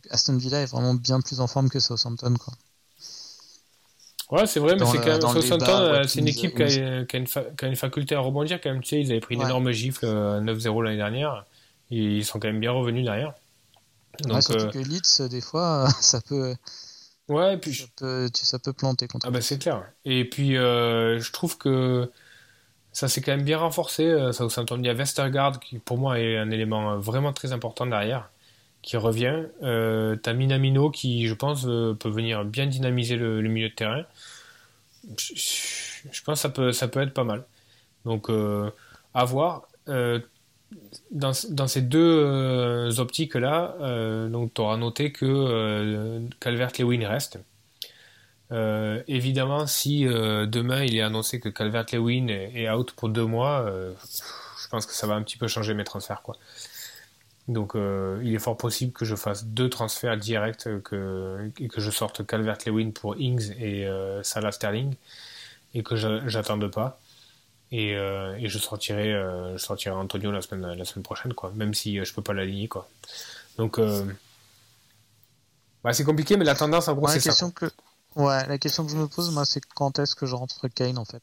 Aston 0.09 0.37
Villa 0.37 0.61
est 0.61 0.65
vraiment 0.65 0.95
bien 0.95 1.21
plus 1.21 1.39
en 1.39 1.47
forme 1.47 1.69
que 1.69 1.79
Southampton. 1.79 2.35
Quoi. 2.35 2.53
Ouais, 4.29 4.45
c'est 4.45 4.59
vrai, 4.59 4.75
mais 4.77 4.85
c'est 4.85 4.97
quand 4.97 5.05
même 5.05 5.21
Southampton, 5.21 6.01
c'est 6.05 6.19
une 6.19 6.27
équipe 6.27 6.55
qui 6.55 6.63
a, 6.63 6.67
qui, 7.05 7.15
a 7.15 7.19
une 7.19 7.25
qui 7.25 7.65
a, 7.65 7.67
une 7.67 7.75
faculté 7.75 8.15
à 8.15 8.19
rebondir 8.19 8.59
quand 8.61 8.69
même. 8.69 8.81
Tu 8.81 8.89
sais, 8.89 9.01
ils 9.01 9.11
avaient 9.11 9.21
pris 9.21 9.35
une 9.35 9.41
énorme 9.41 9.71
gifle 9.71 10.05
9-0 10.05 10.83
l'année 10.83 10.97
dernière 10.97 11.45
ils 11.89 12.25
sont 12.25 12.39
quand 12.39 12.47
même 12.47 12.59
bien 12.59 12.71
revenus 12.71 13.03
derrière. 13.03 13.33
Donc, 14.23 14.49
euh, 14.49 14.69
que 14.69 14.79
Leeds, 14.79 15.29
des 15.29 15.41
fois, 15.41 15.87
ça 16.01 16.21
peut. 16.21 16.55
Ouais, 17.27 17.55
et 17.55 17.57
puis. 17.57 17.73
Ça 17.73 17.85
peut, 17.95 18.29
ça 18.33 18.59
peut 18.59 18.73
planter 18.73 19.07
contre 19.07 19.27
Ah, 19.27 19.31
bah 19.31 19.41
c'est 19.41 19.59
clair. 19.59 19.83
Et 20.05 20.25
puis, 20.25 20.57
euh, 20.57 21.19
je 21.19 21.31
trouve 21.31 21.57
que 21.57 22.09
ça 22.91 23.07
s'est 23.07 23.21
quand 23.21 23.31
même 23.31 23.45
bien 23.45 23.59
renforcé. 23.59 24.05
Euh, 24.05 24.31
ça 24.31 24.45
Il 24.71 24.85
y 24.85 24.89
a 24.89 24.93
Westergaard, 24.93 25.59
qui 25.59 25.79
pour 25.79 25.97
moi 25.97 26.19
est 26.19 26.37
un 26.37 26.49
élément 26.49 26.97
vraiment 26.97 27.33
très 27.33 27.51
important 27.53 27.85
derrière, 27.85 28.29
qui 28.87 28.95
revient. 28.97 29.43
Euh, 29.63 30.15
Minamino 30.33 30.89
qui, 30.89 31.27
je 31.27 31.33
pense, 31.33 31.63
peut 31.63 32.09
venir 32.09 32.45
bien 32.45 32.67
dynamiser 32.67 33.17
le, 33.17 33.41
milieu 33.41 33.69
de 33.69 33.73
terrain. 33.73 34.05
Je, 35.17 36.21
pense 36.23 36.39
que 36.39 36.41
ça 36.41 36.49
peut, 36.49 36.71
ça 36.71 36.87
peut 36.87 37.01
être 37.01 37.13
pas 37.13 37.25
mal. 37.25 37.43
Donc, 38.05 38.29
à 39.13 39.25
voir. 39.25 39.67
Dans, 41.11 41.31
dans, 41.49 41.67
ces 41.67 41.81
deux 41.81 42.99
optiques-là, 42.99 44.27
donc 44.29 44.53
tu 44.53 44.61
auras 44.61 44.77
noté 44.77 45.11
que 45.11 46.27
Calvert-Lewin 46.39 47.07
reste. 47.07 47.39
Euh, 48.51 49.03
évidemment, 49.07 49.67
si 49.67 50.07
euh, 50.07 50.45
demain 50.45 50.83
il 50.83 50.95
est 50.95 51.01
annoncé 51.01 51.39
que 51.39 51.49
Calvert-Lewin 51.49 52.27
est, 52.29 52.69
out 52.69 52.93
pour 52.93 53.09
deux 53.09 53.25
mois, 53.25 53.61
euh, 53.61 53.93
je 54.61 54.67
pense 54.69 54.85
que 54.85 54.93
ça 54.93 55.05
va 55.07 55.15
un 55.15 55.23
petit 55.23 55.37
peu 55.37 55.47
changer 55.47 55.73
mes 55.73 55.83
transferts. 55.83 56.21
Quoi. 56.21 56.37
Donc 57.47 57.75
il 57.75 58.35
est 58.35 58.39
fort 58.39 58.57
possible 58.57 58.91
que 58.91 59.05
je 59.05 59.15
fasse 59.15 59.45
deux 59.45 59.69
transferts 59.69 60.17
directs 60.17 60.67
que, 60.83 61.49
et 61.59 61.69
que 61.69 61.79
je 61.79 61.89
sorte 61.91 62.25
Calvert-Lewin 62.25 62.91
pour 62.91 63.15
Ings 63.15 63.53
et 63.57 63.87
Salah 64.23 64.51
Sterling 64.51 64.95
et 65.73 65.81
que 65.81 65.95
j'attende 65.95 66.69
pas. 66.69 66.99
Et, 67.71 67.91
et, 67.91 68.49
je 68.49 68.59
sortirai 68.59 69.13
je 69.53 69.57
sortirai 69.57 69.95
Antonio 69.95 70.29
la 70.31 70.41
semaine 70.41 70.73
la 70.73 70.85
semaine 70.85 71.03
prochaine 71.03 71.33
quoi 71.33 71.53
même 71.55 71.73
si 71.73 72.03
je 72.03 72.13
peux 72.13 72.21
pas 72.21 72.33
l'aligner 72.33 72.67
quoi 72.67 72.89
donc 73.57 73.79
bah, 75.83 75.93
c'est 75.93 76.03
compliqué 76.03 76.35
mais 76.35 76.45
la 76.45 76.55
tendance 76.55 76.89
en 76.89 76.95
gros 76.95 77.07
c'est 77.07 77.21
ça 77.21 77.49
que 77.55 77.67
Ouais, 78.17 78.47
la 78.47 78.57
question 78.57 78.83
que 78.83 78.91
je 78.91 78.97
me 78.97 79.07
pose, 79.07 79.31
moi, 79.31 79.45
c'est 79.45 79.61
quand 79.75 79.99
est-ce 79.99 80.15
que 80.15 80.25
je 80.25 80.33
rentre 80.33 80.67
Kane 80.69 80.97
en 80.97 81.05
fait? 81.05 81.21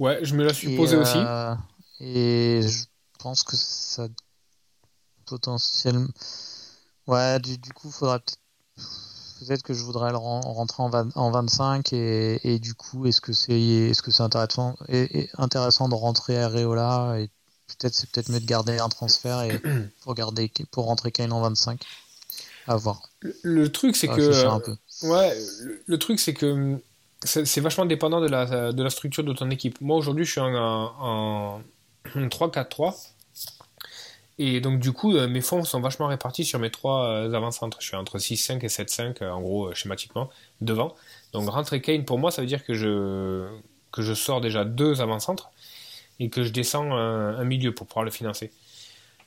Ouais, 0.00 0.18
je 0.22 0.34
me 0.34 0.44
la 0.44 0.52
suis 0.52 0.76
posée 0.76 0.96
aussi. 0.96 1.16
Euh, 1.16 1.54
et 2.00 2.62
je 2.62 2.84
pense 3.20 3.44
que 3.44 3.54
ça 3.54 4.08
potentiellement. 5.26 6.08
Ouais, 7.06 7.38
du, 7.40 7.58
du 7.58 7.72
coup, 7.72 7.90
faudra 7.90 8.18
peut-être 8.18 8.38
peut-être 9.40 9.62
que 9.62 9.74
je 9.74 9.82
voudrais 9.82 10.10
le 10.10 10.16
rentrer 10.16 10.82
en, 10.82 10.90
en 11.14 11.30
25 11.30 11.92
et, 11.92 12.40
et, 12.42 12.58
du 12.58 12.72
coup 12.72 13.06
est-ce 13.06 13.20
que 13.20 13.34
c'est 13.34 13.60
est-ce 13.60 14.00
que 14.00 14.10
c'est 14.10 14.22
intéressant 14.22 14.76
et, 14.88 15.28
intéressant 15.36 15.90
de 15.90 15.94
rentrer 15.94 16.42
Areola 16.42 17.16
et 17.18 17.28
peut-être 17.66 17.92
c'est 17.92 18.10
peut-être 18.10 18.30
mieux 18.30 18.40
de 18.40 18.46
garder 18.46 18.78
un 18.78 18.88
transfert 18.88 19.42
et 19.42 19.60
pour 20.00 20.14
garder 20.14 20.50
pour 20.70 20.86
rentrer 20.86 21.12
Kane 21.12 21.32
en 21.32 21.42
25 21.42 21.78
à 22.66 22.76
voir 22.76 23.02
le, 23.42 23.70
truc 23.70 23.94
c'est 23.96 24.08
que 24.08 24.46
un 24.46 24.60
peu. 24.60 24.74
Ouais, 25.02 25.36
le, 25.86 25.98
truc, 25.98 26.18
c'est 26.18 26.34
que 26.34 26.78
c'est 27.24 27.60
vachement 27.60 27.86
dépendant 27.86 28.20
de 28.20 28.28
la, 28.28 28.72
de 28.72 28.82
la 28.82 28.90
structure 28.90 29.24
de 29.24 29.32
ton 29.32 29.50
équipe. 29.50 29.80
Moi, 29.80 29.96
aujourd'hui, 29.96 30.24
je 30.24 30.32
suis 30.32 30.40
en, 30.40 30.54
en, 30.54 31.60
3-4-3. 32.14 32.94
Et 34.38 34.60
donc, 34.60 34.80
du 34.80 34.92
coup, 34.92 35.14
euh, 35.14 35.28
mes 35.28 35.40
fonds 35.40 35.64
sont 35.64 35.80
vachement 35.80 36.08
répartis 36.08 36.44
sur 36.44 36.58
mes 36.58 36.70
trois 36.70 37.06
euh, 37.08 37.32
avant-centres. 37.32 37.78
Je 37.80 37.86
suis 37.86 37.96
entre 37.96 38.18
6-5 38.18 38.62
et 38.62 38.68
7-5, 38.68 39.22
euh, 39.22 39.30
en 39.30 39.40
gros, 39.40 39.74
schématiquement, 39.74 40.28
devant. 40.60 40.94
Donc, 41.32 41.48
rentrer 41.48 41.80
Kane, 41.80 42.04
pour 42.04 42.18
moi, 42.18 42.30
ça 42.30 42.42
veut 42.42 42.46
dire 42.46 42.64
que 42.64 42.74
je, 42.74 43.48
que 43.92 44.02
je 44.02 44.12
sors 44.12 44.42
déjà 44.42 44.64
deux 44.64 45.00
avant-centres 45.00 45.50
et 46.20 46.28
que 46.28 46.42
je 46.44 46.50
descends 46.52 46.92
un, 46.92 47.44
milieu 47.44 47.74
pour 47.74 47.86
pouvoir 47.86 48.04
le 48.04 48.10
financer. 48.10 48.52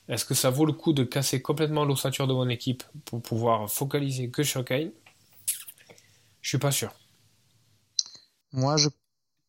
Est-ce 0.08 0.24
que 0.24 0.34
ça 0.34 0.50
vaut 0.50 0.66
le 0.66 0.72
coup 0.72 0.92
de 0.92 1.04
casser 1.04 1.42
complètement 1.42 1.84
l'ossature 1.84 2.26
de 2.26 2.32
mon 2.34 2.48
équipe 2.48 2.82
pour 3.04 3.22
pouvoir 3.22 3.70
focaliser 3.70 4.28
que 4.30 4.42
sur 4.42 4.64
Kane? 4.64 4.90
Je 6.40 6.48
suis 6.48 6.58
pas 6.58 6.72
sûr. 6.72 6.92
Moi, 8.52 8.76
je, 8.76 8.88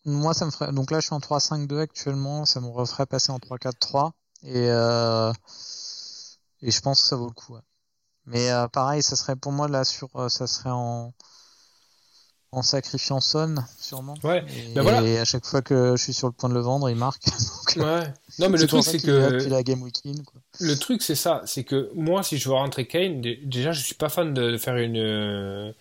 moi, 0.06 0.34
ça 0.34 0.46
me 0.46 0.52
ferait. 0.52 0.72
Donc 0.72 0.92
là, 0.92 1.00
je 1.00 1.08
suis 1.08 1.16
en 1.16 1.20
3-5-2 1.20 1.80
actuellement. 1.80 2.46
Ça 2.46 2.62
me 2.62 2.68
referait 2.68 3.06
passer 3.06 3.32
en 3.32 3.38
3-4-3. 3.38 4.12
Et, 4.44 4.70
euh... 4.70 5.32
et 6.62 6.72
je 6.72 6.82
pense 6.82 7.02
que 7.02 7.08
ça 7.08 7.16
vaut 7.16 7.28
le 7.28 7.34
coup. 7.34 7.58
Mais 8.26 8.52
euh, 8.52 8.68
pareil, 8.68 9.02
ça 9.02 9.16
serait 9.16 9.36
pour 9.36 9.52
moi 9.52 9.68
là 9.68 9.84
sur, 9.84 10.10
euh, 10.16 10.30
ça 10.30 10.48
serait 10.48 10.70
en 10.70 11.14
en 12.54 12.64
sacrifiant 12.64 13.22
Son, 13.22 13.56
sûrement. 13.80 14.16
Ouais. 14.24 14.44
Et, 14.50 14.74
ben 14.74 14.82
voilà. 14.82 15.04
et 15.04 15.20
à 15.20 15.24
chaque 15.24 15.46
fois 15.46 15.62
que 15.62 15.96
je 15.96 16.04
suis 16.04 16.14
sur 16.14 16.28
le 16.28 16.34
point 16.34 16.50
de 16.50 16.54
le 16.54 16.60
vendre, 16.60 16.90
il 16.90 16.98
marque. 16.98 17.24
ouais. 17.78 18.14
Non, 18.40 18.50
mais 18.50 18.58
le 18.58 18.68
truc, 18.68 18.84
c'est 18.84 19.00
que. 19.00 19.48
La 19.48 19.64
game 19.64 19.80
quoi. 19.80 20.42
Le 20.60 20.76
truc, 20.76 21.02
c'est 21.02 21.16
ça. 21.16 21.42
C'est 21.46 21.64
que 21.64 21.90
moi, 21.96 22.24
si 22.24 22.38
je 22.38 22.50
veux 22.50 22.56
rentrer 22.56 22.88
Kane, 22.88 23.22
déjà, 23.22 23.72
je 23.72 23.82
suis 23.82 23.96
pas 23.96 24.10
fan 24.10 24.34
de 24.34 24.58
faire 24.58 24.76
une 24.76 25.74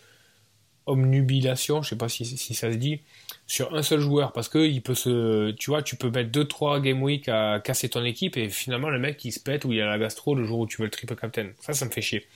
omnubilation, 0.91 1.82
je 1.82 1.91
sais 1.91 1.97
pas 1.97 2.09
si, 2.09 2.24
ça 2.26 2.72
se 2.72 2.76
dit, 2.76 3.01
sur 3.47 3.74
un 3.74 3.82
seul 3.82 4.01
joueur 4.01 4.32
parce 4.32 4.49
que 4.49 4.59
il 4.59 4.82
peut 4.82 4.95
se, 4.95 5.51
tu 5.53 5.70
vois, 5.70 5.82
tu 5.82 5.97
peux 5.97 6.11
mettre 6.11 6.30
2-3 6.30 6.80
game 6.80 7.03
week 7.03 7.28
à 7.28 7.61
casser 7.61 7.88
ton 7.88 8.05
équipe 8.05 8.36
et 8.36 8.49
finalement 8.49 8.91
le 8.91 8.99
mec 8.99 9.24
il 9.24 9.32
se 9.32 9.41
pète 9.41 9.64
ou 9.64 9.72
il 9.72 9.80
a 9.80 9.86
la 9.86 9.99
gastro 9.99 10.34
le 10.34 10.45
jour 10.45 10.61
où 10.61 10.66
tu 10.66 10.78
veux 10.78 10.84
le 10.84 10.91
triple 10.91 11.16
captain. 11.16 11.51
Ça, 11.61 11.72
ça 11.72 11.84
me 11.84 11.91
fait 11.91 12.03
chier. 12.03 12.26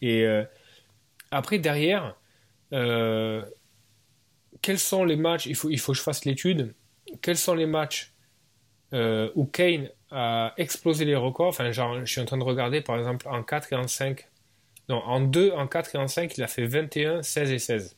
Et 0.00 0.24
euh, 0.24 0.44
après 1.30 1.58
derrière, 1.58 2.16
euh, 2.72 3.42
quels 4.62 4.78
sont 4.78 5.04
les 5.04 5.16
matchs 5.16 5.46
Il 5.46 5.54
faut, 5.54 5.70
il 5.70 5.78
faut 5.78 5.92
que 5.92 5.98
je 5.98 6.02
fasse 6.02 6.24
l'étude. 6.24 6.74
Quels 7.22 7.38
sont 7.38 7.54
les 7.54 7.66
matchs 7.66 8.12
euh, 8.92 9.30
où 9.34 9.44
Kane 9.44 9.90
a 10.10 10.54
explosé 10.56 11.04
les 11.04 11.16
records? 11.16 11.48
Enfin, 11.48 11.70
je 11.70 12.04
suis 12.04 12.20
en 12.20 12.24
train 12.24 12.38
de 12.38 12.44
regarder 12.44 12.80
par 12.80 12.98
exemple 12.98 13.28
en 13.28 13.42
4 13.42 13.72
et 13.72 13.76
en 13.76 13.88
5 13.88 14.28
non, 14.88 14.96
en 15.04 15.20
2, 15.20 15.52
en 15.52 15.66
4 15.68 15.94
et 15.94 15.98
en 15.98 16.08
5, 16.08 16.36
il 16.36 16.42
a 16.42 16.48
fait 16.48 16.66
21, 16.66 17.22
16 17.22 17.50
et 17.52 17.58
16. 17.58 17.96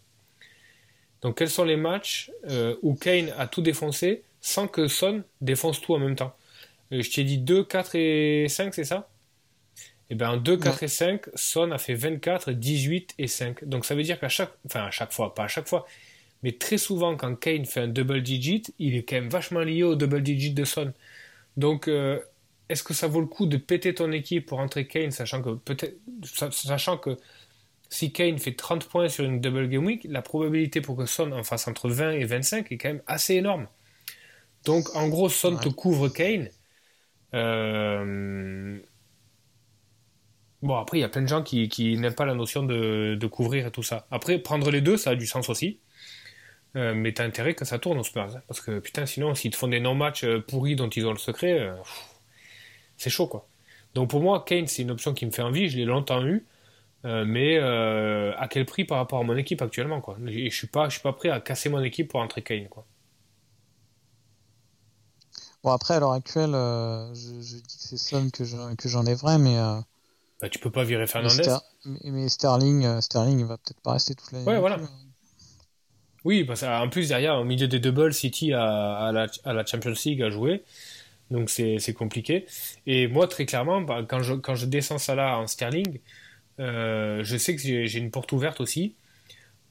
Donc 1.23 1.39
quels 1.39 1.51
sont 1.51 1.65
les 1.65 1.77
matchs 1.77 2.31
euh, 2.49 2.77
où 2.83 2.95
Kane 2.95 3.33
a 3.39 3.47
tout 3.47 3.63
défoncé 3.63 4.25
sans 4.41 4.69
que 4.69 4.89
Son 4.89 5.23
défonce 5.41 5.81
tout 5.81 5.95
en 5.95 5.99
même 5.99 6.17
temps? 6.17 6.35
Euh, 6.93 7.03
Je 7.03 7.11
t'ai 7.11 7.25
dit 7.25 7.39
2, 7.39 7.65
4 7.65 7.95
et 7.97 8.47
5, 8.49 8.75
c'est 8.75 8.85
ça? 8.85 9.11
Eh 10.11 10.15
bien 10.17 10.31
en 10.31 10.37
2, 10.37 10.57
4 10.57 10.83
et 10.83 10.89
5, 10.89 11.23
Son 11.35 11.71
a 11.71 11.79
fait 11.79 11.95
24, 11.95 12.51
18 12.53 13.15
et 13.19 13.29
5. 13.29 13.65
Donc 13.65 13.85
ça 13.85 13.95
veut 13.95 14.03
dire 14.03 14.19
qu'à 14.19 14.29
chaque... 14.29 14.53
Enfin 14.67 14.85
à 14.87 14.91
chaque 14.91 15.13
fois, 15.13 15.35
pas 15.35 15.45
à 15.45 15.49
chaque 15.49 15.69
fois, 15.69 15.87
mais 16.43 16.53
très 16.53 16.79
souvent 16.79 17.17
quand 17.17 17.35
Kane 17.37 17.67
fait 17.67 17.81
un 17.83 17.89
double 17.89 18.23
digit, 18.23 18.65
il 18.79 18.97
est 18.97 19.05
quand 19.05 19.17
même 19.17 19.31
vachement 19.31 19.61
lié 19.61 19.85
au 19.85 19.97
double 19.97 20.23
digit 20.23 20.53
de 20.55 20.65
Son. 20.65 20.93
Donc 21.57 21.89
euh, 21.89 22.21
est-ce 22.71 22.85
que 22.85 22.95
ça 22.95 23.09
vaut 23.09 23.21
le 23.21 23.27
coup 23.27 23.47
de 23.47 23.57
péter 23.57 23.95
ton 23.95 24.13
équipe 24.13 24.47
pour 24.47 24.61
entrer 24.61 24.87
Kane, 24.87 25.11
sachant 25.11 25.43
que 25.43 25.51
peut-être, 25.57 25.97
sachant 26.53 26.97
que 26.97 27.19
si 27.89 28.13
Kane 28.13 28.39
fait 28.39 28.55
30 28.55 28.89
points 28.89 29.09
sur 29.09 29.25
une 29.25 29.41
double 29.41 29.69
game 29.69 29.85
week, 29.85 30.07
la 30.09 30.23
probabilité 30.23 30.81
pour 30.81 30.97
que 30.97 31.05
Son 31.05 31.33
en 31.33 31.43
fasse 31.43 31.67
entre 31.67 31.91
20 31.91 32.13
et 32.13 32.25
25 32.25 32.71
est 32.71 32.79
quand 32.79 32.91
même 32.91 33.03
assez 33.09 33.35
énorme. 33.35 33.67
Donc 34.65 34.95
en 34.95 35.09
gros, 35.09 35.29
Son 35.29 35.57
te 35.57 35.69
couvre 35.69 36.09
Kane. 36.09 36.49
Euh, 37.35 38.79
bon, 40.63 40.77
après, 40.77 40.99
il 40.99 41.01
y 41.01 41.05
a 41.05 41.09
plein 41.09 41.23
de 41.23 41.29
gens 41.29 41.43
qui, 41.43 41.97
n'aiment 41.99 42.15
pas 42.15 42.25
la 42.25 42.35
notion 42.35 42.63
de, 42.63 43.27
couvrir 43.27 43.67
et 43.67 43.73
tout 43.73 43.83
ça. 43.83 44.07
Après, 44.13 44.39
prendre 44.39 44.71
les 44.71 44.81
deux, 44.81 44.97
ça 44.97 45.11
a 45.11 45.15
du 45.17 45.27
sens 45.27 45.49
aussi. 45.49 45.81
Euh, 46.77 46.95
mais 46.95 47.13
t'as 47.13 47.25
intérêt 47.25 47.55
que 47.55 47.65
ça 47.65 47.81
tourne 47.81 47.99
au 47.99 48.05
Spurs. 48.05 48.37
Hein, 48.37 48.43
parce 48.47 48.61
que 48.61 48.79
putain, 48.79 49.07
sinon, 49.07 49.35
s'ils 49.35 49.51
te 49.51 49.57
font 49.57 49.67
des 49.67 49.81
non-matchs 49.81 50.23
euh, 50.23 50.41
pourris 50.41 50.77
dont 50.77 50.89
ils 50.89 51.05
ont 51.05 51.11
le 51.11 51.19
secret, 51.19 51.69
c'est 53.01 53.11
chaud 53.11 53.27
quoi. 53.27 53.47
Donc 53.95 54.11
pour 54.11 54.21
moi, 54.21 54.45
Kane, 54.47 54.67
c'est 54.67 54.83
une 54.83 54.91
option 54.91 55.15
qui 55.15 55.27
me 55.27 55.33
fait 55.33 55.43
envie, 55.43 55.69
je 55.69 55.77
l'ai 55.77 55.85
longtemps 55.85 56.25
eu, 56.25 56.47
euh, 57.05 57.25
mais 57.27 57.59
euh, 57.59 58.33
à 58.37 58.47
quel 58.47 58.67
prix 58.67 58.85
par 58.85 58.99
rapport 58.99 59.19
à 59.19 59.25
mon 59.25 59.37
équipe 59.37 59.63
actuellement 59.63 60.01
quoi? 60.01 60.17
Et 60.29 60.51
je 60.51 60.57
suis 60.57 60.67
pas, 60.67 60.89
je 60.89 60.95
suis 60.95 61.03
pas 61.03 61.13
prêt 61.13 61.31
à 61.31 61.41
casser 61.41 61.71
mon 61.71 61.83
équipe 61.83 62.09
pour 62.09 62.21
entrer 62.21 62.43
Kane 62.43 62.69
quoi. 62.69 62.85
Bon 65.65 65.71
après 65.71 65.95
à 65.95 66.01
l'heure 66.01 66.13
actuelle, 66.13 66.55
euh, 66.55 67.13
je, 67.15 67.57
dis 67.57 67.63
que 67.63 67.69
c'est 67.69 67.97
Son 67.97 68.31
que 68.31 68.89
j'enlèverais, 68.89 69.39
mais 69.39 69.57
bah, 70.41 70.49
tu 70.49 70.59
peux 70.59 70.71
pas 70.71 70.85
virer 70.85 71.07
Fernandez. 71.07 71.57
Mais, 72.05 72.29
Sterling, 72.29 73.01
Sterling, 73.01 73.41
il 73.41 73.47
va 73.47 73.57
peut-être 73.57 73.81
pas 73.81 73.93
rester 73.93 74.15
toute 74.15 74.31
l'année. 74.33 74.47
Ouais 74.47 74.59
voilà. 74.59 74.77
Hein. 74.77 74.89
Oui, 76.25 76.45
parce 76.45 76.61
qu'en 76.61 76.89
plus 76.91 77.09
derrière, 77.09 77.37
au 77.37 77.45
milieu 77.45 77.67
des 77.67 77.79
doubles, 77.79 78.13
City 78.13 78.53
à, 78.53 79.11
la, 79.13 79.27
à 79.45 79.53
la 79.55 79.65
Champions 79.65 79.95
League 80.05 80.23
a 80.23 80.29
joué. 80.29 80.63
Donc 81.31 81.49
c'est 81.49 81.95
compliqué. 81.95 82.47
Et 82.87 83.07
moi, 83.07 83.29
très 83.29 83.47
clairement, 83.47 83.81
bah, 83.81 84.05
quand, 84.09 84.23
je, 84.23 84.67
descends 84.67 84.99
ça 84.99 85.15
là 85.15 85.39
en 85.39 85.47
sterling, 85.47 86.01
euh, 86.59 87.23
je 87.23 87.37
sais 87.37 87.55
que 87.55 87.63
j'ai 87.63 87.99
une 87.99 88.11
porte 88.11 88.33
ouverte 88.33 88.61
aussi 88.61 88.95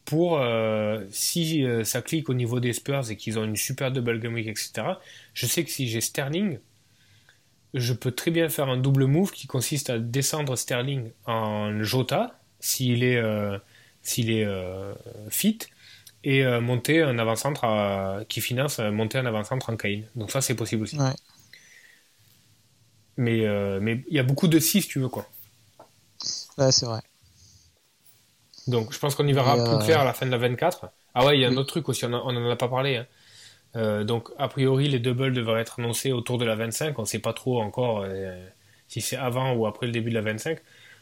pour 0.05 0.39
euh, 0.39 1.03
si 1.11 1.63
euh, 1.63 1.83
ça 1.83 2.01
clique 2.01 2.29
au 2.29 2.33
niveau 2.33 2.59
des 2.59 2.73
Spurs 2.73 3.11
et 3.11 3.15
qu'ils 3.15 3.37
ont 3.37 3.43
une 3.43 3.57
super 3.57 3.91
double 3.91 4.19
game 4.19 4.33
week, 4.33 4.47
etc. 4.47 4.93
Je 5.33 5.45
sais 5.45 5.63
que 5.63 5.69
si 5.69 5.87
j'ai 5.87 6.01
Sterling, 6.01 6.59
je 7.75 7.93
peux 7.93 8.11
très 8.11 8.31
bien 8.31 8.49
faire 8.49 8.69
un 8.69 8.77
double 8.77 9.05
move 9.05 9.31
qui 9.31 9.45
consiste 9.45 9.89
à 9.89 9.99
descendre 9.99 10.55
Sterling 10.55 11.11
en 11.25 11.83
Jota 11.83 12.39
s'il 12.59 13.03
est, 13.03 13.21
s'il 14.01 14.31
est 14.31 14.47
fit 15.29 15.59
et 16.23 16.43
monter 16.59 17.03
un 17.03 17.19
avant-centre 17.19 18.23
qui 18.27 18.41
finance 18.41 18.79
monter 18.79 19.19
un 19.19 19.27
avant-centre 19.27 19.69
en 19.69 19.77
Kane. 19.77 20.05
Donc 20.15 20.31
ça 20.31 20.41
c'est 20.41 20.55
possible 20.55 20.83
aussi. 20.83 20.97
Mais 23.19 23.45
euh, 23.45 23.79
mais 23.81 24.01
il 24.07 24.15
y 24.15 24.19
a 24.19 24.23
beaucoup 24.23 24.47
de 24.47 24.57
6, 24.59 24.87
tu 24.87 24.99
veux, 24.99 25.09
quoi. 25.09 25.27
Ouais, 26.57 26.71
c'est 26.71 26.85
vrai. 26.85 27.01
Donc, 28.65 28.93
je 28.93 28.99
pense 28.99 29.13
qu'on 29.13 29.27
y 29.27 29.33
verra 29.33 29.55
plus 29.55 29.73
euh, 29.73 29.79
clair 29.79 29.99
à 29.99 30.05
la 30.05 30.13
fin 30.13 30.25
de 30.25 30.31
la 30.31 30.37
24. 30.37 30.89
Ah 31.15 31.25
ouais, 31.25 31.37
il 31.37 31.41
y 31.41 31.45
a 31.45 31.49
un 31.49 31.57
autre 31.57 31.67
truc 31.67 31.89
aussi, 31.89 32.05
on 32.05 32.09
n'en 32.09 32.49
a 32.49 32.55
pas 32.55 32.69
parlé. 32.69 32.95
Hein. 32.95 33.07
Euh, 33.75 34.05
donc, 34.05 34.29
a 34.37 34.47
priori, 34.47 34.87
les 34.87 34.99
doubles 34.99 35.33
devraient 35.33 35.59
être 35.59 35.81
annoncés 35.81 36.13
autour 36.13 36.37
de 36.37 36.45
la 36.45 36.55
25. 36.55 36.97
On 36.97 37.01
ne 37.01 37.07
sait 37.07 37.19
pas 37.19 37.33
trop 37.33 37.61
encore 37.61 38.05
si 38.87 39.01
c'est 39.01 39.17
avant 39.17 39.53
ou 39.53 39.67
après 39.67 39.85
le 39.85 39.91
début 39.91 40.11
de 40.11 40.15
la 40.15 40.21
25. 40.21 40.57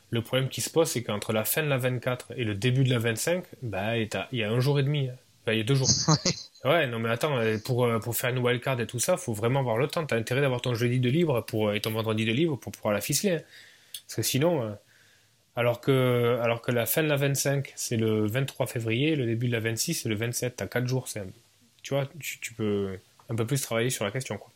Le 0.10 0.22
problème 0.23 0.49
qui 0.49 0.61
se 0.61 0.72
pose, 0.72 0.89
c'est 0.89 1.03
qu'entre 1.03 1.34
la 1.34 1.45
fin 1.45 1.61
de 1.61 1.68
la 1.68 1.77
24 1.77 2.34
et 2.35 2.45
le 2.45 2.56
début 2.56 2.84
de 2.84 2.89
la 2.89 2.98
25, 2.98 3.44
bah, 3.61 3.95
il 3.95 4.10
y 4.31 4.44
a 4.44 4.49
un 4.49 4.60
jour 4.60 4.80
et 4.80 4.84
demi. 4.84 5.10
Bah, 5.48 5.53
il 5.53 5.60
y 5.60 5.61
a 5.61 5.64
deux 5.64 5.76
jours. 5.76 5.88
ouais, 6.65 6.88
non 6.88 6.99
mais 6.99 7.07
attends, 7.07 7.38
euh, 7.38 7.57
pour, 7.57 7.86
euh, 7.86 7.99
pour 7.99 8.14
faire 8.18 8.32
une 8.32 8.40
wildcard 8.40 8.82
et 8.82 8.86
tout 8.86 8.99
ça, 8.99 9.15
faut 9.15 9.32
vraiment 9.32 9.61
avoir 9.61 9.78
le 9.78 9.88
temps. 9.88 10.06
T'as 10.06 10.18
intérêt 10.18 10.41
d'avoir 10.41 10.60
ton 10.60 10.74
jeudi 10.74 10.99
de 10.99 11.10
libre 11.10 11.40
pour, 11.40 11.74
et 11.74 11.80
ton 11.80 11.91
vendredi 11.91 12.26
de 12.26 12.34
libre 12.34 12.57
pour 12.57 12.74
pouvoir 12.74 12.94
la 12.94 12.99
ficeler. 12.99 13.36
Hein. 13.36 13.41
Parce 14.06 14.15
que 14.15 14.22
sinon, 14.24 14.78
alors 15.56 15.80
que, 15.80 16.38
alors 16.44 16.61
que 16.61 16.74
la 16.74 16.86
fin 16.86 17.02
de 17.02 17.07
la 17.07 17.15
25, 17.15 17.72
c'est 17.78 17.95
le 17.95 18.28
23 18.28 18.68
février, 18.68 19.15
le 19.15 19.26
début 19.26 19.48
de 19.48 19.53
la 19.53 19.61
26, 19.61 19.94
c'est 19.94 20.10
le 20.10 20.15
27. 20.15 20.57
T'as 20.57 20.68
4 20.68 20.86
jours. 20.86 21.07
Tu 21.82 21.94
vois, 21.94 22.10
tu, 22.19 22.53
peux 22.53 22.99
un 23.30 23.36
peu 23.36 23.48
plus 23.48 23.61
travailler 23.61 23.90
sur 23.90 24.03
la 24.03 24.11
question. 24.11 24.38
Quoi. 24.38 24.52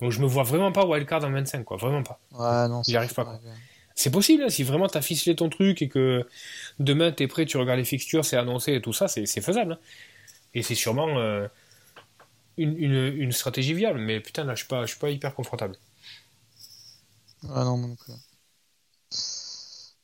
Donc 0.00 0.10
je 0.10 0.20
me 0.20 0.26
vois 0.26 0.42
vraiment 0.42 0.72
pas 0.72 0.84
wildcard 0.84 1.24
en 1.24 1.30
25, 1.30 1.62
quoi. 1.62 1.76
Vraiment 1.76 2.02
pas. 2.02 2.18
Ouais, 2.32 2.68
non, 2.68 2.82
J'y 2.82 2.96
arrive 2.96 3.14
pas. 3.14 3.40
C'est 3.94 4.10
possible, 4.10 4.44
hein, 4.44 4.48
si 4.48 4.64
vraiment 4.64 4.88
t'as 4.88 5.00
ficelé 5.00 5.34
ton 5.34 5.48
truc 5.48 5.82
et 5.82 5.88
que 5.88 6.24
demain 6.78 7.10
t'es 7.10 7.26
prêt, 7.26 7.46
tu 7.46 7.56
regardes 7.56 7.78
les 7.78 7.84
fixtures, 7.84 8.24
c'est 8.24 8.36
annoncé 8.36 8.74
et 8.74 8.80
tout 8.80 8.92
ça, 8.92 9.06
c'est 9.08 9.26
faisable. 9.40 9.72
Hein. 9.72 9.78
Et 10.54 10.62
c'est 10.62 10.74
sûrement 10.74 11.18
euh, 11.18 11.46
une, 12.56 12.76
une, 12.76 13.32
stratégie 13.32 13.74
viable. 13.74 13.98
Mais 13.98 14.20
putain, 14.20 14.44
là, 14.44 14.54
je 14.54 14.60
suis 14.60 14.68
pas, 14.68 14.82
je 14.82 14.90
suis 14.90 14.98
pas 14.98 15.10
hyper 15.10 15.34
confortable. 15.34 15.76
Ah 17.50 17.64
non, 17.64 17.76
non 17.78 17.94
plus. 17.94 18.14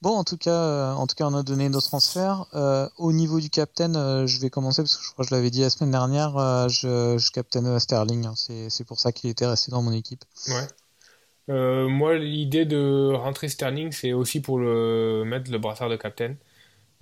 Bon, 0.04 0.10
en 0.18 0.24
tout 0.24 0.36
cas, 0.36 0.50
euh, 0.50 0.92
en 0.92 1.06
tout 1.06 1.14
cas, 1.14 1.24
on 1.24 1.34
a 1.34 1.42
donné 1.42 1.70
nos 1.70 1.80
transferts. 1.80 2.44
Euh, 2.52 2.86
au 2.98 3.10
niveau 3.10 3.40
du 3.40 3.48
captain, 3.48 3.94
euh, 3.94 4.26
je 4.26 4.38
vais 4.38 4.50
commencer 4.50 4.82
parce 4.82 4.98
que 4.98 5.02
je 5.02 5.10
crois 5.10 5.24
que 5.24 5.30
je 5.30 5.34
l'avais 5.34 5.48
dit 5.48 5.62
la 5.62 5.70
semaine 5.70 5.92
dernière. 5.92 6.68
je, 6.68 7.16
je 7.16 7.30
captaine 7.30 7.80
Sterling. 7.80 8.26
Hein. 8.26 8.34
c'est 8.36 8.84
pour 8.86 9.00
ça 9.00 9.12
qu'il 9.12 9.30
était 9.30 9.46
resté 9.46 9.70
dans 9.70 9.80
mon 9.80 9.92
équipe. 9.92 10.22
Ouais. 10.48 11.88
moi, 11.88 12.18
l'idée 12.18 12.66
de 12.66 13.14
rentrer 13.14 13.48
Sterling, 13.48 13.92
c'est 13.92 14.12
aussi 14.12 14.42
pour 14.42 14.58
le 14.58 15.24
mettre 15.24 15.50
le 15.50 15.56
brassard 15.56 15.88
de 15.88 15.96
captain. 15.96 16.34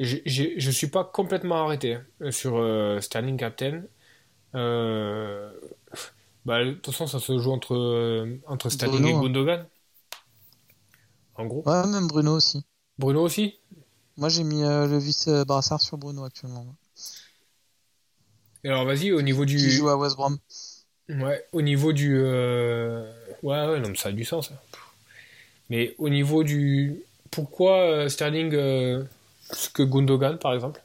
Je 0.03 0.67
ne 0.67 0.73
suis 0.73 0.89
pas 0.89 1.05
complètement 1.05 1.65
arrêté 1.65 1.99
hein, 2.21 2.31
sur 2.31 2.63
Sterling 3.01 3.37
captain. 3.37 3.83
Bah, 6.45 6.65
de 6.65 6.73
toute 6.73 6.87
façon, 6.87 7.07
ça 7.07 7.21
se 7.21 7.39
joue 7.39 7.53
entre, 7.53 8.27
entre 8.47 8.69
Sterling 8.69 9.07
et 9.07 9.13
hein. 9.13 9.21
Gundogan. 9.21 9.67
En 11.37 11.47
gros. 11.47 11.63
Ouais, 11.67 11.87
même 11.87 12.09
Bruno 12.09 12.37
aussi. 12.37 12.65
Bruno 12.99 13.23
aussi? 13.23 13.59
Moi 14.19 14.29
j'ai 14.29 14.45
mis 14.45 14.63
euh, 14.63 14.87
le 14.87 14.99
vice-brassard 14.99 15.81
sur 15.81 15.97
Bruno 15.97 16.25
actuellement. 16.25 16.67
Et 18.65 18.69
alors 18.69 18.85
vas-y, 18.85 19.13
au 19.13 19.23
niveau 19.23 19.45
du. 19.45 19.57
Qui 19.57 19.71
joue 19.71 19.89
à 19.89 19.97
West 19.97 20.17
Brom. 20.17 20.39
Ouais, 21.09 21.45
au 21.53 21.63
niveau 21.63 21.93
du. 21.93 22.19
Euh, 22.19 23.11
ouais, 23.43 23.67
ouais, 23.67 23.81
non, 23.81 23.89
mais 23.89 23.97
ça 23.97 24.11
a 24.11 24.13
du 24.13 24.25
sens. 24.25 24.53
Hein. 24.53 24.59
Mais 25.71 25.95
au 25.99 26.09
niveau 26.09 26.45
du. 26.45 27.03
Pourquoi 27.31 27.79
euh, 27.79 28.09
Que 29.73 29.83
Gundogan 29.83 30.39
par 30.39 30.55
exemple 30.55 30.83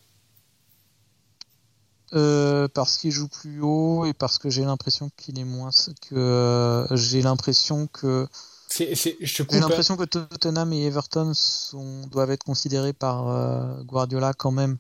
parce 2.74 2.98
qu'il 2.98 3.12
joue 3.12 3.28
plus 3.28 3.62
haut 3.62 4.06
et 4.06 4.14
parce 4.14 4.38
que 4.38 4.50
j'ai 4.50 4.64
l'impression 4.64 5.10
qu'il 5.18 5.40
est 5.40 5.44
moins 5.44 5.72
que 6.10 6.88
j'ai 6.92 7.22
l'impression 7.22 7.88
que 7.88 8.28
j'ai 8.70 9.60
l'impression 9.60 9.98
que 9.98 10.04
Tottenham 10.04 10.74
et 10.74 10.86
Everton 10.86 11.34
sont, 11.34 12.08
doivent 12.08 12.32
être 12.32 12.44
considérés 12.44 12.94
par 12.94 13.30
euh, 13.30 13.84
Guardiola 13.84 14.34
quand 14.34 14.52
même 14.52 14.78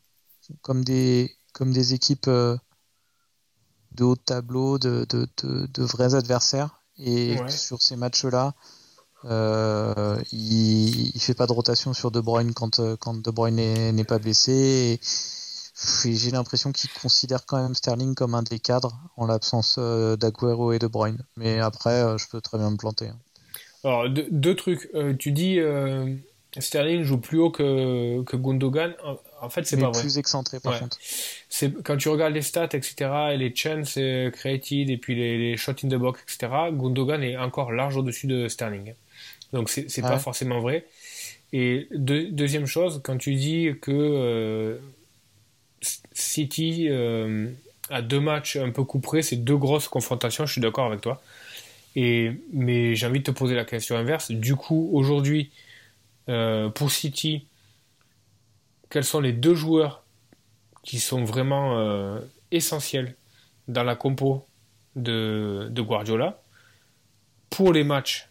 comme 0.61 0.83
des, 0.83 1.35
comme 1.53 1.71
des 1.71 1.93
équipes 1.93 2.27
euh, 2.27 2.57
de 3.91 4.03
haut 4.03 4.15
de 4.15 4.21
tableau, 4.21 4.77
de, 4.77 5.05
de, 5.09 5.27
de, 5.43 5.83
vrais 5.83 6.15
adversaires. 6.15 6.81
Et 6.97 7.37
sur 7.49 7.81
ces 7.81 7.95
matchs-là, 7.95 8.53
euh, 9.25 10.17
il, 10.31 11.11
ne 11.13 11.19
fait 11.19 11.33
pas 11.33 11.47
de 11.47 11.53
rotation 11.53 11.93
sur 11.93 12.11
De 12.11 12.19
Bruyne 12.19 12.53
quand, 12.53 12.79
quand 12.97 13.21
De 13.21 13.31
Bruyne 13.31 13.55
n'est 13.55 14.03
pas 14.03 14.19
blessé. 14.19 14.99
j'ai 15.01 16.31
l'impression 16.31 16.71
qu'il 16.71 16.89
considère 17.01 17.45
quand 17.45 17.61
même 17.61 17.75
Sterling 17.75 18.15
comme 18.15 18.35
un 18.35 18.43
des 18.43 18.59
cadres 18.59 18.97
en 19.15 19.25
l'absence 19.25 19.79
d'Aguero 19.79 20.71
et 20.71 20.79
De 20.79 20.87
Bruyne. 20.87 21.23
Mais 21.35 21.59
après, 21.59 22.17
je 22.17 22.27
peux 22.29 22.41
très 22.41 22.57
bien 22.57 22.71
me 22.71 22.77
planter. 22.77 23.07
Hein. 23.07 23.19
Alors, 23.83 24.09
deux, 24.09 24.55
trucs. 24.55 24.89
Euh, 24.95 25.13
tu 25.17 25.31
dis 25.31 25.59
euh, 25.59 26.13
Sterling 26.57 27.03
joue 27.03 27.19
plus 27.19 27.39
haut 27.39 27.51
que, 27.51 28.21
que 28.23 28.35
Gundogan. 28.35 28.93
En, 29.41 29.49
fait, 29.49 29.65
c'est 29.65 29.77
pas 29.77 29.89
vrai. 29.89 30.01
plus 30.01 30.17
excentré, 30.17 30.59
par 30.59 30.79
contre. 30.79 30.97
C'est, 31.49 31.83
quand 31.83 31.97
tu 31.97 32.09
regardes 32.09 32.33
les 32.33 32.41
stats, 32.41 32.69
etc., 32.73 33.11
et 33.33 33.37
les 33.37 33.55
chances 33.55 33.99
created, 34.33 34.89
et 34.89 34.97
puis 34.97 35.15
les, 35.15 35.37
les, 35.37 35.57
shots 35.57 35.73
in 35.83 35.89
the 35.89 35.95
box, 35.95 36.21
etc., 36.23 36.51
Gundogan 36.71 37.23
est 37.23 37.37
encore 37.37 37.71
large 37.71 37.97
au-dessus 37.97 38.27
de 38.27 38.47
Sterling. 38.47 38.93
Donc, 39.53 39.69
c'est, 39.69 39.89
c'est 39.89 40.01
pas 40.01 40.19
forcément 40.19 40.59
vrai. 40.59 40.85
Et 41.53 41.87
deuxième 41.91 42.65
chose, 42.65 43.01
quand 43.03 43.17
tu 43.17 43.35
dis 43.35 43.69
que 43.81 43.91
euh, 43.91 44.77
City 46.11 46.89
a 47.89 48.01
deux 48.01 48.19
matchs 48.19 48.57
un 48.57 48.71
peu 48.71 48.83
couperés, 48.83 49.21
c'est 49.21 49.37
deux 49.37 49.55
grosses 49.55 49.87
confrontations, 49.87 50.45
je 50.45 50.51
suis 50.51 50.61
d'accord 50.61 50.85
avec 50.85 51.01
toi 51.01 51.21
mais 52.53 52.95
j'ai 52.95 53.07
envie 53.07 53.19
de 53.19 53.23
te 53.23 53.31
poser 53.31 53.55
la 53.55 53.65
question 53.65 53.97
inverse. 53.97 54.31
Du 54.31 54.55
coup, 54.55 54.89
aujourd'hui, 54.93 55.51
euh, 56.29 56.69
pour 56.69 56.91
City, 56.91 57.47
quels 58.89 59.03
sont 59.03 59.19
les 59.19 59.33
deux 59.33 59.55
joueurs 59.55 60.03
qui 60.83 60.99
sont 60.99 61.23
vraiment 61.23 61.79
euh, 61.79 62.19
essentiels 62.51 63.15
dans 63.67 63.83
la 63.83 63.95
compo 63.95 64.45
de, 64.95 65.71
Guardiola? 65.75 66.39
Pour 67.49 67.73
les 67.73 67.83
matchs 67.83 68.26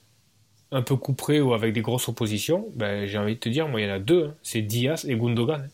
un 0.72 0.82
peu 0.82 0.96
couperés 0.96 1.40
ou 1.40 1.54
avec 1.54 1.72
des 1.72 1.80
grosses 1.80 2.08
oppositions, 2.08 2.68
ben, 2.74 3.06
j'ai 3.06 3.18
envie 3.18 3.34
de 3.34 3.40
te 3.40 3.48
dire, 3.48 3.68
moi, 3.68 3.80
il 3.80 3.86
y 3.86 3.90
en 3.90 3.94
a 3.94 3.98
deux. 3.98 4.26
Hein. 4.26 4.34
c'est 4.42 4.62
Diaz 4.62 5.04
et 5.08 5.16
Gundogan. 5.16 5.68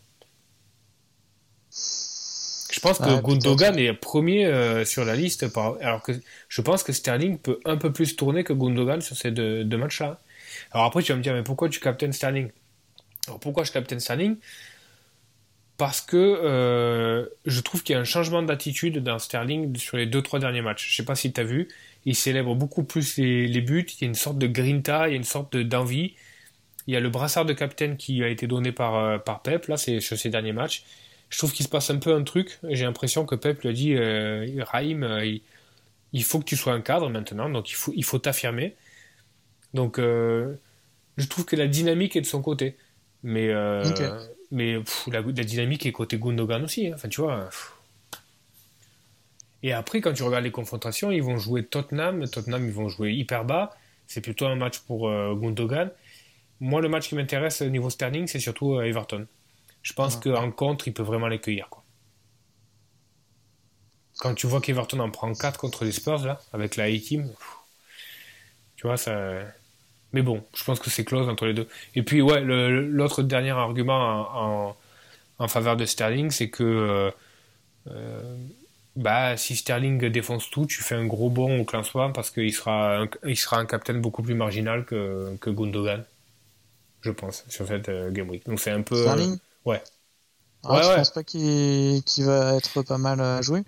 Je 1.71 2.81
pense 2.81 2.99
que 2.99 3.21
Gundogan 3.21 3.79
est 3.79 3.93
premier 3.93 4.47
euh, 4.47 4.85
sur 4.85 5.05
la 5.05 5.15
liste, 5.15 5.47
alors 5.81 6.03
que 6.03 6.13
je 6.49 6.61
pense 6.63 6.83
que 6.83 6.93
Sterling 6.93 7.39
peut 7.39 7.61
un 7.65 7.77
peu 7.77 7.93
plus 7.93 8.17
tourner 8.17 8.45
que 8.45 8.53
Gundogan 8.53 9.01
sur 9.01 9.17
ces 9.17 9.31
deux, 9.31 9.65
matchs-là. 9.65 10.21
Alors 10.73 10.87
après, 10.87 11.03
tu 11.03 11.13
vas 11.13 11.19
me 11.19 11.23
dire, 11.23 11.33
mais 11.33 11.43
pourquoi 11.43 11.69
tu 11.69 11.81
captaines 11.81 12.13
Sterling? 12.13 12.51
Alors 13.29 13.39
pourquoi 13.41 13.65
je 13.65 13.73
captaine 13.73 14.01
Sterling? 14.01 14.37
Parce 15.79 16.01
que 16.01 16.17
euh, 16.17 17.27
je 17.47 17.61
trouve 17.61 17.83
qu'il 17.83 17.95
y 17.95 17.97
a 17.97 18.01
un 18.01 18.05
changement 18.05 18.43
d'attitude 18.43 18.99
dans 18.99 19.19
Sterling 19.19 19.77
sur 19.77 19.97
les 19.97 20.07
deux 20.07 20.23
trois 20.23 20.39
derniers 20.39 20.63
matchs. 20.63 20.89
Je 20.91 20.97
sais 20.97 21.05
pas 21.05 21.15
si 21.15 21.33
tu 21.33 21.41
as 21.41 21.45
vu, 21.45 21.69
il 22.05 22.15
célèbre 22.15 22.55
beaucoup 22.55 22.85
plus 22.85 23.17
les, 23.17 23.61
buts, 23.61 23.87
il 23.89 24.03
y 24.03 24.05
a 24.05 24.09
une 24.09 24.15
sorte 24.15 24.39
de 24.39 24.47
grinta, 24.47 25.09
il 25.09 25.13
y 25.13 25.15
a 25.15 25.17
une 25.17 25.25
sorte 25.25 25.57
d'envie. 25.57 26.15
il 26.87 26.95
y 26.95 26.97
a 26.97 27.01
le 27.01 27.09
brassard 27.09 27.45
de 27.47 27.53
capitaine 27.53 27.97
qui 27.97 28.23
a 28.23 28.29
été 28.29 28.47
donné 28.47 28.73
par, 28.73 28.97
euh, 28.97 29.19
par 29.19 29.43
Pep, 29.43 29.67
là, 29.67 29.77
c'est 29.77 30.01
sur 30.01 30.19
ces 30.19 30.29
derniers 30.31 30.53
matchs 30.53 30.85
je 31.31 31.39
trouve 31.39 31.53
qu'il 31.53 31.65
se 31.65 31.71
passe 31.71 31.89
un 31.89 31.97
peu 31.97 32.15
un 32.15 32.25
truc. 32.25 32.59
J'ai 32.69 32.85
l'impression 32.85 33.25
que 33.25 33.35
Pep 33.35 33.63
lui 33.63 33.71
a 33.71 33.73
dit 33.73 33.95
euh, 33.95 34.63
Raïm, 34.65 35.03
euh, 35.03 35.25
il, 36.13 36.25
faut 36.25 36.39
que 36.39 36.45
tu 36.45 36.57
sois 36.57 36.75
un 36.75 36.83
cadre 36.83 37.09
maintenant, 37.09 37.49
donc 37.49 37.71
il 37.71 37.75
faut 37.75 37.91
il 37.97 38.05
faut 38.05 38.19
t'affirmer. 38.19 38.77
Donc 39.73 39.97
je 39.99 41.27
trouve 41.31 41.47
que 41.47 41.57
la 41.57 41.69
dynamique 41.69 42.17
est 42.17 42.21
de 42.21 42.27
son 42.27 42.43
côté, 42.43 42.77
mais 43.23 43.51
mais 44.53 44.77
la, 45.09 45.23
dynamique 45.23 45.87
est 45.87 45.93
côté 45.93 46.19
Gundogan 46.19 46.63
aussi. 46.63 46.87
Hein. 46.87 46.93
Enfin 46.95 47.09
tu 47.09 47.21
vois. 47.21 47.51
Et 49.65 49.73
après, 49.73 50.01
quand 50.01 50.13
tu 50.13 50.23
regardes 50.23 50.45
les 50.45 50.51
confrontations, 50.51 51.11
ils 51.11 51.23
vont 51.23 51.39
jouer 51.39 51.65
Tottenham. 51.65 52.29
Tottenham, 52.29 52.65
ils 52.67 52.73
vont 52.73 52.89
jouer 52.89 53.13
hyper 53.13 53.45
bas. 53.45 53.77
C'est 54.07 54.21
plutôt 54.21 54.47
un 54.47 54.57
match 54.57 54.81
pour 54.81 55.09
Gundogan. 55.09 55.91
Moi, 56.61 56.81
le 56.81 56.89
match 56.89 57.09
qui 57.09 57.15
m'intéresse 57.15 57.63
au 57.63 57.69
niveau 57.69 57.91
Sterling, 57.91 58.27
c'est 58.27 58.41
surtout 58.41 58.81
Everton. 58.81 59.27
Je 59.83 59.93
pense 59.93 60.17
qu'en 60.17 60.51
contre, 60.51 60.89
il 60.89 60.95
peut 60.95 61.03
vraiment 61.03 61.29
les 61.29 61.41
cueillir. 61.41 61.69
Quoi. 61.69 61.83
Quand 64.19 64.35
tu 64.35 64.47
vois 64.47 64.61
qu'Everton 64.61 65.01
en 65.01 65.11
prend 65.11 65.33
4 65.33 65.59
contre 65.59 65.85
les 65.85 65.93
Spurs, 65.93 66.25
là, 66.25 66.41
avec 66.53 66.77
la 66.77 66.85
A-Team, 66.85 67.33
tu 68.77 68.87
vois, 68.87 68.97
ça. 68.97 69.41
Mais 70.13 70.23
bon, 70.23 70.45
je 70.55 70.65
pense 70.65 70.79
que 70.79 70.91
c'est 70.91 71.05
close 71.05 71.29
entre 71.29 71.47
les 71.47 71.55
deux. 71.55 71.69
Et 71.95 72.03
puis, 72.03 72.21
ouais, 72.21 72.41
l'autre 72.43 73.23
dernier 73.23 73.51
argument 73.51 74.77
en, 75.39 75.49
faveur 75.49 75.77
de 75.77 75.85
Sterling, 75.87 76.31
c'est 76.31 76.51
que 76.51 76.63
euh, 76.63 77.11
euh, 77.91 78.37
bah, 78.95 79.37
si 79.37 79.57
Sterling 79.57 79.99
défonce 80.09 80.51
tout, 80.51 80.67
tu 80.67 80.83
fais 80.83 80.95
un 80.95 81.07
gros 81.07 81.31
bond 81.31 81.61
au 81.61 81.65
classement 81.65 82.13
parce 82.13 82.31
qu'il 82.31 82.53
sera, 82.53 83.03
un, 83.03 83.09
il 83.27 83.37
sera 83.37 83.59
un 83.59 83.67
capitaine 83.67 84.01
beaucoup 84.01 84.23
plus 84.23 84.35
marginal 84.35 84.85
que, 84.85 85.37
que 85.41 85.51
Gundogan, 85.51 86.05
je 87.01 87.11
pense, 87.11 87.45
sur 87.49 87.67
cette 87.67 87.89
euh, 87.89 88.11
Game 88.11 88.29
Week. 88.31 88.47
Donc 88.47 88.61
c'est 88.61 88.71
un 88.71 88.83
peu. 88.83 89.05
Ouais. 89.65 89.83
Ah, 90.65 90.75
ouais, 90.75 90.83
je 90.83 90.95
pense 90.95 91.11
pas 91.11 91.25
qu'il 91.25 92.25
va 92.25 92.55
être 92.55 92.83
pas 92.83 92.99
mal 92.99 93.21
à 93.21 93.43
jouer? 93.43 93.65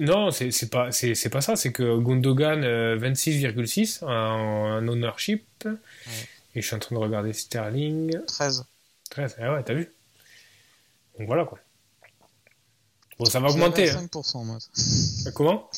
Non, 0.00 0.30
c'est 0.30 0.70
pas, 0.70 0.90
pas 0.90 1.40
ça. 1.40 1.56
C'est 1.56 1.72
que 1.72 1.98
Gundogan, 1.98 2.60
26,6 2.60 4.02
euh, 4.02 4.06
en, 4.06 4.86
ownership. 4.86 5.44
Et 6.54 6.62
je 6.62 6.66
suis 6.66 6.76
en 6.76 6.78
train 6.78 6.94
de 6.94 7.00
regarder 7.00 7.32
Sterling. 7.32 8.16
13. 8.26 8.64
13, 9.10 9.36
ah 9.40 9.54
ouais, 9.54 9.62
t'as 9.64 9.74
vu? 9.74 9.92
Donc 11.18 11.26
voilà 11.26 11.44
quoi. 11.44 11.58
Bon, 13.18 13.24
ça 13.26 13.40
va 13.40 13.48
augmenter. 13.48 13.88
À 13.88 14.00
5%, 14.00 14.38
hein. 14.38 14.44
moi. 14.44 14.58
Comment? 15.34 15.68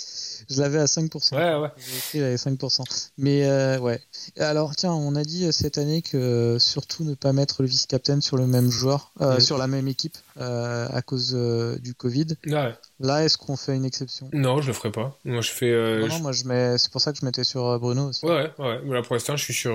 Je 0.48 0.60
l'avais 0.60 0.78
à 0.78 0.84
5%. 0.84 1.34
Ouais, 1.34 1.60
ouais. 1.60 1.68
J'ai 2.12 2.18
écrit, 2.18 2.50
5%. 2.50 2.82
Mais 3.18 3.44
euh, 3.46 3.78
ouais. 3.78 4.00
Alors, 4.38 4.74
tiens, 4.76 4.92
on 4.92 5.14
a 5.16 5.24
dit 5.24 5.52
cette 5.52 5.76
année 5.76 6.02
que 6.02 6.56
surtout 6.60 7.04
ne 7.04 7.14
pas 7.14 7.32
mettre 7.32 7.62
le 7.62 7.68
vice-captain 7.68 8.20
sur 8.20 8.36
le 8.36 8.46
même 8.46 8.70
joueur, 8.70 9.12
euh, 9.20 9.40
sur 9.40 9.58
la 9.58 9.66
même 9.66 9.88
équipe, 9.88 10.16
euh, 10.38 10.88
à 10.90 11.02
cause 11.02 11.34
du 11.80 11.94
Covid. 11.94 12.28
Ouais. 12.46 12.74
Là, 13.00 13.24
est-ce 13.24 13.36
qu'on 13.36 13.56
fait 13.56 13.74
une 13.74 13.84
exception? 13.84 14.30
Non, 14.32 14.62
je 14.62 14.68
le 14.68 14.72
ferai 14.72 14.92
pas. 14.92 15.18
Moi, 15.24 15.42
je 15.42 15.50
fais. 15.50 15.98
Non, 15.98 16.08
non, 16.08 16.20
moi, 16.20 16.32
je 16.32 16.44
mets. 16.44 16.78
C'est 16.78 16.90
pour 16.90 17.00
ça 17.00 17.12
que 17.12 17.18
je 17.18 17.24
mettais 17.24 17.44
sur 17.44 17.78
Bruno 17.80 18.08
aussi. 18.08 18.24
Ouais, 18.24 18.50
ouais. 18.58 18.80
ouais. 18.84 18.94
Là, 18.94 19.02
pour 19.02 19.14
l'instant, 19.14 19.36
je 19.36 19.44
suis 19.44 19.54
sur, 19.54 19.74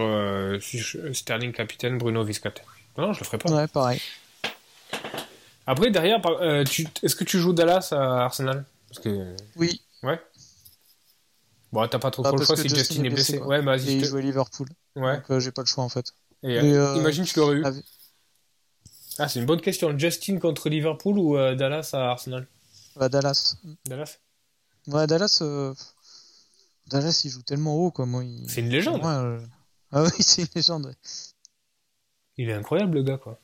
Sterling 1.13 1.51
capitaine, 1.51 1.97
Bruno 1.97 2.23
vice-captain. 2.23 2.63
Non, 2.97 3.13
je 3.13 3.19
le 3.19 3.25
ferai 3.25 3.37
pas. 3.37 3.51
Ouais, 3.51 3.67
pareil. 3.67 4.01
Après, 5.71 5.89
derrière, 5.89 6.19
est-ce 6.65 7.15
que 7.15 7.23
tu 7.23 7.39
joues 7.39 7.53
Dallas 7.53 7.89
à 7.93 8.25
Arsenal? 8.25 8.65
Parce 8.89 8.99
que... 8.99 9.37
Oui. 9.55 9.81
Ouais. 10.03 10.19
Bon, 11.71 11.87
t'as 11.87 11.97
pas 11.97 12.11
trop, 12.11 12.23
trop 12.23 12.35
le 12.35 12.43
choix 12.43 12.57
si 12.57 12.67
Justin, 12.67 13.05
est 13.05 13.09
blessé. 13.09 13.37
Ouais, 13.37 13.61
mais 13.61 13.77
vas-y. 13.77 13.91
Et 13.91 13.97
il 13.99 14.17
Liverpool. 14.17 14.67
Ouais. 14.97 15.15
Donc, 15.15 15.31
euh, 15.31 15.39
j'ai 15.39 15.53
pas 15.53 15.61
le 15.61 15.67
choix 15.67 15.85
en 15.85 15.87
fait. 15.87 16.13
Et, 16.43 16.59
euh, 16.59 16.97
imagine, 16.97 17.23
tu 17.23 17.39
l'aurais 17.39 17.55
eu. 17.55 17.65
Ah, 19.17 19.29
c'est 19.29 19.39
une 19.39 19.45
bonne 19.45 19.61
question. 19.61 19.97
Justin 19.97 20.39
contre 20.39 20.67
Liverpool 20.67 21.17
ou 21.17 21.37
euh, 21.37 21.55
Dallas 21.55 21.91
à 21.93 22.09
Arsenal? 22.09 22.47
Bah, 22.97 23.07
Dallas. 23.07 23.55
Dallas? 23.85 24.17
Ouais, 24.87 25.07
Dallas. 25.07 25.41
Dallas, 26.87 27.21
il 27.23 27.29
joue 27.29 27.43
tellement 27.43 27.77
haut, 27.77 27.91
quoi. 27.91 28.05
Moi, 28.05 28.25
C'est 28.47 28.59
une 28.59 28.69
légende. 28.69 29.01
Ah 29.93 30.03
oui, 30.03 30.11
c'est 30.19 30.41
une 30.41 30.47
légende. 30.55 30.95
Il 32.37 32.49
est 32.49 32.53
incroyable, 32.53 32.95
le 32.95 33.03
gars, 33.03 33.17
quoi. 33.17 33.39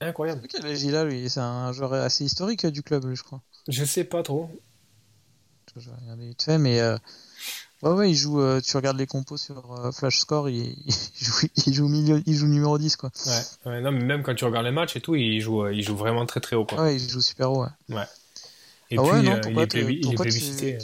Incroyable. 0.00 0.46
Quel 0.48 0.64
âge 0.66 0.82
il 0.82 0.94
a, 0.94 1.04
lui 1.04 1.28
C'est 1.28 1.40
un 1.40 1.72
joueur 1.72 1.92
assez 1.94 2.24
historique 2.24 2.66
du 2.66 2.82
club, 2.82 3.12
je 3.14 3.22
crois. 3.22 3.42
Je 3.66 3.84
sais 3.84 4.04
pas 4.04 4.22
trop. 4.22 4.50
Je 5.76 5.90
vais 5.90 5.96
regarder 6.00 6.28
vite 6.28 6.42
fait, 6.42 6.58
mais. 6.58 6.80
Ouais, 7.82 7.92
ouais, 7.92 8.10
il 8.10 8.14
joue. 8.14 8.40
Euh, 8.40 8.60
tu 8.60 8.76
regardes 8.76 8.98
les 8.98 9.06
compos 9.06 9.36
sur 9.36 9.72
euh, 9.72 9.92
Flash 9.92 10.18
Score, 10.18 10.48
il, 10.48 10.74
joue, 11.20 11.46
il, 11.66 11.72
joue 11.72 11.88
milieu, 11.88 12.22
il 12.26 12.34
joue 12.34 12.48
numéro 12.48 12.76
10, 12.76 12.96
quoi. 12.96 13.10
Ouais, 13.26 13.42
ouais, 13.66 13.80
non, 13.80 13.92
mais 13.92 14.02
même 14.02 14.22
quand 14.22 14.34
tu 14.34 14.44
regardes 14.44 14.66
les 14.66 14.72
matchs 14.72 14.96
et 14.96 15.00
tout, 15.00 15.14
il 15.14 15.40
joue, 15.40 15.64
euh, 15.64 15.72
il 15.72 15.82
joue 15.82 15.96
vraiment 15.96 16.26
très 16.26 16.40
très 16.40 16.56
haut, 16.56 16.64
quoi. 16.64 16.82
Ouais, 16.82 16.96
il 16.96 17.08
joue 17.08 17.20
super 17.20 17.52
haut, 17.52 17.62
ouais. 17.62 17.96
Ouais. 17.96 18.02
Et 18.90 18.98
ah 18.98 19.02
puis, 19.02 19.10
ouais, 19.10 19.22
non, 19.22 19.40
il, 19.48 19.58
est 19.60 20.16
plébiscité. 20.16 20.78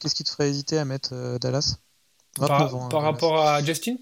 Qu'est-ce 0.00 0.14
qui 0.16 0.24
te 0.24 0.30
ferait 0.30 0.48
hésiter 0.48 0.78
à 0.78 0.84
mettre 0.84 1.38
Dallas? 1.38 1.76
Par, 2.34 2.74
hein, 2.74 2.88
par 2.88 3.02
rapport 3.02 3.38
à 3.38 3.62
Justin? 3.62 3.96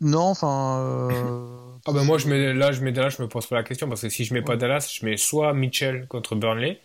Non, 0.00 0.28
enfin. 0.28 1.69
Ah 1.86 1.92
ben 1.92 2.04
moi, 2.04 2.18
je 2.18 2.28
mets, 2.28 2.52
là, 2.52 2.72
je 2.72 2.82
mets 2.82 2.92
Dallas, 2.92 3.14
je 3.16 3.22
me 3.22 3.28
pose 3.28 3.46
pas 3.46 3.56
la 3.56 3.62
question, 3.62 3.88
parce 3.88 4.02
que 4.02 4.08
si 4.08 4.24
je 4.24 4.34
mets 4.34 4.42
pas 4.42 4.56
Dallas, 4.56 4.92
je 4.98 5.04
mets 5.06 5.16
soit 5.16 5.54
Mitchell 5.54 6.06
contre 6.08 6.34
Burnley, 6.34 6.78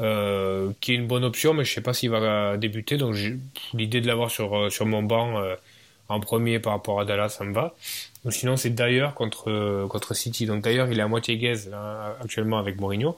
euh, 0.00 0.72
qui 0.80 0.92
est 0.92 0.94
une 0.96 1.06
bonne 1.06 1.24
option, 1.24 1.54
mais 1.54 1.64
je 1.64 1.72
sais 1.72 1.80
pas 1.80 1.94
s'il 1.94 2.10
va 2.10 2.56
débuter. 2.56 2.96
Donc 2.98 3.16
l'idée 3.72 4.00
de 4.00 4.06
l'avoir 4.06 4.30
sur, 4.30 4.56
euh, 4.56 4.70
sur 4.70 4.84
mon 4.84 5.02
banc 5.02 5.38
euh, 5.38 5.54
en 6.08 6.20
premier 6.20 6.58
par 6.58 6.72
rapport 6.74 7.00
à 7.00 7.04
Dallas, 7.04 7.30
ça 7.30 7.44
me 7.44 7.54
va. 7.54 7.74
sinon, 8.30 8.56
c'est 8.56 8.70
d'ailleurs 8.70 9.14
contre, 9.14 9.86
contre 9.88 10.14
City. 10.14 10.46
Donc 10.46 10.62
d'ailleurs, 10.64 10.90
il 10.90 10.98
est 10.98 11.02
à 11.02 11.08
moitié 11.08 11.38
gaze 11.38 11.70
actuellement 12.22 12.58
avec 12.58 12.80
Mourinho. 12.80 13.16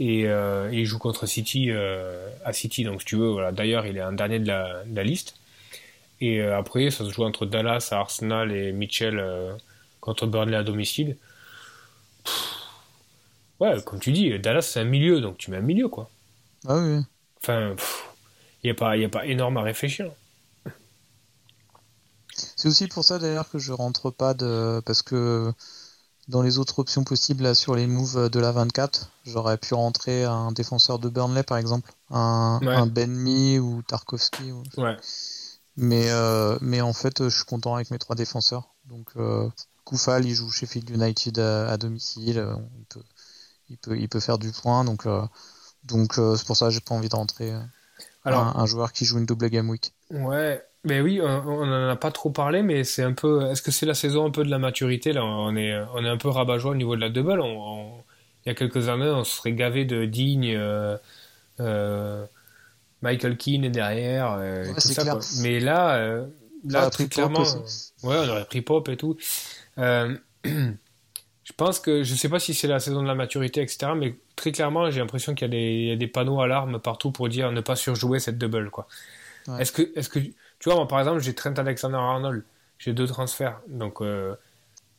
Et, 0.00 0.26
il 0.72 0.84
joue 0.84 0.98
contre 0.98 1.26
City 1.26 1.70
à 2.44 2.52
City. 2.52 2.84
Donc 2.84 3.00
si 3.00 3.06
tu 3.06 3.16
veux, 3.16 3.30
voilà, 3.30 3.52
d'ailleurs, 3.52 3.86
il 3.86 3.96
est 3.96 4.00
un 4.00 4.12
dernier 4.12 4.40
de 4.40 4.48
la, 4.48 4.84
de 4.84 4.96
la 4.96 5.04
liste. 5.04 5.36
Et 6.20 6.42
après, 6.42 6.90
ça 6.90 7.04
se 7.04 7.10
joue 7.10 7.24
entre 7.24 7.46
Dallas, 7.46 7.88
Arsenal 7.92 8.52
et 8.52 8.72
Mitchell 8.72 9.18
contre 10.02 10.26
Burnley 10.26 10.56
à 10.56 10.64
domicile. 10.64 11.16
Ouais, 13.60 13.80
comme 13.84 14.00
tu 14.00 14.12
dis, 14.12 14.38
Dallas 14.38 14.62
c'est 14.62 14.80
un 14.80 14.84
milieu, 14.84 15.20
donc 15.20 15.38
tu 15.38 15.50
mets 15.50 15.56
un 15.58 15.62
milieu 15.62 15.88
quoi. 15.88 16.10
Ah 16.66 16.76
oui. 16.76 17.00
Enfin, 17.42 17.74
il 18.62 18.66
n'y 18.66 18.70
a, 18.70 18.74
pas, 18.74 18.90
a 18.90 19.08
pas 19.08 19.26
énorme 19.26 19.56
à 19.56 19.62
réfléchir. 19.62 20.10
C'est 22.34 22.68
aussi 22.68 22.88
pour 22.88 23.04
ça 23.04 23.18
d'ailleurs 23.18 23.48
que 23.48 23.58
je 23.58 23.72
rentre 23.72 24.10
pas 24.10 24.34
de. 24.34 24.82
Parce 24.84 25.02
que 25.02 25.52
dans 26.28 26.42
les 26.42 26.58
autres 26.58 26.78
options 26.78 27.04
possibles 27.04 27.44
là, 27.44 27.54
sur 27.54 27.74
les 27.74 27.86
moves 27.86 28.30
de 28.30 28.40
la 28.40 28.52
24, 28.52 29.10
j'aurais 29.24 29.58
pu 29.58 29.74
rentrer 29.74 30.24
un 30.24 30.52
défenseur 30.52 30.98
de 30.98 31.08
Burnley 31.08 31.42
par 31.42 31.58
exemple, 31.58 31.92
un, 32.10 32.60
un 32.62 32.86
Benmi 32.86 33.58
ou 33.58 33.82
Tarkovsky. 33.82 34.52
Ouais. 34.76 34.96
Mais, 35.76 36.10
euh, 36.10 36.58
mais 36.60 36.80
en 36.80 36.92
fait, 36.92 37.24
je 37.24 37.34
suis 37.34 37.44
content 37.44 37.74
avec 37.74 37.90
mes 37.90 37.98
trois 37.98 38.14
défenseurs. 38.16 38.74
Donc, 38.84 39.08
euh, 39.16 39.48
Koufal, 39.84 40.24
il 40.24 40.34
joue 40.34 40.50
chez 40.50 40.66
Field 40.66 40.88
United 40.90 41.38
à, 41.38 41.70
à 41.70 41.76
domicile. 41.76 42.40
On 42.40 42.84
peut, 42.88 43.02
il 43.72 43.78
peut, 43.78 43.98
il 43.98 44.08
peut 44.08 44.20
faire 44.20 44.38
du 44.38 44.50
point. 44.52 44.84
Donc, 44.84 45.06
euh, 45.06 45.22
donc 45.84 46.18
euh, 46.18 46.36
c'est 46.36 46.46
pour 46.46 46.56
ça 46.56 46.66
que 46.66 46.72
j'ai 46.72 46.80
pas 46.80 46.94
envie 46.94 47.08
de 47.08 47.16
rentrer 47.16 47.52
euh, 47.52 47.60
Alors, 48.24 48.58
un, 48.58 48.66
joueur 48.66 48.92
qui 48.92 49.04
joue 49.04 49.18
une 49.18 49.26
double 49.26 49.48
game 49.48 49.68
week. 49.68 49.92
Ouais, 50.10 50.62
mais 50.84 51.00
oui, 51.00 51.20
on 51.22 51.66
n'en 51.66 51.88
a 51.88 51.96
pas 51.96 52.10
trop 52.10 52.30
parlé, 52.30 52.62
mais 52.62 52.84
c'est 52.84 53.02
un 53.02 53.12
peu. 53.12 53.50
Est-ce 53.50 53.62
que 53.62 53.70
c'est 53.70 53.86
la 53.86 53.94
saison 53.94 54.26
un 54.26 54.30
peu 54.30 54.44
de 54.44 54.50
la 54.50 54.58
maturité 54.58 55.12
là? 55.12 55.24
On 55.24 55.56
est, 55.56 55.74
on 55.94 56.04
est 56.04 56.08
un 56.08 56.18
peu 56.18 56.28
rabat-joie 56.28 56.72
au 56.72 56.76
niveau 56.76 56.96
de 56.96 57.00
la 57.00 57.08
double. 57.08 57.40
il 57.42 58.48
y 58.48 58.50
a 58.50 58.54
quelques 58.54 58.88
années, 58.88 59.08
on 59.08 59.24
serait 59.24 59.52
gavé 59.52 59.84
de 59.84 60.04
digne. 60.04 60.58
Michael 63.00 63.36
Keane 63.36 63.64
est 63.64 63.70
derrière, 63.70 64.38
tout 64.74 64.80
ça, 64.80 65.18
Mais 65.40 65.58
là, 65.58 66.24
là, 66.64 66.90
très 66.90 67.08
clairement, 67.08 67.40
ouais, 67.40 68.16
on 68.16 68.28
aurait 68.28 68.44
pris 68.44 68.62
Pop 68.62 68.88
et 68.88 68.96
tout. 68.96 69.16
Je 71.44 71.52
pense 71.56 71.80
que, 71.80 72.04
je 72.04 72.14
sais 72.14 72.28
pas 72.28 72.38
si 72.38 72.54
c'est 72.54 72.68
la 72.68 72.78
saison 72.78 73.02
de 73.02 73.08
la 73.08 73.16
maturité, 73.16 73.62
etc., 73.62 73.92
mais 73.96 74.14
très 74.36 74.52
clairement, 74.52 74.90
j'ai 74.90 75.00
l'impression 75.00 75.34
qu'il 75.34 75.52
y, 75.52 75.90
a 75.90 75.96
des 75.96 76.06
panneaux 76.06 76.40
alarmes 76.40 76.78
partout 76.78 77.10
pour 77.10 77.28
dire 77.28 77.50
ne 77.50 77.60
pas 77.60 77.74
surjouer 77.74 78.20
cette 78.20 78.38
double, 78.38 78.70
quoi. 78.70 78.86
Est-ce 79.58 79.72
que, 79.72 79.90
est-ce 79.96 80.08
que, 80.08 80.20
tu 80.20 80.34
vois, 80.64 80.76
moi, 80.76 80.86
par 80.86 81.00
exemple, 81.00 81.20
j'ai 81.20 81.34
Trent 81.34 81.54
Alexander-Arnold, 81.54 82.44
j'ai 82.78 82.92
deux 82.92 83.08
transferts, 83.08 83.60
donc, 83.66 84.00
euh, 84.00 84.36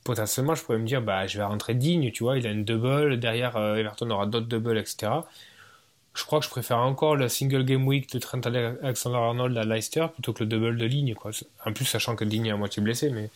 potentiellement, 0.04 0.54
je 0.54 0.64
pourrais 0.64 0.80
me 0.80 0.86
dire, 0.86 1.02
bah, 1.02 1.28
je 1.28 1.38
vais 1.38 1.46
rentrer 1.46 1.76
digne, 1.76 2.12
tu 2.12 2.24
vois, 2.24 2.38
il 2.38 2.46
a 2.46 2.52
une 2.52 2.66
double, 2.66 3.20
derrière, 3.20 3.56
euh, 3.56 3.76
Everton 3.76 4.10
aura 4.10 4.26
d'autres 4.26 4.48
doubles, 4.48 4.78
etc. 4.78 5.14
Je 6.14 6.26
crois 6.26 6.40
que 6.40 6.46
je 6.46 6.50
préfère 6.52 6.80
encore 6.80 7.16
le 7.16 7.30
single 7.30 7.64
game 7.64 7.88
week 7.88 8.12
de 8.12 8.20
Trent 8.20 8.42
Alexander-Arnold 8.42 9.58
à 9.58 9.64
Leicester 9.64 10.08
plutôt 10.14 10.34
que 10.34 10.44
le 10.44 10.48
double 10.48 10.78
de 10.78 10.86
ligne, 10.86 11.16
quoi. 11.16 11.32
En 11.66 11.72
plus, 11.72 11.86
sachant 11.86 12.18
que 12.18 12.26
Digne 12.26 12.48
est 12.48 12.52
à 12.52 12.58
moitié 12.58 12.84
blessé, 12.84 13.10
mais 13.10 13.32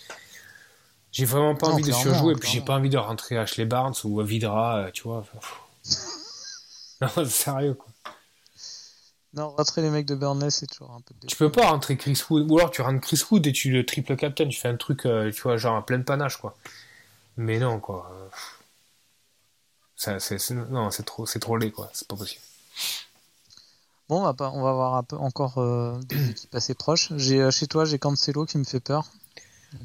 j'ai 1.11 1.25
vraiment 1.25 1.55
pas 1.55 1.67
envie 1.67 1.83
de 1.83 1.91
surjouer, 1.91 2.33
et 2.33 2.35
puis 2.35 2.49
j'ai 2.49 2.61
pas 2.61 2.75
envie 2.75 2.89
de 2.89 2.97
rentrer 2.97 3.37
Ashley 3.37 3.65
Barnes 3.65 3.95
ou 4.03 4.21
Vidra, 4.21 4.77
euh, 4.77 4.91
tu 4.91 5.03
vois. 5.03 5.23
non, 7.01 7.25
sérieux, 7.25 7.73
quoi. 7.73 7.87
Non, 9.33 9.49
rentrer 9.49 9.81
les 9.81 9.89
mecs 9.89 10.05
de 10.05 10.15
Burnley, 10.15 10.49
c'est 10.49 10.67
toujours 10.67 10.91
un 10.91 11.01
peu. 11.01 11.13
Tu 11.27 11.35
peux 11.35 11.51
pas 11.51 11.69
rentrer 11.69 11.95
Chris 11.97 12.19
Wood, 12.29 12.49
ou 12.49 12.57
alors 12.57 12.71
tu 12.71 12.81
rentres 12.81 13.01
Chris 13.01 13.21
Wood 13.29 13.45
et 13.45 13.51
tu 13.51 13.71
le 13.71 13.85
triple 13.85 14.15
captain, 14.15 14.47
tu 14.47 14.59
fais 14.59 14.69
un 14.69 14.77
truc, 14.77 15.05
euh, 15.05 15.31
tu 15.31 15.41
vois, 15.41 15.57
genre 15.57 15.75
en 15.75 15.81
pleine 15.81 16.03
panache, 16.03 16.37
quoi. 16.37 16.55
Mais 17.35 17.59
non, 17.59 17.79
quoi. 17.79 18.09
Ça, 19.95 20.19
c'est, 20.19 20.51
non, 20.51 20.91
c'est 20.91 21.03
trop, 21.03 21.25
c'est 21.25 21.39
trop 21.39 21.57
laid, 21.57 21.71
quoi. 21.71 21.89
C'est 21.93 22.07
pas 22.07 22.15
possible. 22.15 22.41
Bon, 24.09 24.21
on 24.25 24.31
va, 24.31 24.51
on 24.53 24.63
va 24.63 24.73
voir 24.73 24.95
un 24.95 25.03
peu 25.03 25.17
encore 25.17 25.57
euh, 25.57 25.99
des 26.03 26.29
équipes 26.31 26.55
assez 26.55 26.73
proches. 26.73 27.11
J'ai, 27.17 27.51
chez 27.51 27.67
toi, 27.67 27.85
j'ai 27.85 27.99
Cancelo 27.99 28.45
qui 28.45 28.57
me 28.57 28.63
fait 28.63 28.79
peur. 28.79 29.05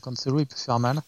Cancelo, 0.00 0.40
il 0.40 0.46
peut 0.46 0.56
faire 0.56 0.78
mal. 0.78 1.02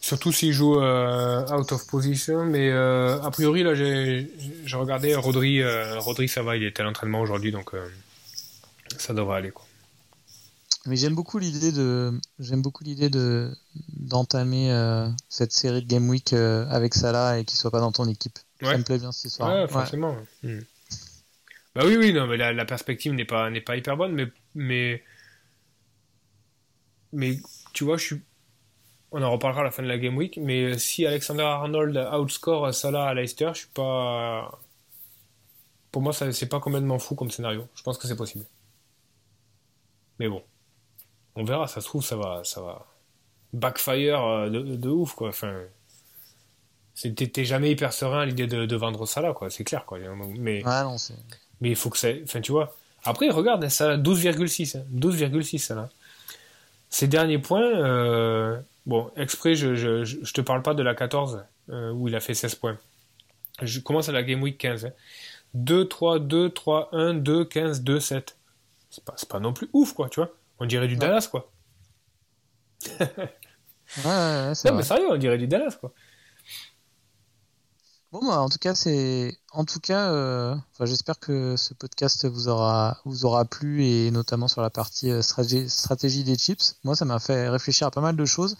Surtout 0.00 0.32
s'il 0.32 0.52
joue 0.52 0.80
euh, 0.80 1.44
out 1.48 1.72
of 1.72 1.86
position, 1.88 2.44
mais 2.44 2.70
euh, 2.70 3.20
a 3.20 3.30
priori 3.30 3.64
là 3.64 3.74
j'ai 3.74 4.30
regardé 4.72 5.14
Rodri, 5.16 5.60
euh, 5.60 5.98
Rodri 5.98 6.28
ça 6.28 6.42
va, 6.42 6.56
il 6.56 6.62
était 6.62 6.82
à 6.82 6.84
l'entraînement 6.84 7.20
aujourd'hui 7.20 7.50
donc 7.50 7.72
ça 8.96 9.12
devrait 9.12 9.38
aller 9.38 9.50
quoi. 9.50 9.66
Mais 10.86 10.96
j'aime 10.96 11.14
beaucoup 11.16 11.38
l'idée 11.38 11.72
de 11.72 12.12
j'aime 12.38 12.62
beaucoup 12.62 12.84
l'idée 12.84 13.10
de 13.10 13.50
d'entamer 13.88 14.70
cette 15.28 15.52
série 15.52 15.82
de 15.82 15.88
game 15.88 16.08
week 16.08 16.32
avec 16.32 16.94
Salah 16.94 17.40
et 17.40 17.44
qu'il 17.44 17.58
soit 17.58 17.72
pas 17.72 17.80
dans 17.80 17.92
ton 17.92 18.08
équipe. 18.08 18.38
Ça 18.62 18.78
me 18.78 18.84
plaît 18.84 18.98
bien 18.98 19.10
histoire. 19.10 19.62
Ouais, 19.62 19.68
forcément. 19.68 20.16
Hmm. 20.44 20.60
Bah 21.74 21.82
oui 21.84 21.96
oui 21.96 22.12
non 22.12 22.26
mais 22.28 22.36
la, 22.36 22.52
la 22.52 22.64
perspective 22.64 23.12
n'est 23.12 23.24
pas 23.24 23.50
n'est 23.50 23.60
pas 23.60 23.76
hyper 23.76 23.96
bonne 23.96 24.12
mais 24.12 24.28
mais 24.54 25.02
mais 27.12 27.38
tu 27.78 27.84
vois, 27.84 27.96
je 27.96 28.04
suis. 28.06 28.22
On 29.12 29.22
en 29.22 29.30
reparlera 29.30 29.60
à 29.60 29.64
la 29.64 29.70
fin 29.70 29.84
de 29.84 29.88
la 29.88 29.98
game 29.98 30.16
week, 30.16 30.36
mais 30.42 30.76
si 30.78 31.06
Alexander 31.06 31.44
Arnold 31.44 31.96
outscore 32.12 32.74
Salah 32.74 33.06
à 33.06 33.14
Leicester, 33.14 33.50
je 33.54 33.60
suis 33.60 33.68
pas. 33.68 34.58
Pour 35.92 36.02
moi, 36.02 36.12
c'est 36.12 36.48
pas 36.48 36.58
complètement 36.58 36.98
fou 36.98 37.14
comme 37.14 37.30
scénario. 37.30 37.68
Je 37.76 37.84
pense 37.84 37.96
que 37.96 38.08
c'est 38.08 38.16
possible. 38.16 38.44
Mais 40.18 40.28
bon, 40.28 40.42
on 41.36 41.44
verra. 41.44 41.68
Ça 41.68 41.80
se 41.80 41.86
trouve, 41.86 42.04
ça 42.04 42.16
va, 42.16 42.42
ça 42.42 42.60
va 42.60 42.84
backfire 43.52 44.24
euh, 44.24 44.50
de, 44.50 44.88
ouf, 44.88 45.14
quoi. 45.14 45.28
Enfin, 45.28 45.62
t'es 46.96 47.44
jamais 47.44 47.70
hyper 47.70 47.92
serein 47.92 48.22
à 48.22 48.26
l'idée 48.26 48.48
de, 48.48 48.76
vendre 48.76 49.06
Salah, 49.06 49.34
quoi. 49.34 49.50
C'est 49.50 49.62
clair, 49.62 49.86
quoi. 49.86 50.00
Mais, 50.36 50.64
mais 51.60 51.70
il 51.70 51.76
faut 51.76 51.90
que 51.90 51.98
ça. 51.98 52.08
Enfin, 52.24 52.40
tu 52.40 52.50
vois. 52.50 52.76
Après, 53.04 53.30
regarde, 53.30 53.68
ça 53.68 53.96
12,6. 53.96 54.82
12,6, 54.92 55.58
Salah. 55.58 55.88
Ces 56.90 57.06
derniers 57.06 57.38
points, 57.38 57.62
euh, 57.62 58.60
bon, 58.86 59.10
exprès, 59.16 59.54
je, 59.54 59.74
je, 59.74 60.04
je, 60.04 60.32
te 60.32 60.40
parle 60.40 60.62
pas 60.62 60.74
de 60.74 60.82
la 60.82 60.94
14 60.94 61.44
euh, 61.70 61.92
où 61.92 62.08
il 62.08 62.16
a 62.16 62.20
fait 62.20 62.34
16 62.34 62.54
points. 62.54 62.78
Je 63.60 63.80
commence 63.80 64.08
à 64.08 64.12
la 64.12 64.22
Game 64.22 64.42
Week 64.42 64.56
15. 64.56 64.92
2, 65.54 65.88
3, 65.88 66.18
2, 66.20 66.50
3, 66.50 66.88
1, 66.92 67.14
2, 67.14 67.44
15, 67.44 67.82
2, 67.82 68.00
7. 68.00 68.36
C'est 68.90 69.04
pas, 69.04 69.16
pas 69.28 69.40
non 69.40 69.52
plus 69.52 69.68
ouf, 69.72 69.92
quoi, 69.92 70.08
tu 70.08 70.20
vois. 70.20 70.30
On 70.58 70.66
dirait 70.66 70.88
du 70.88 70.96
Dallas, 70.96 71.28
quoi. 71.30 71.50
ouais, 73.00 73.06
ouais, 74.04 74.52
c'est 74.54 74.70
Non, 74.70 74.76
mais 74.76 74.82
sérieux, 74.82 75.10
on 75.10 75.16
dirait 75.16 75.38
du 75.38 75.46
Dallas, 75.46 75.76
quoi. 75.78 75.92
Bon, 78.10 78.20
bah, 78.26 78.40
en 78.40 78.48
tout 78.48 78.56
cas, 78.56 78.74
c'est, 78.74 79.36
en 79.52 79.66
tout 79.66 79.80
cas, 79.80 80.10
euh, 80.12 80.54
enfin, 80.72 80.86
j'espère 80.86 81.18
que 81.18 81.56
ce 81.58 81.74
podcast 81.74 82.24
vous 82.26 82.48
aura, 82.48 82.96
vous 83.04 83.26
aura 83.26 83.44
plu 83.44 83.84
et 83.84 84.10
notamment 84.10 84.48
sur 84.48 84.62
la 84.62 84.70
partie 84.70 85.10
euh, 85.10 85.20
stratégie, 85.20 85.68
stratégie 85.68 86.24
des 86.24 86.36
chips. 86.36 86.76
Moi, 86.84 86.96
ça 86.96 87.04
m'a 87.04 87.18
fait 87.18 87.50
réfléchir 87.50 87.86
à 87.86 87.90
pas 87.90 88.00
mal 88.00 88.16
de 88.16 88.24
choses. 88.24 88.56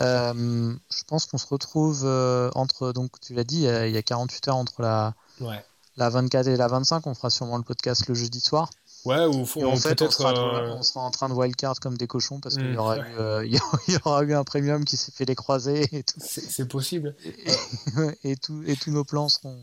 Euh, 0.00 0.74
je 0.90 1.02
pense 1.06 1.24
qu'on 1.24 1.38
se 1.38 1.46
retrouve 1.46 2.02
euh, 2.04 2.50
entre, 2.54 2.92
donc, 2.92 3.18
tu 3.20 3.32
l'as 3.32 3.44
dit, 3.44 3.60
il 3.60 3.62
y, 3.62 3.68
a, 3.68 3.86
il 3.86 3.94
y 3.94 3.96
a 3.96 4.02
48 4.02 4.48
heures 4.48 4.56
entre 4.56 4.82
la, 4.82 5.14
Ouais. 5.40 5.64
la 5.96 6.10
24 6.10 6.48
et 6.48 6.56
la 6.58 6.68
25. 6.68 7.06
On 7.06 7.14
fera 7.14 7.30
sûrement 7.30 7.56
le 7.56 7.64
podcast 7.64 8.06
le 8.06 8.14
jeudi 8.14 8.40
soir. 8.40 8.68
Ouais, 9.06 9.24
ou 9.24 9.40
en 9.42 9.44
fait, 9.46 9.62
on 9.64 9.78
peut-être. 9.78 10.12
sera, 10.12 10.32
euh, 10.32 10.74
on 10.76 10.82
sera 10.82 11.00
en 11.00 11.10
train 11.10 11.28
de 11.28 11.34
wildcard 11.34 11.80
comme 11.80 11.96
des 11.96 12.06
cochons 12.06 12.38
parce 12.40 12.56
qu'il 12.56 12.72
y, 12.72 12.76
aura 12.76 12.96
ouais. 12.96 13.00
eu, 13.10 13.14
euh, 13.18 13.46
il 13.46 13.54
y 13.54 13.96
aura- 13.96 14.10
aura 14.16 14.24
eu 14.24 14.34
un 14.34 14.44
premium 14.44 14.84
qui 14.84 14.96
s'est 14.98 15.12
fait 15.12 15.24
les 15.24 15.34
croiser 15.34 15.88
et 15.96 16.02
tout. 16.02 16.20
c'est 16.20 16.68
possible. 16.68 17.14
Et, 17.24 18.32
et, 18.32 18.36
tout, 18.36 18.62
et 18.66 18.76
tous 18.76 18.90
nos 18.90 19.04
plans 19.04 19.28
seront. 19.28 19.58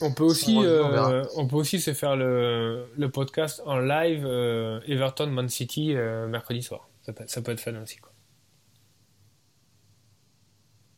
On 0.00 0.12
peut 0.12 0.24
aussi, 0.24 0.54
On 0.56 0.64
euh, 0.64 1.24
on 1.36 1.46
peut 1.46 1.56
aussi 1.56 1.78
se 1.78 1.92
faire 1.92 2.16
le, 2.16 2.86
le 2.96 3.10
podcast 3.10 3.60
en 3.66 3.78
live 3.80 4.24
euh, 4.24 4.80
Everton 4.86 5.26
Man 5.26 5.50
City 5.50 5.94
euh, 5.94 6.26
mercredi 6.26 6.62
soir. 6.62 6.88
Ça 7.04 7.12
peut, 7.12 7.24
ça 7.26 7.42
peut 7.42 7.52
être 7.52 7.60
fun 7.60 7.74
aussi. 7.82 7.96
Quoi. 7.98 8.10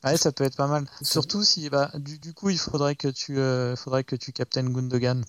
Ouais, 0.04 0.16
ça 0.16 0.32
peut 0.32 0.44
être 0.44 0.56
pas 0.56 0.66
mal. 0.66 0.86
Surtout 1.00 1.42
si, 1.44 1.68
bah, 1.70 1.90
du, 1.94 2.18
du 2.18 2.34
coup, 2.34 2.50
il 2.50 2.58
faudrait 2.58 2.96
que 2.96 3.08
tu, 3.08 3.38
euh, 3.38 3.76
faudrait 3.76 4.04
que 4.04 4.16
tu 4.16 4.32
captaines 4.32 4.72
Gundogan. 4.72 5.24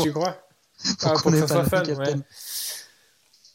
Tu 0.00 0.12
crois? 0.12 0.36
Pour 1.00 1.12
Ah, 1.12 1.16
qu'on 1.22 1.32
ait 1.34 1.40
pas 1.46 1.64
captain. 1.64 1.94
ouais. 1.94 2.14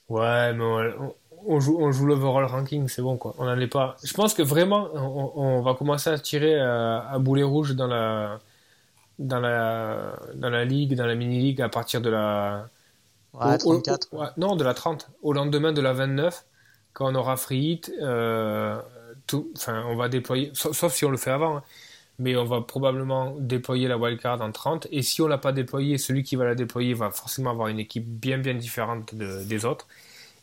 Ouais, 0.09 0.53
mais 0.53 0.63
on, 0.63 1.15
on 1.45 1.59
joue, 1.59 1.77
on 1.79 1.91
joue 1.91 2.05
l'overall 2.07 2.45
ranking, 2.45 2.87
c'est 2.87 3.01
bon 3.01 3.17
quoi. 3.17 3.35
On 3.37 3.45
n'en 3.45 3.59
est 3.59 3.67
pas. 3.67 3.95
Je 4.03 4.13
pense 4.13 4.33
que 4.33 4.41
vraiment, 4.41 4.89
on, 4.93 5.31
on 5.35 5.61
va 5.61 5.75
commencer 5.75 6.09
à 6.09 6.17
tirer 6.17 6.59
à, 6.59 7.01
à 7.09 7.19
boulet 7.19 7.43
rouge 7.43 7.75
dans 7.75 7.87
la, 7.87 8.39
dans 9.19 9.39
la, 9.41 10.17
dans 10.35 10.49
la 10.49 10.65
ligue, 10.65 10.95
dans 10.95 11.05
la 11.07 11.15
mini 11.15 11.39
ligue 11.39 11.61
à 11.61 11.69
partir 11.69 12.01
de 12.01 12.09
la. 12.11 12.69
Ouais, 13.33 13.57
au- 13.65 13.75
au- 13.75 13.81
34. 13.81 14.07
ouais, 14.13 14.27
non, 14.37 14.55
de 14.55 14.63
la 14.63 14.73
30. 14.73 15.09
Au 15.23 15.33
lendemain 15.33 15.73
de 15.73 15.81
la 15.81 15.93
29, 15.93 16.45
quand 16.93 17.11
on 17.11 17.15
aura 17.15 17.37
free 17.37 17.59
hit, 17.73 17.91
euh, 18.01 18.81
tout, 19.27 19.51
enfin, 19.57 19.83
on 19.87 19.95
va 19.97 20.09
déployer, 20.09 20.51
sauf, 20.55 20.75
sauf 20.77 20.93
si 20.93 21.05
on 21.05 21.11
le 21.11 21.17
fait 21.17 21.31
avant, 21.31 21.57
hein, 21.57 21.63
mais 22.19 22.35
on 22.35 22.45
va 22.45 22.61
probablement 22.61 23.35
déployer 23.39 23.87
la 23.87 23.97
wildcard 23.97 24.41
en 24.41 24.51
30. 24.51 24.87
Et 24.91 25.01
si 25.01 25.21
on 25.21 25.27
l'a 25.27 25.37
pas 25.37 25.51
déployé, 25.53 25.97
celui 25.97 26.23
qui 26.23 26.35
va 26.35 26.45
la 26.45 26.55
déployer 26.55 26.93
va 26.93 27.11
forcément 27.11 27.51
avoir 27.51 27.69
une 27.69 27.79
équipe 27.79 28.05
bien, 28.05 28.37
bien 28.37 28.53
différente 28.55 29.15
de- 29.15 29.43
des 29.45 29.65
autres. 29.65 29.87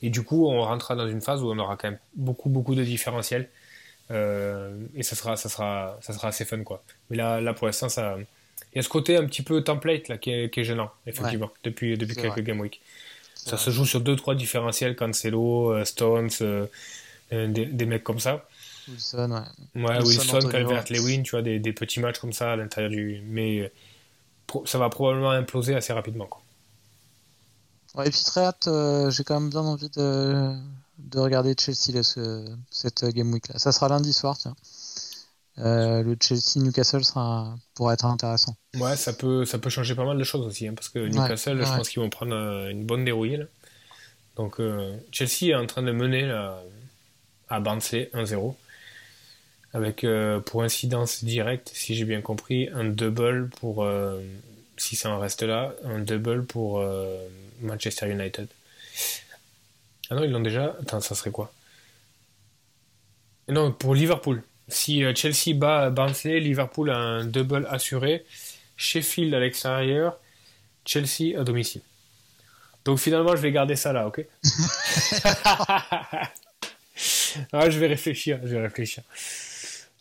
Et 0.02 0.10
du 0.10 0.22
coup, 0.24 0.46
on 0.48 0.62
rentrera 0.62 0.96
dans 0.96 1.08
une 1.08 1.20
phase 1.22 1.42
où 1.42 1.50
on 1.50 1.58
aura 1.58 1.76
quand 1.76 1.90
même 1.90 1.98
beaucoup, 2.16 2.48
beaucoup 2.50 2.74
de 2.74 2.84
différentiels. 2.84 3.50
Euh, 4.10 4.86
et 4.94 5.02
ça 5.02 5.16
sera, 5.16 5.36
ça, 5.36 5.48
sera, 5.48 5.98
ça 6.02 6.12
sera 6.12 6.28
assez 6.28 6.44
fun, 6.44 6.62
quoi. 6.64 6.84
Mais 7.10 7.16
là, 7.16 7.40
là 7.40 7.54
pour 7.54 7.66
l'instant, 7.66 7.88
ça. 7.88 8.16
Il 8.72 8.76
y 8.76 8.80
a 8.80 8.82
ce 8.82 8.88
côté 8.88 9.16
un 9.16 9.24
petit 9.26 9.42
peu 9.42 9.62
template 9.64 10.08
là, 10.08 10.18
qui, 10.18 10.30
est, 10.30 10.50
qui 10.52 10.60
est 10.60 10.64
gênant, 10.64 10.90
effectivement, 11.06 11.50
depuis, 11.64 11.96
depuis 11.98 12.16
quelques 12.16 12.32
vrai. 12.34 12.42
game 12.42 12.60
week. 12.60 12.82
Ça 13.44 13.56
vrai. 13.56 13.58
se 13.58 13.70
joue 13.70 13.86
sur 13.86 14.00
2-3 14.00 14.34
différentiels, 14.36 14.96
Cancelo, 14.96 15.72
euh, 15.72 15.84
Stones, 15.84 16.30
euh, 16.42 16.66
euh, 17.32 17.48
des, 17.48 17.66
des 17.66 17.86
mecs 17.86 18.04
comme 18.04 18.20
ça. 18.20 18.46
Wilson, 18.88 19.30
ouais. 19.74 19.82
Ouais, 19.82 19.96
Wilson, 19.98 20.06
Wilson, 20.20 20.36
Antonio. 20.36 20.48
Calvert-Lewin, 20.50 21.22
tu 21.22 21.30
vois, 21.32 21.42
des, 21.42 21.58
des 21.58 21.72
petits 21.72 22.00
matchs 22.00 22.18
comme 22.18 22.32
ça 22.32 22.52
à 22.52 22.56
l'intérieur 22.56 22.90
du. 22.90 23.20
Mais 23.26 23.72
ça 24.64 24.78
va 24.78 24.88
probablement 24.90 25.30
imploser 25.30 25.74
assez 25.74 25.92
rapidement. 25.92 26.26
Quoi. 26.26 26.42
Ouais, 27.96 28.06
et 28.08 28.10
puis 28.10 28.22
très 28.24 28.42
hâte, 28.44 28.68
euh, 28.68 29.10
j'ai 29.10 29.24
quand 29.24 29.40
même 29.40 29.50
bien 29.50 29.62
envie 29.62 29.88
de, 29.90 30.54
de 30.98 31.18
regarder 31.18 31.54
Chelsea 31.58 31.92
là, 31.94 32.02
ce- 32.02 32.54
cette 32.70 33.04
game 33.06 33.32
week 33.32 33.48
là. 33.48 33.58
Ça 33.58 33.72
sera 33.72 33.88
lundi 33.88 34.12
soir, 34.12 34.36
tiens. 34.38 34.54
Euh, 35.58 36.02
le 36.02 36.16
Chelsea-Newcastle 36.20 37.02
sera, 37.02 37.56
pourra 37.74 37.94
être 37.94 38.04
intéressant. 38.04 38.54
Ouais, 38.74 38.94
ça 38.94 39.14
peut, 39.14 39.46
ça 39.46 39.58
peut 39.58 39.70
changer 39.70 39.94
pas 39.94 40.04
mal 40.04 40.18
de 40.18 40.24
choses 40.24 40.46
aussi, 40.46 40.68
hein, 40.68 40.74
parce 40.74 40.90
que 40.90 40.98
Newcastle, 40.98 41.56
je 41.56 41.62
ouais. 41.70 41.76
pense 41.78 41.88
qu'ils 41.88 42.02
vont 42.02 42.10
prendre 42.10 42.34
euh, 42.34 42.68
une 42.68 42.84
bonne 42.84 43.06
dérouillée. 43.06 43.38
Là. 43.38 43.44
Donc, 44.36 44.60
euh, 44.60 44.94
Chelsea 45.12 45.46
est 45.50 45.54
en 45.54 45.66
train 45.66 45.82
de 45.82 45.92
mener 45.92 46.26
là, 46.26 46.62
à 47.48 47.60
Barnsley 47.60 48.10
1-0, 48.12 48.54
avec 49.72 50.04
euh, 50.04 50.40
pour 50.40 50.62
incidence 50.62 51.24
directe, 51.24 51.70
si 51.74 51.94
j'ai 51.94 52.04
bien 52.04 52.20
compris, 52.20 52.68
un 52.72 52.84
double 52.84 53.48
pour, 53.60 53.84
euh, 53.84 54.20
si 54.76 54.96
ça 54.96 55.10
en 55.10 55.18
reste 55.18 55.42
là, 55.42 55.74
un 55.84 55.98
double 55.98 56.44
pour 56.44 56.80
euh, 56.80 57.16
Manchester 57.60 58.10
United. 58.10 58.48
Ah 60.10 60.14
non, 60.14 60.24
ils 60.24 60.30
l'ont 60.30 60.40
déjà. 60.40 60.76
Attends, 60.80 61.00
ça 61.00 61.14
serait 61.14 61.30
quoi? 61.30 61.52
Non, 63.48 63.72
pour 63.72 63.94
Liverpool. 63.94 64.42
Si 64.68 65.02
Chelsea 65.14 65.54
bat 65.54 65.90
Barnsley, 65.90 66.40
Liverpool 66.40 66.90
a 66.90 66.96
un 66.96 67.24
double 67.24 67.66
assuré. 67.70 68.24
Sheffield 68.76 69.32
à 69.34 69.40
l'extérieur, 69.40 70.18
Chelsea 70.84 71.38
à 71.38 71.44
domicile. 71.44 71.82
Donc 72.84 72.98
finalement, 72.98 73.34
je 73.36 73.42
vais 73.42 73.52
garder 73.52 73.76
ça 73.76 73.92
là, 73.92 74.06
ok? 74.06 74.24
Ah, 77.52 77.68
Je 77.70 77.78
vais 77.78 77.86
réfléchir, 77.86 78.40
je 78.42 78.48
vais 78.48 78.62
réfléchir. 78.62 79.02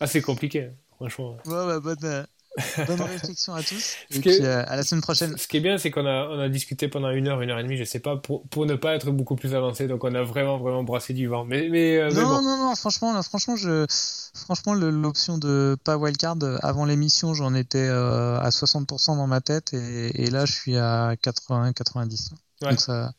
Ah, 0.00 0.06
c'est 0.06 0.20
compliqué, 0.22 0.70
franchement. 0.96 1.36
Bah, 1.46 1.80
bonne, 1.80 1.96
euh, 2.04 2.24
bonne 2.86 3.02
réflexion 3.02 3.54
à 3.54 3.62
tous. 3.62 3.96
Et 4.10 4.42
euh, 4.42 4.64
à 4.66 4.76
la 4.76 4.82
semaine 4.82 5.02
prochaine. 5.02 5.36
Ce 5.36 5.46
qui 5.46 5.58
est 5.58 5.60
bien, 5.60 5.76
c'est 5.78 5.90
qu'on 5.90 6.06
a, 6.06 6.28
on 6.28 6.38
a 6.38 6.48
discuté 6.48 6.88
pendant 6.88 7.10
une 7.10 7.28
heure, 7.28 7.42
une 7.42 7.50
heure 7.50 7.58
et 7.58 7.62
demie, 7.62 7.76
je 7.76 7.84
sais 7.84 8.00
pas, 8.00 8.16
pour, 8.16 8.46
pour 8.48 8.66
ne 8.66 8.74
pas 8.74 8.94
être 8.94 9.10
beaucoup 9.10 9.36
plus 9.36 9.54
avancé. 9.54 9.86
Donc 9.88 10.04
on 10.04 10.14
a 10.14 10.22
vraiment, 10.22 10.58
vraiment 10.58 10.82
brassé 10.82 11.12
du 11.12 11.26
vent. 11.26 11.44
Mais, 11.44 11.68
mais, 11.68 11.98
euh, 11.98 12.10
mais 12.14 12.22
Non, 12.22 12.28
bon. 12.28 12.42
non, 12.42 12.56
non, 12.56 12.74
franchement, 12.74 13.12
là, 13.12 13.22
franchement, 13.22 13.56
je, 13.56 13.86
franchement, 14.34 14.74
l'option 14.74 15.38
de 15.38 15.76
pas 15.84 15.96
wildcard 15.96 16.36
avant 16.62 16.84
l'émission, 16.86 17.34
j'en 17.34 17.54
étais 17.54 17.86
euh, 17.86 18.38
à 18.38 18.48
60% 18.48 19.16
dans 19.16 19.26
ma 19.26 19.40
tête 19.40 19.74
et, 19.74 20.24
et 20.24 20.30
là, 20.30 20.46
je 20.46 20.52
suis 20.52 20.76
à 20.76 21.14
80-90. 21.16 22.30
Ouais. 22.62 22.70
Donc 22.70 22.80
ça, 22.80 23.12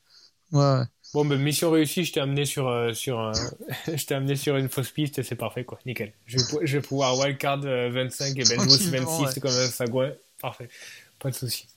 ouais, 0.51 0.59
ouais. 0.59 0.83
Bon, 1.13 1.23
ben, 1.25 1.39
mission 1.39 1.71
réussie, 1.71 2.03
je 2.03 2.13
t'ai 2.13 2.19
amené 2.19 2.45
sur, 2.45 2.67
euh, 2.67 2.93
sur, 2.93 3.19
un- 3.19 3.31
je 3.87 4.05
t'ai 4.05 4.13
amené 4.15 4.35
sur 4.35 4.57
une 4.57 4.69
fausse 4.69 4.91
piste 4.91 5.19
et 5.19 5.23
c'est 5.23 5.35
parfait, 5.35 5.63
quoi. 5.63 5.79
Nickel. 5.85 6.13
Je 6.25 6.37
vais, 6.37 6.43
pou- 6.49 6.59
je 6.63 6.77
vais 6.77 6.81
pouvoir 6.81 7.17
wildcard 7.17 7.61
euh, 7.65 7.89
25 7.89 8.37
et 8.37 8.43
Ben 8.43 8.57
Bruce 8.57 8.79
Tranquillement, 8.89 9.17
26 9.19 9.35
ouais. 9.35 9.41
comme 9.41 9.51
un 9.51 9.67
sagouin. 9.67 10.11
Parfait. 10.41 10.67
Pas 11.19 11.29
de 11.29 11.35
souci. 11.35 11.67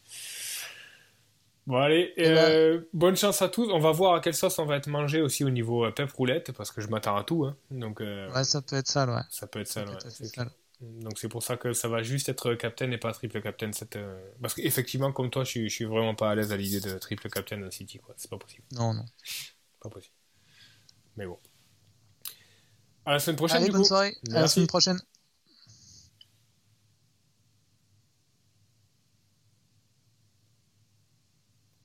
Bon, 1.66 1.76
allez, 1.76 2.12
Eh 2.16 2.22
ben- 2.24 2.36
euh, 2.50 2.80
bonne 2.92 3.16
chance 3.16 3.40
à 3.42 3.48
tous. 3.48 3.70
On 3.70 3.78
va 3.78 3.92
voir 3.92 4.14
à 4.14 4.20
quelle 4.20 4.34
sauce 4.34 4.58
on 4.58 4.64
va 4.66 4.76
être 4.76 4.88
mangé 4.88 5.20
aussi 5.20 5.44
au 5.44 5.50
niveau 5.50 5.84
euh, 5.84 5.92
pep 5.92 6.10
roulette 6.12 6.50
parce 6.52 6.72
que 6.72 6.80
je 6.80 6.88
m'attends 6.88 7.16
à 7.16 7.22
tout, 7.22 7.44
hein. 7.44 7.56
Donc, 7.70 8.00
euh, 8.00 8.30
Ouais, 8.32 8.44
ça 8.44 8.60
peut 8.62 8.76
être 8.76 8.88
ça, 8.88 9.06
ouais. 9.06 9.20
ça 9.30 9.46
peut 9.46 9.60
être 9.60 9.68
ça, 9.68 9.80
Ça 9.80 9.86
peut 9.86 9.92
ouais, 9.92 10.26
être 10.26 10.34
sale. 10.34 10.50
Donc 10.80 11.18
c'est 11.18 11.28
pour 11.28 11.42
ça 11.42 11.56
que 11.58 11.72
ça 11.74 11.88
va 11.88 12.02
juste 12.02 12.28
être 12.30 12.54
captain 12.54 12.90
et 12.90 12.96
pas 12.98 13.12
triple 13.12 13.42
captain. 13.42 13.70
Cette, 13.72 13.96
euh, 13.96 14.18
Parce 14.40 14.54
qu'effectivement, 14.54 15.12
comme 15.12 15.30
toi, 15.30 15.44
je 15.44 15.50
suis, 15.50 15.68
je 15.68 15.74
suis 15.74 15.84
vraiment 15.84 16.14
pas 16.14 16.30
à 16.30 16.34
l'aise 16.34 16.52
à 16.52 16.56
l'idée 16.56 16.80
de 16.80 16.98
triple 16.98 17.28
captain 17.28 17.62
en 17.62 17.70
City. 17.70 17.98
quoi. 17.98 18.14
C'est 18.16 18.30
pas 18.30 18.38
possible. 18.38 18.64
Non, 18.72 18.94
non. 18.94 19.04
Pas 19.80 19.90
possible. 19.90 20.14
Mais 21.16 21.26
bon. 21.26 21.38
À 23.04 23.12
la 23.12 23.18
semaine 23.18 23.36
prochaine, 23.36 23.58
Allez, 23.58 23.66
du 23.66 23.72
bonne 23.72 23.82
coup. 23.82 23.88
soirée. 23.88 24.16
À 24.30 24.40
la 24.40 24.48
semaine 24.48 24.66
prochaine. 24.68 25.00